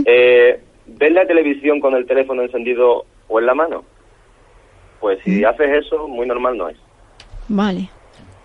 Eh, 0.05 0.59
¿Ves 0.85 1.11
la 1.13 1.25
televisión 1.25 1.79
con 1.79 1.95
el 1.95 2.05
teléfono 2.05 2.41
encendido 2.41 3.05
o 3.29 3.39
en 3.39 3.45
la 3.45 3.53
mano? 3.53 3.85
Pues 4.99 5.17
si 5.23 5.45
haces 5.45 5.85
eso, 5.85 6.09
muy 6.09 6.27
normal 6.27 6.57
no 6.57 6.67
es. 6.67 6.75
Vale. 7.47 7.89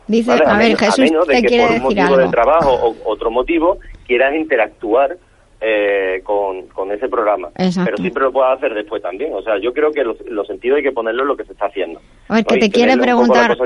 Dice, 0.07 0.31
¿vale? 0.31 0.45
a 0.47 0.57
ver, 0.57 0.67
menos, 0.67 0.79
Jesús 0.79 0.99
menos 1.11 1.27
de 1.27 1.35
te 1.41 1.49
que 1.49 1.61
por 1.61 1.71
un 1.73 1.83
motivo 1.83 2.07
algo. 2.07 2.19
de 2.19 2.29
trabajo 2.29 2.71
o 2.75 2.95
otro 3.11 3.29
motivo 3.33 3.79
quieras 4.07 4.37
interactuar 4.37 5.17
eh, 5.65 6.21
con, 6.25 6.67
con 6.69 6.91
ese 6.91 7.09
programa. 7.09 7.49
Exacto. 7.57 7.85
Pero 7.85 7.97
siempre 7.99 8.23
lo 8.25 8.33
puedes 8.33 8.57
hacer 8.59 8.75
después 8.75 9.01
también. 9.03 9.33
O 9.35 9.43
sea, 9.43 9.59
yo 9.63 9.73
creo 9.73 9.93
que 9.93 10.03
los, 10.03 10.17
los 10.29 10.47
sentidos 10.47 10.79
hay 10.79 10.83
que 10.83 10.93
ponerlo 10.93 11.23
en 11.23 11.29
lo 11.29 11.37
que 11.37 11.45
se 11.45 11.53
está 11.53 11.67
haciendo. 11.67 12.01
A 12.29 12.35
ver, 12.35 12.45
que 12.45 12.57
te 12.57 12.71
quiere 12.71 12.97
preguntar. 12.97 13.57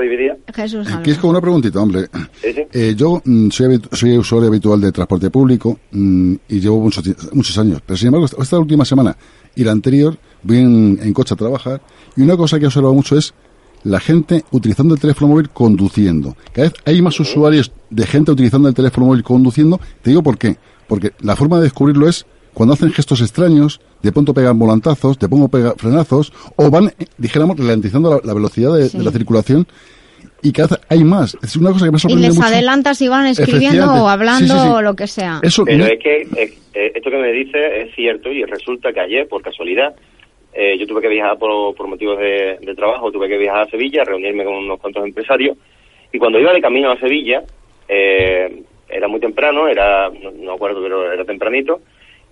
Jesús. 0.53 0.87
Aquí 0.93 1.11
es 1.11 1.17
como 1.17 1.31
una 1.31 1.41
preguntita, 1.41 1.79
hombre. 1.81 2.01
Sí, 2.33 2.53
sí. 2.53 2.61
Eh, 2.73 2.93
yo 2.95 3.21
mm, 3.23 3.49
soy, 3.49 3.65
habitu- 3.67 3.95
soy 3.95 4.17
usuario 4.17 4.49
habitual 4.49 4.79
de 4.81 4.91
transporte 4.91 5.29
público 5.29 5.79
mm, 5.91 6.35
y 6.49 6.59
llevo 6.59 6.79
muchos, 6.79 7.03
muchos 7.33 7.57
años. 7.57 7.81
Pero 7.85 7.97
sin 7.97 8.07
embargo, 8.07 8.25
esta, 8.25 8.41
esta 8.41 8.59
última 8.59 8.85
semana 8.85 9.15
y 9.55 9.63
la 9.63 9.71
anterior 9.71 10.15
voy 10.43 10.57
en, 10.57 10.99
en 11.01 11.13
coche 11.13 11.33
a 11.33 11.37
trabajar 11.37 11.81
y 12.15 12.21
una 12.21 12.37
cosa 12.37 12.57
que 12.59 12.65
he 12.65 12.67
observado 12.67 12.93
mucho 12.93 13.17
es 13.17 13.33
la 13.87 13.99
gente 13.99 14.43
utilizando 14.51 14.93
el 14.95 14.99
teléfono 15.01 15.31
móvil 15.33 15.49
conduciendo. 15.49 16.35
Cada 16.53 16.69
vez 16.69 16.73
hay 16.85 17.01
más 17.01 17.19
usuarios 17.19 17.71
de 17.89 18.05
gente 18.05 18.31
utilizando 18.31 18.67
el 18.69 18.75
teléfono 18.75 19.07
móvil 19.07 19.23
conduciendo. 19.23 19.79
Te 20.01 20.09
digo 20.11 20.21
por 20.23 20.37
qué. 20.37 20.57
Porque 20.87 21.11
la 21.21 21.35
forma 21.35 21.57
de 21.57 21.63
descubrirlo 21.63 22.07
es 22.07 22.25
cuando 22.53 22.73
hacen 22.73 22.91
gestos 22.91 23.21
extraños, 23.21 23.79
de 24.01 24.11
pronto 24.11 24.33
pegan 24.33 24.57
volantazos, 24.57 25.19
de 25.19 25.27
pronto 25.29 25.47
pegan 25.47 25.73
frenazos, 25.77 26.33
o 26.55 26.69
van, 26.71 26.87
eh, 26.99 27.05
dijéramos, 27.17 27.57
ralentizando 27.57 28.09
la, 28.09 28.21
la 28.23 28.33
velocidad 28.33 28.73
de, 28.75 28.89
Sí. 28.89 28.97
de 28.97 29.03
la 29.03 29.11
circulación 29.11 29.67
y 30.41 30.51
cada 30.51 30.69
vez 30.77 30.79
hay 30.89 31.03
más. 31.03 31.37
Es 31.43 31.55
una 31.55 31.71
cosa 31.71 31.85
que 31.85 31.91
me 31.91 31.97
ha 31.97 32.11
Y 32.11 32.15
les 32.15 32.35
mucho. 32.35 32.47
adelantas 32.47 33.01
y 33.01 33.07
van 33.07 33.27
escribiendo 33.27 33.85
o 33.93 34.07
hablando 34.07 34.53
Sí, 34.53 34.59
sí, 34.59 34.65
sí. 34.67 34.73
o 34.73 34.81
lo 34.81 34.95
que 34.95 35.07
sea. 35.07 35.39
Eso 35.43 35.65
Pero 35.65 35.77
no- 35.79 35.85
es 35.85 35.99
que 36.01 36.21
eh, 36.41 36.91
esto 36.95 37.09
que 37.09 37.17
me 37.17 37.31
dice 37.31 37.57
es 37.81 37.95
cierto 37.95 38.31
y 38.31 38.43
resulta 38.43 38.91
que 38.93 38.99
ayer, 39.01 39.27
por 39.27 39.41
casualidad, 39.41 39.95
eh, 40.53 40.77
yo 40.77 40.87
tuve 40.87 41.01
que 41.01 41.09
viajar 41.09 41.37
por, 41.37 41.75
por 41.75 41.87
motivos 41.87 42.17
de, 42.19 42.57
de 42.61 42.75
trabajo, 42.75 43.11
tuve 43.11 43.27
que 43.27 43.37
viajar 43.37 43.67
a 43.67 43.69
Sevilla, 43.69 44.03
reunirme 44.03 44.43
con 44.43 44.55
unos 44.55 44.79
cuantos 44.79 45.05
empresarios 45.05 45.57
y 46.11 46.19
cuando 46.19 46.39
iba 46.39 46.53
de 46.53 46.61
camino 46.61 46.91
a 46.91 46.99
Sevilla, 46.99 47.43
eh, 47.87 48.63
era 48.89 49.07
muy 49.07 49.19
temprano, 49.19 49.67
era, 49.67 50.09
no, 50.09 50.53
acuerdo, 50.53 50.81
pero 50.81 51.11
era 51.11 51.25
tempranito, 51.25 51.81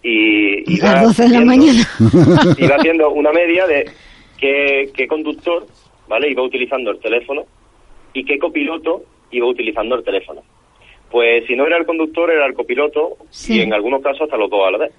y 0.01 0.75
iba 0.77 0.93
Las 0.93 1.17
12 1.17 1.23
de 1.23 1.29
la 1.29 1.45
mañana. 1.45 1.81
iba 2.57 2.75
haciendo 2.75 3.09
una 3.11 3.31
media 3.31 3.67
de 3.67 3.89
qué, 4.37 4.89
qué 4.93 5.07
conductor, 5.07 5.65
¿vale? 6.07 6.29
Iba 6.29 6.43
utilizando 6.43 6.91
el 6.91 6.99
teléfono 6.99 7.43
y 8.13 8.23
qué 8.23 8.37
copiloto 8.37 9.03
iba 9.31 9.47
utilizando 9.47 9.95
el 9.95 10.03
teléfono. 10.03 10.41
Pues 11.09 11.45
si 11.47 11.55
no 11.55 11.65
era 11.65 11.77
el 11.77 11.85
conductor, 11.85 12.31
era 12.31 12.45
el 12.45 12.53
copiloto 12.53 13.17
Sí. 13.29 13.57
y 13.57 13.61
en 13.61 13.73
algunos 13.73 14.01
casos 14.01 14.21
hasta 14.21 14.37
los 14.37 14.49
dos 14.49 14.67
a 14.67 14.71
la 14.71 14.77
vez. 14.77 14.93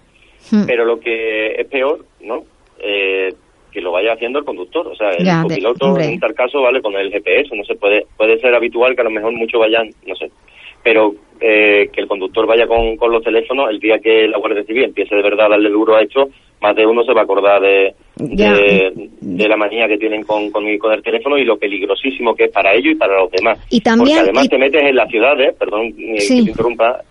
Hmm. 0.50 0.66
Pero 0.66 0.84
lo 0.84 1.00
que 1.00 1.52
es 1.52 1.66
peor, 1.68 2.04
¿no? 2.20 2.44
Eh, 2.80 3.32
que 3.72 3.80
lo 3.82 3.92
vaya 3.92 4.14
haciendo 4.14 4.38
el 4.38 4.44
conductor. 4.46 4.86
O 4.86 4.94
sea, 4.96 5.10
el 5.10 5.24
Ya, 5.26 5.42
copiloto 5.42 5.98
en 5.98 6.18
tal 6.18 6.32
caso 6.34 6.62
vale 6.62 6.80
con 6.80 6.94
el 6.94 7.10
GPS. 7.12 7.54
No 7.54 7.62
se 7.64 7.74
puede, 7.74 8.06
puede 8.16 8.38
ser 8.40 8.54
habitual 8.54 8.94
que 8.94 9.02
a 9.02 9.04
lo 9.04 9.10
mejor 9.10 9.32
muchos 9.32 9.60
vayan, 9.60 9.90
no 10.06 10.14
sé. 10.16 10.30
Pero 10.82 11.14
eh, 11.40 11.90
que 11.92 12.00
el 12.00 12.06
conductor 12.08 12.46
vaya 12.46 12.66
con, 12.66 12.96
con 12.96 13.12
los 13.12 13.22
teléfonos, 13.22 13.68
el 13.68 13.78
día 13.78 13.98
que 13.98 14.28
la 14.28 14.38
Guardia 14.38 14.64
Civil 14.64 14.84
empiece 14.84 15.14
de 15.14 15.20
verdad 15.22 15.46
a 15.46 15.50
darle 15.50 15.68
duro 15.68 15.94
a 15.94 16.00
esto, 16.00 16.30
más 16.62 16.74
de 16.74 16.86
uno 16.86 17.04
se 17.04 17.12
va 17.12 17.20
a 17.20 17.24
acordar 17.24 17.60
de, 17.60 17.94
de, 18.16 18.92
de 19.20 19.48
la 19.48 19.56
manía 19.58 19.86
que 19.88 19.98
tienen 19.98 20.22
con, 20.22 20.50
con, 20.50 20.64
con 20.78 20.92
el 20.94 21.02
teléfono 21.02 21.36
y 21.36 21.44
lo 21.44 21.58
peligrosísimo 21.58 22.34
que 22.34 22.44
es 22.44 22.50
para 22.52 22.72
ellos 22.72 22.92
y 22.92 22.96
para 22.96 23.18
los 23.20 23.30
demás. 23.30 23.58
Y 23.68 23.80
también- 23.82 24.16
Porque 24.16 24.30
además 24.30 24.44
y- 24.46 24.48
te 24.48 24.58
metes 24.58 24.82
en 24.82 24.96
las 24.96 25.10
ciudades, 25.10 25.54
perdón 25.58 25.92
eh, 25.98 26.20
Sí. 26.20 26.38
que 26.38 26.44
te 26.44 26.50
interrumpa, 26.52 27.02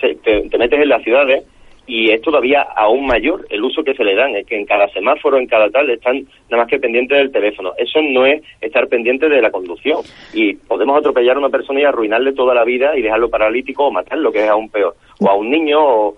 te, 0.00 0.14
te 0.48 0.58
metes 0.58 0.80
en 0.80 0.88
las 0.88 1.02
ciudades 1.02 1.44
y 1.86 2.10
es 2.10 2.22
todavía 2.22 2.62
aún 2.76 3.06
mayor 3.06 3.46
el 3.50 3.62
uso 3.62 3.84
que 3.84 3.94
se 3.94 4.04
le 4.04 4.14
dan, 4.14 4.34
es 4.36 4.46
que 4.46 4.56
en 4.56 4.64
cada 4.64 4.88
semáforo, 4.88 5.36
en 5.38 5.46
cada 5.46 5.68
tal, 5.70 5.90
están 5.90 6.24
nada 6.50 6.62
más 6.62 6.68
que 6.68 6.78
pendientes 6.78 7.18
del 7.18 7.30
teléfono. 7.30 7.72
Eso 7.76 8.00
no 8.02 8.24
es 8.24 8.42
estar 8.60 8.88
pendiente 8.88 9.28
de 9.28 9.42
la 9.42 9.50
conducción. 9.50 9.98
Y 10.32 10.54
podemos 10.54 10.98
atropellar 10.98 11.36
a 11.36 11.40
una 11.40 11.50
persona 11.50 11.80
y 11.80 11.84
arruinarle 11.84 12.32
toda 12.32 12.54
la 12.54 12.64
vida 12.64 12.96
y 12.96 13.02
dejarlo 13.02 13.28
paralítico 13.28 13.86
o 13.86 13.90
matarlo, 13.90 14.32
que 14.32 14.44
es 14.44 14.48
aún 14.48 14.70
peor. 14.70 14.94
O 15.20 15.28
a 15.28 15.34
un 15.34 15.50
niño, 15.50 15.78
o- 15.80 16.16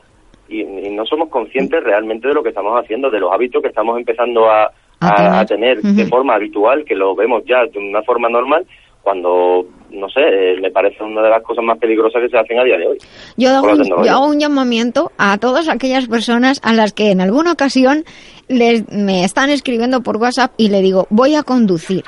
y, 0.48 0.60
y 0.60 0.90
no 0.90 1.04
somos 1.04 1.28
conscientes 1.28 1.82
realmente 1.82 2.28
de 2.28 2.34
lo 2.34 2.42
que 2.44 2.50
estamos 2.50 2.80
haciendo, 2.80 3.10
de 3.10 3.18
los 3.18 3.32
hábitos 3.32 3.60
que 3.60 3.68
estamos 3.68 3.98
empezando 3.98 4.48
a, 4.48 4.70
a- 5.00 5.40
a 5.40 5.46
tener 5.46 5.82
de 5.82 6.06
forma 6.06 6.34
habitual, 6.36 6.84
que 6.84 6.94
lo 6.94 7.14
vemos 7.16 7.44
ya 7.44 7.66
de 7.66 7.78
una 7.78 8.02
forma 8.02 8.28
normal, 8.28 8.64
cuando, 9.06 9.64
no 9.92 10.08
sé, 10.08 10.18
eh, 10.20 10.60
me 10.60 10.72
parece 10.72 11.04
una 11.04 11.22
de 11.22 11.30
las 11.30 11.40
cosas 11.44 11.62
más 11.64 11.78
peligrosas 11.78 12.20
que 12.20 12.28
se 12.28 12.36
hacen 12.36 12.58
a 12.58 12.64
día 12.64 12.76
de 12.76 12.88
hoy. 12.88 12.98
Yo 13.36 13.50
hago, 13.50 13.70
un, 13.70 13.78
tecnología. 13.78 14.10
yo 14.10 14.16
hago 14.16 14.26
un 14.26 14.40
llamamiento 14.40 15.12
a 15.16 15.38
todas 15.38 15.68
aquellas 15.68 16.08
personas 16.08 16.60
a 16.64 16.72
las 16.72 16.92
que 16.92 17.12
en 17.12 17.20
alguna 17.20 17.52
ocasión 17.52 18.04
les, 18.48 18.90
me 18.90 19.22
están 19.22 19.50
escribiendo 19.50 20.02
por 20.02 20.16
WhatsApp 20.16 20.54
y 20.56 20.70
le 20.70 20.82
digo, 20.82 21.06
voy 21.08 21.36
a 21.36 21.44
conducir. 21.44 22.02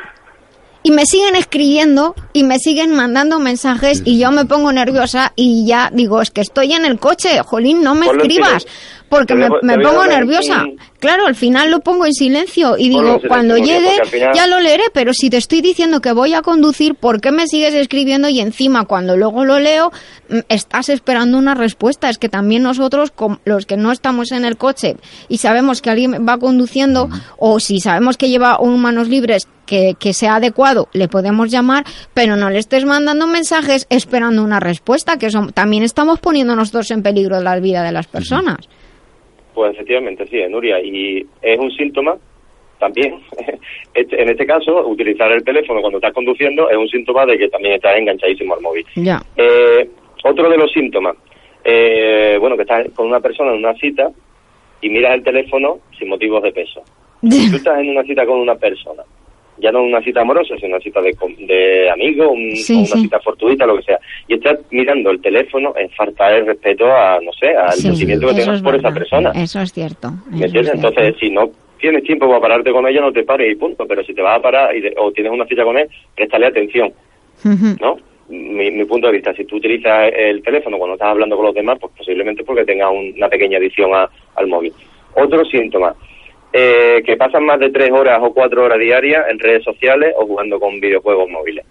Y 0.82 0.90
me 0.90 1.06
siguen 1.06 1.36
escribiendo 1.36 2.16
y 2.32 2.42
me 2.42 2.58
siguen 2.58 2.92
mandando 2.92 3.38
mensajes 3.38 4.02
y 4.04 4.18
yo 4.18 4.32
me 4.32 4.44
pongo 4.44 4.72
nerviosa 4.72 5.32
y 5.36 5.68
ya 5.68 5.90
digo, 5.92 6.20
es 6.20 6.32
que 6.32 6.40
estoy 6.40 6.72
en 6.72 6.84
el 6.84 6.98
coche, 6.98 7.38
jolín, 7.44 7.80
no 7.80 7.94
me 7.94 8.06
Ponlo 8.06 8.22
escribas. 8.22 8.66
Porque 9.08 9.34
me, 9.34 9.48
pongo 9.82 10.04
nerviosa. 10.06 10.64
un- 10.64 10.76
Claro, 11.00 11.26
al 11.26 11.36
final 11.36 11.70
lo 11.70 11.78
pongo 11.80 12.06
en 12.06 12.12
silencio 12.12 12.76
y 12.76 12.88
digo, 12.88 13.00
silencio, 13.02 13.28
cuando 13.28 13.56
llegue 13.56 13.90
final- 14.10 14.34
ya 14.34 14.46
lo 14.48 14.58
leeré, 14.60 14.82
pero 14.92 15.12
si 15.14 15.30
te 15.30 15.36
estoy 15.36 15.60
diciendo 15.60 16.00
que 16.00 16.10
voy 16.12 16.34
a 16.34 16.42
conducir, 16.42 16.94
¿por 16.96 17.20
qué 17.20 17.30
me 17.30 17.46
sigues 17.46 17.72
escribiendo 17.74 18.28
y 18.28 18.40
encima 18.40 18.84
cuando 18.84 19.16
luego 19.16 19.44
lo 19.44 19.60
leo 19.60 19.92
mm, 20.28 20.38
estás 20.48 20.88
esperando 20.88 21.38
una 21.38 21.54
respuesta? 21.54 22.10
Es 22.10 22.18
que 22.18 22.28
también 22.28 22.62
nosotros, 22.64 23.12
los 23.44 23.64
que 23.64 23.76
no 23.76 23.92
estamos 23.92 24.32
en 24.32 24.44
el 24.44 24.56
coche 24.56 24.96
y 25.28 25.38
sabemos 25.38 25.80
que 25.82 25.90
alguien 25.90 26.26
va 26.28 26.36
conduciendo 26.38 27.08
o 27.38 27.60
si 27.60 27.78
sabemos 27.80 28.16
que 28.16 28.28
lleva 28.28 28.58
un 28.60 28.80
manos 28.80 29.08
libres 29.08 29.46
que, 29.66 29.94
que 30.00 30.12
sea 30.14 30.36
adecuado, 30.36 30.88
le 30.92 31.08
podemos 31.08 31.50
llamar, 31.50 31.84
pero 32.14 32.34
no 32.36 32.50
le 32.50 32.58
estés 32.58 32.84
mandando 32.84 33.26
mensajes 33.26 33.86
esperando 33.90 34.42
una 34.42 34.58
respuesta, 34.60 35.16
que 35.18 35.30
son, 35.30 35.52
también 35.52 35.82
estamos 35.84 36.18
poniendo 36.18 36.56
nosotros 36.56 36.90
en 36.90 37.02
peligro 37.02 37.40
la 37.40 37.58
vida 37.60 37.82
de 37.84 37.92
las 37.92 38.06
personas. 38.08 38.56
Pues 39.58 39.72
efectivamente, 39.74 40.24
sí, 40.28 40.40
Nuria, 40.48 40.78
y 40.80 41.26
es 41.42 41.58
un 41.58 41.68
síntoma 41.72 42.16
también, 42.78 43.16
este- 43.92 44.22
en 44.22 44.28
este 44.28 44.46
caso, 44.46 44.86
utilizar 44.86 45.32
el 45.32 45.42
teléfono 45.42 45.80
cuando 45.80 45.98
estás 45.98 46.12
conduciendo 46.14 46.70
es 46.70 46.76
un 46.76 46.86
síntoma 46.86 47.26
de 47.26 47.36
que 47.36 47.48
también 47.48 47.74
estás 47.74 47.96
enganchadísimo 47.96 48.54
al 48.54 48.60
móvil. 48.60 48.86
Ya. 48.94 49.20
Eh, 49.36 49.90
otro 50.22 50.48
de 50.48 50.56
los 50.58 50.70
síntomas, 50.70 51.16
eh, 51.64 52.36
bueno, 52.38 52.54
que 52.54 52.62
estás 52.62 52.86
con 52.94 53.08
una 53.08 53.18
persona 53.18 53.50
en 53.50 53.58
una 53.58 53.74
cita 53.74 54.12
y 54.80 54.90
miras 54.90 55.14
el 55.14 55.24
teléfono 55.24 55.80
sin 55.98 56.08
motivos 56.08 56.40
de 56.40 56.52
peso. 56.52 56.80
Tú 57.20 57.56
estás 57.56 57.80
en 57.80 57.88
una 57.90 58.04
cita 58.04 58.24
con 58.26 58.38
una 58.38 58.54
persona, 58.54 59.02
ya 59.60 59.72
no 59.72 59.82
una 59.82 60.00
cita 60.02 60.20
amorosa, 60.22 60.54
sino 60.56 60.68
una 60.76 60.80
cita 60.80 61.00
de, 61.00 61.14
de 61.40 61.90
amigo, 61.90 62.30
un- 62.30 62.56
Sí, 62.56 62.74
una 62.76 62.86
sí. 62.86 63.00
cita 63.02 63.20
fortuita, 63.20 63.66
lo 63.66 63.76
que 63.76 63.82
sea, 63.82 63.98
y 64.28 64.34
estás 64.34 64.58
mirando 64.70 65.10
el 65.10 65.20
teléfono, 65.20 65.74
es 65.76 65.94
faltar 65.94 66.32
el 66.34 66.46
respeto 66.46 66.86
a, 66.86 67.18
no 67.22 67.32
sé, 67.32 67.48
al 67.54 67.72
Sí, 67.72 67.82
sentimiento 67.82 68.28
que 68.28 68.34
tengas 68.34 68.56
es 68.56 68.62
por 68.62 68.74
esa 68.74 68.90
persona. 68.92 69.30
Eso 69.34 69.60
es 69.60 69.72
cierto. 69.72 70.08
Entonces, 70.32 71.16
si 71.20 71.30
no 71.30 71.50
tienes 71.80 72.02
tiempo 72.04 72.26
para 72.28 72.40
pararte 72.40 72.72
con 72.72 72.86
ella, 72.88 73.00
no 73.00 73.12
te 73.12 73.22
pares 73.24 73.52
y 73.52 73.54
punto. 73.56 73.86
Pero 73.86 74.02
si 74.04 74.12
te 74.14 74.20
vas 74.22 74.38
a 74.38 74.42
parar 74.42 74.74
y 74.76 74.80
de- 74.80 74.94
o 74.96 75.12
tienes 75.12 75.32
una 75.32 75.46
cita 75.46 75.64
con 75.64 75.78
él, 75.78 75.88
préstale 76.16 76.46
atención. 76.46 76.92
¿no? 77.80 77.96
Mi, 78.28 78.70
mi 78.70 78.84
punto 78.84 79.06
de 79.06 79.14
vista, 79.14 79.32
si 79.34 79.44
tú 79.44 79.56
utilizas 79.56 80.10
el 80.14 80.42
teléfono 80.42 80.76
cuando 80.76 80.94
estás 80.96 81.08
hablando 81.08 81.36
con 81.36 81.46
los 81.46 81.54
demás, 81.54 81.78
pues 81.80 81.92
posiblemente 81.96 82.44
porque 82.44 82.64
tengas 82.64 82.90
un- 82.90 83.14
una 83.16 83.28
pequeña 83.28 83.58
adicción 83.58 83.94
a- 83.94 84.08
al 84.34 84.46
móvil. 84.48 84.72
Otro 85.14 85.44
síntoma, 85.46 85.94
eh, 86.52 87.02
que 87.04 87.16
pasan 87.16 87.44
más 87.44 87.60
de 87.60 87.70
tres 87.70 87.90
horas 87.90 88.20
o 88.22 88.32
cuatro 88.32 88.64
horas 88.64 88.78
diarias 88.78 89.26
en 89.30 89.38
redes 89.38 89.64
sociales 89.64 90.14
o 90.18 90.26
jugando 90.26 90.58
con 90.58 90.80
videojuegos 90.80 91.28
móviles. 91.28 91.64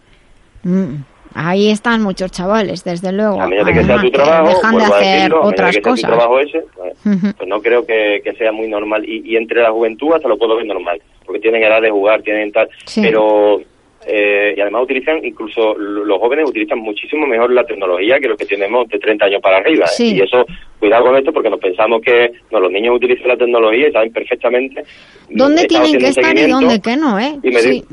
Mm. 0.63 0.95
Ahí 1.33 1.69
están 1.69 2.01
muchos 2.01 2.31
chavales, 2.31 2.83
desde 2.83 3.11
luego. 3.11 3.39
A 3.41 3.47
de 3.47 3.73
que 3.73 3.83
sea 3.83 4.01
tu 4.01 4.09
trabajo, 4.09 4.47
dejan 4.47 4.77
de 4.77 4.83
hacer 4.83 5.15
decirlo, 5.15 5.41
otras 5.43 5.75
que 5.75 5.83
sea 5.83 5.93
tu 5.93 6.01
trabajo 6.01 6.39
ese, 6.39 6.63
pues, 6.75 6.93
pues 7.37 7.49
no 7.49 7.61
creo 7.61 7.85
que, 7.85 8.21
que 8.23 8.33
sea 8.33 8.51
muy 8.51 8.67
normal. 8.67 9.07
Y, 9.07 9.21
y 9.23 9.35
entre 9.35 9.61
la 9.61 9.71
juventud 9.71 10.13
hasta 10.13 10.27
lo 10.27 10.37
puedo 10.37 10.55
ver 10.55 10.65
normal, 10.65 10.99
porque 11.25 11.39
tienen 11.39 11.61
edad 11.61 11.81
de 11.81 11.91
jugar, 11.91 12.21
tienen 12.23 12.51
tal. 12.51 12.69
Sí. 12.85 13.01
Pero, 13.01 13.61
eh, 14.07 14.53
y 14.55 14.61
además 14.61 14.83
utilizan, 14.83 15.23
incluso 15.23 15.75
los 15.77 16.17
jóvenes 16.19 16.49
utilizan 16.49 16.79
muchísimo 16.79 17.27
mejor 17.27 17.51
la 17.51 17.65
tecnología 17.65 18.19
que 18.19 18.27
los 18.29 18.37
que 18.37 18.45
tenemos 18.45 18.87
de 18.87 18.99
30 18.99 19.25
años 19.25 19.41
para 19.41 19.57
arriba. 19.57 19.85
Sí. 19.87 20.15
Y 20.15 20.21
eso, 20.21 20.45
cuidado 20.79 21.05
con 21.05 21.17
esto, 21.17 21.33
porque 21.33 21.49
nos 21.49 21.59
pensamos 21.59 22.01
que 22.01 22.31
no, 22.51 22.59
los 22.59 22.71
niños 22.71 22.95
utilizan 22.95 23.27
la 23.27 23.37
tecnología 23.37 23.89
y 23.89 23.91
saben 23.91 24.11
perfectamente. 24.13 24.83
¿Dónde 25.29 25.65
tienen 25.65 25.97
que 25.97 26.07
estar 26.07 26.37
y 26.37 26.49
dónde 26.49 26.79
que 26.81 26.95
no, 26.95 27.19
eh? 27.19 27.37
y 27.43 27.49
me 27.51 27.59
Sí. 27.59 27.83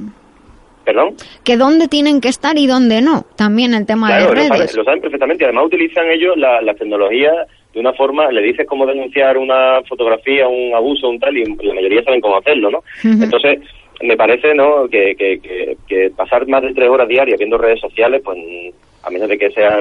¿Perdón? 0.84 1.14
Que 1.42 1.56
dónde 1.56 1.88
tienen 1.88 2.20
que 2.20 2.28
estar 2.28 2.58
y 2.58 2.66
dónde 2.66 3.00
no. 3.00 3.24
También 3.36 3.72
el 3.72 3.86
tema 3.86 4.08
Claro, 4.08 4.24
de 4.26 4.30
lo 4.34 4.42
saben, 4.42 4.52
redes. 4.52 4.76
lo 4.76 4.84
saben 4.84 5.00
perfectamente. 5.00 5.42
y 5.42 5.46
Además 5.46 5.64
utilizan 5.66 6.10
ellos 6.10 6.36
la, 6.36 6.60
la 6.60 6.74
tecnología 6.74 7.32
de 7.72 7.80
una 7.80 7.94
forma, 7.94 8.30
le 8.30 8.42
dices 8.42 8.66
cómo 8.68 8.84
denunciar 8.86 9.38
una 9.38 9.80
fotografía, 9.88 10.46
un 10.46 10.74
abuso, 10.74 11.08
un 11.08 11.18
tal, 11.18 11.36
y 11.36 11.44
la 11.44 11.74
mayoría 11.74 12.04
saben 12.04 12.20
cómo 12.20 12.36
hacerlo, 12.36 12.70
¿no? 12.70 12.84
Entonces, 13.02 13.60
me 14.04 14.16
parece, 14.16 14.54
¿no?, 14.54 14.88
que, 14.88 15.14
que, 15.16 15.38
que, 15.40 15.76
que 15.88 16.10
pasar 16.16 16.46
más 16.48 16.62
de 16.62 16.72
tres 16.74 16.88
horas 16.88 17.08
diarias 17.08 17.38
viendo 17.38 17.58
redes 17.58 17.80
sociales, 17.80 18.22
pues 18.24 18.38
a 19.02 19.10
menos 19.10 19.28
de 19.28 19.36
que 19.38 19.50
sea, 19.50 19.78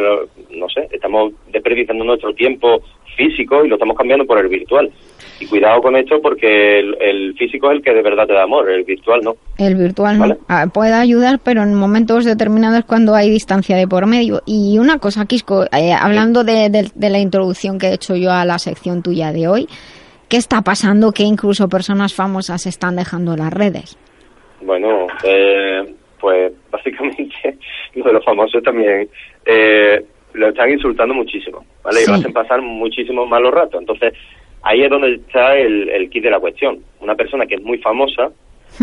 no 0.52 0.68
sé, 0.70 0.88
estamos 0.92 1.32
desperdiciando 1.52 2.04
nuestro 2.04 2.34
tiempo 2.34 2.82
físico 3.16 3.64
y 3.64 3.70
lo 3.70 3.76
estamos 3.76 3.96
cambiando 3.98 4.26
por 4.26 4.40
el 4.40 4.48
virtual. 4.50 4.92
Y 5.40 5.46
cuidado 5.48 5.82
con 5.82 5.96
esto 5.96 6.22
porque 6.22 6.80
el, 6.80 6.96
el 7.02 7.34
físico 7.36 7.70
es 7.72 7.78
el 7.78 7.84
que 7.84 7.94
de 7.94 8.02
verdad 8.02 8.28
te 8.28 8.34
da 8.34 8.44
amor, 8.44 8.70
el 8.70 8.84
virtual 8.84 9.22
no. 9.24 9.36
El 9.58 9.76
virtual 9.76 10.18
Vale. 10.20 10.34
no. 10.36 10.40
Ah, 10.48 10.68
puede 10.74 10.94
ayudar, 10.94 11.40
pero 11.44 11.64
en 11.64 11.74
momentos 11.74 12.26
determinados 12.26 12.86
cuando 12.86 13.16
hay 13.16 13.30
distancia 13.30 13.76
de 13.78 13.88
por 13.88 14.06
medio. 14.08 14.42
Y 14.46 14.78
una 14.78 15.00
cosa, 15.00 15.26
Quisco, 15.26 15.64
eh, 15.72 15.94
hablando 15.94 16.44
de, 16.44 16.70
de- 16.70 16.92
de 16.94 17.10
la 17.10 17.20
introducción 17.20 17.80
que 17.80 17.88
he 17.88 17.94
hecho 17.94 18.16
yo 18.16 18.32
a 18.32 18.46
la 18.46 18.60
sección 18.60 19.02
tuya 19.04 19.32
de 19.32 19.48
hoy, 19.48 19.68
¿qué 20.30 20.38
está 20.38 20.62
pasando 20.62 21.12
que 21.14 21.24
incluso 21.24 21.68
personas 21.70 22.14
famosas 22.14 22.66
están 22.66 22.96
dejando 22.96 23.36
las 23.36 23.52
redes? 23.54 23.98
Bueno, 24.66 25.08
eh, 25.24 25.84
pues 26.20 26.54
básicamente 26.72 27.58
lo 27.96 28.06
de 28.06 28.14
los 28.14 28.24
famosos 28.26 28.62
también 28.64 29.08
eh, 29.46 30.04
lo 30.34 30.48
están 30.50 30.72
insultando 30.72 31.14
muchísimo, 31.14 31.66
¿vale? 31.84 32.04
Y 32.04 32.08
lo 32.08 32.14
hacen 32.16 32.34
pasar 32.34 32.62
muchísimos 32.62 33.28
malos 33.30 33.54
ratos. 33.54 33.80
Entonces, 33.80 34.14
ahí 34.64 34.82
es 34.84 34.90
donde 34.90 35.16
está 35.16 35.56
el, 35.58 35.90
el 35.90 36.10
kit 36.10 36.24
de 36.24 36.32
la 36.32 36.40
cuestión. 36.40 36.80
Una 37.02 37.16
persona 37.16 37.46
que 37.46 37.56
es 37.56 37.62
muy 37.62 37.78
famosa, 37.78 38.32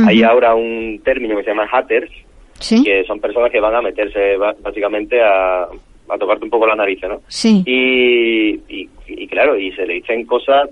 hay 0.06 0.20
Ujú. 0.22 0.30
ahora 0.30 0.54
un 0.54 1.00
término 1.02 1.36
que 1.36 1.42
se 1.44 1.50
llama 1.50 1.68
hatters, 1.70 2.10
Sí. 2.60 2.84
que 2.84 3.04
son 3.04 3.18
personas 3.20 3.50
que 3.50 3.58
van 3.58 3.74
a 3.74 3.80
meterse 3.80 4.36
básicamente 4.36 5.18
a, 5.22 5.62
a 5.62 6.18
tocarte 6.18 6.44
un 6.44 6.50
poco 6.50 6.66
la 6.66 6.74
nariz, 6.76 7.00
¿no? 7.08 7.22
Sí. 7.26 7.62
Y, 7.64 8.50
y, 8.68 8.88
y 9.08 9.26
claro, 9.28 9.56
y 9.58 9.72
se 9.72 9.86
le 9.86 9.94
dicen 9.94 10.26
cosas 10.26 10.68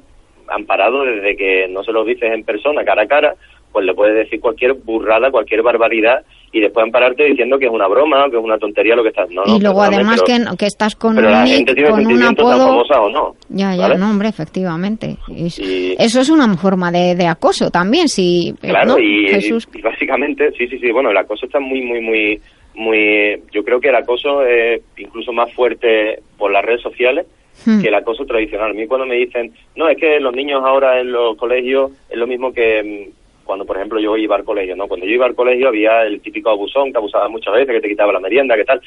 amparado 0.48 1.04
desde 1.04 1.34
que 1.36 1.66
no 1.68 1.82
se 1.82 1.92
lo 1.92 2.04
dices 2.04 2.30
en 2.30 2.44
persona, 2.44 2.84
cara 2.84 3.02
a 3.02 3.06
cara, 3.08 3.34
pues 3.72 3.84
le 3.84 3.94
puedes 3.94 4.14
decir 4.14 4.40
cualquier 4.40 4.74
burrada, 4.74 5.30
cualquier 5.30 5.62
barbaridad 5.62 6.24
y 6.50 6.60
después 6.60 6.82
ampararte 6.84 7.24
diciendo 7.24 7.58
que 7.58 7.66
es 7.66 7.70
una 7.70 7.86
broma, 7.86 8.24
que 8.30 8.38
es 8.38 8.42
una 8.42 8.56
tontería 8.58 8.96
lo 8.96 9.02
que 9.02 9.10
estás. 9.10 9.28
No, 9.30 9.42
y 9.46 9.60
luego 9.60 9.82
además 9.82 10.22
pero- 10.26 10.50
que, 10.52 10.56
que 10.56 10.66
estás 10.66 10.96
con 10.96 11.14
pero 11.14 11.26
un 11.28 11.32
la 11.34 11.46
gente 11.46 11.74
tiene 11.74 11.90
con 11.90 11.98
un 12.00 12.06
sentimientos 12.06 12.44
tan 12.50 12.60
apodo... 12.60 12.68
famosa 12.68 13.00
o 13.02 13.10
no. 13.10 13.34
Ya, 13.50 13.74
ya, 13.74 13.82
¿vale? 13.82 13.98
no, 13.98 14.10
hombre, 14.10 14.28
efectivamente. 14.28 15.16
Es- 15.36 15.58
Y- 15.58 15.94
Eso 15.98 16.20
es 16.22 16.30
una 16.30 16.56
forma 16.56 16.90
de, 16.90 17.14
de 17.14 17.26
acoso 17.26 17.70
también, 17.70 18.08
si... 18.08 18.54
eh, 18.62 18.68
Claro, 18.68 18.92
¿no? 18.92 18.98
y, 18.98 19.28
Jesús. 19.28 19.68
y 19.74 19.82
básicamente, 19.82 20.50
sí, 20.56 20.66
sí, 20.68 20.78
sí, 20.78 20.90
bueno, 20.90 21.10
el 21.10 21.16
acoso 21.18 21.44
está 21.44 21.60
muy, 21.60 21.82
muy, 21.82 22.00
muy, 22.00 22.40
muy, 22.74 23.42
yo 23.52 23.62
creo 23.64 23.80
que 23.80 23.88
el 23.90 23.96
acoso 23.96 24.42
es 24.46 24.80
incluso 24.96 25.32
más 25.32 25.52
fuerte 25.52 26.20
por 26.38 26.50
las 26.50 26.64
redes 26.64 26.80
sociales 26.82 27.26
Hmm. 27.66 27.82
que 27.82 27.88
el 27.88 27.94
acoso 27.96 28.24
tradicional. 28.24 28.70
A 28.70 28.72
mí 28.72 28.86
cuando 28.86 29.04
me 29.04 29.16
dicen, 29.16 29.52
no, 29.74 29.88
es 29.88 29.98
que 29.98 30.20
los 30.20 30.32
niños 30.32 30.62
ahora 30.64 31.00
en 31.00 31.10
los 31.10 31.36
colegios 31.36 31.90
es 32.08 32.16
lo 32.16 32.28
mismo 32.28 32.52
que 32.52 33.10
mm, 33.10 33.17
cuando, 33.48 33.64
por 33.64 33.78
ejemplo, 33.78 33.98
yo 33.98 34.14
iba 34.18 34.36
al 34.36 34.44
colegio, 34.44 34.76
¿no? 34.76 34.86
Cuando 34.86 35.06
yo 35.06 35.12
iba 35.12 35.24
al 35.24 35.34
colegio 35.34 35.68
había 35.68 36.02
el 36.02 36.20
típico 36.20 36.50
abusón 36.50 36.92
que 36.92 36.98
abusaba 36.98 37.30
muchas 37.30 37.54
veces, 37.54 37.74
que 37.74 37.80
te 37.80 37.88
quitaba 37.88 38.12
la 38.12 38.20
merienda, 38.20 38.54
que 38.56 38.66
tal, 38.66 38.82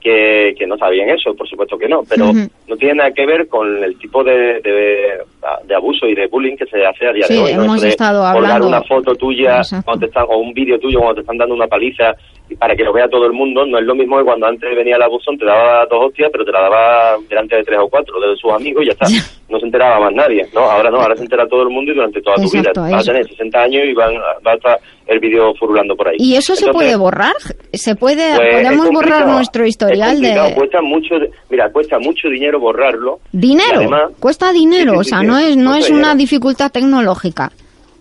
que, 0.00 0.54
que 0.58 0.66
no 0.66 0.76
sabían 0.78 1.10
eso, 1.10 1.34
por 1.34 1.48
supuesto 1.48 1.76
que 1.78 1.88
no, 1.88 2.02
pero 2.08 2.32
no 2.32 2.76
tiene 2.76 2.94
nada 2.94 3.10
que 3.12 3.26
ver 3.26 3.46
con 3.48 3.82
el 3.84 3.96
tipo 3.98 4.24
de, 4.24 4.60
de, 4.60 5.18
de 5.64 5.74
abuso 5.74 6.06
y 6.06 6.14
de 6.14 6.26
bullying 6.26 6.56
que 6.56 6.66
se 6.66 6.84
hace 6.84 7.06
a 7.06 7.12
día 7.12 7.26
Sí, 7.26 7.34
de 7.34 7.40
hoy. 7.40 7.54
¿no? 7.54 7.64
hemos 7.64 7.82
estado 7.84 8.24
hablando- 8.24 8.66
una 8.68 8.82
foto 8.82 9.14
tuya 9.14 9.58
Exacto. 9.58 9.84
cuando 9.84 10.00
te 10.00 10.06
están, 10.06 10.24
o 10.28 10.38
un 10.38 10.52
vídeo 10.54 10.78
tuyo 10.78 10.98
cuando 10.98 11.16
te 11.16 11.20
están 11.20 11.36
dando 11.38 11.54
una 11.54 11.66
paliza 11.66 12.14
y 12.48 12.56
para 12.56 12.74
que 12.74 12.82
lo 12.82 12.92
vea 12.92 13.08
todo 13.08 13.26
el 13.26 13.32
mundo, 13.32 13.64
no 13.64 13.78
es 13.78 13.84
lo 13.84 13.94
mismo 13.94 14.18
que 14.18 14.24
cuando 14.24 14.46
antes 14.46 14.74
venía 14.74 14.96
el 14.96 15.02
abusón, 15.02 15.38
te 15.38 15.44
daba 15.44 15.86
dos 15.86 16.06
hostias, 16.06 16.30
pero 16.32 16.44
te 16.44 16.50
la 16.50 16.62
daba 16.62 17.16
delante 17.28 17.54
de 17.56 17.62
tres 17.62 17.78
o 17.80 17.88
cuatro 17.88 18.20
de 18.20 18.34
sus 18.36 18.52
amigos 18.52 18.82
y 18.82 18.86
ya 18.86 18.92
está. 18.92 19.06
No 19.48 19.58
se 19.60 19.66
enteraba 19.66 20.00
más 20.00 20.12
nadie, 20.14 20.46
¿no? 20.54 20.60
Ahora 20.60 20.90
no, 20.90 20.98
ahora 21.00 21.14
se 21.16 21.22
entera 21.22 21.46
todo 21.48 21.62
el 21.62 21.70
mundo 21.70 21.92
y 21.92 21.94
durante 21.94 22.20
toda 22.22 22.36
tu 22.36 22.50
vida. 22.50 22.70
Vas 22.74 23.08
a 23.08 23.12
tener 23.12 23.28
60 23.28 23.62
años 23.62 23.84
y 23.84 23.92
van, 23.94 24.14
va 24.46 24.52
a 24.52 24.54
estar 24.54 24.78
el 25.06 25.18
vídeo 25.20 25.52
furulando 25.54 25.94
por 25.96 26.08
ahí. 26.08 26.16
¿Y 26.18 26.36
eso 26.36 26.54
se 26.56 26.70
puede 26.72 26.94
borrar? 26.96 27.34
¿Se 27.72 27.94
puede, 27.96 28.34
pues, 28.36 28.48
es 28.48 28.62
podemos 28.62 28.90
borrar 28.90 29.26
nuestro 29.28 29.62
es 29.64 29.70
historial 29.70 29.89
complicado, 29.98 30.48
de 30.48 30.54
Cuesta 30.54 30.82
mucho, 30.82 31.14
mira, 31.48 31.70
cuesta 31.72 31.98
mucho 31.98 32.28
dinero 32.28 32.60
borrarlo. 32.60 33.20
dinero? 33.32 33.76
además, 33.78 34.02
Cuesta 34.20 34.52
dinero, 34.52 34.92
Sí, 34.92 34.96
sí, 34.96 35.00
o 35.00 35.04
sea, 35.04 35.22
no 35.22 35.38
es 35.38 35.56
no 35.56 35.74
es 35.74 35.88
una 35.90 35.98
dinero. 35.98 36.14
dificultad 36.16 36.70
tecnológica. 36.70 37.50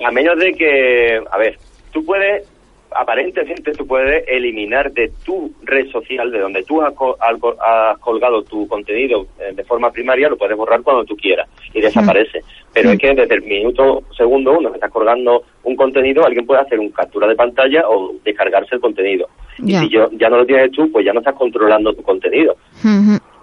A 0.05 0.11
menos 0.11 0.37
de 0.39 0.53
que, 0.53 1.19
a 1.31 1.37
ver, 1.37 1.57
tú 1.91 2.03
puedes, 2.05 2.43
aparentemente 2.95 3.71
tú 3.73 3.85
puedes 3.87 4.23
eliminar 4.27 4.91
de 4.91 5.11
tu 5.25 5.51
red 5.63 5.87
social, 5.91 6.31
de 6.31 6.39
donde 6.39 6.63
tú 6.63 6.81
has, 6.81 6.93
co- 6.93 7.17
algo- 7.19 7.55
has 7.61 7.97
colgado 7.99 8.43
tu 8.43 8.67
contenido 8.67 9.27
eh, 9.39 9.53
de 9.53 9.63
forma 9.63 9.91
primaria, 9.91 10.29
lo 10.29 10.37
puedes 10.37 10.55
borrar 10.57 10.81
cuando 10.81 11.05
tú 11.05 11.15
quieras 11.15 11.47
y 11.73 11.81
desaparece. 11.81 12.41
Pero 12.73 12.89
es 12.93 12.99
que 12.99 13.13
desde 13.15 13.35
el 13.35 13.41
minuto 13.43 14.03
segundo 14.15 14.57
uno 14.57 14.69
que 14.69 14.75
estás 14.77 14.91
colgando 14.91 15.43
un 15.63 15.75
contenido, 15.75 16.25
alguien 16.25 16.45
puede 16.45 16.61
hacer 16.61 16.79
un 16.79 16.89
captura 16.89 17.27
de 17.27 17.35
pantalla 17.35 17.87
o 17.89 18.13
descargarse 18.23 18.75
el 18.75 18.81
contenido. 18.81 19.27
Y 19.59 19.73
si 19.81 19.89
yo, 19.89 20.09
ya 20.13 20.29
no 20.29 20.37
lo 20.37 20.45
tienes 20.45 20.71
tú, 20.71 20.91
pues 20.91 21.05
ya 21.05 21.13
no 21.13 21.19
estás 21.19 21.35
controlando 21.35 21.93
tu 21.93 22.01
contenido. 22.03 22.55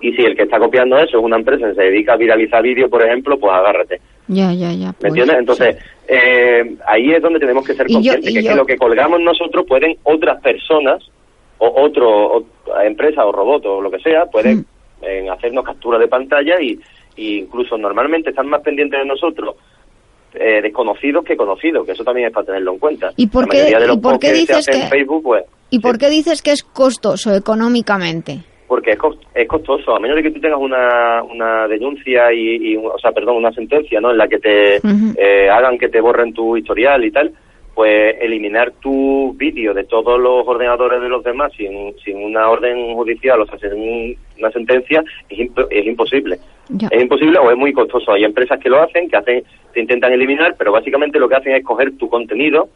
Y 0.01 0.13
si 0.13 0.23
el 0.25 0.37
que 0.37 0.43
está 0.43 0.59
copiando 0.59 0.97
eso 0.99 1.19
es 1.19 1.25
una 1.25 1.37
empresa 1.37 1.69
que 1.69 1.75
se 1.75 1.83
dedica 1.83 2.13
a 2.13 2.17
viralizar 2.17 2.63
vídeo, 2.63 2.89
por 2.89 3.03
ejemplo, 3.03 3.39
pues 3.39 3.53
agárrate. 3.53 4.01
Ya, 4.29 4.53
ya, 4.53 4.73
ya. 4.73 4.89
¿Me 4.89 4.93
pues, 4.95 5.11
entiendes? 5.13 5.37
Entonces, 5.39 5.77
eh, 6.09 6.77
ahí 6.87 7.13
es 7.13 7.23
donde 7.23 7.39
tenemos 7.39 7.65
que 7.67 7.75
ser 7.75 7.87
yo- 7.89 7.95
conscientes 7.95 8.35
que, 8.35 8.43
yo- 8.43 8.51
que 8.51 8.57
lo 8.57 8.67
que 8.67 8.77
colgamos 8.77 9.21
nosotros 9.21 9.65
pueden 9.69 9.97
otras 10.03 10.41
personas 10.43 11.03
o 11.59 11.83
otro 11.83 12.09
o- 12.39 12.47
empresa 12.85 13.25
o 13.25 13.33
robot 13.33 13.65
o 13.67 13.81
lo 13.81 13.91
que 13.91 13.99
sea 14.01 14.27
pueden 14.27 14.59
Mm. 14.59 14.65
eh, 15.03 15.31
hacernos 15.31 15.65
captura 15.65 15.99
de 15.99 16.09
pantalla 16.09 16.61
y, 16.61 16.79
y 17.17 17.39
incluso 17.39 17.77
normalmente 17.79 18.31
están 18.31 18.49
más 18.49 18.63
pendientes 18.63 18.99
de 18.99 19.07
nosotros 19.07 19.55
eh, 20.35 20.61
desconocidos 20.61 21.25
que 21.25 21.35
conocidos, 21.37 21.87
que 21.87 21.93
eso 21.93 22.05
también 22.05 22.27
es 22.29 22.33
para 22.35 22.47
tenerlo 22.47 22.73
en 22.73 22.79
cuenta. 22.79 23.11
¿Y 23.17 23.27
por 23.29 23.49
qué- 23.49 23.59
mayoría 23.59 23.79
de 23.79 23.85
y 23.85 23.89
los 23.89 23.97
por 23.99 24.13
posts 24.13 24.19
qué 24.21 24.27
que 24.27 24.35
se 24.35 24.41
dices 24.41 24.57
hacen 24.59 24.75
que- 24.75 24.83
en 24.83 24.89
Facebook, 24.91 25.23
pues 25.23 25.45
¿Y 25.71 25.79
por 25.81 25.99
qué 25.99 26.11
dices 26.11 26.43
que 26.43 26.51
es 26.53 26.63
costoso 26.63 27.35
económicamente? 27.35 28.41
Porque 28.67 28.93
es, 28.93 28.99
cos- 28.99 29.19
es 29.35 29.47
costoso, 29.47 29.95
a 29.95 30.01
menos 30.01 30.17
de 30.17 30.23
que 30.23 30.31
tú 30.31 30.41
tengas 30.41 30.61
una, 30.61 31.23
una 31.23 31.69
denuncia 31.69 32.33
y, 32.33 32.73
y, 32.73 32.77
o 32.77 32.99
sea, 32.99 33.13
perdón, 33.13 33.37
una 33.37 33.53
sentencia, 33.53 34.01
¿no? 34.01 34.11
En 34.11 34.19
la 34.19 34.29
que 34.29 34.39
te 34.39 34.81
eh, 35.17 35.49
hagan 35.51 35.79
que 35.79 35.89
te 35.89 36.01
borren 36.01 36.33
tu 36.33 36.57
historial 36.57 37.05
y 37.05 37.11
tal, 37.11 37.33
pues 37.75 38.17
eliminar 38.21 38.73
tu 38.81 39.35
vídeo 39.37 39.75
de 39.75 39.85
todos 39.85 40.19
los 40.19 40.49
ordenadores 40.49 41.01
de 41.03 41.09
los 41.11 41.23
demás 41.23 41.53
sin, 41.57 41.95
sin 42.03 42.17
una 42.25 42.49
orden 42.49 42.95
judicial, 42.95 43.41
o 43.43 43.47
sea, 43.47 43.59
sin 43.59 43.73
un- 43.75 44.17
una 44.39 44.51
sentencia, 44.51 45.05
es, 45.29 45.39
imp- 45.39 45.67
es 45.71 45.87
imposible. 45.87 46.39
Es 46.91 47.01
imposible 47.03 47.39
o 47.39 47.51
es 47.51 47.57
muy 47.57 47.73
costoso. 47.73 48.13
Hay 48.13 48.25
empresas 48.25 48.59
que 48.59 48.69
lo 48.71 48.83
hacen, 48.83 49.09
que 49.09 49.17
hacen, 49.17 49.45
te 49.73 49.81
intentan 49.81 50.13
eliminar, 50.13 50.57
pero 50.59 50.73
básicamente 50.73 51.19
lo 51.21 51.29
que 51.29 51.37
hacen 51.37 51.55
es 51.55 51.63
coger 51.65 51.97
tu 51.99 52.09
contenido 52.09 52.71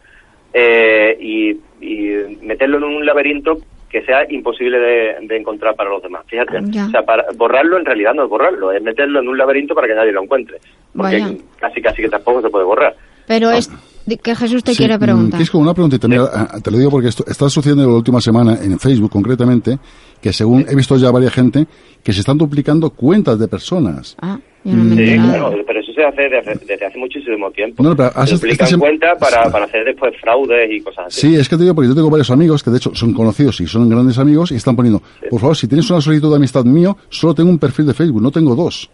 eh, 0.52 1.16
y, 1.20 1.50
y 1.80 2.36
meterlo 2.42 2.76
en 2.78 2.84
un 2.84 3.06
laberinto 3.06 3.58
que 3.90 4.02
sea 4.02 4.20
imposible 4.30 4.78
de, 4.78 5.26
de 5.26 5.36
encontrar 5.36 5.74
para 5.74 5.90
los 5.90 6.02
demás. 6.02 6.22
Fíjate, 6.28 6.58
Ya. 6.66 6.86
o 6.86 6.90
sea, 6.90 7.02
para 7.02 7.24
borrarlo 7.36 7.76
en 7.78 7.84
realidad 7.84 8.12
no 8.14 8.24
es 8.24 8.30
borrarlo, 8.30 8.70
es 8.72 8.82
meterlo 8.82 9.20
en 9.20 9.28
un 9.28 9.36
laberinto 9.36 9.74
para 9.74 9.88
que 9.88 9.94
nadie 9.94 10.12
lo 10.12 10.22
encuentre. 10.22 10.58
Porque 10.96 11.20
Vaya. 11.20 11.34
casi 11.58 11.82
casi 11.82 12.02
que 12.02 12.08
tampoco 12.08 12.40
se 12.40 12.48
puede 12.50 12.64
borrar. 12.64 12.94
Pero 13.26 13.50
es 13.50 13.68
de- 14.06 14.16
que 14.16 14.34
Jesús 14.34 14.62
te 14.64 14.72
Sí, 14.72 14.78
quiere 14.78 14.96
mm, 14.96 15.00
preguntar. 15.00 15.38
Quisco, 15.40 15.58
una 15.58 15.74
preguntita. 15.74 16.08
Mira, 16.08 16.24
ah, 16.32 16.58
te 16.62 16.70
lo 16.70 16.78
digo 16.78 16.90
porque 16.90 17.08
esto 17.08 17.24
está 17.26 17.48
sucediendo 17.48 17.86
la 17.88 17.96
última 17.96 18.20
semana 18.20 18.58
en 18.62 18.78
Facebook, 18.78 19.10
concretamente, 19.10 19.78
que 20.22 20.32
según 20.32 20.66
he 20.68 20.74
visto 20.74 20.96
ya 20.96 21.10
varias 21.10 21.32
gente, 21.34 21.66
que 22.02 22.12
se 22.12 22.20
están 22.20 22.38
duplicando 22.38 22.90
cuentas 22.90 23.38
de 23.38 23.48
personas. 23.48 24.16
Ah, 24.20 24.38
no 24.64 24.94
Sí, 24.96 25.14
claro, 25.16 25.54
pero 25.66 25.80
eso 25.80 25.92
se 25.92 26.04
hace 26.04 26.22
desde, 26.28 26.54
desde 26.66 26.84
hace 26.86 26.98
muchísimo 26.98 27.50
tiempo. 27.50 27.82
No, 27.82 27.96
pero 27.96 28.10
has- 28.14 28.30
se 28.38 28.78
cuentas 28.78 29.18
para, 29.18 29.50
para 29.50 29.64
hacer 29.64 29.84
después 29.84 30.12
fraudes 30.20 30.70
y 30.70 30.80
cosas 30.80 31.06
así. 31.06 31.20
Sí, 31.28 31.34
es 31.36 31.48
que 31.48 31.56
te 31.56 31.62
digo 31.62 31.74
porque 31.74 31.88
yo 31.88 31.94
tengo 31.94 32.10
varios 32.10 32.30
amigos 32.30 32.62
que 32.62 32.70
de 32.70 32.76
hecho 32.76 32.94
son 32.94 33.14
conocidos 33.14 33.60
y 33.60 33.66
son 33.66 33.88
grandes 33.88 34.18
amigos 34.18 34.52
y 34.52 34.56
están 34.56 34.76
poniendo, 34.76 35.02
por 35.30 35.40
favor, 35.40 35.56
si 35.56 35.66
tienes 35.66 35.88
una 35.90 36.00
solicitud 36.00 36.30
de 36.30 36.36
amistad 36.36 36.64
mío, 36.64 36.96
solo 37.08 37.34
tengo 37.34 37.48
un 37.50 37.58
perfil 37.58 37.86
de 37.86 37.94
Facebook, 37.94 38.20
no 38.22 38.30
tengo 38.30 38.54
dos. 38.54 38.90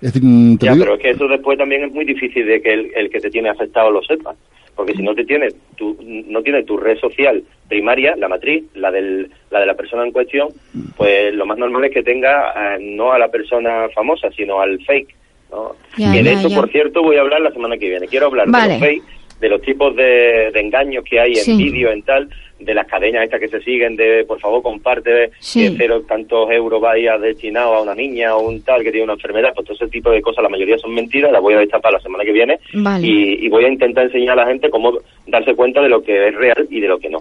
Es 0.00 0.12
decir, 0.12 0.22
mm, 0.24 0.56
te 0.58 0.66
Ya, 0.66 0.72
digo- 0.74 0.84
pero 0.84 0.94
es 0.96 1.02
que 1.02 1.10
eso 1.10 1.26
después 1.26 1.58
también 1.58 1.82
es 1.84 1.92
muy 1.92 2.04
difícil 2.04 2.46
de 2.46 2.62
que 2.62 2.72
el, 2.72 2.90
el 2.94 3.10
que 3.10 3.18
te 3.18 3.30
tiene 3.30 3.48
afectado 3.48 3.90
lo 3.90 4.00
sepa. 4.02 4.34
Porque 4.78 4.94
si 4.94 5.02
no 5.02 5.12
te 5.12 5.24
tiene, 5.24 5.48
tu, 5.76 5.96
no 6.28 6.40
tiene 6.40 6.62
tu 6.62 6.76
red 6.76 6.96
social 6.98 7.42
primaria, 7.68 8.14
la 8.14 8.28
matriz, 8.28 8.62
la, 8.76 8.92
del, 8.92 9.28
la 9.50 9.58
de 9.58 9.66
la 9.66 9.74
persona 9.74 10.04
en 10.06 10.12
cuestión, 10.12 10.50
pues 10.96 11.34
lo 11.34 11.46
más 11.46 11.58
normal 11.58 11.84
es 11.86 11.90
que 11.90 12.04
tenga 12.04 12.76
eh, 12.76 12.78
no 12.80 13.10
a 13.10 13.18
la 13.18 13.26
persona 13.28 13.88
famosa, 13.92 14.30
sino 14.30 14.60
al 14.60 14.78
fake. 14.84 15.12
¿no? 15.50 15.74
Ya, 15.96 16.12
que 16.12 16.18
de 16.18 16.24
ya, 16.30 16.32
esto, 16.34 16.48
ya. 16.48 16.54
por 16.60 16.70
cierto, 16.70 17.02
voy 17.02 17.16
a 17.16 17.22
hablar 17.22 17.40
la 17.40 17.50
semana 17.50 17.76
que 17.76 17.88
viene. 17.88 18.06
Quiero 18.06 18.26
hablar 18.26 18.46
Vale. 18.48 18.74
de 18.74 18.78
los 18.78 18.80
fake, 18.88 19.02
de 19.40 19.48
los 19.48 19.62
tipos 19.62 19.96
de, 19.96 20.52
de 20.54 20.60
engaños 20.60 21.02
que 21.02 21.18
hay 21.18 21.32
en 21.32 21.44
Sí. 21.44 21.56
vídeo, 21.56 21.90
en 21.90 22.02
tal, 22.02 22.28
de 22.60 22.74
las 22.74 22.86
cadenas 22.86 23.24
estas 23.24 23.40
que 23.40 23.48
se 23.48 23.60
siguen, 23.60 23.94
de 23.96 24.24
por 24.26 24.40
favor 24.40 24.62
comparte 24.62 25.30
Sí. 25.40 25.60
que 25.70 25.76
cero 25.78 26.02
tantos 26.08 26.50
euros 26.50 26.80
vaya 26.80 27.16
destinado 27.18 27.74
a 27.74 27.82
una 27.82 27.94
niña 27.94 28.34
o 28.36 28.48
un 28.48 28.62
tal 28.62 28.82
que 28.82 28.90
tiene 28.90 29.04
una 29.04 29.12
enfermedad, 29.14 29.50
pues 29.54 29.66
todo 29.66 29.76
ese 29.76 29.88
tipo 29.88 30.10
de 30.10 30.20
cosas, 30.20 30.42
la 30.42 30.48
mayoría 30.48 30.76
son 30.78 30.92
mentiras, 30.94 31.30
las 31.30 31.40
voy 31.40 31.54
a 31.54 31.58
destapar 31.58 31.92
la 31.92 32.00
semana 32.00 32.24
que 32.24 32.32
viene 32.32 32.58
Vale. 32.74 33.06
y, 33.06 33.46
y 33.46 33.48
voy 33.48 33.64
a 33.64 33.68
intentar 33.68 34.04
enseñar 34.06 34.38
a 34.38 34.42
la 34.44 34.48
gente 34.50 34.70
cómo 34.70 34.92
darse 35.26 35.54
cuenta 35.54 35.80
de 35.82 35.88
lo 35.88 36.02
que 36.02 36.28
es 36.28 36.34
real 36.34 36.66
y 36.70 36.80
de 36.80 36.88
lo 36.88 36.98
que 36.98 37.08
no. 37.10 37.18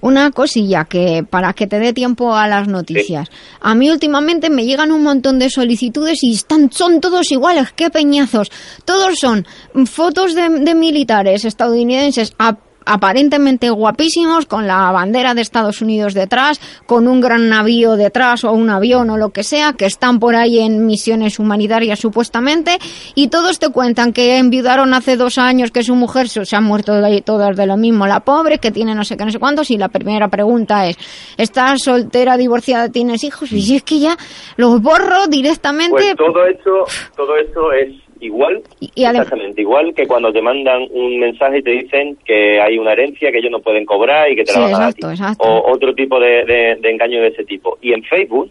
Una 0.00 0.30
cosilla 0.32 0.84
que 0.84 1.24
para 1.28 1.54
que 1.54 1.66
te 1.66 1.78
dé 1.78 1.94
tiempo 1.94 2.34
a 2.36 2.46
las 2.46 2.68
noticias. 2.68 3.30
A 3.60 3.74
mí 3.74 3.90
últimamente 3.90 4.50
me 4.50 4.66
llegan 4.66 4.92
un 4.92 5.02
montón 5.02 5.38
de 5.38 5.48
solicitudes 5.48 6.22
y 6.22 6.34
están 6.34 6.70
son 6.70 7.00
todos 7.00 7.30
iguales, 7.32 7.72
qué 7.72 7.88
peñazos. 7.88 8.50
Todos 8.84 9.14
son 9.18 9.46
fotos 9.86 10.34
de, 10.34 10.48
de 10.60 10.74
militares 10.74 11.46
estadounidenses 11.46 12.34
a- 12.38 12.58
aparentemente 12.84 13.70
guapísimos, 13.70 14.46
con 14.46 14.66
la 14.66 14.90
bandera 14.92 15.34
de 15.34 15.42
Estados 15.42 15.80
Unidos 15.80 16.14
detrás, 16.14 16.60
con 16.86 17.08
un 17.08 17.20
gran 17.20 17.48
navío 17.48 17.96
detrás 17.96 18.44
o 18.44 18.52
un 18.52 18.70
avión 18.70 19.10
o 19.10 19.16
lo 19.16 19.30
que 19.30 19.42
sea, 19.42 19.72
que 19.72 19.86
están 19.86 20.18
por 20.18 20.36
ahí 20.36 20.60
en 20.60 20.86
misiones 20.86 21.38
humanitarias 21.38 21.98
supuestamente, 21.98 22.78
y 23.14 23.28
todos 23.28 23.58
te 23.58 23.70
cuentan 23.70 24.12
que 24.12 24.38
enviudaron 24.38 24.94
hace 24.94 25.16
dos 25.16 25.38
años, 25.38 25.70
que 25.70 25.82
su 25.82 25.94
mujer 25.94 26.28
se, 26.28 26.56
ha 26.56 26.60
muerto 26.60 26.94
de, 26.94 27.22
todas 27.22 27.56
de 27.56 27.66
lo 27.66 27.76
mismo, 27.76 28.06
la 28.06 28.20
pobre, 28.20 28.58
que 28.58 28.70
tiene 28.70 28.94
no 28.94 29.04
sé 29.04 29.16
qué, 29.16 29.24
no 29.24 29.30
sé 29.30 29.38
cuántos, 29.38 29.70
y 29.70 29.78
la 29.78 29.88
primera 29.88 30.28
pregunta 30.28 30.86
es, 30.86 30.96
¿estás 31.36 31.82
soltera, 31.82 32.36
divorciada, 32.36 32.88
tienes 32.88 33.24
hijos? 33.24 33.52
Y 33.52 33.76
es 33.76 33.82
que 33.82 33.98
ya 33.98 34.16
los 34.56 34.80
borro 34.80 35.26
directamente. 35.28 36.14
Pues 36.16 36.16
todo 36.16 36.44
esto, 36.46 36.84
todo 37.16 37.36
esto 37.36 37.72
es 37.72 38.03
igual, 38.24 38.62
y 38.80 39.04
exactamente 39.04 39.60
igual 39.60 39.94
que 39.94 40.06
cuando 40.06 40.32
te 40.32 40.40
mandan 40.42 40.86
un 40.90 41.18
mensaje 41.18 41.58
y 41.58 41.62
te 41.62 41.70
dicen 41.70 42.16
que 42.24 42.60
hay 42.60 42.78
una 42.78 42.92
herencia 42.92 43.30
que 43.30 43.38
ellos 43.38 43.50
no 43.52 43.60
pueden 43.60 43.84
cobrar 43.84 44.30
y 44.30 44.36
que 44.36 44.44
te 44.44 44.52
Sí, 44.52 44.58
la 44.58 44.64
van 44.66 44.74
a 44.74 44.78
dar 44.78 44.86
a 44.86 45.12
exacto. 45.12 45.44
O 45.44 45.72
otro 45.72 45.94
tipo 45.94 46.18
de, 46.18 46.44
de, 46.44 46.76
de 46.80 46.90
engaño 46.90 47.20
de 47.20 47.28
ese 47.28 47.44
tipo. 47.44 47.78
Y 47.82 47.92
en 47.92 48.02
Facebook, 48.04 48.50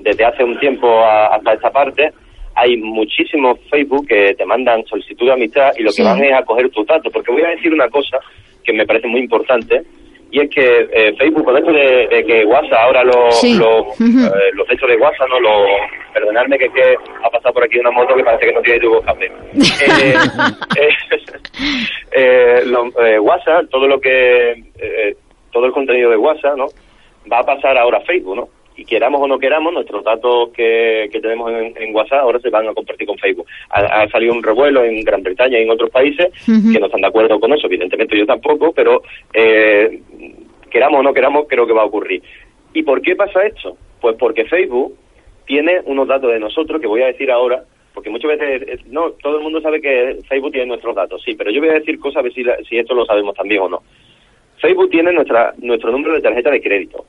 desde 0.00 0.24
hace 0.24 0.42
un 0.44 0.58
tiempo 0.58 0.88
a- 1.00 1.26
hasta 1.28 1.52
esta 1.54 1.70
parte, 1.70 2.12
hay 2.54 2.76
muchísimos 2.76 3.58
Facebook 3.70 4.06
que 4.08 4.34
te 4.34 4.44
mandan 4.44 4.84
solicitud 4.86 5.26
de 5.26 5.32
amistad 5.32 5.70
y 5.78 5.82
lo 5.82 5.90
Sí. 5.92 6.02
que 6.02 6.08
van 6.08 6.22
es 6.24 6.32
a 6.34 6.42
coger 6.44 6.68
tus 6.70 6.86
datos. 6.86 7.12
Porque 7.12 7.30
voy 7.32 7.42
a 7.42 7.50
decir 7.50 7.72
una 7.72 7.88
cosa 7.88 8.18
que 8.64 8.72
me 8.72 8.86
parece 8.86 9.06
muy 9.06 9.20
importante, 9.20 9.82
y 10.30 10.40
es 10.40 10.50
que 10.50 10.88
eh, 10.92 11.14
Facebook, 11.18 11.44
con 11.44 11.56
esto 11.56 11.72
de, 11.72 12.06
de 12.08 12.24
que 12.24 12.44
WhatsApp, 12.44 12.78
ahora 12.78 13.04
Sí. 13.32 13.58
Ujú. 13.60 14.26
eh, 14.26 14.50
los 14.54 14.70
hechos 14.70 14.88
de 14.88 14.96
WhatsApp, 14.96 15.28
no 15.28 15.40
lo, 15.40 15.66
perdonadme 16.12 16.58
que, 16.58 16.68
que 16.70 16.94
ha 17.24 17.30
pasado 17.30 17.54
por 17.54 17.64
aquí 17.64 17.78
una 17.78 17.90
moto 17.90 18.14
que 18.14 18.22
parece 18.24 18.46
que 18.46 18.52
no 18.52 18.62
tiene 18.62 18.80
tubo 18.80 19.00
café. 19.02 19.30
Eh, 19.82 20.14
eh, 20.80 20.90
eh, 22.12 22.62
lo- 22.66 22.90
WhatsApp, 23.22 23.66
todo 23.70 23.86
lo 23.86 24.00
que, 24.00 24.62
todo 25.52 25.66
el 25.66 25.72
contenido 25.72 26.10
de 26.10 26.16
WhatsApp, 26.16 26.56
¿no? 26.56 26.66
Va 27.30 27.40
a 27.40 27.44
pasar 27.44 27.76
ahora 27.76 27.98
a 27.98 28.02
Facebook, 28.02 28.36
¿no? 28.36 28.48
Y 28.80 28.84
queramos 28.86 29.20
o 29.20 29.26
no 29.28 29.38
queramos, 29.38 29.74
nuestros 29.74 30.02
datos 30.02 30.48
que, 30.56 31.10
que 31.12 31.20
tenemos 31.20 31.50
en, 31.52 31.74
en 31.76 31.94
WhatsApp 31.94 32.20
ahora 32.22 32.38
se 32.40 32.48
van 32.48 32.66
a 32.66 32.72
compartir 32.72 33.06
con 33.06 33.18
Facebook. 33.18 33.46
Ha, 33.68 33.80
ha 34.02 34.08
salido 34.08 34.32
un 34.32 34.42
revuelo 34.42 34.82
en 34.82 35.02
Gran 35.04 35.22
Bretaña 35.22 35.58
y 35.58 35.64
en 35.64 35.70
otros 35.70 35.90
países 35.90 36.28
que 36.72 36.80
no 36.80 36.86
están 36.86 37.02
de 37.02 37.08
acuerdo 37.08 37.38
con 37.38 37.52
eso, 37.52 37.66
evidentemente 37.66 38.16
yo 38.16 38.24
tampoco, 38.24 38.72
pero 38.72 39.02
eh, 39.34 40.00
queramos 40.70 41.00
o 41.00 41.02
no 41.02 41.12
queramos, 41.12 41.44
creo 41.46 41.66
que 41.66 41.74
va 41.74 41.82
a 41.82 41.86
ocurrir. 41.86 42.22
¿Y 42.72 42.82
por 42.82 43.02
qué 43.02 43.14
pasa 43.16 43.42
esto? 43.42 43.76
Pues 44.00 44.16
porque 44.16 44.46
Facebook 44.46 44.96
tiene 45.46 45.80
unos 45.84 46.08
datos 46.08 46.32
de 46.32 46.40
nosotros 46.40 46.80
que 46.80 46.86
voy 46.86 47.02
a 47.02 47.06
decir 47.08 47.30
ahora, 47.30 47.62
porque 47.92 48.08
muchas 48.08 48.38
veces, 48.38 48.86
no, 48.86 49.10
todo 49.22 49.36
el 49.36 49.42
mundo 49.42 49.60
sabe 49.60 49.82
que 49.82 50.20
Facebook 50.26 50.52
tiene 50.52 50.68
nuestros 50.68 50.94
datos, 50.94 51.20
sí, 51.22 51.34
pero 51.34 51.50
yo 51.50 51.60
voy 51.60 51.68
a 51.68 51.74
decir 51.80 51.98
cosas 51.98 52.20
a 52.20 52.22
ver 52.22 52.32
si, 52.32 52.44
la- 52.44 52.56
si 52.66 52.78
esto 52.78 52.94
lo 52.94 53.04
sabemos 53.04 53.34
también 53.34 53.60
o 53.60 53.68
no. 53.68 53.82
Facebook 54.58 54.88
tiene 54.90 55.12
nuestra, 55.12 55.52
nuestro 55.58 55.90
número 55.90 56.14
de 56.14 56.22
tarjeta 56.22 56.50
de 56.50 56.62
crédito. 56.62 57.04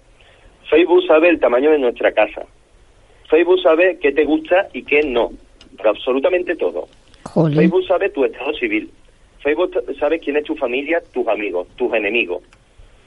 Facebook 0.72 1.06
sabe 1.06 1.27
el 1.27 1.39
tamaño 1.39 1.69
de 1.69 1.80
nuestra 1.80 2.14
casa. 2.14 2.45
Facebook 3.30 3.60
sabe 3.61 3.99
qué 4.02 4.14
te 4.14 4.23
gusta 4.23 4.69
y 4.73 4.84
qué 4.84 5.03
no. 5.03 5.31
Pero 5.76 5.89
absolutamente 5.89 6.56
todo. 6.56 6.88
Facebook 7.53 7.85
sabe 7.85 8.10
tu 8.10 8.23
estado 8.23 8.53
civil. 8.53 8.89
Facebook 9.43 9.84
sabe 9.99 10.19
quién 10.19 10.38
es 10.38 10.45
tu 10.45 10.56
familia, 10.56 11.03
tus 11.14 11.27
amigos, 11.27 11.68
tus 11.76 11.93
enemigos. 11.93 12.41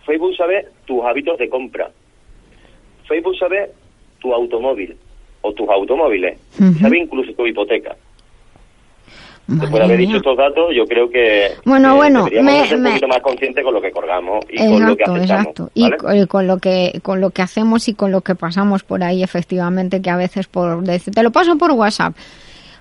Facebook 0.04 0.36
sabe 0.36 0.66
tus 0.84 1.02
hábitos 1.04 1.38
de 1.38 1.48
compra. 1.48 1.90
Facebook 3.08 3.36
sabe 3.38 3.70
tu 4.20 4.34
automóvil 4.34 4.94
o 5.40 5.52
tus 5.54 5.68
automóviles. 5.68 6.38
Sabe 6.80 6.98
incluso 6.98 7.32
tu 7.32 7.46
hipoteca. 7.46 7.96
Después 9.46 9.72
de 9.72 9.84
haber 9.84 9.98
mía. 9.98 10.06
dicho 10.06 10.16
estos 10.18 10.36
datos, 10.38 10.64
yo 10.74 10.84
creo 10.86 11.10
que 11.10 11.48
Bueno, 11.66 11.96
bueno, 11.96 12.24
me- 12.42 12.66
ser 12.66 12.78
un 12.78 12.84
poquito 12.84 13.08
más 13.08 13.20
conscientes 13.20 13.62
con 13.62 13.74
lo 13.74 13.80
que 13.82 13.90
colgamos 13.90 14.44
y 14.50 14.56
con 14.56 14.86
lo 14.86 14.96
que 14.96 15.02
Exacto, 15.02 15.12
aceptamos. 15.14 15.70
exacto. 15.74 16.14
Y 16.14 16.26
con 16.26 16.46
lo 16.46 16.58
que 16.58 17.00
con 17.02 17.20
lo 17.20 17.30
que 17.30 17.42
hacemos 17.42 17.86
y 17.88 17.94
con 17.94 18.10
lo 18.10 18.22
que 18.22 18.34
pasamos 18.34 18.82
por 18.84 19.02
ahí, 19.04 19.22
efectivamente, 19.22 20.00
que 20.00 20.08
a 20.10 20.16
veces 20.16 20.46
por 20.46 20.82
decir, 20.82 21.12
te 21.14 21.22
lo 21.22 21.30
paso 21.30 21.56
por 21.58 21.70
WhatsApp. 21.72 22.14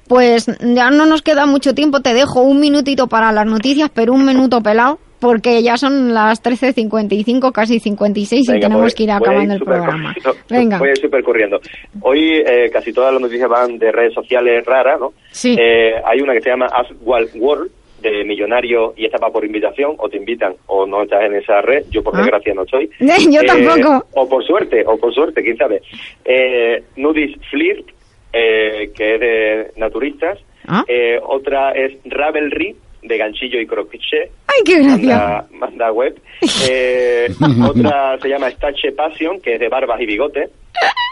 Pues 0.08 0.46
ya 0.62 0.90
no 0.90 1.06
nos 1.06 1.22
queda 1.22 1.46
mucho 1.46 1.74
tiempo, 1.74 2.02
te 2.02 2.14
dejo 2.14 2.42
un 2.42 2.60
minutito 2.60 3.08
para 3.08 3.32
las 3.32 3.46
noticias, 3.46 3.90
pero 3.94 4.14
un 4.14 4.26
minuto 4.26 4.62
pelado, 4.62 5.00
porque 5.24 5.64
ya 5.64 5.78
son 5.78 6.14
las 6.14 6.44
13.55, 6.44 7.54
casi 7.54 7.80
56 7.80 8.46
y 8.46 8.52
Venga, 8.52 8.68
tenemos 8.68 8.84
pues, 8.84 8.96
que 8.96 9.04
ir 9.04 9.12
acabando 9.12 9.54
el 9.54 9.62
programa. 9.62 10.14
Venga. 10.50 10.78
Voy 10.80 10.90
a 10.90 10.92
ir 10.92 10.98
súper 10.98 11.24
corriendo. 11.24 11.62
Hoy 12.02 12.44
eh, 12.46 12.70
casi 12.72 12.92
todas 12.92 13.14
las 13.14 13.22
noticias 13.22 13.48
van 13.50 13.78
de 13.80 13.90
redes 13.94 14.14
sociales 14.14 14.66
raras, 14.66 15.00
¿no? 15.00 15.14
Sí. 15.32 15.56
Eh, 15.58 15.94
hay 16.06 16.20
una 16.20 16.34
que 16.34 16.42
se 16.42 16.50
llama 16.50 16.66
Ask 16.66 16.92
Wild 17.02 17.30
World, 17.36 17.72
de 18.02 18.26
millonario, 18.26 18.94
y 18.98 19.06
esta 19.06 19.18
va 19.18 19.32
por 19.32 19.46
invitación, 19.46 19.94
o 19.98 20.10
te 20.10 20.18
invitan 20.18 20.56
o 20.68 20.86
no 20.86 21.04
estás 21.04 21.24
en 21.24 21.36
esa 21.36 21.62
red. 21.62 21.86
Yo, 21.90 22.04
por 22.04 22.14
Ah. 22.16 22.18
desgracia, 22.20 22.54
no 22.54 22.64
estoy. 22.64 22.90
Yo 23.32 23.42
tampoco. 23.44 24.06
O 24.16 24.28
por 24.28 24.44
suerte, 24.44 24.84
o 24.86 24.98
por 24.98 25.14
suerte, 25.14 25.42
quién 25.42 25.56
sabe. 25.56 25.82
Eh, 26.26 26.84
Nudis 26.98 27.38
Flirt, 27.50 27.88
eh, 28.34 28.92
que 28.94 29.14
es 29.14 29.20
de 29.22 29.72
naturistas. 29.78 30.38
Ah. 30.68 30.84
Eh, 30.88 31.18
otra 31.26 31.72
es 31.72 31.94
Ravelry, 32.04 32.76
de 33.04 33.18
ganchillo 33.18 33.60
y 33.60 33.66
crochet. 33.66 34.32
¡Ay, 34.48 34.62
qué 34.66 34.80
gracia! 34.84 34.98
Manda, 34.98 35.48
manda 35.52 35.92
web. 35.92 36.16
Eh, 36.70 37.28
otra 37.68 38.18
se 38.20 38.28
llama 38.30 38.50
Stache 38.52 38.92
Passion, 38.92 39.40
que 39.40 39.54
es 39.56 39.60
de 39.60 39.70
barbas 39.70 40.00
y 40.02 40.06
bigotes. 40.06 40.50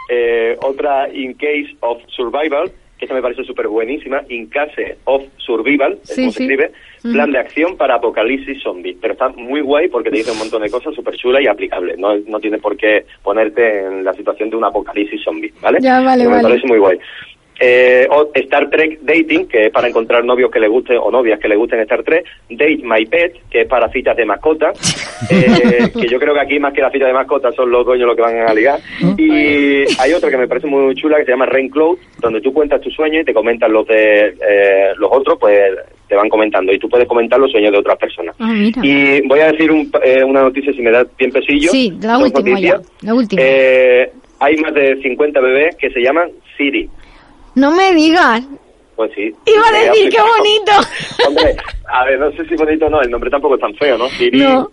Eh, 0.10 0.58
otra 0.62 1.08
In 1.14 1.34
Case 1.36 1.76
of 1.80 2.02
Survival, 2.10 2.70
que 2.98 3.06
esa 3.06 3.14
me 3.14 3.22
parece 3.22 3.44
súper 3.46 3.68
buenísima. 3.70 4.22
In 4.30 4.48
Case 4.48 4.98
of 5.06 5.24
Survival, 5.38 6.00
es 6.04 6.10
Sí, 6.10 6.22
como 6.22 6.32
sí. 6.32 6.38
se 6.38 6.44
escribe. 6.44 6.72
Ujú. 7.04 7.14
Plan 7.14 7.32
de 7.32 7.40
acción 7.40 7.78
para 7.78 7.96
apocalipsis 7.96 8.62
zombie. 8.62 8.98
Pero 9.00 9.14
está 9.14 9.30
muy 9.30 9.62
guay 9.62 9.88
porque 9.88 10.10
te 10.12 10.18
dice 10.18 10.32
un 10.32 10.38
montón 10.40 10.62
de 10.64 10.70
cosas 10.70 10.94
súper 10.94 11.16
chulas 11.16 11.42
y 11.44 11.48
aplicables. 11.48 11.98
No, 11.98 12.16
no 12.28 12.40
tienes 12.40 12.62
por 12.62 12.76
qué 12.76 13.06
ponerte 13.24 13.86
en 13.86 14.04
la 14.04 14.14
situación 14.14 14.50
de 14.50 14.58
un 14.58 14.66
apocalipsis 14.66 15.24
zombie, 15.24 15.54
¿vale? 15.62 15.80
Ya, 15.82 16.02
vale, 16.02 16.24
Pero 16.26 16.30
me 16.36 16.36
vale. 16.44 16.50
parece 16.50 16.68
muy 16.68 16.78
guay. 16.80 17.00
Eh, 17.64 18.08
o 18.10 18.32
Star 18.34 18.70
Trek 18.72 19.02
Dating, 19.02 19.48
que 19.48 19.68
es 19.68 19.72
para 19.72 19.88
encontrar 19.88 20.26
novios 20.26 20.50
que 20.50 20.60
le 20.60 20.68
gusten 20.68 20.98
o 20.98 21.12
novias 21.12 21.40
que 21.40 21.48
le 21.48 21.56
gusten 21.56 21.80
Star 21.82 22.02
Trek. 22.04 22.26
Date 22.50 22.80
My 22.84 23.06
Pet, 23.06 23.36
que 23.52 23.62
es 23.62 23.68
para 23.68 23.88
citas 23.92 24.18
de 24.18 24.26
mascota. 24.26 24.72
eh, 25.30 25.92
que 25.94 26.08
yo 26.08 26.18
creo 26.20 26.34
que 26.34 26.40
aquí 26.40 26.60
más 26.60 26.74
que 26.74 26.82
las 26.82 26.92
citas 26.92 27.08
de 27.10 27.14
mascota 27.14 27.52
son 27.52 27.70
los 27.72 27.86
dueños 27.86 28.08
los 28.08 28.16
que 28.16 28.22
van 28.24 28.38
a 28.40 28.54
ligar. 28.54 28.80
Y 29.18 29.84
hay 30.00 30.14
otra 30.14 30.30
que 30.32 30.38
me 30.38 30.48
parece 30.48 30.66
muy 30.68 30.96
chula 30.96 31.18
que 31.18 31.26
se 31.26 31.32
llama 31.32 31.46
Rain 31.46 31.70
Cloud, 31.70 32.00
donde 32.20 32.42
tú 32.42 32.52
cuentas 32.52 32.82
tu 32.82 32.90
sueño 32.90 33.20
y 33.22 33.26
te 33.26 33.34
comentan 33.34 33.72
los 33.72 33.86
de 33.88 34.28
eh, 34.30 34.92
los 34.98 35.10
otros, 35.12 35.38
pues 35.40 35.60
te 36.08 36.16
van 36.16 36.30
comentando. 36.30 36.74
Y 36.74 36.80
tú 36.80 36.90
puedes 36.90 37.08
comentar 37.08 37.40
los 37.40 37.52
sueños 37.52 37.72
de 37.72 37.78
otras 37.78 37.98
personas. 37.98 38.36
Ah. 38.40 38.52
Y 38.82 39.22
voy 39.28 39.40
a 39.40 39.52
decir 39.52 39.72
un- 39.72 39.92
eh, 40.04 40.24
una 40.24 40.42
noticia 40.42 40.74
si 40.74 40.82
me 40.82 40.90
da 40.92 41.06
bien 41.18 41.32
pesillo. 41.32 41.70
Sí, 41.72 41.94
la 42.02 42.18
última 42.18 42.60
ya. 42.60 42.80
La 43.02 43.14
última. 43.14 43.42
Eh, 43.46 44.12
hay 44.40 44.58
más 44.58 44.74
de 44.74 45.00
50 45.04 45.40
bebés 45.40 45.76
que 45.76 45.92
se 45.92 46.02
llaman 46.02 46.30
Siri. 46.58 46.90
No 47.56 47.72
me 47.72 47.94
digas. 47.94 48.41
Pues 48.95 49.11
sí. 49.15 49.34
Iba 49.45 49.68
a 49.68 49.72
decir, 49.72 50.10
qué 50.10 50.18
aplicado. 50.19 50.28
bonito. 50.38 50.72
Hombre, 51.28 51.56
a 51.88 52.06
ver, 52.06 52.19
no 52.19 52.32
sé 52.34 52.45
si 52.48 52.56
bonito 52.56 52.86
o 52.86 52.90
no, 52.90 53.02
el 53.02 53.10
nombre 53.10 53.30
tampoco 53.30 53.56
es 53.56 53.61
tan 53.61 53.73
feo, 53.76 53.98
¿no? 53.98 54.07
Siri. 54.10 54.40
No. 54.40 54.69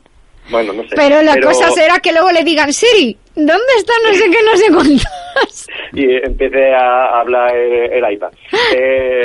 Bueno, 0.50 0.72
no 0.72 0.82
sé. 0.84 0.94
Pero 0.96 1.20
la 1.22 1.38
cosa 1.40 1.70
será 1.70 1.98
que 2.00 2.12
luego 2.12 2.30
le 2.32 2.42
digan, 2.42 2.72
Siri, 2.72 3.16
¿dónde 3.34 3.72
está 3.76 3.92
no 4.06 4.14
sé 4.14 4.30
qué, 4.30 4.38
no 4.44 4.56
sé 4.56 4.72
cuántos? 4.72 5.66
Y 5.92 6.04
eh, 6.04 6.20
empiece 6.24 6.74
a 6.74 7.20
hablar 7.20 7.54
el, 7.56 7.92
el 8.04 8.12
iPad. 8.12 8.30
Eh... 8.74 9.22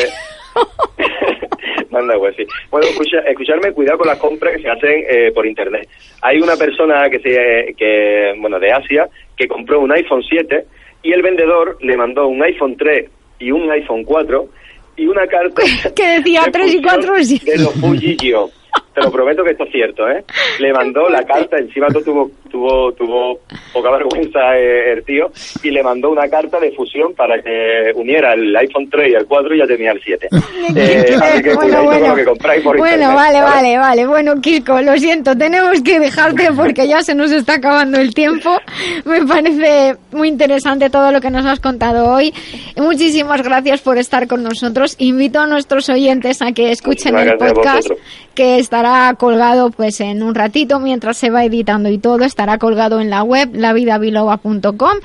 Manda, 1.89 2.17
pues 2.17 2.35
sí. 2.35 2.45
Bueno, 2.69 2.87
escucha- 2.87 3.19
escucharme, 3.27 3.71
cuidado 3.71 3.97
con 3.99 4.07
las 4.07 4.17
compras 4.19 4.55
que 4.55 4.61
se 4.63 4.69
hacen 4.69 5.03
eh, 5.09 5.31
por 5.33 5.45
internet. 5.45 5.87
Hay 6.21 6.39
una 6.39 6.55
persona 6.55 7.09
que 7.09 7.19
se, 7.19 7.73
que, 7.75 8.33
bueno, 8.39 8.59
de 8.59 8.71
Asia, 8.71 9.07
que 9.35 9.47
compró 9.47 9.79
un 9.79 9.91
iPhone 9.91 10.23
7 10.27 10.65
y 11.03 11.11
el 11.13 11.21
vendedor 11.21 11.77
le 11.81 11.97
mandó 11.97 12.27
un 12.27 12.41
iPhone 12.43 12.75
3 12.77 13.09
y 13.43 13.51
un 13.51 13.69
iPhone 13.69 14.03
4 14.03 14.47
y 14.95 15.07
una 15.07 15.27
carta 15.27 15.61
Que 15.95 16.19
decía 16.19 16.43
de 16.45 16.51
3 16.51 16.75
y 16.75 16.81
4 16.81 17.13
de 17.13 17.57
los 17.57 17.73
Fujillo. 17.73 18.49
Te 18.93 19.01
lo 19.01 19.11
prometo 19.11 19.43
que 19.43 19.51
esto 19.51 19.63
es 19.63 19.71
cierto, 19.71 20.07
¿eh? 20.07 20.23
Le 20.59 20.71
mandó 20.71 21.09
la 21.09 21.23
carta, 21.23 21.57
encima 21.57 21.87
tuvo, 21.87 22.29
tuvo, 22.51 22.91
tuvo 22.93 23.39
poca 23.71 23.89
vergüenza 23.91 24.55
eh, 24.55 24.93
el 24.93 25.03
tío, 25.03 25.31
y 25.63 25.71
le 25.71 25.81
mandó 25.81 26.11
una 26.11 26.27
carta 26.29 26.59
de 26.59 26.71
fusión 26.71 27.13
para 27.15 27.41
que 27.41 27.91
uniera 27.95 28.33
el 28.33 28.55
iPhone 28.55 28.87
3 28.89 29.11
y 29.11 29.15
el 29.15 29.25
4 29.25 29.55
y 29.55 29.57
ya 29.59 29.67
tenía 29.67 29.91
el 29.91 30.01
7. 30.01 30.27
Eh, 30.75 31.15
así 31.21 31.43
que 31.43 31.53
Bueno, 31.53 31.55
cuidadito 31.55 31.77
con 31.77 31.85
bueno. 31.85 32.07
lo 32.07 32.15
que 32.15 32.25
compráis 32.25 32.63
por 32.63 32.77
Bueno, 32.77 32.93
internet, 32.95 33.15
vale, 33.15 33.41
vale, 33.41 33.77
vale. 33.77 34.07
Bueno, 34.07 34.41
Kiko, 34.41 34.81
lo 34.81 34.97
siento, 34.97 35.37
tenemos 35.37 35.81
que 35.81 35.99
dejarte 35.99 36.49
porque 36.55 36.87
ya 36.87 37.01
se 37.01 37.13
nos 37.13 37.31
está 37.31 37.55
acabando 37.55 37.99
el 37.99 38.13
tiempo. 38.13 38.57
Me 39.05 39.25
parece 39.25 39.95
muy 40.11 40.29
interesante 40.29 40.89
todo 40.89 41.11
lo 41.11 41.21
que 41.21 41.29
nos 41.29 41.45
has 41.45 41.59
contado 41.59 42.11
hoy. 42.11 42.33
Muchísimas 42.77 43.41
gracias 43.43 43.81
por 43.81 43.97
estar 43.97 44.27
con 44.27 44.43
nosotros. 44.43 44.95
Invito 44.99 45.39
a 45.39 45.47
nuestros 45.47 45.89
oyentes 45.89 46.41
a 46.41 46.51
que 46.53 46.71
escuchen 46.71 47.13
Muchísimas 47.13 47.41
el 47.41 47.53
podcast 47.53 47.91
que 48.35 48.57
estará 48.83 49.13
colgado 49.13 49.71
pues 49.71 50.01
en 50.01 50.23
un 50.23 50.35
ratito 50.35 50.81
mientras 50.81 51.15
se 51.15 51.29
va 51.29 51.45
editando 51.45 51.87
y 51.87 51.99
todo. 51.99 52.25
Estará 52.25 52.57
colgado 52.57 52.99
en 52.99 53.09
la 53.09 53.23
web 53.23 53.51
lavidabiloba.com 53.53 54.97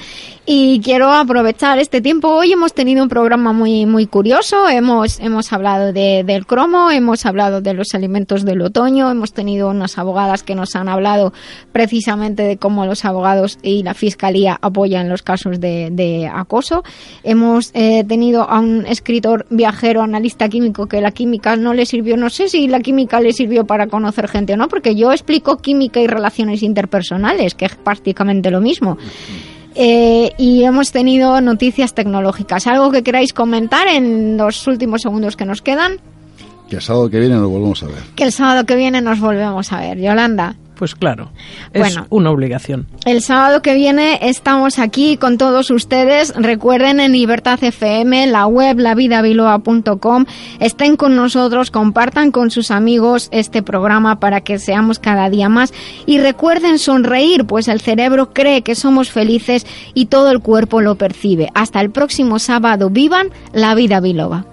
y 0.47 0.81
quiero 0.81 1.13
aprovechar 1.13 1.79
este 1.79 2.01
tiempo. 2.01 2.29
Hoy 2.29 2.53
hemos 2.53 2.73
tenido 2.73 3.05
un 3.05 3.09
programa 3.09 3.53
muy 3.53 3.87
muy 3.87 4.07
curioso. 4.07 4.69
Hemos 4.69 5.21
hemos 5.21 5.53
hablado 5.53 5.93
de, 5.93 6.25
del 6.25 6.45
cromo, 6.45 6.91
hemos 6.91 7.25
hablado 7.25 7.61
de 7.61 7.73
los 7.73 7.95
alimentos 7.95 8.45
del 8.45 8.63
otoño, 8.63 9.13
hemos 9.13 9.33
tenido 9.33 9.69
unas 9.69 9.97
abogadas 9.97 10.43
que 10.43 10.57
nos 10.57 10.75
han 10.75 10.89
hablado 10.89 11.33
precisamente 11.71 12.43
de 12.43 12.57
cómo 12.57 12.85
los 12.85 13.05
abogados 13.05 13.59
y 13.63 13.85
la 13.85 13.95
fiscalía 13.95 14.59
apoyan 14.61 15.09
los 15.09 15.23
casos 15.23 15.61
de, 15.61 15.91
de 15.93 16.27
acoso. 16.27 16.83
Hemos 17.23 17.71
eh, 17.75 18.03
tenido 18.09 18.43
a 18.43 18.59
un 18.59 18.87
escritor 18.87 19.47
viajero, 19.51 20.03
analista 20.03 20.49
químico, 20.49 20.87
que 20.87 21.01
la 21.01 21.13
química 21.13 21.55
no 21.55 21.75
le 21.75 21.87
sirvió. 21.87 22.17
No 22.17 22.29
sé 22.29 22.49
si 22.49 22.67
la 22.67 22.81
química 22.81 23.21
le 23.21 23.33
sirvió 23.33 23.68
para 23.69 23.87
conocer 23.87 24.27
gente 24.27 24.55
o 24.55 24.57
no, 24.57 24.67
porque 24.67 24.97
yo 24.97 25.13
explico 25.13 25.59
química 25.59 26.01
y 26.01 26.09
relaciones 26.09 26.65
interpersonales, 26.65 27.55
que 27.55 27.67
es 27.67 27.77
prácticamente 27.77 28.51
lo 28.51 28.61
mismo. 28.61 28.99
Eh, 29.77 30.33
y 30.39 30.65
hemos 30.65 30.91
tenido 30.91 31.41
noticias 31.41 31.95
tecnológicas. 31.95 32.67
¿Algo 32.67 32.91
que 32.91 33.05
queráis 33.05 33.33
comentar 33.33 33.87
en 33.87 34.37
los 34.37 34.67
últimos 34.67 35.03
segundos 35.03 35.37
que 35.37 35.45
nos 35.45 35.63
quedan? 35.63 36.01
Que 36.69 36.77
el 36.77 36.83
sábado 36.83 37.09
que 37.09 37.21
viene 37.21 37.37
nos 37.37 37.49
volvemos 37.49 37.83
a 37.85 37.87
ver. 37.87 38.03
Que 38.17 38.25
el 38.25 38.33
sábado 38.33 38.65
que 38.67 38.75
viene 38.75 39.01
nos 39.01 39.21
volvemos 39.21 39.73
a 39.73 39.81
ver. 39.81 40.01
Yolanda. 40.01 40.57
Pues 40.79 40.95
claro, 40.95 41.31
es 41.73 41.81
Bueno. 41.81 42.07
una 42.11 42.31
obligación. 42.31 42.87
El 43.05 43.21
sábado 43.21 43.63
que 43.63 43.75
viene 43.75 44.19
estamos 44.23 44.79
aquí 44.79 45.17
con 45.17 45.37
todos 45.37 45.71
ustedes. 45.73 46.33
Recuerden 46.37 47.01
en 47.01 47.13
Libertad 47.13 47.59
FM, 47.63 48.29
la 48.29 48.47
web 48.47 48.79
lavidabiloa.com. 48.79 50.25
Estén 50.61 50.97
con 50.97 51.17
nosotros, 51.17 51.71
compartan 51.73 52.31
con 52.31 52.51
sus 52.53 52.71
amigos 52.71 53.29
este 53.33 53.63
programa 53.63 54.21
para 54.21 54.41
que 54.41 54.59
seamos 54.61 54.99
cada 55.01 55.29
día 55.31 55.49
más. 55.49 55.73
Y 56.07 56.19
recuerden 56.19 56.79
sonreír, 56.79 57.45
pues 57.45 57.67
el 57.67 57.81
cerebro 57.81 58.33
cree 58.33 58.63
que 58.63 58.75
somos 58.77 59.11
felices 59.11 59.67
y 59.95 60.07
todo 60.07 60.31
el 60.31 60.39
cuerpo 60.41 60.81
lo 60.81 60.95
percibe. 60.95 61.49
Hasta 61.55 61.81
el 61.81 61.91
próximo 61.91 62.39
sábado. 62.39 62.89
Vivan 62.91 63.31
la 63.53 63.75
vida 63.75 64.01
biloba. 64.01 64.45